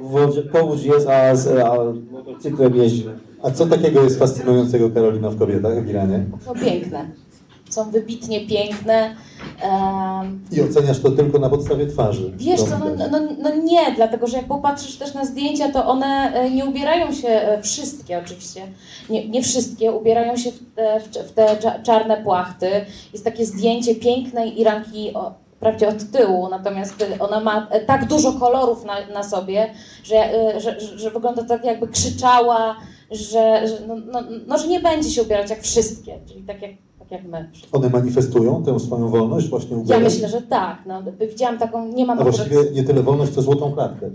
wodzie, 0.00 0.42
powódź 0.42 0.84
jest, 0.84 1.08
a, 1.08 1.34
z- 1.36 1.58
a 1.58 1.74
motocyklem 2.12 2.76
jeździ. 2.76 3.06
A 3.42 3.50
co 3.50 3.66
takiego 3.66 4.02
jest 4.02 4.18
fascynującego 4.18 4.90
Karolina 4.90 5.30
w 5.30 5.38
kobietach 5.38 5.84
w 5.84 5.88
Iranie? 5.90 6.24
No 6.46 6.54
piękne. 6.54 7.06
Są 7.70 7.90
wybitnie 7.90 8.46
piękne. 8.46 9.14
Em, 9.62 10.40
I 10.52 10.60
oceniasz 10.62 11.00
to 11.00 11.10
tylko 11.10 11.38
na 11.38 11.48
podstawie 11.50 11.86
twarzy. 11.86 12.32
Wiesz 12.36 12.62
co, 12.62 12.78
no, 12.78 13.06
no, 13.10 13.18
no 13.42 13.54
nie, 13.54 13.92
dlatego 13.96 14.26
że 14.26 14.36
jak 14.36 14.46
popatrzysz 14.46 14.96
też 14.96 15.14
na 15.14 15.24
zdjęcia, 15.24 15.72
to 15.72 15.86
one 15.86 16.32
e, 16.34 16.50
nie 16.50 16.64
ubierają 16.64 17.12
się, 17.12 17.28
e, 17.28 17.62
wszystkie 17.62 18.18
oczywiście, 18.18 18.60
nie, 19.10 19.28
nie 19.28 19.42
wszystkie, 19.42 19.92
ubierają 19.92 20.36
się 20.36 20.50
w 20.52 20.58
te, 20.74 21.00
w 21.24 21.32
te 21.32 21.46
cza- 21.46 21.82
czarne 21.82 22.16
płachty. 22.16 22.66
Jest 23.12 23.24
takie 23.24 23.46
zdjęcie 23.46 23.94
pięknej 23.94 24.60
Iranki, 24.60 25.14
o, 25.14 25.34
wprawdzie 25.56 25.88
od 25.88 26.10
tyłu, 26.10 26.48
natomiast 26.48 27.02
e, 27.02 27.18
ona 27.18 27.40
ma 27.40 27.68
tak 27.86 28.06
dużo 28.08 28.32
kolorów 28.32 28.84
na, 28.84 28.94
na 29.14 29.22
sobie, 29.22 29.66
że, 30.04 30.24
że, 30.60 30.80
że 30.80 31.10
wygląda 31.10 31.44
tak 31.44 31.64
jakby 31.64 31.88
krzyczała, 31.88 32.76
że, 33.12 33.68
że, 33.68 33.86
no, 33.88 33.96
no, 34.12 34.20
no, 34.46 34.58
że 34.58 34.68
nie 34.68 34.80
będzie 34.80 35.10
się 35.10 35.22
ubierać 35.22 35.50
jak 35.50 35.62
wszystkie, 35.62 36.18
czyli 36.26 36.42
tak 36.42 36.62
jak, 36.62 36.70
tak 36.98 37.10
jak 37.10 37.24
my. 37.24 37.50
One 37.72 37.88
manifestują 37.88 38.62
tę 38.64 38.80
swoją 38.80 39.08
wolność 39.08 39.48
właśnie 39.48 39.70
Ja 39.76 39.82
ubierać? 39.82 40.04
myślę, 40.04 40.28
że 40.28 40.42
tak. 40.42 40.78
No, 40.86 41.02
widziałam 41.30 41.58
taką, 41.58 41.88
nie 41.88 42.06
mam 42.06 42.18
A 42.18 42.20
akurat- 42.22 42.36
właściwie 42.36 42.70
nie 42.70 42.84
tyle 42.84 43.02
wolność, 43.02 43.32
co 43.32 43.42
złotą 43.42 43.72
klatkę. 43.72 44.10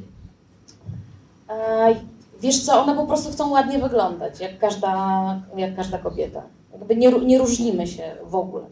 E, 1.50 1.96
Wiesz 2.42 2.62
co, 2.66 2.82
one 2.82 2.96
po 2.96 3.06
prostu 3.08 3.32
chcą 3.32 3.50
ładnie 3.52 3.80
wyglądać, 3.80 4.40
jak 4.40 4.58
każda, 4.60 5.42
jak 5.58 5.76
każda 5.76 5.98
kobieta. 5.98 6.42
Jakby 6.74 6.96
nie, 6.96 7.12
nie 7.12 7.38
różnimy 7.38 7.88
się 7.88 8.04
w 8.30 8.36
ogóle. 8.36 8.64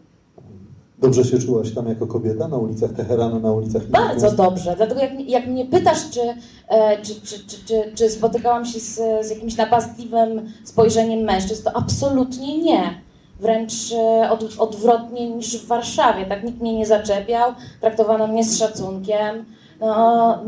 Dobrze 0.99 1.23
się 1.23 1.39
czułaś 1.39 1.72
tam 1.72 1.88
jako 1.88 2.07
kobieta 2.07 2.47
na 2.47 2.57
ulicach 2.57 2.93
Teheranu, 2.93 3.39
na 3.39 3.51
ulicach 3.51 3.88
Bardzo 3.88 4.31
dobrze, 4.31 4.73
dlatego 4.77 5.01
jak, 5.01 5.30
jak 5.30 5.47
mnie 5.47 5.65
pytasz, 5.65 6.09
czy, 6.09 6.22
e, 6.67 7.01
czy, 7.01 7.22
czy, 7.22 7.39
czy, 7.65 7.91
czy, 7.95 8.09
spotykałam 8.09 8.65
się 8.65 8.80
z, 8.80 8.95
z 9.27 9.30
jakimś 9.30 9.57
napastliwym 9.57 10.41
spojrzeniem 10.63 11.19
mężczyzn, 11.19 11.63
to 11.63 11.76
absolutnie 11.76 12.63
nie. 12.63 13.01
Wręcz 13.39 13.73
e, 13.91 14.30
od, 14.31 14.55
odwrotnie 14.59 15.30
niż 15.30 15.63
w 15.63 15.67
Warszawie. 15.67 16.26
Tak 16.26 16.43
nikt 16.43 16.61
mnie 16.61 16.77
nie 16.77 16.85
zaczepiał, 16.85 17.51
traktowano 17.81 18.27
mnie 18.27 18.43
z 18.43 18.57
szacunkiem. 18.57 19.45
No, 19.80 20.39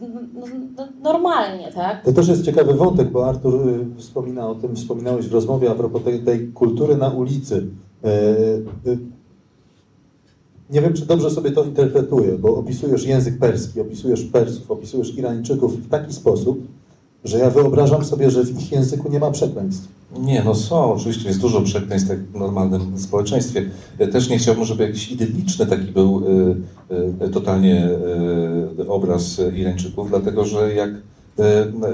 no, 0.00 0.46
no, 0.76 0.88
normalnie, 1.02 1.72
tak? 1.72 2.04
To 2.04 2.12
też 2.12 2.28
jest 2.28 2.44
ciekawy 2.44 2.74
wątek, 2.74 3.10
bo 3.10 3.28
Artur 3.28 3.68
y, 3.68 3.86
wspomina 3.96 4.48
o 4.48 4.54
tym, 4.54 4.76
wspominałeś 4.76 5.28
w 5.28 5.32
rozmowie 5.32 5.70
a 5.70 5.74
propos 5.74 6.04
tej, 6.04 6.20
tej 6.20 6.52
kultury 6.52 6.96
na 6.96 7.08
ulicy. 7.08 7.66
Nie 10.70 10.80
wiem, 10.80 10.94
czy 10.94 11.06
dobrze 11.06 11.30
sobie 11.30 11.50
to 11.50 11.64
interpretuję, 11.64 12.38
bo 12.38 12.56
opisujesz 12.56 13.06
język 13.06 13.38
perski, 13.38 13.80
opisujesz 13.80 14.22
Persów, 14.22 14.70
opisujesz 14.70 15.14
Irańczyków 15.14 15.86
w 15.86 15.88
taki 15.88 16.12
sposób, 16.12 16.66
że 17.24 17.38
ja 17.38 17.50
wyobrażam 17.50 18.04
sobie, 18.04 18.30
że 18.30 18.44
w 18.44 18.62
ich 18.62 18.72
języku 18.72 19.12
nie 19.12 19.18
ma 19.18 19.30
przekleństw. 19.30 19.88
Nie, 20.18 20.42
no 20.44 20.54
są, 20.54 20.92
oczywiście 20.92 21.28
jest 21.28 21.40
dużo 21.40 21.62
przekleństw 21.62 22.08
tak 22.08 22.18
w 22.18 22.34
normalnym 22.34 22.98
społeczeństwie. 22.98 23.70
Też 24.12 24.28
nie 24.28 24.38
chciałbym, 24.38 24.64
żeby 24.64 24.82
jakiś 24.82 25.12
idylliczny 25.12 25.66
taki 25.66 25.92
był 25.92 26.22
y, 26.90 27.24
y, 27.24 27.28
totalnie 27.28 27.88
y, 28.78 28.88
obraz 28.88 29.40
Irańczyków, 29.56 30.08
dlatego 30.08 30.44
że 30.44 30.74
jak 30.74 30.90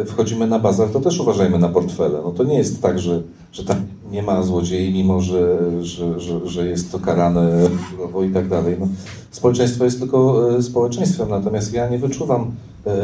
wchodzimy 0.07 0.47
na 0.47 0.59
bazar, 0.59 0.89
to 0.89 1.01
też 1.01 1.21
uważajmy 1.21 1.59
na 1.59 1.69
portfele. 1.69 2.21
No 2.25 2.31
to 2.31 2.45
nie 2.45 2.59
jest 2.59 2.83
tak, 2.83 2.99
że, 2.99 3.23
że 3.53 3.65
tam 3.65 3.77
nie 4.11 4.23
ma 4.23 4.43
złodziei, 4.43 4.93
mimo 4.93 5.21
że, 5.21 5.59
że, 5.83 6.21
że, 6.21 6.49
że 6.49 6.67
jest 6.67 6.93
to 6.93 6.99
karane 6.99 7.69
surowo 7.91 8.23
i 8.25 8.31
tak 8.31 8.49
dalej. 8.49 8.77
No, 8.81 8.89
społeczeństwo 9.31 9.85
jest 9.85 9.99
tylko 9.99 10.51
y, 10.59 10.63
społeczeństwem, 10.63 11.29
natomiast 11.29 11.73
ja 11.73 11.89
nie 11.89 11.99
wyczuwam 11.99 12.53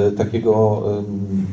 y, 0.08 0.12
takiego 0.12 0.82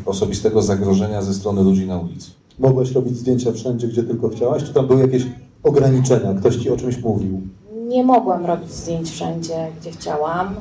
osobistego 0.05 0.61
zagrożenia 0.61 1.21
ze 1.21 1.33
strony 1.33 1.63
ludzi 1.63 1.87
na 1.87 1.97
ulicy. 1.97 2.31
Mogłaś 2.59 2.91
robić 2.91 3.17
zdjęcia 3.17 3.51
wszędzie, 3.51 3.87
gdzie 3.87 4.03
tylko 4.03 4.29
chciałaś, 4.29 4.63
czy 4.63 4.73
tam 4.73 4.87
były 4.87 5.01
jakieś 5.01 5.23
ograniczenia? 5.63 6.33
Ktoś 6.33 6.55
ci 6.55 6.69
o 6.69 6.77
czymś 6.77 6.97
mówił? 7.03 7.41
Nie 7.87 8.03
mogłam 8.03 8.45
robić 8.45 8.71
zdjęć 8.71 9.09
wszędzie, 9.09 9.67
gdzie 9.81 9.91
chciałam. 9.91 10.55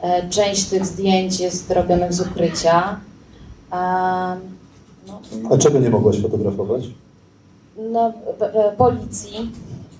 E, 0.00 0.28
Część 0.28 0.64
tych 0.64 0.86
zdjęć 0.86 1.40
jest 1.40 1.70
robionych 1.70 2.12
z 2.12 2.20
ukrycia. 2.20 2.96
No, 5.08 5.18
A 5.50 5.58
czego 5.58 5.78
nie 5.78 5.90
mogłaś 5.90 6.20
fotografować? 6.22 6.90
No, 7.92 8.12
p- 8.38 8.48
p- 8.48 8.72
policji, 8.78 9.50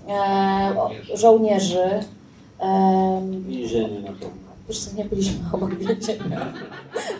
e, 0.08 0.74
żołnierzy. 1.14 1.84
em, 2.58 3.42
Więzienie 3.42 4.00
na 4.00 4.12
pewno. 4.12 4.38
Wiesz 4.68 4.78
co, 4.78 4.96
nie 4.96 5.04
byliśmy 5.04 5.38
obok 5.52 5.74
więzienia. 5.74 6.52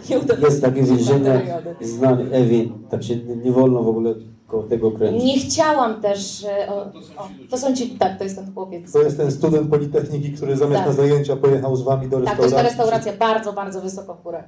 Jest 0.44 0.62
takie 0.62 0.82
więzienie 0.82 1.42
znane, 1.80 2.22
Ewin, 2.32 2.72
tak 2.90 3.02
się 3.02 3.16
nie, 3.16 3.36
nie 3.36 3.52
wolno 3.52 3.82
w 3.82 3.88
ogóle 3.88 4.14
koło 4.46 4.62
tego 4.62 4.90
kręcić. 4.90 5.24
Nie 5.24 5.38
chciałam 5.38 6.00
też. 6.00 6.44
e, 6.44 6.68
O, 6.72 6.76
o, 7.22 7.28
to 7.50 7.58
są 7.58 7.74
ci, 7.74 7.90
tak, 7.90 8.18
to 8.18 8.24
jest 8.24 8.36
ten 8.36 8.54
chłopiec. 8.54 8.92
To 8.92 9.02
jest 9.02 9.16
ten 9.16 9.30
student 9.32 9.70
Politechniki, 9.70 10.32
który 10.32 10.56
zamiast 10.56 10.78
Tak. 10.78 10.86
na 10.86 10.92
zajęcia 10.92 11.36
pojechał 11.36 11.76
z 11.76 11.82
wami 11.82 12.08
do 12.08 12.20
Tak, 12.20 12.36
to 12.36 12.42
restauracji. 12.42 12.64
jest 12.66 12.76
ta 12.76 12.82
restauracja 12.84 13.12
bardzo, 13.12 13.52
bardzo 13.52 13.80
wysoko 13.80 14.14
w 14.14 14.22
górę. 14.22 14.44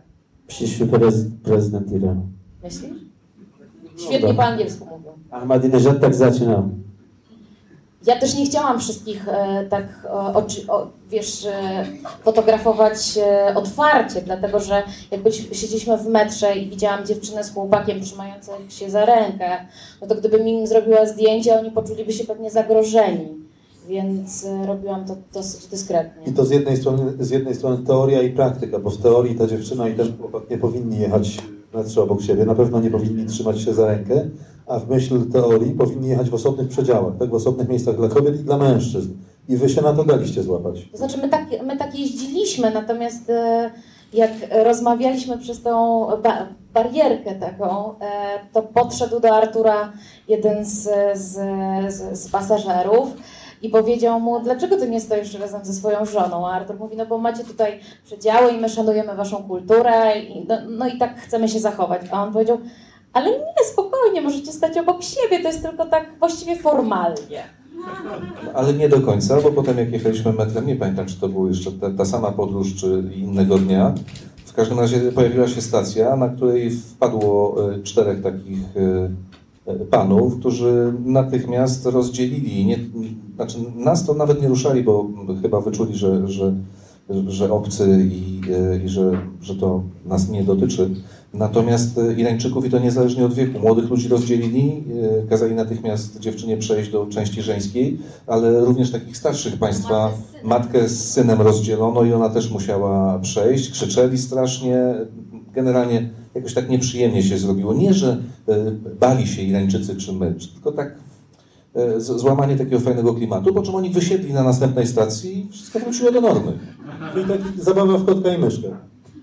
Przyszły 0.47 0.87
prez, 0.87 1.15
prezydent 1.43 1.93
Iranu. 1.93 2.23
Myślisz? 2.62 2.91
Świetnie 4.01 4.28
dobra. 4.28 4.35
po 4.35 4.43
angielsku 4.43 4.85
mówią. 4.85 5.12
Ahmadinejad 5.31 6.01
tak 6.01 6.14
zaczynał. 6.14 6.68
Ja 8.06 8.20
też 8.20 8.35
nie 8.35 8.47
chciałam 8.47 8.81
wszystkich 8.81 9.28
e, 9.28 9.64
tak, 9.70 10.06
o, 10.10 10.44
o, 10.68 10.86
wiesz, 11.10 11.47
e, 11.47 11.86
fotografować 12.24 13.18
e, 13.18 13.55
otwarcie, 13.55 14.22
dlatego 14.22 14.60
że 14.60 14.82
jak 15.10 15.22
byliśmy, 15.22 15.55
siedzieliśmy 15.55 15.98
w 15.98 16.06
metrze 16.06 16.56
i 16.56 16.70
widziałam 16.70 17.06
dziewczynę 17.06 17.44
z 17.44 17.55
chłopakiem 17.55 18.01
trzymających 18.01 18.55
się 18.68 18.90
za 18.90 19.05
rękę, 19.05 19.51
no 20.01 20.06
to 20.06 20.14
gdybym 20.14 20.48
im 20.48 20.66
zrobiła 20.66 21.06
zdjęcie, 21.06 21.60
oni 21.60 21.70
poczuliby 21.70 22.12
się 22.12 22.24
pewnie 22.24 22.51
zagrożeni. 22.51 23.28
Więc 23.89 24.44
e, 24.44 24.66
robiłam 24.66 25.05
to 25.05 25.16
dosyć 25.35 25.66
dyskretnie. 25.66 26.32
I 26.32 26.32
to 26.32 26.44
z 26.44 26.51
jednej, 26.51 26.77
strony, 26.77 27.12
z 27.24 27.31
jednej 27.31 27.55
strony 27.55 27.86
teoria 27.86 28.22
i 28.22 28.31
praktyka, 28.31 28.78
bo 28.78 28.90
w 28.90 29.02
teorii 29.02 29.35
ta 29.35 29.47
dziewczyna 29.47 29.89
i 29.89 29.94
ten 29.94 30.16
chłopak 30.18 30.51
nie 30.51 30.59
powinni 30.59 30.98
jechać 30.98 31.39
metrze 31.75 32.03
obok 32.03 32.23
siebie, 32.23 32.45
na 32.45 32.55
pewno 32.55 32.81
nie 32.81 32.91
powinni 32.91 33.27
trzymać 33.27 33.61
się 33.61 33.75
za 33.75 33.87
rękę, 33.87 34.29
a 34.67 34.79
w 34.79 34.89
myśl 34.89 35.31
teorii 35.33 35.73
powinni 35.73 36.09
jechać 36.09 36.31
w 36.31 36.35
osobnych 36.35 36.69
przedziałach, 36.69 37.15
tak, 37.19 37.31
w 37.31 37.35
osobnych 37.35 37.69
miejscach 37.69 37.97
dla 37.97 38.09
kobiet 38.09 38.41
i 38.41 38.45
dla 38.45 38.59
mężczyzn. 38.59 39.13
I 39.49 39.57
wy 39.57 39.69
się 39.69 39.83
na 39.83 39.93
to 39.93 40.05
daliście 40.05 40.43
złapać. 40.43 40.89
To 40.93 40.99
znaczy, 40.99 41.19
my 41.19 41.29
tak, 41.29 41.47
my 41.67 41.77
tak 41.77 41.99
jeździliśmy, 41.99 42.71
natomiast 42.71 43.31
e, 43.31 43.71
jak 44.13 44.31
rozmawialiśmy 44.65 45.39
przez 45.39 45.63
tą 45.63 46.07
ba 46.23 46.47
barierkę 46.75 47.35
taką, 47.35 47.99
e, 47.99 48.03
to 48.53 48.63
podszedł 48.63 49.21
do 49.21 49.37
Artura 49.37 49.93
jeden 50.29 50.65
z, 50.65 50.83
z, 51.15 51.33
z, 51.95 52.19
z 52.19 52.31
pasażerów 52.31 53.09
i 53.62 53.69
powiedział 53.69 54.20
mu, 54.20 54.41
dlaczego 54.41 54.77
ty 54.77 54.91
nie 54.91 55.01
stoisz 55.01 55.35
razem 55.35 55.65
ze 55.65 55.74
swoją 55.74 56.05
żoną? 56.05 56.49
A 56.49 56.53
Artur 56.53 56.78
mówi, 56.78 56.97
no 56.97 57.07
bo 57.07 57.19
macie 57.19 57.45
tutaj 57.45 57.81
przedziały 58.05 58.53
i 58.53 58.61
my 58.61 58.69
szanujemy 58.69 59.15
waszą 59.15 59.37
kulturę 59.37 60.20
i, 60.20 60.47
no, 60.49 60.57
no 60.69 60.89
i 60.89 60.99
tak 60.99 61.20
chcemy 61.20 61.49
się 61.49 61.61
zachować. 61.61 62.03
A 62.11 62.23
on 62.23 62.32
powiedział, 62.32 62.59
ale 63.12 63.31
nie, 63.31 63.65
spokojnie, 63.73 64.20
możecie 64.20 64.53
stać 64.53 64.78
obok 64.78 65.03
siebie, 65.03 65.43
to 65.43 65.49
jest 65.49 65.62
tylko 65.62 65.87
tak 65.87 66.07
właściwie 66.19 66.57
formalnie. 66.57 67.43
Ale 68.55 68.74
nie 68.74 68.89
do 68.89 69.01
końca, 69.01 69.41
bo 69.41 69.53
potem 69.53 69.78
jak 69.78 69.93
jechaliśmy 69.93 70.32
metrem, 70.32 70.66
nie 70.66 70.77
pamiętam, 70.77 71.07
czy 71.07 71.20
to 71.20 71.28
była 71.28 71.49
jeszcze 71.49 71.73
ta, 71.73 71.91
ta 71.91 72.05
sama 72.05 72.32
podróż, 72.32 72.74
czy 72.74 73.05
innego 73.15 73.59
dnia. 73.59 73.95
W 74.45 74.53
każdym 74.53 74.81
razie 74.81 75.12
pojawiła 75.12 75.49
się 75.49 75.61
stacja, 75.61 76.16
na 76.16 76.28
której 76.28 76.70
wpadło 76.70 77.57
e, 77.73 77.82
czterech 77.82 78.23
takich 78.23 78.77
e, 78.77 79.11
panów, 79.91 80.37
którzy 80.39 80.93
natychmiast 81.05 81.87
rozdzielili. 81.87 82.66
Nie, 82.66 82.78
znaczy 83.37 83.59
nas 83.77 84.07
to 84.07 84.15
nawet 84.15 84.43
nie 84.43 84.49
ruszali, 84.49 84.82
bo 84.82 85.09
chyba 85.43 85.61
wyczuli, 85.61 85.95
że, 85.95 86.28
że, 86.28 86.55
że 87.27 87.53
obcy 87.53 88.09
i, 88.12 88.41
e, 88.53 88.85
i 88.85 88.89
że, 88.89 89.12
że 89.43 89.55
to 89.55 89.82
nas 90.07 90.28
nie 90.28 90.45
dotyczy. 90.45 90.91
Natomiast 91.35 91.99
e, 91.99 92.15
Irańczyków, 92.15 92.66
i 92.66 92.70
to 92.70 92.78
niezależnie 92.78 93.24
od 93.24 93.35
wieku, 93.35 93.59
młodych 93.59 93.91
ludzi 93.91 94.09
rozdzielili, 94.09 94.85
e, 95.24 95.28
kazali 95.28 95.55
natychmiast 95.55 96.20
dziewczynie 96.20 96.57
przejść 96.57 96.91
do 96.91 97.07
części 97.07 97.43
żeńskiej, 97.43 97.99
ale 98.27 98.65
również 98.65 98.91
takich 98.91 99.16
starszych 99.16 99.59
państwa, 99.59 100.11
matkę 100.45 100.89
z 100.89 101.11
synem 101.11 101.41
rozdzielono 101.41 102.05
i 102.05 102.12
ona 102.12 102.28
też 102.28 102.51
musiała 102.51 103.19
przejść. 103.19 103.70
Krzyczeli 103.70 104.19
strasznie, 104.19 104.95
generalnie 105.52 106.10
jakoś 106.35 106.55
tak 106.55 106.70
nieprzyjemnie 106.70 107.22
się 107.22 107.39
zrobiło. 107.39 107.74
Nie, 107.74 107.94
że 107.94 108.18
e, 108.48 108.70
bali 109.01 109.27
się 109.27 109.43
Irańczycy 109.43 109.97
czy 109.97 110.12
my, 110.12 110.35
tylko 110.55 110.72
tak 110.72 110.94
e, 111.74 112.01
złamanie 112.01 112.56
takiego 112.56 112.81
fajnego 112.81 113.14
klimatu, 113.14 113.55
po 113.55 113.62
czym 113.62 113.74
oni 113.74 113.90
wysiedli 113.90 114.32
na 114.32 114.43
następnej 114.43 114.86
stacji 114.86 115.39
i 115.39 115.52
wszystko 115.52 115.78
wróciło 115.78 116.12
do 116.12 116.20
normy. 116.20 116.59
Czyli 117.12 117.28
taki 117.28 117.62
zabawa 117.62 117.98
w 117.98 118.06
kotka 118.06 118.35
i 118.35 118.39
myszkę. 118.39 118.68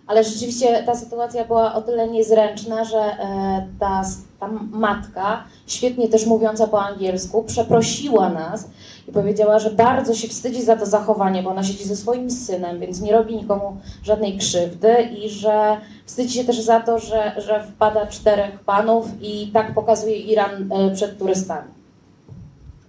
Ale 0.07 0.23
rzeczywiście 0.23 0.83
ta 0.85 0.95
sytuacja 0.95 1.45
była 1.45 1.75
o 1.75 1.81
tyle 1.81 2.07
niezręczna, 2.07 2.83
że 2.83 2.97
e, 2.97 3.67
ta, 3.79 4.03
ta 4.39 4.47
matka, 4.71 5.43
świetnie 5.67 6.07
też 6.07 6.25
mówiąca 6.25 6.67
po 6.67 6.83
angielsku, 6.83 7.43
przeprosiła 7.43 8.29
nas 8.29 8.69
i 9.07 9.11
powiedziała, 9.11 9.59
że 9.59 9.71
bardzo 9.71 10.13
się 10.13 10.27
wstydzi 10.27 10.63
za 10.63 10.75
to 10.75 10.85
zachowanie, 10.85 11.43
bo 11.43 11.49
ona 11.49 11.63
siedzi 11.63 11.83
ze 11.83 11.95
swoim 11.95 12.31
synem, 12.31 12.79
więc 12.79 13.01
nie 13.01 13.11
robi 13.11 13.35
nikomu 13.35 13.77
żadnej 14.03 14.37
krzywdy 14.37 14.93
i 15.23 15.29
że 15.29 15.77
wstydzi 16.05 16.33
się 16.33 16.43
też 16.43 16.61
za 16.61 16.79
to, 16.79 16.99
że, 16.99 17.35
że 17.37 17.63
wpada 17.75 18.07
czterech 18.07 18.59
panów 18.59 19.07
i 19.21 19.47
tak 19.47 19.73
pokazuje 19.73 20.17
Iran 20.17 20.71
e, 20.71 20.91
przed 20.91 21.17
turystami. 21.17 21.67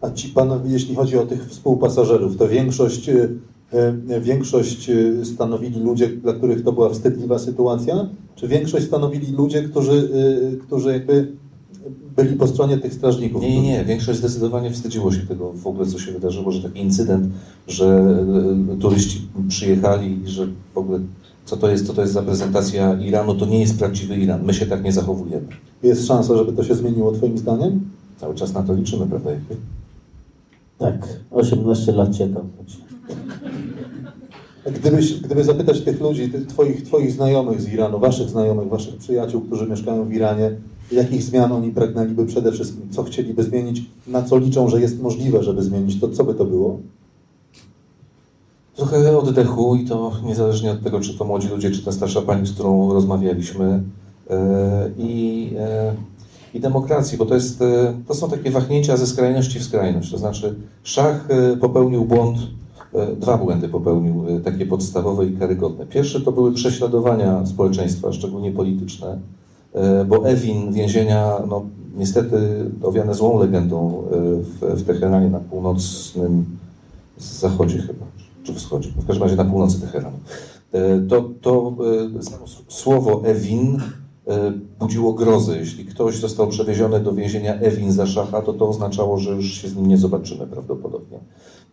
A 0.01 0.11
ci 0.11 0.29
panowie, 0.29 0.71
jeśli 0.71 0.95
chodzi 0.95 1.19
o 1.19 1.27
tych 1.27 1.49
współpasażerów, 1.51 2.37
to 2.37 2.49
większość, 2.49 3.09
y, 3.09 3.29
y, 4.11 4.21
większość 4.21 4.91
stanowili 5.35 5.81
ludzie, 5.81 6.09
dla 6.09 6.33
których 6.33 6.65
to 6.65 6.73
była 6.73 6.91
wstydliwa 6.91 7.39
sytuacja? 7.39 8.09
Czy 8.35 8.49
większość 8.49 8.87
stanowili 8.87 9.33
ludzie, 9.33 9.63
którzy, 9.63 10.09
którzy 10.67 10.93
jakby 10.93 11.33
byli 12.19 12.37
po 12.37 12.47
stronie 12.47 12.79
tych 12.79 12.95
strażników? 12.95 13.43
Nie, 13.43 13.63
nie, 13.63 13.63
nie. 13.63 13.85
Większość 13.85 14.19
zdecydowanie 14.19 14.71
wstydziło 14.71 15.13
się 15.13 15.27
tego 15.27 15.53
w 15.53 15.67
ogóle, 15.67 15.87
co 15.87 15.99
się 15.99 16.13
wydarzyło, 16.13 16.53
że 16.53 16.63
taki 16.63 16.81
incydent, 16.81 17.27
że 17.69 17.87
e, 18.73 18.81
turyści 18.81 19.29
przyjechali 19.49 20.23
i 20.25 20.29
że 20.29 20.47
w 20.75 20.79
ogóle 20.79 21.01
co 21.45 21.57
to 21.57 21.69
jest, 21.69 21.87
co 21.87 21.95
to 21.95 22.01
jest 22.01 22.13
za 22.13 22.23
prezentacja 22.23 22.95
Iranu, 22.95 23.35
to 23.35 23.47
nie 23.47 23.61
jest 23.61 23.79
prawdziwy 23.79 24.17
Iran. 24.17 24.45
My 24.45 24.55
się 24.55 24.67
tak 24.67 24.85
nie 24.85 24.93
zachowujemy. 24.93 25.47
Jest 25.83 26.07
szansa, 26.07 26.37
żeby 26.37 26.53
to 26.53 26.65
się 26.65 26.75
zmieniło 26.75 27.13
twoim 27.13 27.39
zdaniem? 27.39 27.81
Cały 28.21 28.35
czas 28.35 28.55
na 28.55 28.63
to 28.63 28.75
liczymy, 28.75 29.07
prawda? 29.07 29.31
Tak, 30.79 31.09
18 31.31 31.93
lat 31.93 32.17
czekam. 32.19 32.49
Gdybyś, 34.67 35.21
gdyby 35.21 35.45
zapytać 35.45 35.81
tych 35.81 36.01
ludzi, 36.01 36.31
tych 36.31 36.47
twoich, 36.47 36.83
twoich 36.83 37.13
znajomych 37.13 37.61
z 37.61 37.73
Iranu, 37.73 37.99
waszych 37.99 38.29
znajomych, 38.29 38.69
waszych 38.69 38.97
przyjaciół, 38.97 39.41
którzy 39.41 39.67
mieszkają 39.67 40.05
w 40.05 40.13
Iranie, 40.13 40.51
jakich 40.93 41.23
zmian 41.23 41.53
oni 41.53 41.71
pragnęliby 41.71 42.27
przede 42.27 42.53
wszystkim, 42.53 42.91
co 42.91 43.03
chcieliby 43.03 43.43
zmienić, 43.43 43.83
na 44.07 44.23
co 44.23 44.39
liczą, 44.39 44.69
że 44.69 44.81
jest 44.81 45.03
możliwe, 45.03 45.43
żeby 45.43 45.63
zmienić, 45.63 46.01
to 46.01 46.09
co 46.09 46.25
by 46.25 46.35
to 46.35 46.45
było? 46.45 46.79
Trochę 48.77 49.19
oddechu 49.19 49.77
i 49.77 49.85
to 49.85 50.13
niezależnie 50.25 50.71
od 50.71 50.83
tego, 50.83 51.01
czy 51.01 51.19
to 51.19 51.25
młodzi 51.25 51.49
ludzie, 51.49 51.71
czy 51.71 51.85
ta 51.85 51.93
starsza 51.93 52.23
pani, 52.23 52.47
z 52.47 52.53
którą 52.53 52.93
rozmawialiśmy. 52.93 53.83
E, 54.31 54.91
I, 54.99 55.51
e, 55.59 55.95
i 56.55 56.61
demokracji, 56.61 57.19
bo 57.19 57.27
to, 57.27 57.35
jest, 57.35 57.63
e, 57.63 57.95
to 58.07 58.15
są 58.15 58.31
takie 58.31 58.51
wahnięcia 58.51 58.97
ze 58.97 59.07
skrajności 59.07 59.59
w 59.59 59.65
skrajność. 59.65 60.11
To 60.11 60.19
znaczy, 60.19 60.55
Szach 60.83 61.29
popełnił 61.61 62.05
błąd, 62.05 62.39
dwa 63.21 63.39
błędy 63.39 63.69
popełnił, 63.69 64.25
takie 64.45 64.67
podstawowe 64.67 65.27
i 65.27 65.37
karygodne. 65.37 65.87
Pierwszy 65.87 66.21
to 66.21 66.33
były 66.33 66.53
prześladowania 66.53 67.47
społeczeństwa, 67.47 68.13
szczególnie 68.13 68.53
polityczne, 68.53 69.19
bo 70.07 70.29
Ewin 70.29 70.73
więzienia, 70.73 71.39
no, 71.49 71.63
niestety 71.97 72.37
owiane 72.83 73.15
złą 73.15 73.39
legendą 73.39 74.03
e, 74.03 74.17
w, 74.43 74.81
w 74.81 74.87
Teheranie 74.87 75.31
na 75.31 75.41
północnym 75.41 76.45
zachodzie 77.19 77.79
chyba, 77.79 78.05
czy 78.43 78.55
wschodzie, 78.55 78.91
w 78.97 79.07
każdym 79.07 79.23
razie 79.23 79.37
na 79.37 79.45
północy 79.45 79.81
Teheranu. 79.81 80.17
E, 80.73 80.99
To, 81.01 81.31
to 81.41 81.77
e, 82.19 82.23
słowo 82.69 83.23
Ewin 83.25 83.77
e, 84.27 84.53
budziło 84.79 85.13
grozę. 85.13 85.59
Jeśli 85.59 85.85
ktoś 85.85 86.17
został 86.17 86.49
przewieziony 86.49 87.01
do 87.01 87.13
więzienia 87.13 87.55
Ewin 87.55 87.93
za 87.93 88.07
szacha, 88.07 88.43
to 88.43 88.53
to 88.53 88.69
oznaczało, 88.69 89.19
że 89.19 89.31
już 89.31 89.47
się 89.53 89.69
z 89.69 89.77
nim 89.77 89.87
nie 89.87 89.99
zobaczymy 89.99 90.47
prawdopodobnie. 90.47 91.19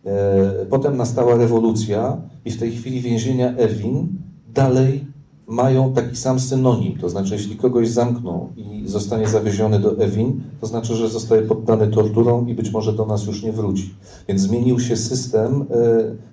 E, 0.06 0.66
Potem 0.70 0.96
nastała 0.96 1.36
rewolucja 1.36 2.16
i 2.44 2.50
w 2.50 2.58
tej 2.58 2.72
chwili 2.72 3.00
więzienia 3.00 3.56
Ewin 3.56 4.08
dalej 4.54 5.04
mają 5.48 5.92
taki 5.92 6.16
sam 6.16 6.40
synonim. 6.40 6.98
To 6.98 7.08
znaczy, 7.08 7.34
jeśli 7.34 7.56
kogoś 7.56 7.88
zamkną 7.88 8.52
i 8.56 8.88
zostanie 8.88 9.28
zawieziony 9.28 9.80
do 9.80 9.98
Ewin, 9.98 10.40
to 10.60 10.66
znaczy, 10.66 10.94
że 10.94 11.08
zostaje 11.08 11.42
poddany 11.42 11.88
torturom 11.88 12.48
i 12.48 12.54
być 12.54 12.70
może 12.70 12.92
do 12.92 13.06
nas 13.06 13.26
już 13.26 13.42
nie 13.42 13.52
wróci. 13.52 13.94
Więc 14.28 14.40
zmienił 14.40 14.80
się 14.80 14.96
system, 14.96 15.62
e, 15.62 15.64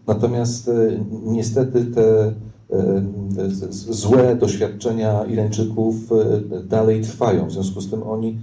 natomiast 0.08 0.70
e, 0.70 0.74
niestety 1.26 1.86
te 1.86 2.26
e, 2.26 2.34
złe 3.70 4.36
doświadczenia 4.36 5.26
Irańczyków 5.26 5.96
dalej 6.70 7.02
trwają. 7.02 7.48
W 7.48 7.52
związku 7.52 7.82
z 7.82 7.90
tym 7.90 8.04
oni 8.04 8.40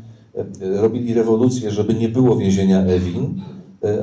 robili 0.60 1.14
rewolucję, 1.14 1.70
żeby 1.70 1.94
nie 1.94 2.08
było 2.08 2.36
więzienia 2.36 2.82
Ewin, 2.82 3.42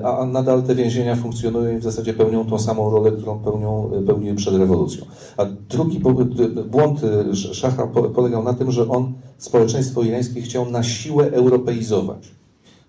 a 0.04 0.26
nadal 0.26 0.64
te 0.64 0.76
więzienia 0.76 1.16
funkcjonują 1.16 1.76
i 1.78 1.80
w 1.80 1.84
zasadzie 1.84 2.14
pełnią 2.14 2.46
tą 2.46 2.60
samą 2.60 2.90
rolę, 2.90 3.12
którą 3.12 3.40
pełnią, 3.40 3.92
pełniły 4.08 4.36
przed 4.36 4.56
rewolucją. 4.56 5.06
A 5.38 5.46
drugi 5.70 6.00
d- 6.26 6.64
błąd 6.64 7.04
Sz- 7.32 7.56
Szacha 7.56 7.88
po- 7.88 8.04
polegał 8.10 8.44
na 8.44 8.54
tym, 8.54 8.72
że 8.72 8.90
on 8.90 9.14
społeczeństwo 9.38 10.02
irańskie 10.04 10.42
chciał 10.42 10.70
na 10.72 10.84
siłę 10.84 11.32
europeizować. 11.32 12.32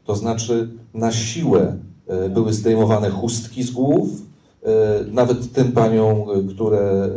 To 0.05 0.15
znaczy 0.17 0.69
na 0.95 1.13
siłę 1.13 1.77
były 2.31 2.53
zdejmowane 2.53 3.11
chustki 3.11 3.63
z 3.63 3.71
głów, 3.71 4.09
nawet 5.13 5.53
tym 5.53 5.73
paniom, 5.73 6.17
które 6.51 7.09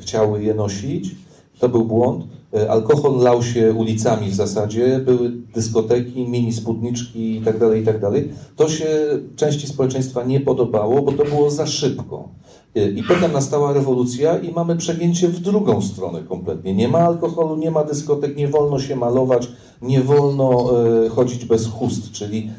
chciały 0.00 0.42
je 0.42 0.54
nosić. 0.54 1.14
To 1.58 1.68
był 1.68 1.84
błąd. 1.84 2.24
E, 2.54 2.70
Alkohol 2.70 3.16
lał 3.18 3.42
się 3.42 3.72
ulicami 3.72 4.30
w 4.30 4.34
zasadzie, 4.34 4.98
były 4.98 5.30
dyskoteki, 5.30 6.28
mini 6.28 6.52
spódniczki 6.52 7.34
itd., 7.34 7.78
itd. 7.78 8.10
To 8.56 8.68
się 8.68 8.86
części 9.36 9.66
społeczeństwa 9.66 10.24
nie 10.24 10.40
podobało, 10.40 11.02
bo 11.02 11.12
to 11.12 11.24
było 11.24 11.50
za 11.50 11.66
szybko. 11.66 12.28
E, 12.74 12.88
I 12.88 13.02
potem 13.02 13.32
nastała 13.32 13.72
rewolucja 13.72 14.38
i 14.38 14.52
mamy 14.52 14.76
przegięcie 14.76 15.28
w 15.28 15.40
drugą 15.40 15.82
stronę 15.82 16.22
kompletnie. 16.28 16.74
Nie 16.74 16.88
ma 16.88 16.98
alkoholu, 16.98 17.56
nie 17.56 17.70
ma 17.70 17.84
dyskotek, 17.84 18.36
nie 18.36 18.48
wolno 18.48 18.78
się 18.78 18.96
malować, 18.96 19.48
nie 19.82 20.00
wolno 20.00 20.70
e, 21.06 21.08
chodzić 21.08 21.44
bez 21.44 21.66
chust, 21.66 22.12
czyli 22.12 22.50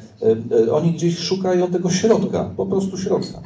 oni 0.71 0.91
gdzieś 0.91 1.17
szukają 1.17 1.67
tego 1.67 1.89
środka, 1.89 2.51
po 2.57 2.65
prostu 2.65 2.97
środka. 2.97 3.41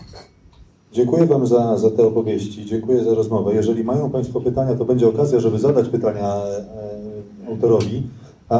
Dziękuję 0.94 1.26
Wam 1.26 1.48
za, 1.48 1.78
za 1.78 1.92
te 1.92 2.04
opowieści, 2.04 2.66
dziękuję 2.66 3.04
za 3.04 3.14
rozmowę. 3.14 3.54
Jeżeli 3.54 3.84
mają 3.84 4.10
Państwo 4.10 4.42
pytania, 4.42 4.76
to 4.76 4.86
będzie 4.86 5.08
okazja, 5.08 5.40
żeby 5.40 5.60
zadać 5.60 5.90
pytania 5.90 6.36
e, 6.36 7.50
autorowi. 7.50 8.04
A 8.50 8.60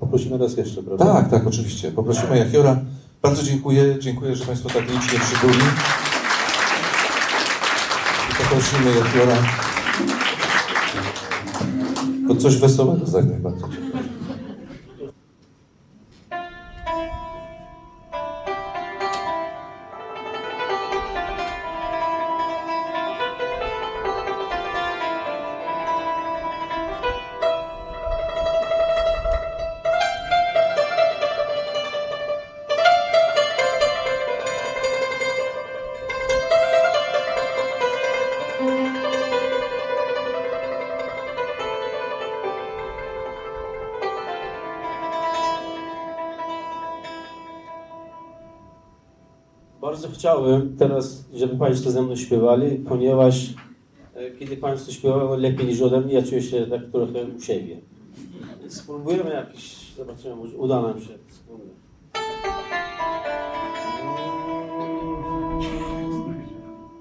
poprosimy 0.00 0.38
raz 0.38 0.56
jeszcze, 0.56 0.82
prawda? 0.82 1.04
Tak, 1.04 1.30
tak, 1.30 1.46
oczywiście. 1.46 1.90
Poprosimy 1.90 2.38
Jachiora. 2.38 2.80
Bardzo 3.22 3.42
dziękuję, 3.42 3.96
dziękuję, 4.00 4.36
że 4.36 4.44
Państwo 4.44 4.68
tak 4.68 4.82
licznie 4.82 5.18
przybyli. 5.18 5.64
I 8.30 8.44
poprosimy 8.44 8.90
Jachiora. 8.98 9.36
To 12.28 12.36
coś 12.36 12.56
wesołego 12.56 13.06
zagraj 13.06 13.38
bardzo. 13.40 13.85
Chciałem 50.36 50.76
teraz, 50.76 51.24
żeby 51.34 51.56
Państwo 51.56 51.90
ze 51.90 52.02
mną 52.02 52.16
śpiewali, 52.16 52.76
ponieważ 52.76 53.54
e, 54.14 54.30
kiedy 54.30 54.56
Państwo 54.56 54.92
śpiewają 54.92 55.36
lepiej 55.36 55.66
niż 55.66 55.80
ode 55.80 56.00
mnie, 56.00 56.14
ja 56.14 56.22
czuję 56.22 56.42
się 56.42 56.66
tak 56.66 56.80
trochę 56.92 57.24
u 57.36 57.40
siebie. 57.40 57.76
Spróbujemy 58.68 59.30
jakiś, 59.30 59.92
zobaczymy, 59.96 60.36
może 60.36 60.56
uda 60.56 60.82
nam 60.82 61.00
się. 61.00 61.08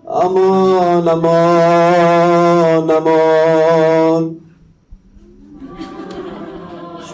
Amon, 0.08 1.10
amon, 1.10 2.92
amon. 2.92 4.36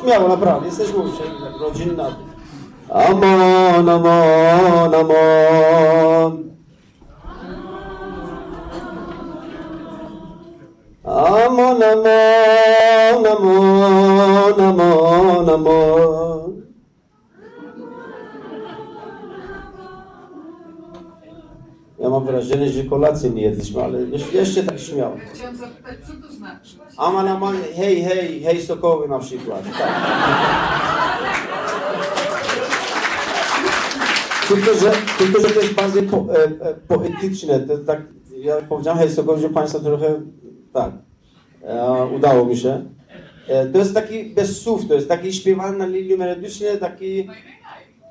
Śmiało, 0.02 0.28
naprawdę, 0.28 0.66
jesteśmy 0.66 1.00
uczeni, 1.00 1.42
jak 1.44 1.62
rodzinna. 1.62 2.31
Amon, 2.94 3.88
amon, 3.88 4.94
amon. 4.94 6.52
Amon, 11.06 11.82
amon, 11.82 13.26
amon, 13.28 14.60
amon, 14.60 15.50
amon. 15.50 16.62
Ja 22.00 22.10
mam 22.10 22.26
wrażenie, 22.26 22.70
że 22.70 22.84
kolację 22.84 23.30
nie 23.30 23.42
jedliśmy, 23.42 23.84
ale 23.84 24.02
jeszcze, 24.02 24.38
jeszcze 24.38 24.64
tak 24.64 24.80
śmiało. 24.80 25.16
Chciałam 25.34 25.56
zapytać, 25.56 25.96
co 26.08 26.28
to 26.28 26.34
znaczy? 26.34 26.78
Aman, 26.98 27.28
aman, 27.28 27.56
hej, 27.76 28.04
hej, 28.04 28.42
hej 28.44 28.62
sokowy 28.62 29.08
na 29.08 29.20
przykład. 29.20 29.64
Tak. 29.78 31.51
Tylko 34.52 34.74
że, 34.80 34.92
tylko, 35.18 35.42
że 35.42 35.54
to 35.54 35.62
jest 35.62 35.74
bardziej 35.74 36.04
po, 36.04 36.18
e, 36.18 36.44
e, 36.44 36.74
poetyczne. 36.88 37.60
To 37.60 37.78
tak, 37.78 38.02
ja 38.38 38.56
powiedziałem 38.70 39.00
hej 39.00 39.10
sokowy, 39.10 39.42
że 39.42 39.50
Państwo 39.50 39.80
trochę, 39.80 40.22
tak, 40.74 40.92
e, 41.64 42.06
udało 42.16 42.46
mi 42.46 42.58
się. 42.58 42.86
E, 43.48 43.66
to 43.66 43.78
jest 43.78 43.94
taki 43.94 44.24
bez 44.24 44.62
słów, 44.62 44.88
to 44.88 44.94
jest 44.94 45.08
taki 45.08 45.34
śpiewany 45.34 45.78
na 45.78 45.86
liliu 45.86 46.18
melodycznie, 46.18 46.78
taki... 46.78 47.28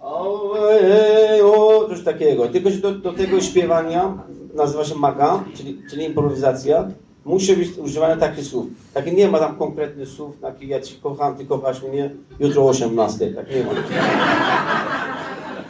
O, 0.03 1.87
coś 1.89 2.05
takiego. 2.05 2.49
Tylko, 2.49 2.71
że 2.71 2.77
do, 2.77 2.93
do 2.93 3.12
tego 3.12 3.41
śpiewania 3.41 4.19
nazywa 4.55 4.85
się 4.85 4.95
maga, 4.95 5.45
czyli, 5.55 5.83
czyli 5.91 6.05
improwizacja. 6.05 6.89
Musi 7.25 7.57
być 7.57 7.79
używane 7.79 8.17
takich 8.17 8.45
słów. 8.45 8.67
Takie 8.95 9.12
nie 9.12 9.29
ma 9.29 9.39
tam 9.39 9.57
konkretnych 9.57 10.09
słów, 10.09 10.41
takich 10.41 10.69
ja 10.69 10.81
cię 10.81 10.95
kocham, 11.03 11.37
ty 11.37 11.45
kochasz 11.45 11.83
mnie, 11.83 12.11
jutro 12.39 12.62
o 12.62 12.69
18. 12.69 13.35
Tak 13.35 13.51
nie 13.51 13.65
ma. 13.65 13.71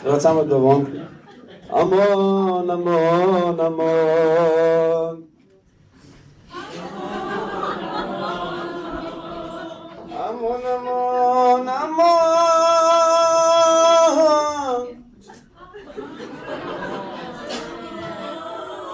Wracamy 0.05 0.45
do 0.45 0.61
wątku. 0.61 0.93
Amon, 1.73 2.71
amon, 2.71 3.61
amon. 3.61 5.27
Amon, 10.29 10.63
amon, 10.77 11.69
amon. 11.69 12.07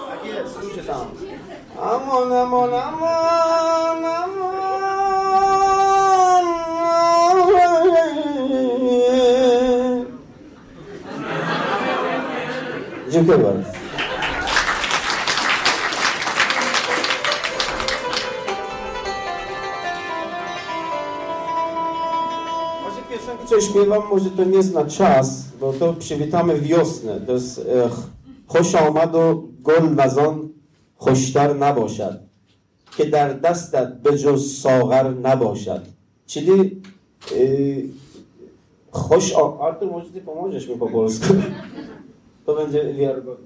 Tak 0.09 0.25
jest, 0.25 0.87
tam. 0.87 1.07
Amon, 1.81 2.33
amon, 2.33 2.73
amon, 2.73 4.05
amon. 4.05 4.26
Dziękuję 13.17 13.37
bardzo. 13.37 13.69
Może 22.83 23.01
piosenki, 23.09 23.47
co 23.47 23.61
śpiewam, 23.61 24.01
może 24.09 24.29
to 24.29 24.43
nie 24.43 24.63
zna 24.63 24.85
czas, 24.85 25.43
bo 25.59 25.73
to 25.73 25.93
przywitamy 25.93 26.61
wiosnę. 26.61 27.21
To 27.21 27.33
jest 27.33 27.61
e, 28.79 28.87
omado 28.87 29.43
gol 29.59 29.95
nazon 29.95 30.49
hoştar 30.97 31.55
nabosad. 31.55 32.27
که 32.97 33.05
در 33.05 33.33
دستت 33.33 33.87
به 34.03 34.17
جز 34.17 34.61
ساغر 34.61 35.09
نباشد 35.09 35.81
yy, 37.31 37.89
خوش 38.91 39.33
آ... 39.33 39.73
Może 39.91 40.09
ty 40.13 40.21
pomożesz 40.21 40.67
mi 40.67 40.75
تو 42.47 42.55
من 42.55 42.69
زیر 42.69 42.81
ایلیا 42.81 43.11
رو 43.11 43.37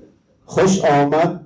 خوش 0.45 0.85
آمد 0.85 1.45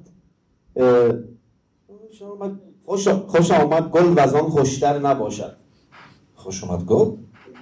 خوش 3.27 3.51
آمد. 3.51 3.89
گل 3.89 4.13
وزان 4.17 4.41
خوشتر 4.41 4.99
نباشد. 4.99 5.55
خوش 6.35 6.63
آمد. 6.63 6.85
گل؟ 6.85 7.11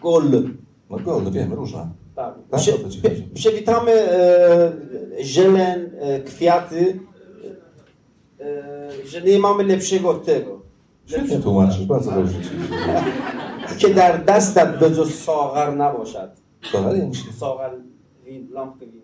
گل. 0.02 0.52
ما 0.90 0.98
گل 0.98 1.26
رو 1.26 1.30
بیمه 1.30 1.56
روش 1.56 1.74
هم 1.76 1.95
ویتام 2.52 3.52
بیتام 3.52 3.86
جلن 5.24 5.90
کفیاتی 6.20 6.99
جلی 9.11 9.36
امام 9.36 9.61
لبشه 9.61 9.99
گفته. 9.99 10.45
گفت 10.45 10.64
که 13.80 13.94
در 13.94 14.18
دست 14.18 14.57
دو 14.57 14.90
جو 14.90 15.03
ساغر 15.03 15.72
نباشد. 15.72 16.32
ساغر 16.72 16.95
یعنی 16.95 17.14
ساغر 17.40 17.70
وین 18.26 18.49
لامپ 18.53 18.82
وین 18.82 19.02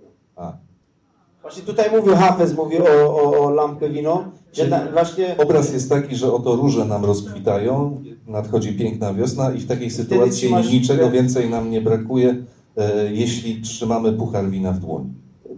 Właśnie 1.42 1.64
tutaj 1.64 1.92
mówił 1.92 2.16
Hafez, 2.16 2.58
mówi 2.58 2.78
o, 2.78 3.16
o, 3.16 3.46
o 3.46 3.50
lampkę 3.50 3.90
wino, 3.90 4.24
że 4.54 4.68
na, 4.68 4.86
właśnie 4.92 5.38
Obraz 5.38 5.74
jest 5.74 5.90
taki, 5.90 6.16
że 6.16 6.34
oto 6.34 6.56
róże 6.56 6.86
nam 6.86 7.06
rozkwitają, 7.06 8.02
nadchodzi 8.28 8.74
piękna 8.74 9.14
wiosna 9.14 9.52
i 9.52 9.60
w 9.60 9.68
takiej 9.68 9.92
sytuacji 9.92 10.50
trzymasz- 10.50 10.72
niczego 10.74 11.12
więcej 11.12 11.50
nam 11.50 11.72
nie 11.72 11.82
brakuje, 11.82 12.36
e, 12.78 13.14
jeśli 13.14 13.62
trzymamy 13.62 14.14
puchar 14.14 14.50
wina 14.50 14.72
w 14.72 14.80
dłoni. 14.80 15.10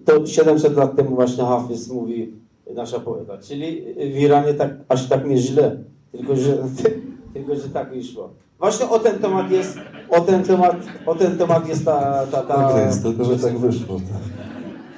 to 0.06 0.26
700 0.26 0.76
lat 0.78 0.96
temu 0.96 1.16
właśnie 1.16 1.44
Hafez 1.44 1.90
mówi 1.90 2.34
nasza 2.76 3.00
poeta. 3.00 3.38
Czyli 3.38 3.82
w 4.16 4.20
Iranie 4.20 4.54
tak, 4.54 4.72
aż 4.90 5.08
tak 5.10 5.28
nieźle, 5.28 5.78
tylko 6.12 6.36
że, 6.36 6.58
tylko 7.34 7.56
że 7.56 7.70
tak 7.70 7.94
wyszło. 7.94 8.30
Właśnie 8.60 8.90
o 8.90 9.00
ten 9.00 9.20
temat 9.20 9.52
jest, 9.52 9.78
o 10.10 10.22
ten 10.22 10.44
temat, 10.44 10.76
o 11.06 11.16
ten 11.16 11.38
temat 11.38 11.68
jest 11.70 11.86
ta, 11.86 12.26
ta, 12.32 12.42
ta 12.42 12.72
Tak 12.72 12.86
jest, 12.86 13.04
tylko 13.04 13.26
że 13.26 13.38
tak 13.40 13.58
wyszło. 13.58 14.00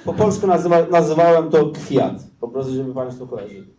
Po 0.05 0.13
polsku 0.13 0.47
nazywa, 0.47 0.85
nazywałem 0.91 1.49
to 1.49 1.71
kwiat, 1.71 2.13
po 2.39 2.47
prostu 2.47 2.73
żeby 2.73 2.93
Państwo 2.93 3.27
kojarzyli. 3.27 3.73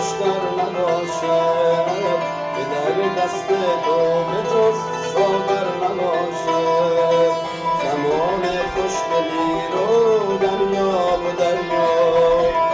آتش 0.00 0.10
در 0.20 0.62
نباشد 0.62 1.86
که 2.56 2.62
در 2.72 3.22
دست 3.22 3.48
تو 3.84 4.24
به 4.24 4.42
جز 4.42 4.78
صابر 5.14 5.66
نباشد 5.76 7.32
زمان 7.82 8.42
خوشدلی 8.74 9.52
رو 9.72 10.38
دریاب 10.38 11.20
و 11.20 11.32
دریاب 11.38 12.69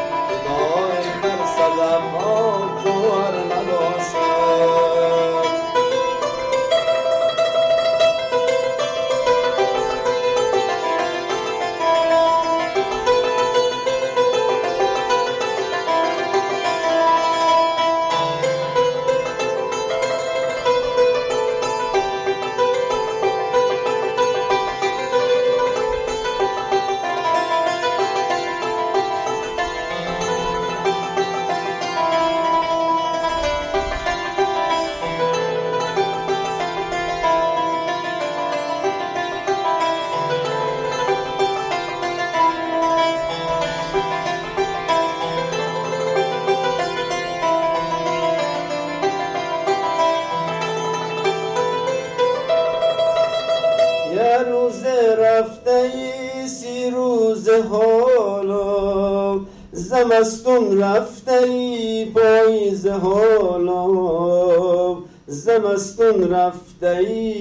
daí 66.81 67.36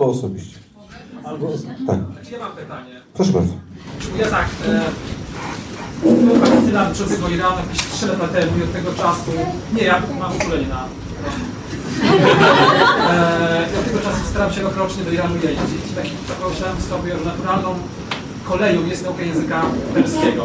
Albo 0.00 0.12
osobiście. 0.12 0.58
Albo... 1.24 1.46
Tak, 1.86 1.98
Ja 2.32 2.38
mam 2.38 2.52
pytanie. 2.52 3.00
proszę 3.14 3.32
bardzo. 3.32 3.52
Ja 4.18 4.26
tak, 4.26 4.46
e, 4.68 4.80
był 6.24 6.40
pan 6.40 6.62
chwila 6.62 6.84
dotyczącego 6.84 7.28
Iranu 7.28 7.56
jakieś 7.66 7.82
3 7.86 8.06
lata 8.06 8.28
temu 8.28 8.58
i 8.58 8.62
od 8.62 8.72
tego 8.72 8.92
czasu, 8.92 9.30
nie, 9.74 9.82
ja 9.82 10.02
mam 10.20 10.36
uczulenie 10.36 10.66
na 10.66 10.84
e, 13.10 13.66
i 13.74 13.78
od 13.78 13.84
tego 13.84 13.98
czasu 13.98 14.24
staram 14.30 14.52
się 14.52 14.62
rokrocznie 14.62 15.04
do 15.04 15.10
Iranu 15.12 15.34
jeździć. 15.34 15.94
Tak, 15.96 16.04
pomyślałem 16.42 16.80
sobie, 16.80 17.18
że 17.18 17.24
naturalną 17.24 17.74
koleją 18.44 18.86
jest 18.86 19.04
nauka 19.04 19.22
języka 19.22 19.62
perskiego. 19.94 20.44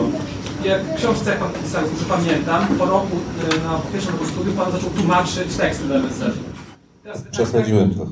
Jak 0.63 0.83
w 0.83 0.95
książce, 0.95 1.29
jak 1.29 1.39
pan 1.39 1.51
pisał, 1.63 1.81
że 1.99 2.05
pamiętam, 2.05 2.67
po 2.77 2.85
roku, 2.85 3.17
e, 3.53 3.63
na 3.67 3.79
pierwszym 3.91 4.11
roku 4.13 4.25
studiów 4.25 4.55
pan 4.55 4.71
zaczął 4.71 4.89
tłumaczyć 4.89 5.55
teksty 5.57 5.83
dla. 5.83 5.95
Teraz 7.03 7.21
Przesadziłem 7.31 7.93
trochę. 7.95 8.04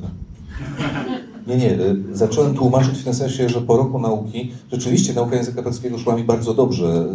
Nie, 1.54 1.60
nie, 1.60 1.72
y, 1.72 1.96
zacząłem 2.12 2.56
tłumaczyć 2.56 2.98
w 2.98 3.04
tym 3.04 3.14
sensie, 3.14 3.50
że 3.50 3.62
po 3.62 3.78
roku 3.78 4.00
nauki 4.00 4.52
rzeczywiście 4.72 5.14
nauka 5.14 5.36
języka 5.36 5.64
polskiego 5.64 5.98
szła 5.98 6.16
mi 6.16 6.24
bardzo 6.24 6.54
dobrze, 6.54 7.06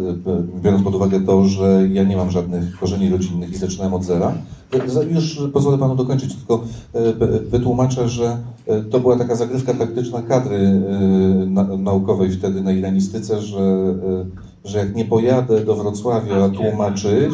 y, 0.57 0.61
biorąc 0.61 0.83
pod 0.83 0.95
uwagę 0.95 1.19
to, 1.19 1.45
że 1.45 1.87
ja 1.91 2.03
nie 2.03 2.17
mam 2.17 2.31
żadnych 2.31 2.79
korzeni 2.79 3.09
rodzinnych 3.09 3.51
i 3.51 3.57
zaczynałem 3.57 3.93
od 3.93 4.03
zera. 4.03 4.33
Y, 4.73 5.13
Już 5.13 5.41
pozwolę 5.53 5.77
panu 5.77 5.95
dokończyć, 5.95 6.35
tylko 6.35 6.63
wytłumaczę, 7.49 8.09
że 8.09 8.37
to 8.91 8.99
była 8.99 9.17
taka 9.17 9.35
zagrywka 9.35 9.73
taktyczna 9.73 10.21
kadry 10.21 10.81
na, 11.47 11.63
naukowej 11.63 12.31
wtedy 12.31 12.61
na 12.61 12.71
iranistyce, 12.71 13.41
że, 13.41 13.95
że 14.65 14.77
jak 14.77 14.95
nie 14.95 15.05
pojadę 15.05 15.65
do 15.65 15.75
Wrocławia 15.75 16.49
tłumaczyć, 16.49 17.33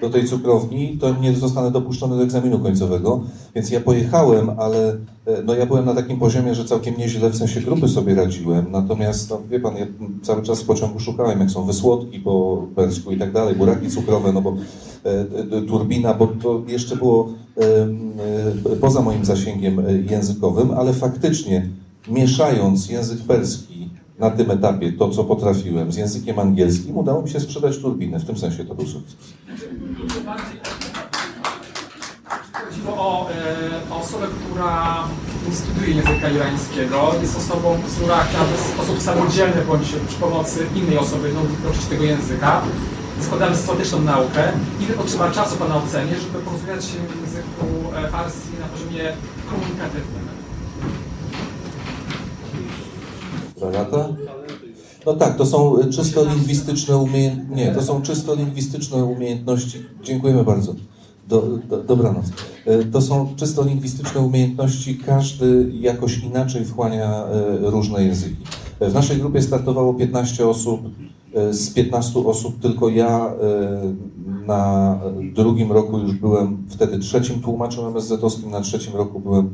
do 0.00 0.10
tej 0.10 0.24
cukrowni, 0.24 0.98
to 1.00 1.14
nie 1.20 1.32
zostanę 1.32 1.70
dopuszczony 1.70 2.16
do 2.16 2.22
egzaminu 2.22 2.58
końcowego. 2.58 3.20
Więc 3.54 3.70
ja 3.70 3.80
pojechałem, 3.80 4.50
ale 4.58 4.92
e, 5.26 5.42
no 5.44 5.54
ja 5.54 5.66
byłem 5.66 5.84
na 5.84 5.94
takim 5.94 6.18
poziomie, 6.18 6.54
że 6.54 6.64
całkiem 6.64 6.96
nieźle 6.98 7.30
w 7.30 7.36
sensie 7.36 7.60
grupy 7.60 7.88
sobie 7.88 8.14
radziłem. 8.14 8.66
Natomiast, 8.70 9.30
no, 9.30 9.40
wie 9.50 9.60
pan, 9.60 9.76
ja 9.76 9.86
cały 10.22 10.42
czas 10.42 10.62
w 10.62 10.66
pociągu 10.66 11.00
szukałem, 11.00 11.40
jak 11.40 11.50
są 11.50 11.64
wysłodki 11.64 12.20
po 12.20 12.66
persku 12.76 13.12
i 13.12 13.18
tak 13.18 13.32
dalej, 13.32 13.54
buraki 13.54 13.90
cukrowe, 13.90 14.32
no 14.32 14.42
bo 14.42 14.56
e, 15.04 15.62
turbina, 15.62 16.14
bo 16.14 16.26
to 16.26 16.62
jeszcze 16.66 16.96
było 16.96 17.28
e, 18.70 18.76
poza 18.80 19.02
moim 19.02 19.24
zasięgiem 19.24 19.82
językowym, 20.10 20.70
ale 20.70 20.92
faktycznie 20.92 21.68
mieszając 22.08 22.88
język 22.88 23.20
perski 23.20 23.79
na 24.20 24.30
tym 24.30 24.50
etapie, 24.50 24.92
to 24.92 25.10
co 25.10 25.24
potrafiłem, 25.24 25.92
z 25.92 25.96
językiem 25.96 26.38
angielskim, 26.38 26.96
udało 26.96 27.22
mi 27.22 27.30
się 27.30 27.40
sprzedać 27.40 27.78
turbinę. 27.78 28.18
W 28.18 28.24
tym 28.24 28.38
sensie 28.38 28.64
to 28.64 28.74
był 28.74 28.86
sukces. 28.86 29.16
chodziło 32.52 32.92
o, 32.96 33.30
e, 33.30 33.94
o 33.94 34.00
osobę, 34.00 34.26
która 34.26 35.04
nie 35.48 35.56
studiuje 35.56 35.94
języka 35.94 36.28
irańskiego, 36.28 37.14
jest 37.22 37.36
osobą, 37.36 37.78
która 37.96 38.24
w 38.56 38.74
sposób 38.74 39.02
samodzielny 39.02 39.64
bądź 39.68 39.88
przy 40.08 40.18
pomocy 40.20 40.66
innej 40.76 40.98
osoby 40.98 41.32
nauczyć 41.64 41.84
tego 41.84 42.04
języka. 42.04 42.62
Składamy 43.20 43.56
systematyczną 43.56 44.00
naukę. 44.00 44.52
Ile 44.80 44.94
potrzeba 44.94 45.30
czasu 45.30 45.56
Pana 45.56 45.76
ocenie, 45.76 46.14
żeby 46.20 46.38
porozmawiać 46.44 46.84
się 46.84 46.98
w 47.08 47.20
języku 47.20 47.66
e, 47.96 48.08
farsi 48.08 48.52
na 48.60 48.66
poziomie 48.66 49.12
komunikatywnym? 49.50 50.29
Lata? 53.60 54.08
No 55.06 55.14
tak, 55.14 55.36
to 55.36 55.46
są 55.46 55.76
czysto 55.90 56.24
lingwistyczne 56.24 56.96
umiejętności. 56.96 57.54
Nie, 57.54 57.72
to 57.72 57.82
są 57.82 58.02
czysto 58.02 58.34
lingwistyczne 58.34 59.04
umiejętności. 59.04 59.78
Dziękujemy 60.02 60.44
bardzo. 60.44 60.74
Do, 61.28 61.42
do, 61.68 61.82
dobranoc. 61.84 62.26
Y, 62.66 62.84
To 62.84 63.00
są 63.00 63.34
czysto 63.36 63.64
lingwistyczne 63.64 64.20
umiejętności. 64.20 64.98
Każdy 64.98 65.70
jakoś 65.80 66.18
inaczej 66.18 66.64
wchłania 66.64 67.24
y, 67.64 67.70
różne 67.70 68.04
języki. 68.04 68.44
W 68.80 68.94
naszej 68.94 69.16
grupie 69.16 69.42
startowało 69.42 69.94
15 69.94 70.48
osób. 70.48 70.80
Z 71.50 71.70
15 71.70 72.20
osób 72.20 72.60
tylko 72.60 72.88
ja 72.88 73.32
na 74.46 74.98
drugim 75.34 75.72
roku 75.72 75.98
już 75.98 76.12
byłem 76.12 76.66
wtedy 76.68 76.98
trzecim 76.98 77.40
tłumaczem 77.40 77.84
MSZ-owskim, 77.84 78.50
na 78.50 78.60
trzecim 78.60 78.96
roku 78.96 79.20
byłem 79.20 79.50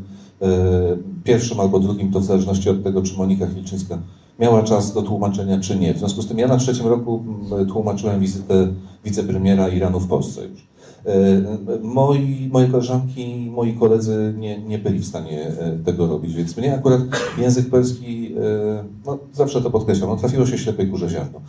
pierwszym 1.25 1.61
albo 1.61 1.81
drugim, 1.81 2.13
to 2.13 2.21
w 2.21 2.25
zależności 2.25 2.71
od 2.71 2.85
tego, 2.85 3.03
czy 3.03 3.17
Monika 3.17 3.47
Chilczyńska 3.47 3.99
miała 4.41 4.63
czas 4.63 4.95
do 4.95 5.03
tłumaczenia, 5.03 5.61
czy 5.61 5.77
nie. 5.79 5.95
W 5.95 5.99
związku 5.99 6.23
z 6.23 6.27
tym 6.29 6.39
ja 6.39 6.49
na 6.49 6.57
trzecim 6.57 6.87
roku 6.87 7.25
m, 7.53 7.67
tłumaczyłem 7.67 8.21
wizytę 8.21 8.69
wicepremiera 9.05 9.69
Iranu 9.69 10.01
w 10.01 10.09
Polsce 10.09 10.41
już. 10.49 10.67
E, 11.07 11.79
Moi, 11.83 12.49
moje 12.53 12.69
koleżanki 12.69 13.51
moi 13.55 13.73
koledzy 13.73 14.35
nie, 14.39 14.59
nie 14.63 14.79
byli 14.79 14.99
w 14.99 15.07
stanie 15.07 15.47
e, 15.47 15.79
tego 15.85 16.07
robić, 16.07 16.35
więc 16.35 16.57
mnie 16.57 16.75
akurat 16.75 17.01
język 17.39 17.71
polski, 17.71 18.35
e, 18.35 18.85
no, 19.07 19.19
zawsze 19.33 19.63
to 19.63 19.71
podkreślam, 19.71 20.11
no, 20.11 20.17
trafiło 20.17 20.47
się 20.47 20.59
ślepej 20.59 20.89
kurze 20.91 21.09
ziarno. 21.09 21.41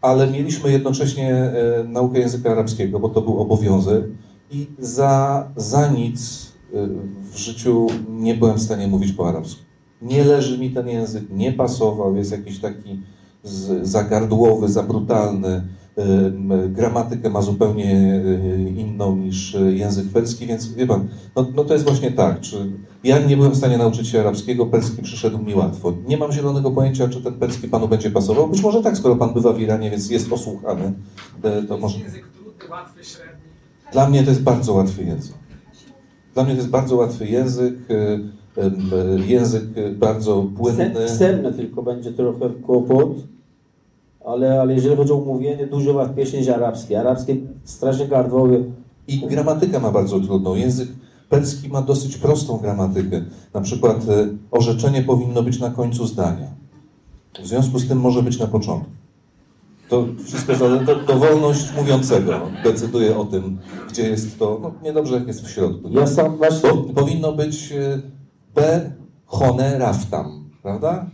Ale 0.00 0.30
mieliśmy 0.30 0.72
jednocześnie 0.72 1.34
e, 1.34 1.84
naukę 1.84 2.18
języka 2.18 2.50
arabskiego, 2.52 3.00
bo 3.00 3.08
to 3.08 3.22
był 3.22 3.38
obowiązek 3.40 4.04
i 4.50 4.66
za, 4.78 5.48
za 5.56 5.88
nic 5.88 6.46
e, 6.46 6.51
w 7.32 7.36
życiu 7.36 7.86
nie 8.08 8.34
byłem 8.34 8.56
w 8.56 8.62
stanie 8.62 8.88
mówić 8.88 9.12
po 9.12 9.28
arabsku. 9.28 9.60
Nie 10.02 10.24
leży 10.24 10.58
mi 10.58 10.70
ten 10.70 10.88
język, 10.88 11.24
nie 11.30 11.52
pasował, 11.52 12.16
jest 12.16 12.32
jakiś 12.32 12.58
taki 12.58 13.00
zagardłowy, 13.82 14.68
za 14.68 14.82
brutalny. 14.82 15.62
Ym, 15.98 16.72
Gramatykę 16.72 17.30
ma 17.30 17.42
zupełnie 17.42 18.14
y, 18.24 18.72
inną 18.76 19.16
niż 19.16 19.54
y, 19.54 19.76
język 19.76 20.08
perski, 20.08 20.46
więc 20.46 20.72
wie 20.72 20.86
pan, 20.86 21.08
no, 21.36 21.46
no 21.54 21.64
to 21.64 21.72
jest 21.72 21.84
właśnie 21.86 22.10
tak. 22.10 22.40
Czy 22.40 22.72
ja 23.04 23.18
nie 23.18 23.36
byłem 23.36 23.52
w 23.52 23.56
stanie 23.56 23.78
nauczyć 23.78 24.08
się 24.08 24.20
arabskiego, 24.20 24.66
perski 24.66 25.02
przyszedł 25.02 25.38
mi 25.38 25.54
łatwo. 25.54 25.92
Nie 26.06 26.16
mam 26.16 26.32
zielonego 26.32 26.70
pojęcia, 26.70 27.08
czy 27.08 27.22
ten 27.22 27.34
perski 27.34 27.68
panu 27.68 27.88
będzie 27.88 28.10
pasował. 28.10 28.48
Być 28.48 28.62
może 28.62 28.82
tak, 28.82 28.96
skoro 28.96 29.16
pan 29.16 29.34
bywa 29.34 29.52
w 29.52 29.60
Iranie, 29.60 29.90
więc 29.90 30.10
jest 30.10 30.32
osłuchany, 30.32 30.92
y, 31.62 31.68
to 31.68 31.78
może. 31.78 31.98
Język 31.98 32.28
trudny, 32.28 32.70
łatwy, 32.70 33.04
średni. 33.04 33.42
Dla 33.92 34.08
mnie 34.08 34.22
to 34.22 34.30
jest 34.30 34.42
bardzo 34.42 34.72
łatwy 34.72 35.04
język. 35.04 35.41
Dla 36.34 36.44
mnie 36.44 36.52
to 36.52 36.58
jest 36.58 36.70
bardzo 36.70 36.96
łatwy 36.96 37.26
język, 37.26 37.74
y, 37.90 37.94
y, 37.94 39.20
y, 39.22 39.26
język 39.26 39.62
y, 39.76 39.90
bardzo 39.90 40.46
płynny. 40.56 41.06
Wstępne 41.06 41.52
tylko 41.52 41.82
będzie 41.82 42.12
trochę 42.12 42.50
kłopot, 42.50 43.16
ale, 44.24 44.60
ale 44.60 44.74
jeżeli 44.74 44.96
chodzi 44.96 45.12
o 45.12 45.20
mówienie, 45.20 45.66
dużo 45.66 45.92
łatwiejsze 45.92 46.36
niż 46.36 46.48
arabskie. 46.48 47.00
Arabskie 47.00 47.36
strasznie 47.64 48.08
gardłowe. 48.08 48.56
I 49.08 49.20
gramatyka 49.20 49.80
ma 49.80 49.90
bardzo 49.90 50.20
trudną. 50.20 50.54
Język 50.54 50.88
perski 51.28 51.68
ma 51.68 51.82
dosyć 51.82 52.16
prostą 52.16 52.56
gramatykę. 52.56 53.24
Na 53.54 53.60
przykład 53.60 54.08
e, 54.08 54.28
orzeczenie 54.50 55.02
powinno 55.02 55.42
być 55.42 55.60
na 55.60 55.70
końcu 55.70 56.06
zdania. 56.06 56.46
W 57.42 57.46
związku 57.46 57.78
z 57.78 57.88
tym 57.88 58.00
może 58.00 58.22
być 58.22 58.38
na 58.38 58.46
początku. 58.46 58.90
To 59.92 60.06
wszystko 60.24 60.54
zależy, 60.54 60.86
to, 60.86 60.94
to 60.94 61.16
wolność 61.16 61.76
mówiącego 61.76 62.40
decyduje 62.64 63.16
o 63.18 63.24
tym, 63.24 63.58
gdzie 63.90 64.08
jest 64.08 64.38
to. 64.38 64.58
No, 64.62 64.72
niedobrze, 64.82 65.14
jak 65.14 65.26
jest 65.26 65.46
w 65.46 65.50
środku. 65.50 65.88
Ja 65.90 66.06
sam 66.06 66.36
właśnie... 66.36 66.70
Po, 66.70 66.76
powinno 66.76 67.32
być 67.32 67.72
e, 67.72 68.00
be 68.54 68.92
hone 69.26 69.78
raftam, 69.78 70.44
prawda? 70.62 71.06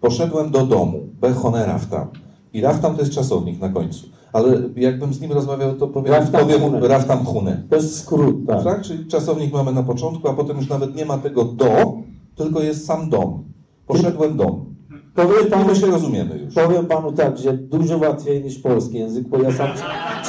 Poszedłem 0.00 0.50
do 0.50 0.66
domu, 0.66 1.00
hone 1.34 1.66
raftam. 1.66 2.08
I 2.52 2.60
raftam 2.60 2.94
to 2.94 3.00
jest 3.00 3.12
czasownik 3.12 3.60
na 3.60 3.68
końcu. 3.68 4.06
Ale 4.32 4.62
jakbym 4.76 5.14
z 5.14 5.20
nim 5.20 5.32
rozmawiał, 5.32 5.74
to 5.74 5.86
powiem, 5.88 6.12
Raftam 6.12 6.40
powiem 6.40 6.60
hune. 6.60 6.88
raftam 6.88 7.24
hune. 7.24 7.62
To 7.70 7.76
jest 7.76 7.98
skrót, 7.98 8.36
tak. 8.46 8.64
Tak? 8.64 8.82
Czyli 8.82 9.06
czasownik 9.06 9.52
mamy 9.52 9.72
na 9.72 9.82
początku, 9.82 10.28
a 10.28 10.32
potem 10.34 10.56
już 10.56 10.68
nawet 10.68 10.96
nie 10.96 11.04
ma 11.04 11.18
tego 11.18 11.44
do, 11.44 11.94
tylko 12.34 12.60
jest 12.60 12.86
sam 12.86 13.10
dom. 13.10 13.44
Poszedłem 13.86 14.36
dom. 14.36 14.75
Powiem 15.16 15.46
panu, 15.50 15.64
my 15.68 15.76
się 15.76 15.86
rozumiemy 15.86 16.38
już. 16.38 16.54
powiem 16.54 16.86
panu 16.86 17.12
tak, 17.12 17.38
że 17.38 17.52
dużo 17.52 17.98
łatwiej 17.98 18.44
niż 18.44 18.58
polski 18.58 18.98
język, 18.98 19.28
bo 19.28 19.38
ja 19.42 19.52
sam 19.52 19.68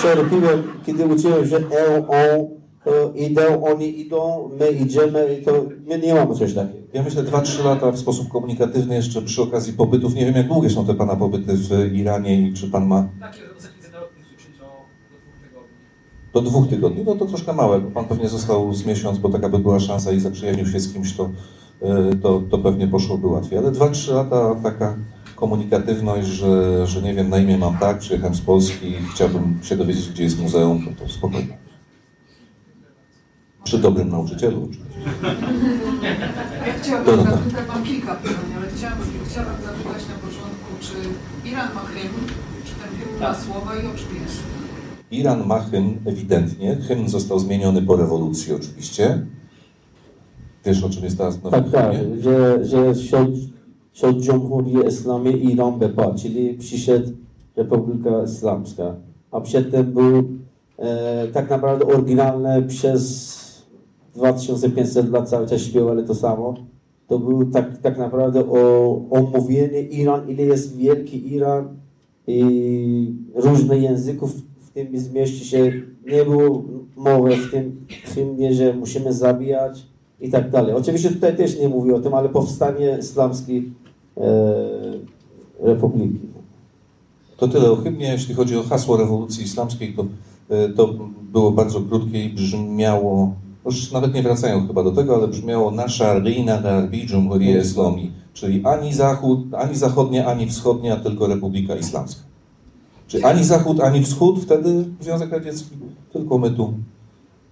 czerpiłem, 0.02 0.64
kiedy 0.86 1.06
uczyłem 1.06 1.48
się 1.50 1.58
e, 1.58 2.08
o, 2.08 2.48
to 2.86 3.12
idę, 3.16 3.64
oni 3.64 4.00
idą, 4.00 4.50
my 4.60 4.72
idziemy 4.72 5.38
i 5.42 5.46
to 5.46 5.52
my 5.88 6.00
nie 6.00 6.14
mamy 6.14 6.36
coś 6.36 6.54
takiego. 6.54 6.88
Ja 6.94 7.04
myślę 7.04 7.24
2-3 7.24 7.66
lata 7.66 7.92
w 7.92 8.00
sposób 8.00 8.28
komunikatywny 8.30 8.96
jeszcze 8.96 9.22
przy 9.22 9.42
okazji 9.42 9.74
pobytów. 9.74 10.14
Nie 10.16 10.26
wiem, 10.26 10.36
jak 10.36 10.48
długie 10.48 10.70
są 10.70 10.86
te 10.86 10.94
pana 10.94 11.16
pobyty 11.16 11.54
w 11.54 11.94
Iranie 11.94 12.42
i 12.42 12.54
czy 12.54 12.68
pan 12.72 12.88
ma 12.88 13.08
Takie 13.22 13.40
do 13.42 13.52
dwóch 13.54 13.78
tygodni. 13.82 14.24
do 16.34 16.42
dwóch 16.42 16.68
tygodni. 16.70 17.04
No 17.06 17.16
to 17.16 17.26
troszkę 17.26 17.54
małe, 17.54 17.80
bo 17.80 17.92
pan 17.92 18.06
pewnie 18.06 18.30
został 18.30 18.74
z 18.74 18.86
miesiąc, 18.86 19.18
bo 19.18 19.30
taka 19.30 19.50
by 19.50 19.60
była 19.60 19.80
szansa 19.80 20.12
i 20.12 20.20
zaprzyjaźnił 20.20 20.68
się 20.68 20.80
z 20.80 20.94
kimś, 20.94 21.16
to, 21.16 21.30
to, 22.22 22.44
to 22.52 22.58
pewnie 22.58 22.88
poszłoby 22.88 23.28
łatwiej. 23.28 23.60
Ale 23.60 23.72
2-3 23.72 24.14
lata 24.14 24.56
taka 24.64 24.96
komunikatywność, 25.36 26.28
że, 26.28 26.88
że 26.88 27.02
nie 27.02 27.14
wiem, 27.14 27.30
na 27.30 27.38
imię 27.38 27.58
mam 27.58 27.78
tak, 27.78 28.00
przyjechałem 28.00 28.36
z 28.36 28.42
Polski 28.42 28.88
i 28.88 28.96
chciałbym 29.14 29.60
się 29.64 29.78
dowiedzieć, 29.78 30.10
gdzie 30.10 30.24
jest 30.24 30.42
muzeum, 30.42 30.86
to, 30.86 31.04
to 31.04 31.12
spokojnie. 31.12 31.58
Przy 33.64 33.78
dobrym 33.78 34.10
nauczycielu 34.10 34.64
oczywiście. 34.64 35.12
Ja 36.68 36.74
chciałabym 36.82 37.24
zapytać, 37.24 37.68
mam 37.68 37.84
kilka 37.84 38.16
pytań, 38.16 38.46
ale 38.58 38.68
chciałabym, 38.68 39.08
chciałabym 39.30 39.66
zapytać 39.66 40.08
na 40.10 40.16
początku, 40.16 40.70
czy 40.82 40.94
Iran 41.50 41.74
ma 41.76 41.82
hymn, 41.82 42.28
czy 42.66 42.74
ten 42.76 43.00
hymn 43.00 43.20
ma 43.20 43.36
słowa 43.36 43.76
i 43.76 43.80
o 43.80 43.98
czym 43.98 44.24
jest? 44.24 44.44
Iran 45.12 45.48
ma 45.48 45.60
hymn 45.60 45.98
ewidentnie. 46.06 46.76
Hymn 46.76 47.10
został 47.10 47.40
zmieniony 47.40 47.82
po 47.82 47.96
rewolucji 47.96 48.54
oczywiście. 48.54 49.26
Wiesz 50.68 50.84
o 50.84 50.90
czym 50.90 51.04
jest 51.04 51.18
teraz 51.18 51.44
nowy 51.44 51.58
Tak, 51.58 51.72
tak, 51.72 51.96
że, 52.20 52.66
że 52.66 52.96
shod, 52.96 53.30
shod 53.94 54.26
Jumhuriyet 54.26 54.88
Islami 54.88 55.52
Iran 55.52 55.80
Bepa, 55.80 56.14
czyli 56.14 56.54
przyszedł 56.54 57.12
Republika 57.56 58.24
Islamska. 58.24 58.96
A 59.32 59.42
przedtem 59.42 59.86
był 59.94 60.24
e, 60.78 61.28
tak 61.28 61.50
naprawdę 61.50 61.86
oryginalny 61.86 62.62
przez 62.62 63.64
2500 64.16 65.12
lat 65.12 65.30
cały 65.30 65.48
czas 65.48 65.62
śpiewali 65.62 66.04
to 66.04 66.16
samo. 66.16 66.56
To 67.08 67.20
był 67.20 67.46
tak, 67.46 67.78
tak 67.78 67.98
naprawdę 67.98 68.44
o, 68.50 69.02
omówienie 69.10 69.82
Iran, 69.82 70.30
ile 70.30 70.44
jest 70.44 70.78
wielki 70.78 71.34
Iran 71.34 71.68
i 72.28 73.14
różne 73.36 73.78
języków 73.78 74.32
w 74.60 74.70
tym 74.70 75.00
zmieści 75.00 75.46
się. 75.46 75.74
Nie 76.06 76.26
było 76.26 76.64
mowy 76.96 77.38
w 77.38 77.52
tym 77.52 77.86
hymnie, 78.04 78.54
że 78.54 78.74
musimy 78.74 79.14
zabijać 79.14 79.88
i 80.22 80.30
tak 80.30 80.50
dalej. 80.50 80.76
Oczywiście 80.76 81.10
tutaj 81.10 81.38
też 81.38 81.60
nie 81.60 81.70
mówi 81.70 81.92
o 81.92 82.00
tym, 82.00 82.14
ale 82.14 82.30
powstanie 82.30 82.98
islamskiej 83.00 83.72
e, 84.18 84.24
republiki. 85.60 86.20
To 87.38 87.48
tyle 87.48 87.72
o 87.72 87.76
hymnie. 87.76 88.08
Jeśli 88.12 88.36
chodzi 88.36 88.58
o 88.58 88.64
hasło 88.64 88.98
rewolucji 88.98 89.44
islamskiej, 89.44 89.94
to, 89.94 90.06
e, 90.50 90.70
to 90.70 90.94
było 91.32 91.52
bardzo 91.52 91.82
krótkie 91.82 92.26
i 92.26 92.30
brzmiało, 92.30 93.34
już 93.66 93.92
nawet 93.92 94.14
nie 94.14 94.24
wracają 94.24 94.68
chyba 94.68 94.84
do 94.84 94.92
tego, 94.92 95.16
ale 95.16 95.28
brzmiało 95.28 95.72
Nasza 95.72 96.20
Rina 96.20 96.62
Garbi 96.62 97.08
Jumhuriyet 97.14 97.66
Islami, 97.66 98.12
czyli 98.34 98.66
ani 98.66 98.94
zachód, 98.94 99.54
ani 99.54 99.76
zachodnia, 99.76 100.26
ani 100.26 100.48
wschodnia, 100.48 100.96
tylko 100.96 101.28
Republika 101.28 101.76
Islamska. 101.76 102.22
Czyli 103.08 103.24
ani 103.24 103.44
zachód, 103.44 103.80
ani 103.80 104.04
wschód, 104.04 104.40
wtedy 104.40 104.86
Związek 105.02 105.32
Radziecki, 105.32 105.76
tylko 106.14 106.38
my 106.38 106.52
tu 106.52 106.74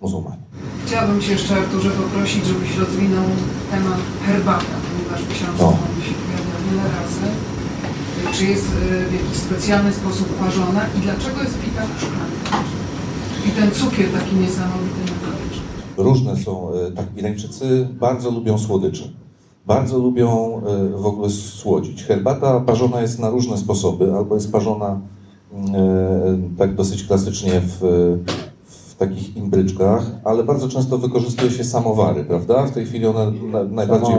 muzułmanie. 0.05 0.43
Chciałabym 0.85 1.21
Cię 1.21 1.31
jeszcze, 1.31 1.55
Arturze, 1.55 1.89
poprosić, 1.89 2.45
żebyś 2.45 2.77
rozwinął 2.77 3.27
temat 3.71 3.99
herbata, 4.25 4.75
ponieważ 4.87 5.19
w 5.25 5.29
książce 5.35 5.65
on 5.65 5.95
się 6.07 6.13
pojawia 6.21 6.55
wiele 6.65 6.85
razy. 6.95 7.27
Czy 8.35 8.43
jest 8.45 8.65
y, 8.65 9.09
w 9.09 9.13
jakiś 9.19 9.37
specjalny 9.37 9.93
sposób 9.93 10.27
parzona 10.39 10.81
i 10.97 10.99
dlaczego 10.99 11.37
jest 11.43 11.57
pita 11.59 11.81
w 11.85 12.01
szklance? 12.03 12.67
I 13.47 13.49
ten 13.59 13.71
cukier 13.71 14.07
taki 14.11 14.35
niesamowity 14.35 15.01
na 15.11 15.17
końcu. 15.25 15.59
Różne 15.97 16.37
są, 16.37 16.73
e, 16.73 16.91
tak, 16.91 17.05
Irańczycy 17.17 17.87
bardzo 17.91 18.31
lubią 18.31 18.57
słodycze. 18.57 19.05
Bardzo 19.65 19.97
lubią 19.97 20.61
e, 20.67 20.97
w 20.97 21.05
ogóle 21.05 21.29
słodzić. 21.29 22.03
Herbata 22.03 22.59
parzona 22.59 23.01
jest 23.01 23.19
na 23.19 23.29
różne 23.29 23.57
sposoby, 23.57 24.13
albo 24.15 24.35
jest 24.35 24.51
parzona 24.51 24.99
tak 26.57 26.75
dosyć 26.75 27.03
klasycznie 27.03 27.61
w, 27.61 27.79
w 28.95 28.97
takich 28.97 29.37
imbryczkach, 29.37 30.03
ale 30.23 30.43
bardzo 30.43 30.69
często 30.69 30.97
wykorzystuje 30.97 31.51
się 31.51 31.63
samowary, 31.63 32.23
prawda? 32.23 32.63
W 32.63 32.71
tej 32.71 32.85
chwili 32.85 33.05
one 33.05 33.31
na, 33.31 33.63
najbardziej 33.63 34.15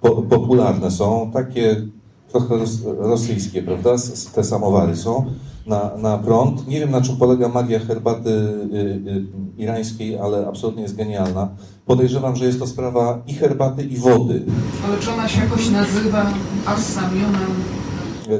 po, 0.00 0.10
popularne 0.10 0.90
są, 0.90 1.30
takie 1.32 1.76
trochę 2.28 2.56
ros, 2.56 2.78
rosyjskie, 2.98 3.62
prawda? 3.62 3.90
Te 4.34 4.44
samowary 4.44 4.96
są 4.96 5.24
na, 5.66 5.90
na 5.96 6.18
prąd. 6.18 6.68
Nie 6.68 6.80
wiem, 6.80 6.90
na 6.90 7.00
czym 7.00 7.16
polega 7.16 7.48
magia 7.48 7.78
herbaty 7.78 8.30
y, 8.30 8.76
y, 9.08 9.24
irańskiej, 9.56 10.18
ale 10.18 10.48
absolutnie 10.48 10.82
jest 10.82 10.96
genialna. 10.96 11.48
Podejrzewam, 11.86 12.36
że 12.36 12.44
jest 12.44 12.58
to 12.58 12.66
sprawa 12.66 13.22
i 13.26 13.34
herbaty, 13.34 13.84
i 13.84 13.96
wody. 13.96 14.42
Ale 14.88 14.98
czy 14.98 15.10
ona 15.12 15.28
się 15.28 15.40
jakoś 15.40 15.70
nazywa 15.70 16.26
Assamionem? 16.66 17.79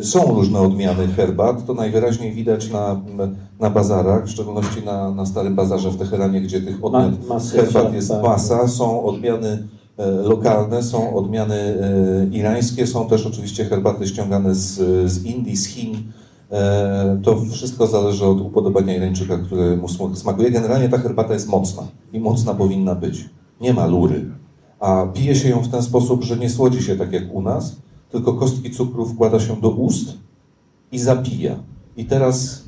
Są 0.03 0.35
różne 0.35 0.59
odmiany 0.61 1.09
herbat, 1.09 1.67
to 1.67 1.75
najwyraźniej 1.75 2.33
widać 2.33 2.71
na, 2.71 3.01
na 3.61 3.71
bazarach, 3.71 4.25
w 4.27 4.31
szczególności 4.31 4.85
na, 4.85 5.11
na 5.11 5.27
Starym 5.27 5.55
Bazarze 5.55 5.91
w 5.91 5.97
Teheranie, 5.97 6.41
gdzie 6.41 6.61
tych 6.61 6.85
odmian 6.85 7.17
herbat 7.53 7.95
jest 7.95 8.09
tak. 8.09 8.23
masa. 8.23 8.69
Są 8.69 9.05
odmiany 9.05 9.69
e, 9.99 10.11
lokalne, 10.11 10.83
są 10.83 11.15
odmiany 11.15 11.55
e, 11.55 12.37
irańskie, 12.37 12.87
są 12.87 13.09
też 13.09 13.27
oczywiście 13.27 13.65
herbaty 13.65 14.07
ściągane 14.07 14.55
z, 14.55 14.79
z 15.13 15.25
Indii, 15.25 15.57
z 15.57 15.67
Chin. 15.67 15.97
E, 16.51 17.19
To 17.23 17.41
wszystko 17.51 17.87
zależy 17.87 18.27
od 18.27 18.41
upodobania 18.41 18.97
Irańczyka, 18.97 19.39
który 19.39 19.77
mu 19.77 19.89
smakuje. 20.15 20.51
Generalnie 20.51 20.89
ta 20.89 20.99
herbata 20.99 21.35
jest 21.35 21.49
mocna 21.49 21.83
i 22.13 22.21
mocna 22.21 22.55
powinna 22.55 22.95
być. 22.95 23.31
Nie 23.61 23.75
ma 23.75 23.87
lury. 23.87 24.25
A 24.81 25.07
pije 25.15 25.35
się 25.35 25.49
ją 25.49 25.63
w 25.63 25.69
ten 25.69 25.83
sposób, 25.83 26.25
że 26.25 26.37
nie 26.37 26.51
słodzi 26.51 26.83
się 26.83 26.97
tak 26.97 27.13
jak 27.13 27.35
u 27.35 27.43
nas, 27.43 27.77
tylko 28.11 28.33
kostki 28.35 28.71
cukru 28.71 29.07
wkłada 29.07 29.41
się 29.41 29.61
do 29.61 29.71
ust 29.71 30.13
i 30.93 30.99
zapija. 30.99 31.57
I 31.97 32.05
teraz 32.05 32.65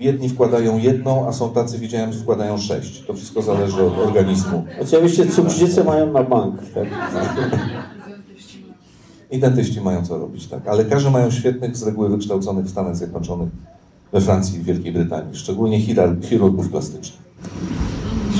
jedni 0.00 0.28
wkładają 0.28 0.78
jedną, 0.78 1.28
a 1.28 1.32
są 1.32 1.50
tacy, 1.50 1.78
widziałem, 1.78 2.12
że 2.12 2.18
wkładają 2.18 2.58
sześć. 2.58 3.04
To 3.06 3.14
wszystko 3.14 3.42
zależy 3.42 3.82
od 3.86 3.98
organizmu. 3.98 4.64
Oczywiście 4.82 5.26
cukrzycę 5.26 5.84
mają 5.84 6.12
na 6.12 6.22
bank. 6.22 6.60
Tak? 6.74 6.88
I 9.30 9.38
dentyści 9.38 9.80
mają 9.80 10.06
co 10.06 10.18
robić, 10.18 10.46
tak. 10.46 10.68
Ale 10.68 10.82
lekarze 10.82 11.10
mają 11.10 11.30
świetnych, 11.30 11.76
z 11.76 11.82
reguły 11.82 12.08
wykształconych 12.08 12.64
w 12.64 12.70
Stanach 12.70 12.96
Zjednoczonych, 12.96 13.48
we 14.12 14.20
Francji 14.20 14.56
i 14.56 14.62
w 14.62 14.64
Wielkiej 14.64 14.92
Brytanii, 14.92 15.36
szczególnie 15.36 15.80
chirur- 15.80 16.24
chirurgów 16.24 16.68
plastycznych. 16.68 17.22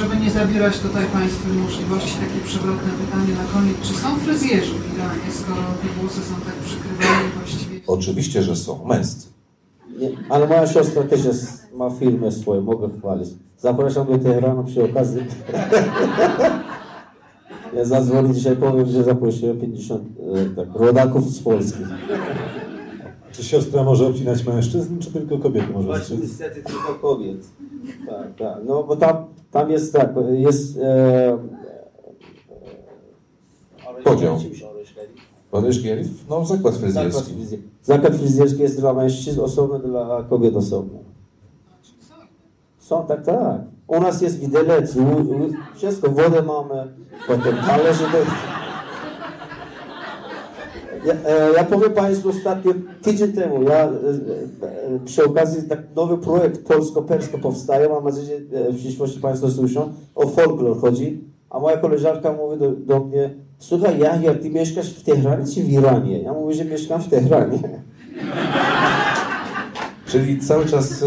Żeby 0.03 0.17
nie 0.17 0.31
zabierać 0.31 0.79
tutaj 0.79 1.07
Państwu 1.07 1.55
możliwości, 1.55 2.15
takie 2.15 2.45
przewrotne 2.45 2.91
pytanie 3.05 3.33
na 3.33 3.45
koniec. 3.55 3.77
Czy 3.83 3.95
są 3.95 4.17
fryzjerzy 4.17 4.75
w 4.75 4.95
Iranie, 4.95 5.33
skoro 5.33 5.63
te 5.83 5.89
włosy 6.01 6.21
są 6.21 6.35
tak 6.35 6.55
przykrywane 6.55 7.29
właściwie? 7.37 7.81
Oczywiście, 7.87 8.43
że 8.43 8.57
są 8.57 8.85
męscy. 8.85 9.29
Nie, 9.99 10.09
ale 10.29 10.47
moja 10.47 10.67
siostra 10.67 11.03
też 11.03 11.25
jest, 11.25 11.73
ma 11.75 11.91
firmę 11.91 12.33
swoją, 12.33 12.61
mogę 12.63 12.89
chwalić. 12.99 13.29
Zapraszam 13.59 14.07
do 14.07 14.19
Teheranu 14.19 14.65
przy 14.65 14.85
okazji. 14.85 15.21
Ja 17.77 17.85
zadzwonię 17.85 18.35
dzisiaj, 18.35 18.57
powiem, 18.57 18.87
że 18.87 19.05
zaprosiłem 19.05 19.61
50 19.61 20.03
e, 20.03 20.57
tak, 20.57 20.69
rodaków 20.75 21.31
z 21.31 21.43
Polski. 21.43 21.79
Czy 23.33 23.45
siostra 23.45 23.83
może 23.85 24.07
obcinać 24.07 24.47
mężczyzn, 24.47 24.99
czy 24.99 25.13
tylko 25.13 25.39
kobiety 25.39 25.73
może 25.73 25.87
Właśnie 25.87 26.03
obcinać? 26.03 26.23
niestety 26.23 26.63
tylko 26.63 26.95
kobiet. 26.95 27.47
Tak, 28.07 28.35
tak. 28.39 28.65
No 28.65 28.83
bo 28.85 28.97
tam, 28.97 29.17
tam 29.51 29.71
jest 29.71 29.93
tak, 29.93 30.11
jest... 30.33 30.79
E, 30.79 31.39
Podział. 34.05 34.39
Paryż 35.51 35.83
Gierif? 35.83 36.29
No, 36.29 36.45
zakład 36.45 36.75
Zakład 36.75 36.75
fryzjerski. 36.75 37.33
fryzjerski. 37.35 37.69
Zakład 37.83 38.15
fryzjerski 38.17 38.63
jest 38.63 38.81
dla 38.81 38.93
mężczyzn 38.95 39.41
osobny, 39.41 39.79
dla 39.79 40.23
kobiet 40.31 40.57
osobny. 40.57 40.99
Są, 42.79 43.07
tak, 43.07 43.25
tak. 43.25 43.61
U 43.87 44.01
nas 44.01 44.23
jest 44.23 44.39
widelec, 44.39 44.95
wszystko, 45.75 46.11
wodę 46.11 46.43
mamy, 46.43 46.93
potem 47.27 47.57
talerze 47.57 48.05
do... 48.05 48.19
Ja, 51.07 51.15
e, 51.15 51.53
ja 51.53 51.65
powiem 51.65 51.93
Państwu 51.93 52.29
ostatnio, 52.29 52.73
tydzień 53.03 53.33
temu, 53.33 53.63
ja 53.63 53.85
e, 53.85 53.89
e, 53.89 53.91
przy 55.05 55.25
okazji 55.25 55.69
tak 55.69 55.81
nowy 55.97 56.19
projekt 56.19 56.67
polsko-persko 56.67 57.39
powstaje, 57.39 57.89
mam 57.89 58.05
nadzieję, 58.05 58.27
że 58.29 58.73
w 58.73 58.77
przyszłości 58.77 59.21
Państwo 59.21 59.51
słyszą, 59.51 59.93
o 60.15 60.27
folklor 60.27 60.81
chodzi, 60.81 61.25
a 61.51 61.59
moja 61.59 61.77
koleżanka 61.77 62.33
mówi 62.33 62.59
do, 62.59 62.73
do 62.73 63.01
mnie, 63.05 63.31
słuchaj, 63.59 63.99
Jachia, 63.99 64.35
ty 64.35 64.51
mieszkasz 64.51 64.91
w 64.91 65.05
Teheranie 65.05 65.47
czy 65.47 65.63
w 65.63 65.73
Iranie? 65.73 66.23
Ja 66.23 66.33
mówię, 66.33 66.55
że 66.55 66.65
mieszkam 66.65 67.03
w 67.03 67.09
Teheranie. 67.09 67.59
Czyli 70.07 70.41
cały 70.41 70.67
czas 70.67 71.05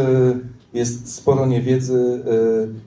jest 0.75 1.13
sporo 1.13 1.45
niewiedzy. 1.45 2.23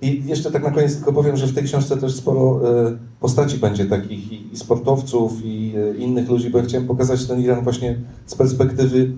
e, 0.03 0.07
I 0.07 0.23
jeszcze 0.27 0.51
tak 0.51 0.63
na 0.63 0.71
koniec 0.71 0.97
tylko 0.97 1.13
powiem, 1.13 1.37
że 1.37 1.47
w 1.47 1.55
tej 1.55 1.65
książce 1.65 1.97
też 1.97 2.15
sporo 2.15 2.61
e, 2.89 2.99
postaci 3.21 3.59
będzie 3.59 3.87
takich 3.87 4.33
i, 4.33 4.57
sportowców, 4.57 5.45
i 5.45 5.75
e, 5.77 5.97
innych 5.97 6.29
ludzi, 6.29 6.51
bo 6.51 6.59
ja 6.59 6.65
chciałem 6.65 6.87
pokazać 6.87 7.27
ten 7.27 7.41
Iran 7.41 7.65
właśnie 7.65 7.99
z 8.27 8.35
perspektywy 8.35 9.13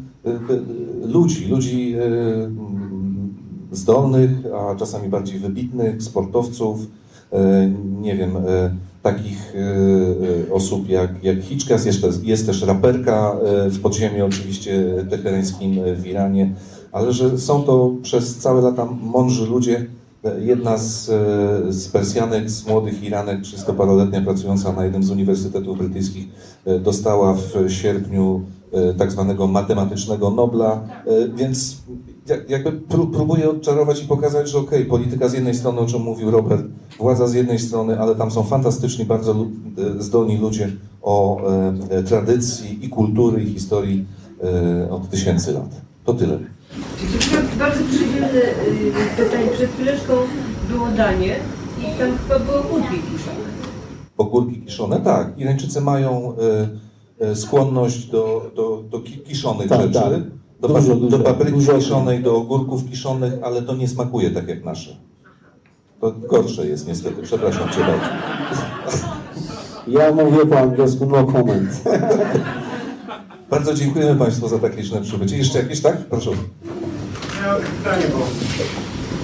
ludzi, 1.02 1.48
ludzi 1.48 1.94
mm, 1.94 3.34
zdolnych, 3.72 4.30
a 4.54 4.76
czasami 4.76 5.08
bardziej 5.08 5.38
wybitnych, 5.38 6.02
sportowców, 6.02 6.80
nie 8.00 8.16
wiem, 8.16 8.30
takich 9.02 9.54
osób 10.52 10.88
jak, 10.88 11.24
jak 11.24 11.40
Hitchcock, 11.40 11.86
jeszcze, 11.86 12.08
jest 12.22 12.46
też 12.46 12.62
raperka 12.62 13.36
w 13.66 13.80
podziemiu 13.80 14.26
oczywiście 14.26 14.84
teherańskim 15.10 15.84
e, 15.84 15.94
w 15.94 16.06
Iranie, 16.06 16.54
ale 16.92 17.12
że 17.12 17.38
są 17.38 17.62
to 17.62 17.90
przez 18.02 18.36
całe 18.36 18.60
lata 18.60 18.88
mądrzy 19.02 19.46
ludzie. 19.46 19.86
E, 20.24 20.40
Jedna 20.40 20.78
z, 20.78 21.08
e, 21.08 21.72
z 21.72 21.88
Persjanek, 21.88 22.50
z 22.50 22.66
młodych 22.66 23.02
Iranek, 23.02 23.40
30-paroletnia, 23.40 24.24
pracująca 24.24 24.72
na 24.72 24.84
jednym 24.84 25.02
z 25.02 25.10
uniwersytetów 25.10 25.78
brytyjskich, 25.78 26.28
e, 26.64 26.78
dostała 26.78 27.34
w 27.34 27.70
sierpniu 27.72 28.40
tak 28.98 29.12
zwanego 29.12 29.46
matematycznego 29.46 30.30
Nobla, 30.30 30.80
więc 31.36 31.76
jak- 32.28 32.50
jakby 32.50 32.72
pró- 32.72 33.10
próbuję 33.12 33.50
odczarować 33.50 34.02
i 34.02 34.06
pokazać, 34.06 34.48
że 34.50 34.58
okej, 34.58 34.84
polityka 34.84 35.28
z 35.28 35.32
jednej 35.32 35.54
strony, 35.54 35.80
o 35.80 35.86
czym 35.86 36.02
mówił 36.02 36.30
Robert, 36.30 36.66
władza 36.98 37.26
z 37.26 37.34
jednej 37.34 37.58
strony, 37.58 38.00
ale 38.00 38.14
tam 38.14 38.30
są 38.30 38.42
fantastyczni, 38.42 39.04
bardzo 39.04 39.34
zdolni 39.98 40.38
ludzie 40.38 40.72
o 41.02 41.42
tradycji 42.06 42.84
i 42.84 42.88
kultury 42.88 43.42
i 43.42 43.52
historii 43.52 44.04
od 44.90 45.10
tysięcy 45.10 45.52
lat. 45.52 45.80
To 46.04 46.14
tyle. 46.14 46.38
Bardzo 47.58 47.80
przyjemne 47.90 48.28
y, 48.28 48.92
pytanie. 49.16 49.46
Przed 49.54 49.70
chwileczką 49.72 50.12
było 50.68 50.86
danie 50.96 51.36
i 51.80 51.98
tam 51.98 52.18
chyba 52.18 52.38
było 52.38 52.58
kurki 52.62 52.88
kiszone. 52.94 53.50
Ogórki 54.18 54.60
kiszone? 54.60 55.00
Tak. 55.00 55.38
Irańczycy 55.38 55.80
mają 55.80 56.34
e, 57.20 57.26
e, 57.26 57.36
skłonność 57.36 58.06
do, 58.06 58.50
do, 58.56 58.82
do 58.90 59.00
ki- 59.00 59.18
kiszonych 59.18 59.68
Tak, 59.68 59.80
rzeczy. 59.80 59.92
tak. 59.92 60.12
Do, 60.60 60.68
dużo, 60.68 60.94
do 60.94 61.18
papryki 61.18 61.52
dużo. 61.58 61.72
kiszonej, 61.74 62.22
do 62.22 62.36
ogórków 62.36 62.90
kiszonych, 62.90 63.32
ale 63.42 63.62
to 63.62 63.74
nie 63.76 63.88
smakuje 63.88 64.30
tak 64.30 64.48
jak 64.48 64.64
nasze. 64.64 64.96
To 66.00 66.12
gorsze 66.12 66.66
jest 66.66 66.88
niestety. 66.88 67.22
Przepraszam 67.22 67.68
cię 67.68 67.80
bardzo. 67.80 68.06
Ja 69.88 70.12
mówię 70.12 70.46
po 70.46 70.58
angielsku, 70.58 71.06
no 71.06 71.24
comment. 71.32 71.70
Bardzo 73.50 73.74
dziękujemy 73.74 74.16
Państwu 74.16 74.48
za 74.48 74.58
tak 74.58 74.76
liczne 74.76 75.02
przybycie. 75.02 75.36
Jeszcze 75.36 75.58
jakieś, 75.58 75.80
tak? 75.80 75.96
Proszę. 75.96 76.30
Ja 77.42 77.54
pytanie, 77.54 78.04
bo 78.12 78.18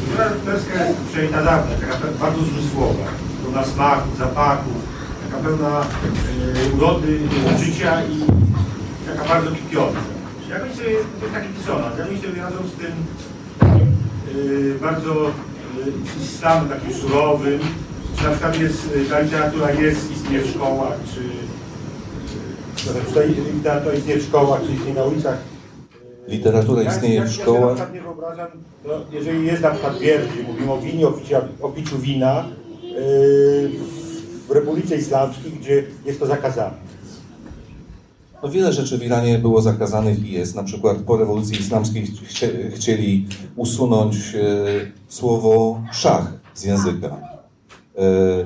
kultura 0.01 0.25
jest 0.55 1.01
przejęta 1.13 1.45
dawna, 1.45 1.77
taka 1.81 2.07
bardzo 2.21 2.43
zmysłowa, 2.43 3.05
pełna 3.43 3.65
smaku, 3.65 4.09
zapachu, 4.19 4.71
taka 5.31 5.43
pełna 5.43 5.81
e, 5.81 6.77
urody 6.77 7.19
życia 7.59 8.03
i 8.05 8.25
taka 9.09 9.29
bardzo 9.29 9.51
kipiąca. 9.51 9.99
Jak 10.51 10.63
oni 10.63 10.75
sobie, 10.75 10.85
to 11.21 11.25
jest 11.25 11.35
taki 11.35 11.49
dysonans, 11.59 11.99
jak 11.99 12.09
oni 12.09 12.21
sobie 12.21 12.43
radzą 12.43 12.57
z 12.57 12.73
tym 12.81 12.93
e, 13.63 14.79
bardzo 14.81 15.27
e, 15.27 16.23
islamu 16.25 16.69
takim 16.69 16.95
surowym, 16.95 17.61
czy 18.17 18.25
na 18.25 18.31
przykład 18.31 18.61
jest, 18.61 18.89
ta 19.11 19.21
literatura 19.21 19.71
jest, 19.71 20.11
istnieje 20.11 20.43
w 20.43 20.51
szkołach, 20.51 20.95
czy 21.15 21.21
e, 21.21 21.25
to 21.27 22.13
znaczy, 22.23 22.39
ta 22.39 22.75
literatura 22.95 23.95
istnieje 23.95 24.21
w 24.21 24.23
szkołach, 24.23 24.61
czy 24.67 24.73
istnieje 24.73 24.95
na 24.95 25.05
ulicach, 25.05 25.39
Literatura 26.29 26.83
ja- 26.83 26.91
istnieje 26.95 27.15
ja- 27.15 27.23
w 27.23 27.27
Ja 27.27 27.33
szkołach. 27.33 27.75
przykład 27.75 27.95
nie 27.95 28.01
wyobrażam, 28.01 28.47
no, 28.87 28.93
jeżeli 29.13 29.47
jest 29.47 29.63
na 29.63 29.71
przykład 29.71 29.99
wiersz, 29.99 30.27
gdzie 30.35 30.43
mówimy 30.43 30.73
o 30.73 30.79
winie, 30.81 31.07
o 31.09 31.13
piciu, 31.13 31.35
o 31.63 31.69
piciu 31.69 31.99
wina, 31.99 32.45
yy, 32.83 33.71
w 34.49 34.51
Republice 34.51 34.97
Islamskiej, 34.97 35.53
gdzie 35.53 35.85
jest 36.07 36.21
to 36.21 36.27
zakazane. 36.27 36.87
No 38.43 38.49
wiele 38.49 38.73
rzeczy 38.73 38.99
w 38.99 39.03
Iranie 39.05 39.39
było 39.39 39.63
zakazanych 39.63 40.25
i 40.29 40.33
jest. 40.33 40.55
Na 40.55 40.63
przykład 40.65 40.97
po 40.99 41.17
rewolucji 41.17 41.61
islamskiej 41.61 42.07
chcie, 42.07 42.71
chcieli 42.75 43.27
usunąć 43.57 44.17
e, 44.17 44.41
słowo 45.09 45.81
szach 45.93 46.33
z 46.55 46.65
języka. 46.65 47.09
E, 47.99 48.03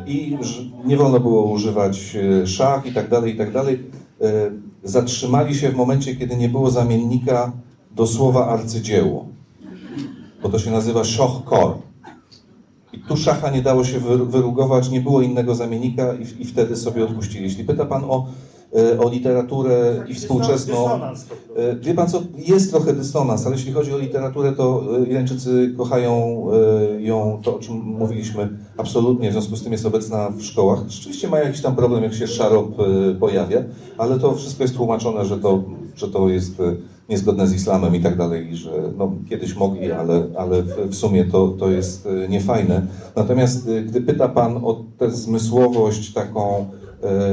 I 0.06 0.38
nie 0.84 0.96
wolno 0.96 1.20
było 1.20 1.44
używać 1.50 2.16
e, 2.42 2.46
szach 2.46 2.86
i 2.86 2.92
tak 2.92 3.08
dalej, 3.08 3.34
i 3.34 3.38
tak 3.38 3.52
dalej. 3.52 3.82
E, 4.20 4.50
zatrzymali 4.84 5.54
się 5.54 5.70
w 5.70 5.76
momencie, 5.76 6.16
kiedy 6.16 6.36
nie 6.36 6.48
było 6.48 6.70
zamiennika 6.70 7.52
do 7.96 8.06
słowa 8.06 8.46
arcydzieło. 8.46 9.26
Bo 10.42 10.48
to 10.48 10.58
się 10.58 10.70
nazywa 10.70 11.04
shohkor. 11.04 11.74
I 12.92 12.98
tu 12.98 13.16
szacha 13.16 13.50
nie 13.50 13.62
dało 13.62 13.84
się 13.84 14.00
wyru- 14.00 14.26
wyrugować, 14.26 14.90
nie 14.90 15.00
było 15.00 15.22
innego 15.22 15.54
zamiennika 15.54 16.14
i, 16.14 16.42
i 16.42 16.44
wtedy 16.44 16.76
sobie 16.76 17.04
odpuścili. 17.04 17.44
Jeśli 17.44 17.64
pyta 17.64 17.84
Pan 17.84 18.04
o, 18.04 18.26
o 18.98 19.08
literaturę 19.08 20.04
i 20.08 20.14
współczesną... 20.14 21.00
E, 21.56 21.76
Wie 21.80 21.94
pan 21.94 22.08
co, 22.08 22.22
jest 22.38 22.70
trochę 22.70 22.92
dysonans, 22.92 23.46
ale 23.46 23.56
jeśli 23.56 23.72
chodzi 23.72 23.94
o 23.94 23.98
literaturę, 23.98 24.52
to 24.52 24.82
e, 24.98 25.06
Irańczycy 25.06 25.74
kochają 25.76 26.44
ją, 26.98 27.40
to 27.42 27.56
o 27.56 27.58
czym 27.58 27.76
mówiliśmy, 27.76 28.48
absolutnie, 28.76 29.30
w 29.30 29.32
związku 29.32 29.56
z 29.56 29.62
tym 29.62 29.72
jest 29.72 29.86
obecna 29.86 30.30
w 30.30 30.42
szkołach. 30.42 30.78
Rzeczywiście 30.88 31.28
mają 31.28 31.44
jakiś 31.44 31.62
tam 31.62 31.76
problem, 31.76 32.02
jak 32.02 32.14
się 32.14 32.26
szarop 32.26 32.76
pojawia, 33.20 33.62
ale 33.98 34.18
to 34.18 34.34
wszystko 34.34 34.64
jest 34.64 34.76
tłumaczone, 34.76 35.24
że 35.24 35.38
to, 35.38 35.62
że 35.96 36.08
to 36.08 36.28
jest 36.28 36.54
niezgodne 37.08 37.46
z 37.46 37.54
islamem 37.54 37.94
i 37.94 38.00
tak 38.00 38.16
dalej, 38.16 38.56
że 38.56 38.70
no, 38.98 39.12
kiedyś 39.30 39.56
mogli, 39.56 39.92
ale, 39.92 40.26
ale 40.38 40.62
w, 40.62 40.90
w 40.90 40.94
sumie 40.94 41.24
to, 41.24 41.48
to 41.48 41.70
jest 41.70 42.08
niefajne. 42.28 42.86
Natomiast 43.16 43.70
gdy 43.86 44.00
pyta 44.00 44.28
pan 44.28 44.56
o 44.64 44.84
tę 44.98 45.10
zmysłowość 45.10 46.12
taką 46.12 46.66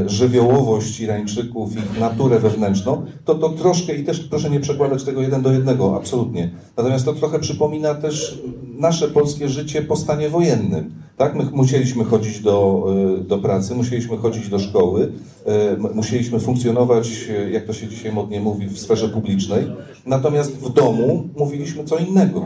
żywiołowość 0.05 0.99
Irańczyków, 0.99 1.77
ich 1.77 1.99
naturę 1.99 2.39
wewnętrzną, 2.39 3.05
to 3.25 3.35
to 3.35 3.49
troszkę, 3.49 3.95
i 3.95 4.03
też 4.03 4.19
proszę 4.19 4.49
nie 4.49 4.59
przekładać 4.59 5.03
tego 5.03 5.21
jeden 5.21 5.41
do 5.41 5.51
jednego, 5.51 5.95
absolutnie. 5.95 6.49
Natomiast 6.77 7.05
to 7.05 7.13
trochę 7.13 7.39
przypomina 7.39 7.95
też 7.95 8.41
nasze 8.79 9.07
polskie 9.07 9.49
życie 9.49 9.81
po 9.81 9.95
stanie 9.95 10.29
wojennym. 10.29 10.93
Tak, 11.17 11.35
my 11.35 11.43
musieliśmy 11.51 12.03
chodzić 12.03 12.39
do, 12.39 12.85
e, 13.19 13.23
do 13.23 13.37
pracy, 13.37 13.75
musieliśmy 13.75 14.17
chodzić 14.17 14.49
do 14.49 14.59
szkoły, 14.59 15.11
e, 15.45 15.77
musieliśmy 15.93 16.39
funkcjonować, 16.39 17.29
e, 17.29 17.49
jak 17.51 17.65
to 17.65 17.73
się 17.73 17.87
dzisiaj 17.87 18.11
modnie 18.11 18.39
mówi, 18.39 18.67
w 18.67 18.79
sferze 18.79 19.09
publicznej, 19.09 19.67
natomiast 20.05 20.57
w 20.57 20.73
domu 20.73 21.29
mówiliśmy 21.37 21.83
co 21.83 21.97
innego. 21.97 22.45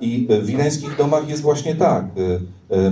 I 0.00 0.28
w 0.42 0.50
irańskich 0.50 0.96
domach 0.96 1.28
jest 1.28 1.42
właśnie 1.42 1.74
tak. 1.74 2.04
E, 2.70 2.76
e, 2.76 2.90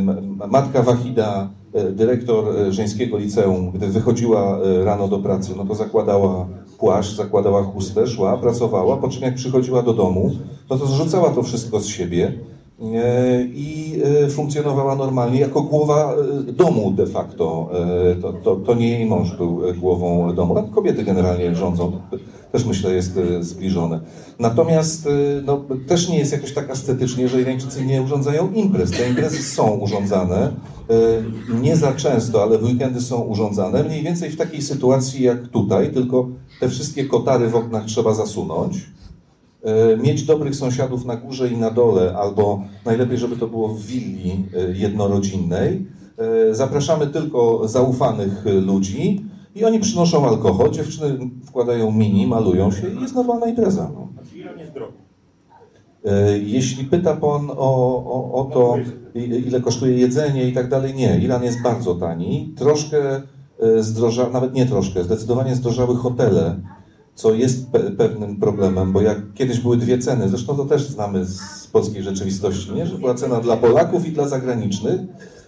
Matka 0.48 0.82
Wahida, 0.82 1.42
e, 1.42 1.63
dyrektor 1.92 2.56
e, 2.56 2.72
żeńskiego 2.72 3.18
liceum, 3.18 3.70
gdy 3.70 3.86
wychodziła 3.86 4.58
e, 4.58 4.84
rano 4.84 5.08
do 5.08 5.18
pracy, 5.18 5.52
no 5.56 5.64
to 5.64 5.74
zakładała 5.74 6.48
płaszcz, 6.78 7.16
zakładała 7.16 7.62
chustę, 7.62 8.06
szła, 8.06 8.36
pracowała, 8.36 8.96
po 8.96 9.08
czym 9.08 9.22
jak 9.22 9.34
przychodziła 9.34 9.82
do 9.82 9.94
domu, 9.94 10.30
no 10.70 10.78
to 10.78 10.86
zrzucała 10.86 11.30
to 11.30 11.42
wszystko 11.42 11.80
z 11.80 11.86
siebie. 11.86 12.26
e, 12.26 12.53
i 13.54 14.00
e, 14.24 14.28
funkcjonowała 14.28 14.96
normalnie 14.96 15.40
jako 15.40 15.62
głowa 15.62 16.14
e, 16.48 16.52
domu 16.52 16.90
de 16.90 17.06
facto. 17.06 17.70
E, 18.10 18.14
To, 18.14 18.32
to, 18.32 18.56
to 18.56 18.74
nie 18.74 18.88
jej 18.90 19.06
mąż 19.06 19.36
był 19.36 19.68
e, 19.68 19.74
głową 19.74 20.34
domu. 20.34 20.54
No, 20.54 20.62
kobiety 20.62 21.04
generalnie 21.04 21.54
rządzą. 21.54 21.92
Też 22.52 22.64
myślę 22.64 22.94
jest 22.94 23.16
e, 23.16 23.42
zbliżone. 23.42 24.00
Natomiast 24.38 25.06
e, 25.06 25.10
no, 25.44 25.64
też 25.88 26.08
nie 26.08 26.18
jest 26.18 26.32
jakoś 26.32 26.52
tak 26.54 26.70
estetycznie, 26.70 27.28
że 27.28 27.40
Irańczycy 27.40 27.86
nie 27.86 28.02
urządzają 28.02 28.52
imprez. 28.52 28.90
Te 28.90 29.08
imprezy 29.08 29.42
są 29.42 29.70
urządzane, 29.70 30.52
e, 30.90 31.62
nie 31.62 31.76
za 31.76 31.92
często, 31.92 32.42
ale 32.42 32.58
w 32.58 32.64
weekendy 32.64 33.00
są 33.00 33.20
urządzane. 33.20 33.82
Mniej 33.84 34.02
więcej 34.02 34.30
w 34.30 34.36
takiej 34.36 34.62
sytuacji 34.62 35.24
jak 35.24 35.48
tutaj, 35.48 35.92
tylko 35.92 36.28
te 36.60 36.68
wszystkie 36.68 37.04
kotary 37.04 37.48
w 37.48 37.56
oknach 37.56 37.84
trzeba 37.84 38.14
zasunąć. 38.14 38.94
E, 39.64 39.96
mieć 39.96 40.22
dobrych 40.22 40.56
sąsiadów 40.56 41.04
na 41.04 41.16
górze 41.16 41.48
i 41.48 41.56
na 41.56 41.70
dole, 41.70 42.14
albo 42.16 42.62
najlepiej, 42.86 43.18
żeby 43.18 43.36
to 43.36 43.46
było 43.46 43.68
w 43.68 43.80
willi 43.82 44.30
e, 44.30 44.72
jednorodzinnej. 44.72 45.86
E, 46.50 46.54
Zapraszamy 46.54 47.06
tylko 47.06 47.68
zaufanych 47.68 48.44
ludzi 48.66 49.24
i 49.54 49.64
oni 49.64 49.80
przynoszą 49.80 50.28
alkohol, 50.28 50.70
dziewczyny 50.70 51.18
wkładają 51.46 51.92
mini, 51.92 52.26
malują 52.26 52.72
się 52.72 52.88
i 52.90 53.00
jest 53.02 53.14
normalna 53.14 53.46
impreza. 53.46 53.90
No. 53.94 54.08
Znaczy 54.12 54.38
Jeśli 56.42 56.84
pyta 56.84 57.16
Pan 57.16 57.50
o, 57.50 57.54
o, 58.04 58.32
o 58.34 58.44
to, 58.44 58.76
i- 59.14 59.20
ile 59.48 59.60
kosztuje 59.60 59.98
jedzenie 59.98 60.48
i 60.48 60.52
tak 60.52 60.68
dalej, 60.68 60.94
nie. 60.94 61.18
Iran 61.18 61.42
jest 61.44 61.62
bardzo 61.62 61.94
tani. 61.94 62.54
Troszkę 62.56 63.22
zdroża, 63.80 64.30
nawet 64.30 64.54
nie 64.54 64.66
troszkę, 64.66 65.04
zdecydowanie 65.04 65.54
zdrożały 65.54 65.96
hotele, 65.96 66.60
co 67.14 67.34
jest 67.34 67.70
pe 67.70 67.80
pewnym 67.80 68.36
problemem, 68.36 68.92
bo 68.92 69.00
jak 69.00 69.34
kiedyś 69.34 69.60
były 69.60 69.76
dwie 69.76 69.98
ceny, 69.98 70.28
zresztą 70.28 70.56
to 70.56 70.64
też 70.64 70.88
znamy 70.88 71.24
z 71.24 71.66
polskiej 71.72 72.02
rzeczywistości, 72.02 72.72
nie? 72.72 72.86
że 72.86 72.98
była 72.98 73.14
cena 73.14 73.40
dla 73.40 73.56
Polaków 73.56 74.06
i 74.06 74.12
dla 74.12 74.28
zagranicznych, 74.28 75.00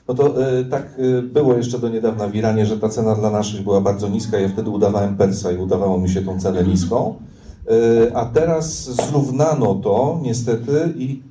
no 0.09 0.15
to 0.15 0.49
e, 0.59 0.65
tak 0.65 0.99
e, 1.19 1.23
było 1.23 1.55
jeszcze 1.55 1.79
do 1.79 1.89
niedawna 1.89 2.29
w 2.29 2.35
Iranie, 2.35 2.67
że 2.67 2.79
ta 2.79 2.89
cena 2.89 3.15
dla 3.15 3.31
naszych 3.31 3.63
była 3.63 3.81
bardzo 3.81 4.09
niska. 4.09 4.39
Ja 4.39 4.49
wtedy 4.49 4.71
udawałem 4.71 5.17
Persa 5.17 5.53
i 5.53 5.57
udawało 5.57 5.99
mi 5.99 6.09
się 6.09 6.23
tą 6.23 6.41
cenę 6.41 6.65
niską. 6.65 7.15
E, 8.09 8.17
A 8.17 8.25
teraz 8.25 8.85
zrównano 8.85 9.75
to 9.75 10.21
niestety 10.23 10.93
i, 10.97 11.23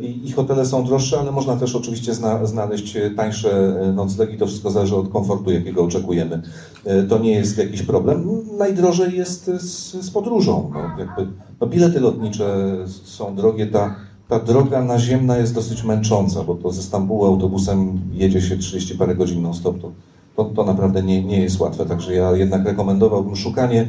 i, 0.00 0.28
i 0.28 0.32
hotele 0.32 0.66
są 0.66 0.84
droższe, 0.84 1.20
ale 1.20 1.32
można 1.32 1.56
też 1.56 1.76
oczywiście 1.76 2.14
zna, 2.14 2.46
znaleźć 2.46 2.96
tańsze 3.16 3.80
e, 3.80 3.92
noclegi. 3.92 4.36
To 4.38 4.46
wszystko 4.46 4.70
zależy 4.70 4.96
od 4.96 5.08
komfortu, 5.08 5.50
jakiego 5.50 5.84
oczekujemy. 5.84 6.42
E, 6.84 7.02
To 7.02 7.18
nie 7.18 7.32
jest 7.32 7.58
jakiś 7.58 7.82
problem. 7.82 8.28
Najdrożej 8.58 9.16
jest 9.16 9.44
z, 9.46 9.92
z 10.04 10.10
podróżą. 10.10 10.70
No, 10.74 11.04
jakby, 11.04 11.32
no 11.60 11.66
bilety 11.66 12.00
lotnicze 12.00 12.76
są 13.04 13.34
drogie. 13.34 13.66
Ta, 13.66 13.94
ta 14.28 14.38
droga 14.40 14.84
naziemna 14.84 15.38
jest 15.38 15.54
dosyć 15.54 15.84
męcząca, 15.84 16.42
bo 16.42 16.54
to 16.54 16.72
ze 16.72 16.82
Stambułu 16.82 17.24
autobusem 17.24 18.00
jedzie 18.12 18.40
się 18.40 18.56
30 18.56 18.94
parę 18.94 19.14
godzin 19.14 19.42
non-stop. 19.42 19.80
To, 19.80 19.92
to, 20.36 20.44
to 20.44 20.64
naprawdę 20.64 21.02
nie, 21.02 21.24
nie 21.24 21.42
jest 21.42 21.60
łatwe, 21.60 21.86
także 21.86 22.14
ja 22.14 22.36
jednak 22.36 22.64
rekomendowałbym 22.64 23.36
szukanie 23.36 23.80
e, 23.82 23.86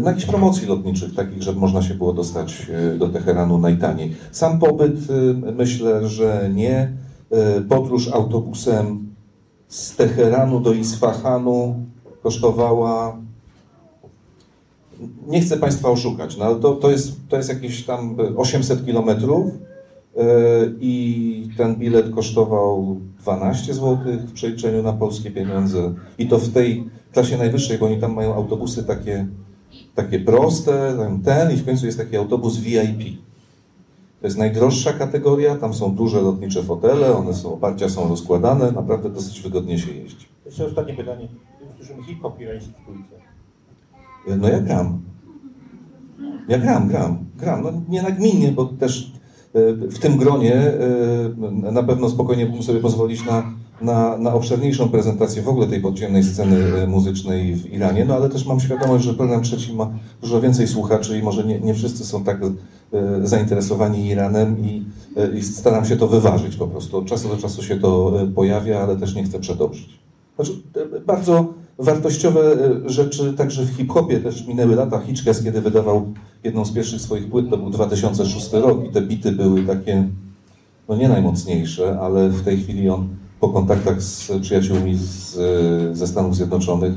na 0.00 0.10
jakichś 0.10 0.26
promocji 0.26 0.66
lotniczych, 0.66 1.14
takich, 1.14 1.42
żeby 1.42 1.60
można 1.60 1.82
się 1.82 1.94
było 1.94 2.12
dostać 2.12 2.66
e, 2.70 2.98
do 2.98 3.08
Teheranu 3.08 3.58
najtaniej. 3.58 4.14
Sam 4.32 4.58
pobyt 4.58 4.94
e, 4.94 5.52
myślę, 5.52 6.08
że 6.08 6.50
nie. 6.54 6.92
E, 7.30 7.60
Podróż 7.60 8.08
autobusem 8.08 9.06
z 9.68 9.96
Teheranu 9.96 10.60
do 10.60 10.72
Isfahanu 10.72 11.74
kosztowała 12.22 13.16
nie 15.26 15.40
chcę 15.40 15.56
Państwa 15.56 15.90
oszukać, 15.90 16.36
no 16.36 16.44
ale 16.44 16.56
to, 16.56 16.72
to, 16.72 16.90
jest, 16.90 17.28
to 17.28 17.36
jest 17.36 17.48
jakieś 17.48 17.84
tam 17.84 18.16
800 18.36 18.84
kilometrów 18.84 19.46
e, 20.16 20.22
i 20.80 21.48
ten 21.56 21.76
bilet 21.76 22.14
kosztował 22.14 22.96
12 23.20 23.74
zł 23.74 23.98
w 24.04 24.32
przeliczeniu 24.32 24.82
na 24.82 24.92
polskie 24.92 25.30
pieniądze. 25.30 25.94
I 26.18 26.28
to 26.28 26.38
w 26.38 26.52
tej 26.52 26.84
klasie 27.12 27.36
najwyższej, 27.36 27.78
bo 27.78 27.86
oni 27.86 28.00
tam 28.00 28.14
mają 28.14 28.34
autobusy 28.34 28.84
takie, 28.84 29.26
takie 29.96 30.20
proste, 30.20 30.96
ten 31.24 31.52
i 31.52 31.56
w 31.56 31.64
końcu 31.64 31.86
jest 31.86 31.98
taki 31.98 32.16
autobus 32.16 32.58
VIP. 32.58 33.18
To 34.20 34.26
jest 34.26 34.38
najdroższa 34.38 34.92
kategoria, 34.92 35.56
tam 35.56 35.74
są 35.74 35.94
duże 35.94 36.20
lotnicze 36.20 36.62
fotele, 36.62 37.16
one 37.16 37.34
są, 37.34 37.54
oparcia 37.54 37.88
są 37.88 38.08
rozkładane, 38.08 38.72
naprawdę 38.72 39.10
dosyć 39.10 39.40
wygodnie 39.40 39.78
się 39.78 39.92
jeździ. 39.92 40.26
Jeszcze 40.46 40.66
ostatnie 40.66 40.94
pytanie. 40.94 41.28
Słyszymy 41.76 42.02
hip-hop 42.02 42.40
irański 42.40 42.72
w 42.82 42.84
trójce. 42.84 43.16
No 44.42 44.48
ja 44.48 44.60
gram. 44.60 45.00
Ja 46.48 46.58
gram, 46.58 46.88
gram, 46.88 47.18
gram. 47.36 47.62
No 47.62 47.72
nie 47.88 48.02
nagminnie, 48.02 48.52
bo 48.52 48.64
też 48.64 49.12
e, 49.54 49.72
w 49.72 49.98
tym 49.98 50.16
gronie 50.16 50.54
e, 50.54 51.72
na 51.72 51.82
pewno 51.82 52.08
spokojnie 52.08 52.44
mógłbym 52.44 52.62
sobie 52.62 52.80
pozwolić 52.80 53.26
na, 53.26 53.52
na, 53.80 54.18
na 54.18 54.34
obszerniejszą 54.34 54.88
prezentację 54.88 55.42
w 55.42 55.48
ogóle 55.48 55.66
tej 55.66 55.80
podziemnej 55.80 56.24
sceny 56.24 56.82
e, 56.82 56.86
muzycznej 56.86 57.54
w 57.54 57.72
Iranie, 57.72 58.04
no 58.04 58.14
ale 58.14 58.28
też 58.28 58.46
mam 58.46 58.60
świadomość, 58.60 59.04
że 59.04 59.14
program 59.14 59.42
trzeci 59.42 59.74
ma 59.74 59.90
dużo 60.22 60.40
więcej 60.40 60.68
słuchaczy 60.68 61.18
i 61.18 61.22
może 61.22 61.44
nie, 61.44 61.60
nie 61.60 61.74
wszyscy 61.74 62.04
są 62.04 62.24
tak 62.24 62.40
e, 62.42 62.50
zainteresowani 63.22 64.06
Iranem 64.06 64.64
i, 64.64 64.84
e, 65.16 65.38
i 65.38 65.42
staram 65.42 65.84
się 65.84 65.96
to 65.96 66.08
wyważyć 66.08 66.56
po 66.56 66.66
prostu. 66.66 66.98
Od 66.98 67.06
czasu 67.06 67.28
do 67.28 67.36
czasu 67.36 67.62
się 67.62 67.76
to 67.76 68.12
pojawia, 68.34 68.80
ale 68.80 68.96
też 68.96 69.14
nie 69.14 69.24
chcę 69.24 69.40
przedobrzyć. 69.40 69.98
Znaczy, 70.36 70.52
bardzo 71.06 71.54
wartościowe 71.78 72.56
rzeczy 72.86 73.32
także 73.32 73.64
w 73.64 73.70
hip-hopie 73.70 74.20
też 74.20 74.46
minęły 74.46 74.76
lata. 74.76 74.98
Hitchcock, 74.98 75.44
kiedy 75.44 75.60
wydawał 75.60 76.12
jedną 76.44 76.64
z 76.64 76.72
pierwszych 76.72 77.00
swoich 77.00 77.30
płyt, 77.30 77.50
to 77.50 77.56
był 77.56 77.70
2006 77.70 78.52
rok 78.52 78.84
i 78.84 78.88
te 78.88 79.02
bity 79.02 79.32
były 79.32 79.62
takie, 79.62 80.08
no 80.88 80.96
nie 80.96 81.08
najmocniejsze, 81.08 81.98
ale 82.00 82.28
w 82.28 82.42
tej 82.42 82.58
chwili 82.58 82.88
on 82.88 83.08
po 83.40 83.48
kontaktach 83.48 84.02
z 84.02 84.32
przyjaciółmi 84.40 84.96
z, 84.96 85.38
ze 85.98 86.06
Stanów 86.06 86.36
Zjednoczonych 86.36 86.92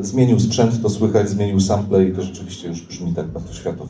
zmienił 0.00 0.40
sprzęt, 0.40 0.82
to 0.82 0.90
słychać, 0.90 1.28
zmienił 1.28 1.60
sample 1.60 2.04
i 2.04 2.12
to 2.12 2.22
rzeczywiście 2.22 2.68
już 2.68 2.86
brzmi 2.86 3.14
tak 3.14 3.26
bardzo 3.26 3.52
światowo. 3.52 3.88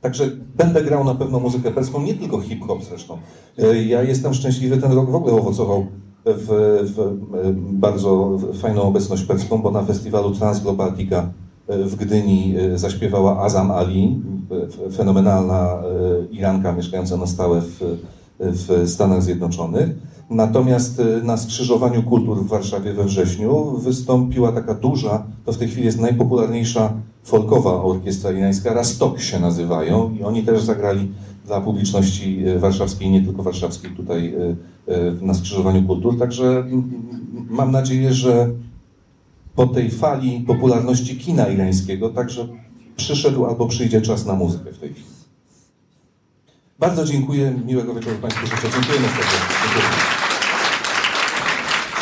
Także 0.00 0.30
będę 0.56 0.82
grał 0.82 1.04
na 1.04 1.14
pewno 1.14 1.40
muzykę 1.40 1.70
perską, 1.70 2.02
nie 2.02 2.14
tylko 2.14 2.40
hip-hop 2.40 2.84
zresztą. 2.84 3.18
E, 3.58 3.82
Ja 3.82 4.02
jestem 4.02 4.34
szczęśliwy, 4.34 4.78
ten 4.78 4.92
rok 4.92 5.10
w 5.10 5.14
ogóle 5.14 5.34
owocował 5.34 5.86
w, 6.26 6.46
w 6.94 6.98
e, 7.00 7.52
bardzo 7.56 8.38
fajną 8.54 8.82
obecność 8.82 9.22
perską, 9.22 9.58
bo 9.58 9.70
na 9.70 9.82
festiwalu 9.82 10.30
Transglobaltica 10.30 11.30
e, 11.68 11.84
w 11.84 11.96
Gdyni 11.96 12.54
zaśpiewała 12.74 13.44
Azam 13.44 13.70
Ali, 13.70 14.20
fenomenalna 14.96 15.82
Iranka 16.30 16.72
mieszkająca 16.72 17.16
na 17.16 17.26
stałe 17.26 17.60
w, 17.60 17.98
w 18.38 18.88
Stanach 18.90 19.22
Zjednoczonych. 19.22 19.90
Natomiast 20.34 21.00
e, 21.00 21.22
na 21.22 21.36
skrzyżowaniu 21.36 22.02
kultur 22.02 22.44
w 22.44 22.48
Warszawie 22.48 22.92
we 22.92 23.04
wrześniu 23.04 23.78
wystąpiła 23.78 24.52
taka 24.52 24.74
duża, 24.74 25.26
to 25.44 25.52
w 25.52 25.58
tej 25.58 25.68
chwili 25.68 25.86
jest 25.86 26.00
najpopularniejsza 26.00 26.92
folkowa 27.24 27.82
orkiestra 27.82 28.32
irańska, 28.32 28.74
Rastok 28.74 29.20
się 29.20 29.40
nazywają 29.40 30.16
i 30.20 30.22
oni 30.22 30.42
też 30.42 30.62
zagrali 30.62 31.12
dla 31.46 31.60
publiczności 31.60 32.44
e, 32.46 32.58
warszawskiej, 32.58 33.10
nie 33.10 33.22
tylko 33.22 33.42
warszawskiej 33.42 33.90
tutaj 33.90 34.34
e, 34.88 35.12
na 35.20 35.34
skrzyżowaniu 35.34 35.82
kultur. 35.82 36.18
Także 36.18 36.64
mam 37.50 37.72
nadzieję, 37.72 38.12
że 38.12 38.50
po 39.54 39.66
tej 39.66 39.90
fali 39.90 40.40
popularności 40.40 41.16
kina 41.16 41.48
irańskiego 41.48 42.08
także 42.08 42.48
przyszedł 42.96 43.46
albo 43.46 43.66
przyjdzie 43.66 44.00
czas 44.00 44.26
na 44.26 44.34
muzykę 44.34 44.72
w 44.72 44.78
tej 44.78 44.90
chwili. 44.92 45.06
Bardzo 46.78 47.04
dziękuję, 47.04 47.54
miłego 47.66 47.94
wieczoru 47.94 48.16
Państwu 48.18 48.46
życzę. 48.46 48.68
Dziękujemy 48.72 49.08
serdecznie. 49.08 50.21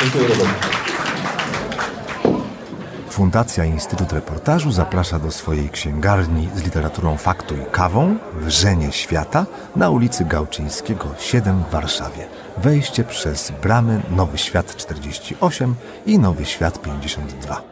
Dziękuję 0.01 0.27
Robert. 0.27 0.81
Fundacja 3.09 3.65
Instytut 3.65 4.13
Reportażu 4.13 4.71
zaprasza 4.71 5.19
do 5.19 5.31
swojej 5.31 5.69
księgarni 5.69 6.49
z 6.55 6.63
literaturą 6.63 7.17
faktu 7.17 7.55
i 7.55 7.71
kawą 7.71 8.17
w 8.33 8.49
Żenie 8.49 8.91
Świata 8.91 9.45
na 9.75 9.89
ulicy 9.89 10.25
Gałczyńskiego 10.25 11.05
7 11.19 11.63
w 11.63 11.71
Warszawie. 11.71 12.27
Wejście 12.57 13.03
przez 13.03 13.51
bramy 13.61 14.01
Nowy 14.09 14.37
Świat 14.37 14.75
48 14.75 15.75
i 16.05 16.19
Nowy 16.19 16.45
Świat 16.45 16.81
52. 16.81 17.70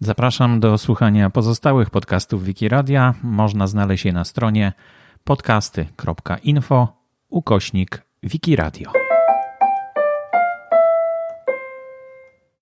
Zapraszam 0.00 0.60
do 0.60 0.78
słuchania 0.78 1.30
pozostałych 1.30 1.90
podcastów 1.90 2.44
Wikiradia. 2.44 3.14
Można 3.22 3.66
znaleźć 3.66 4.04
je 4.04 4.12
na 4.12 4.24
stronie 4.24 4.72
podcasty.info 5.24 6.88
ukośnik 7.28 8.02
Wikiradio. 8.22 9.03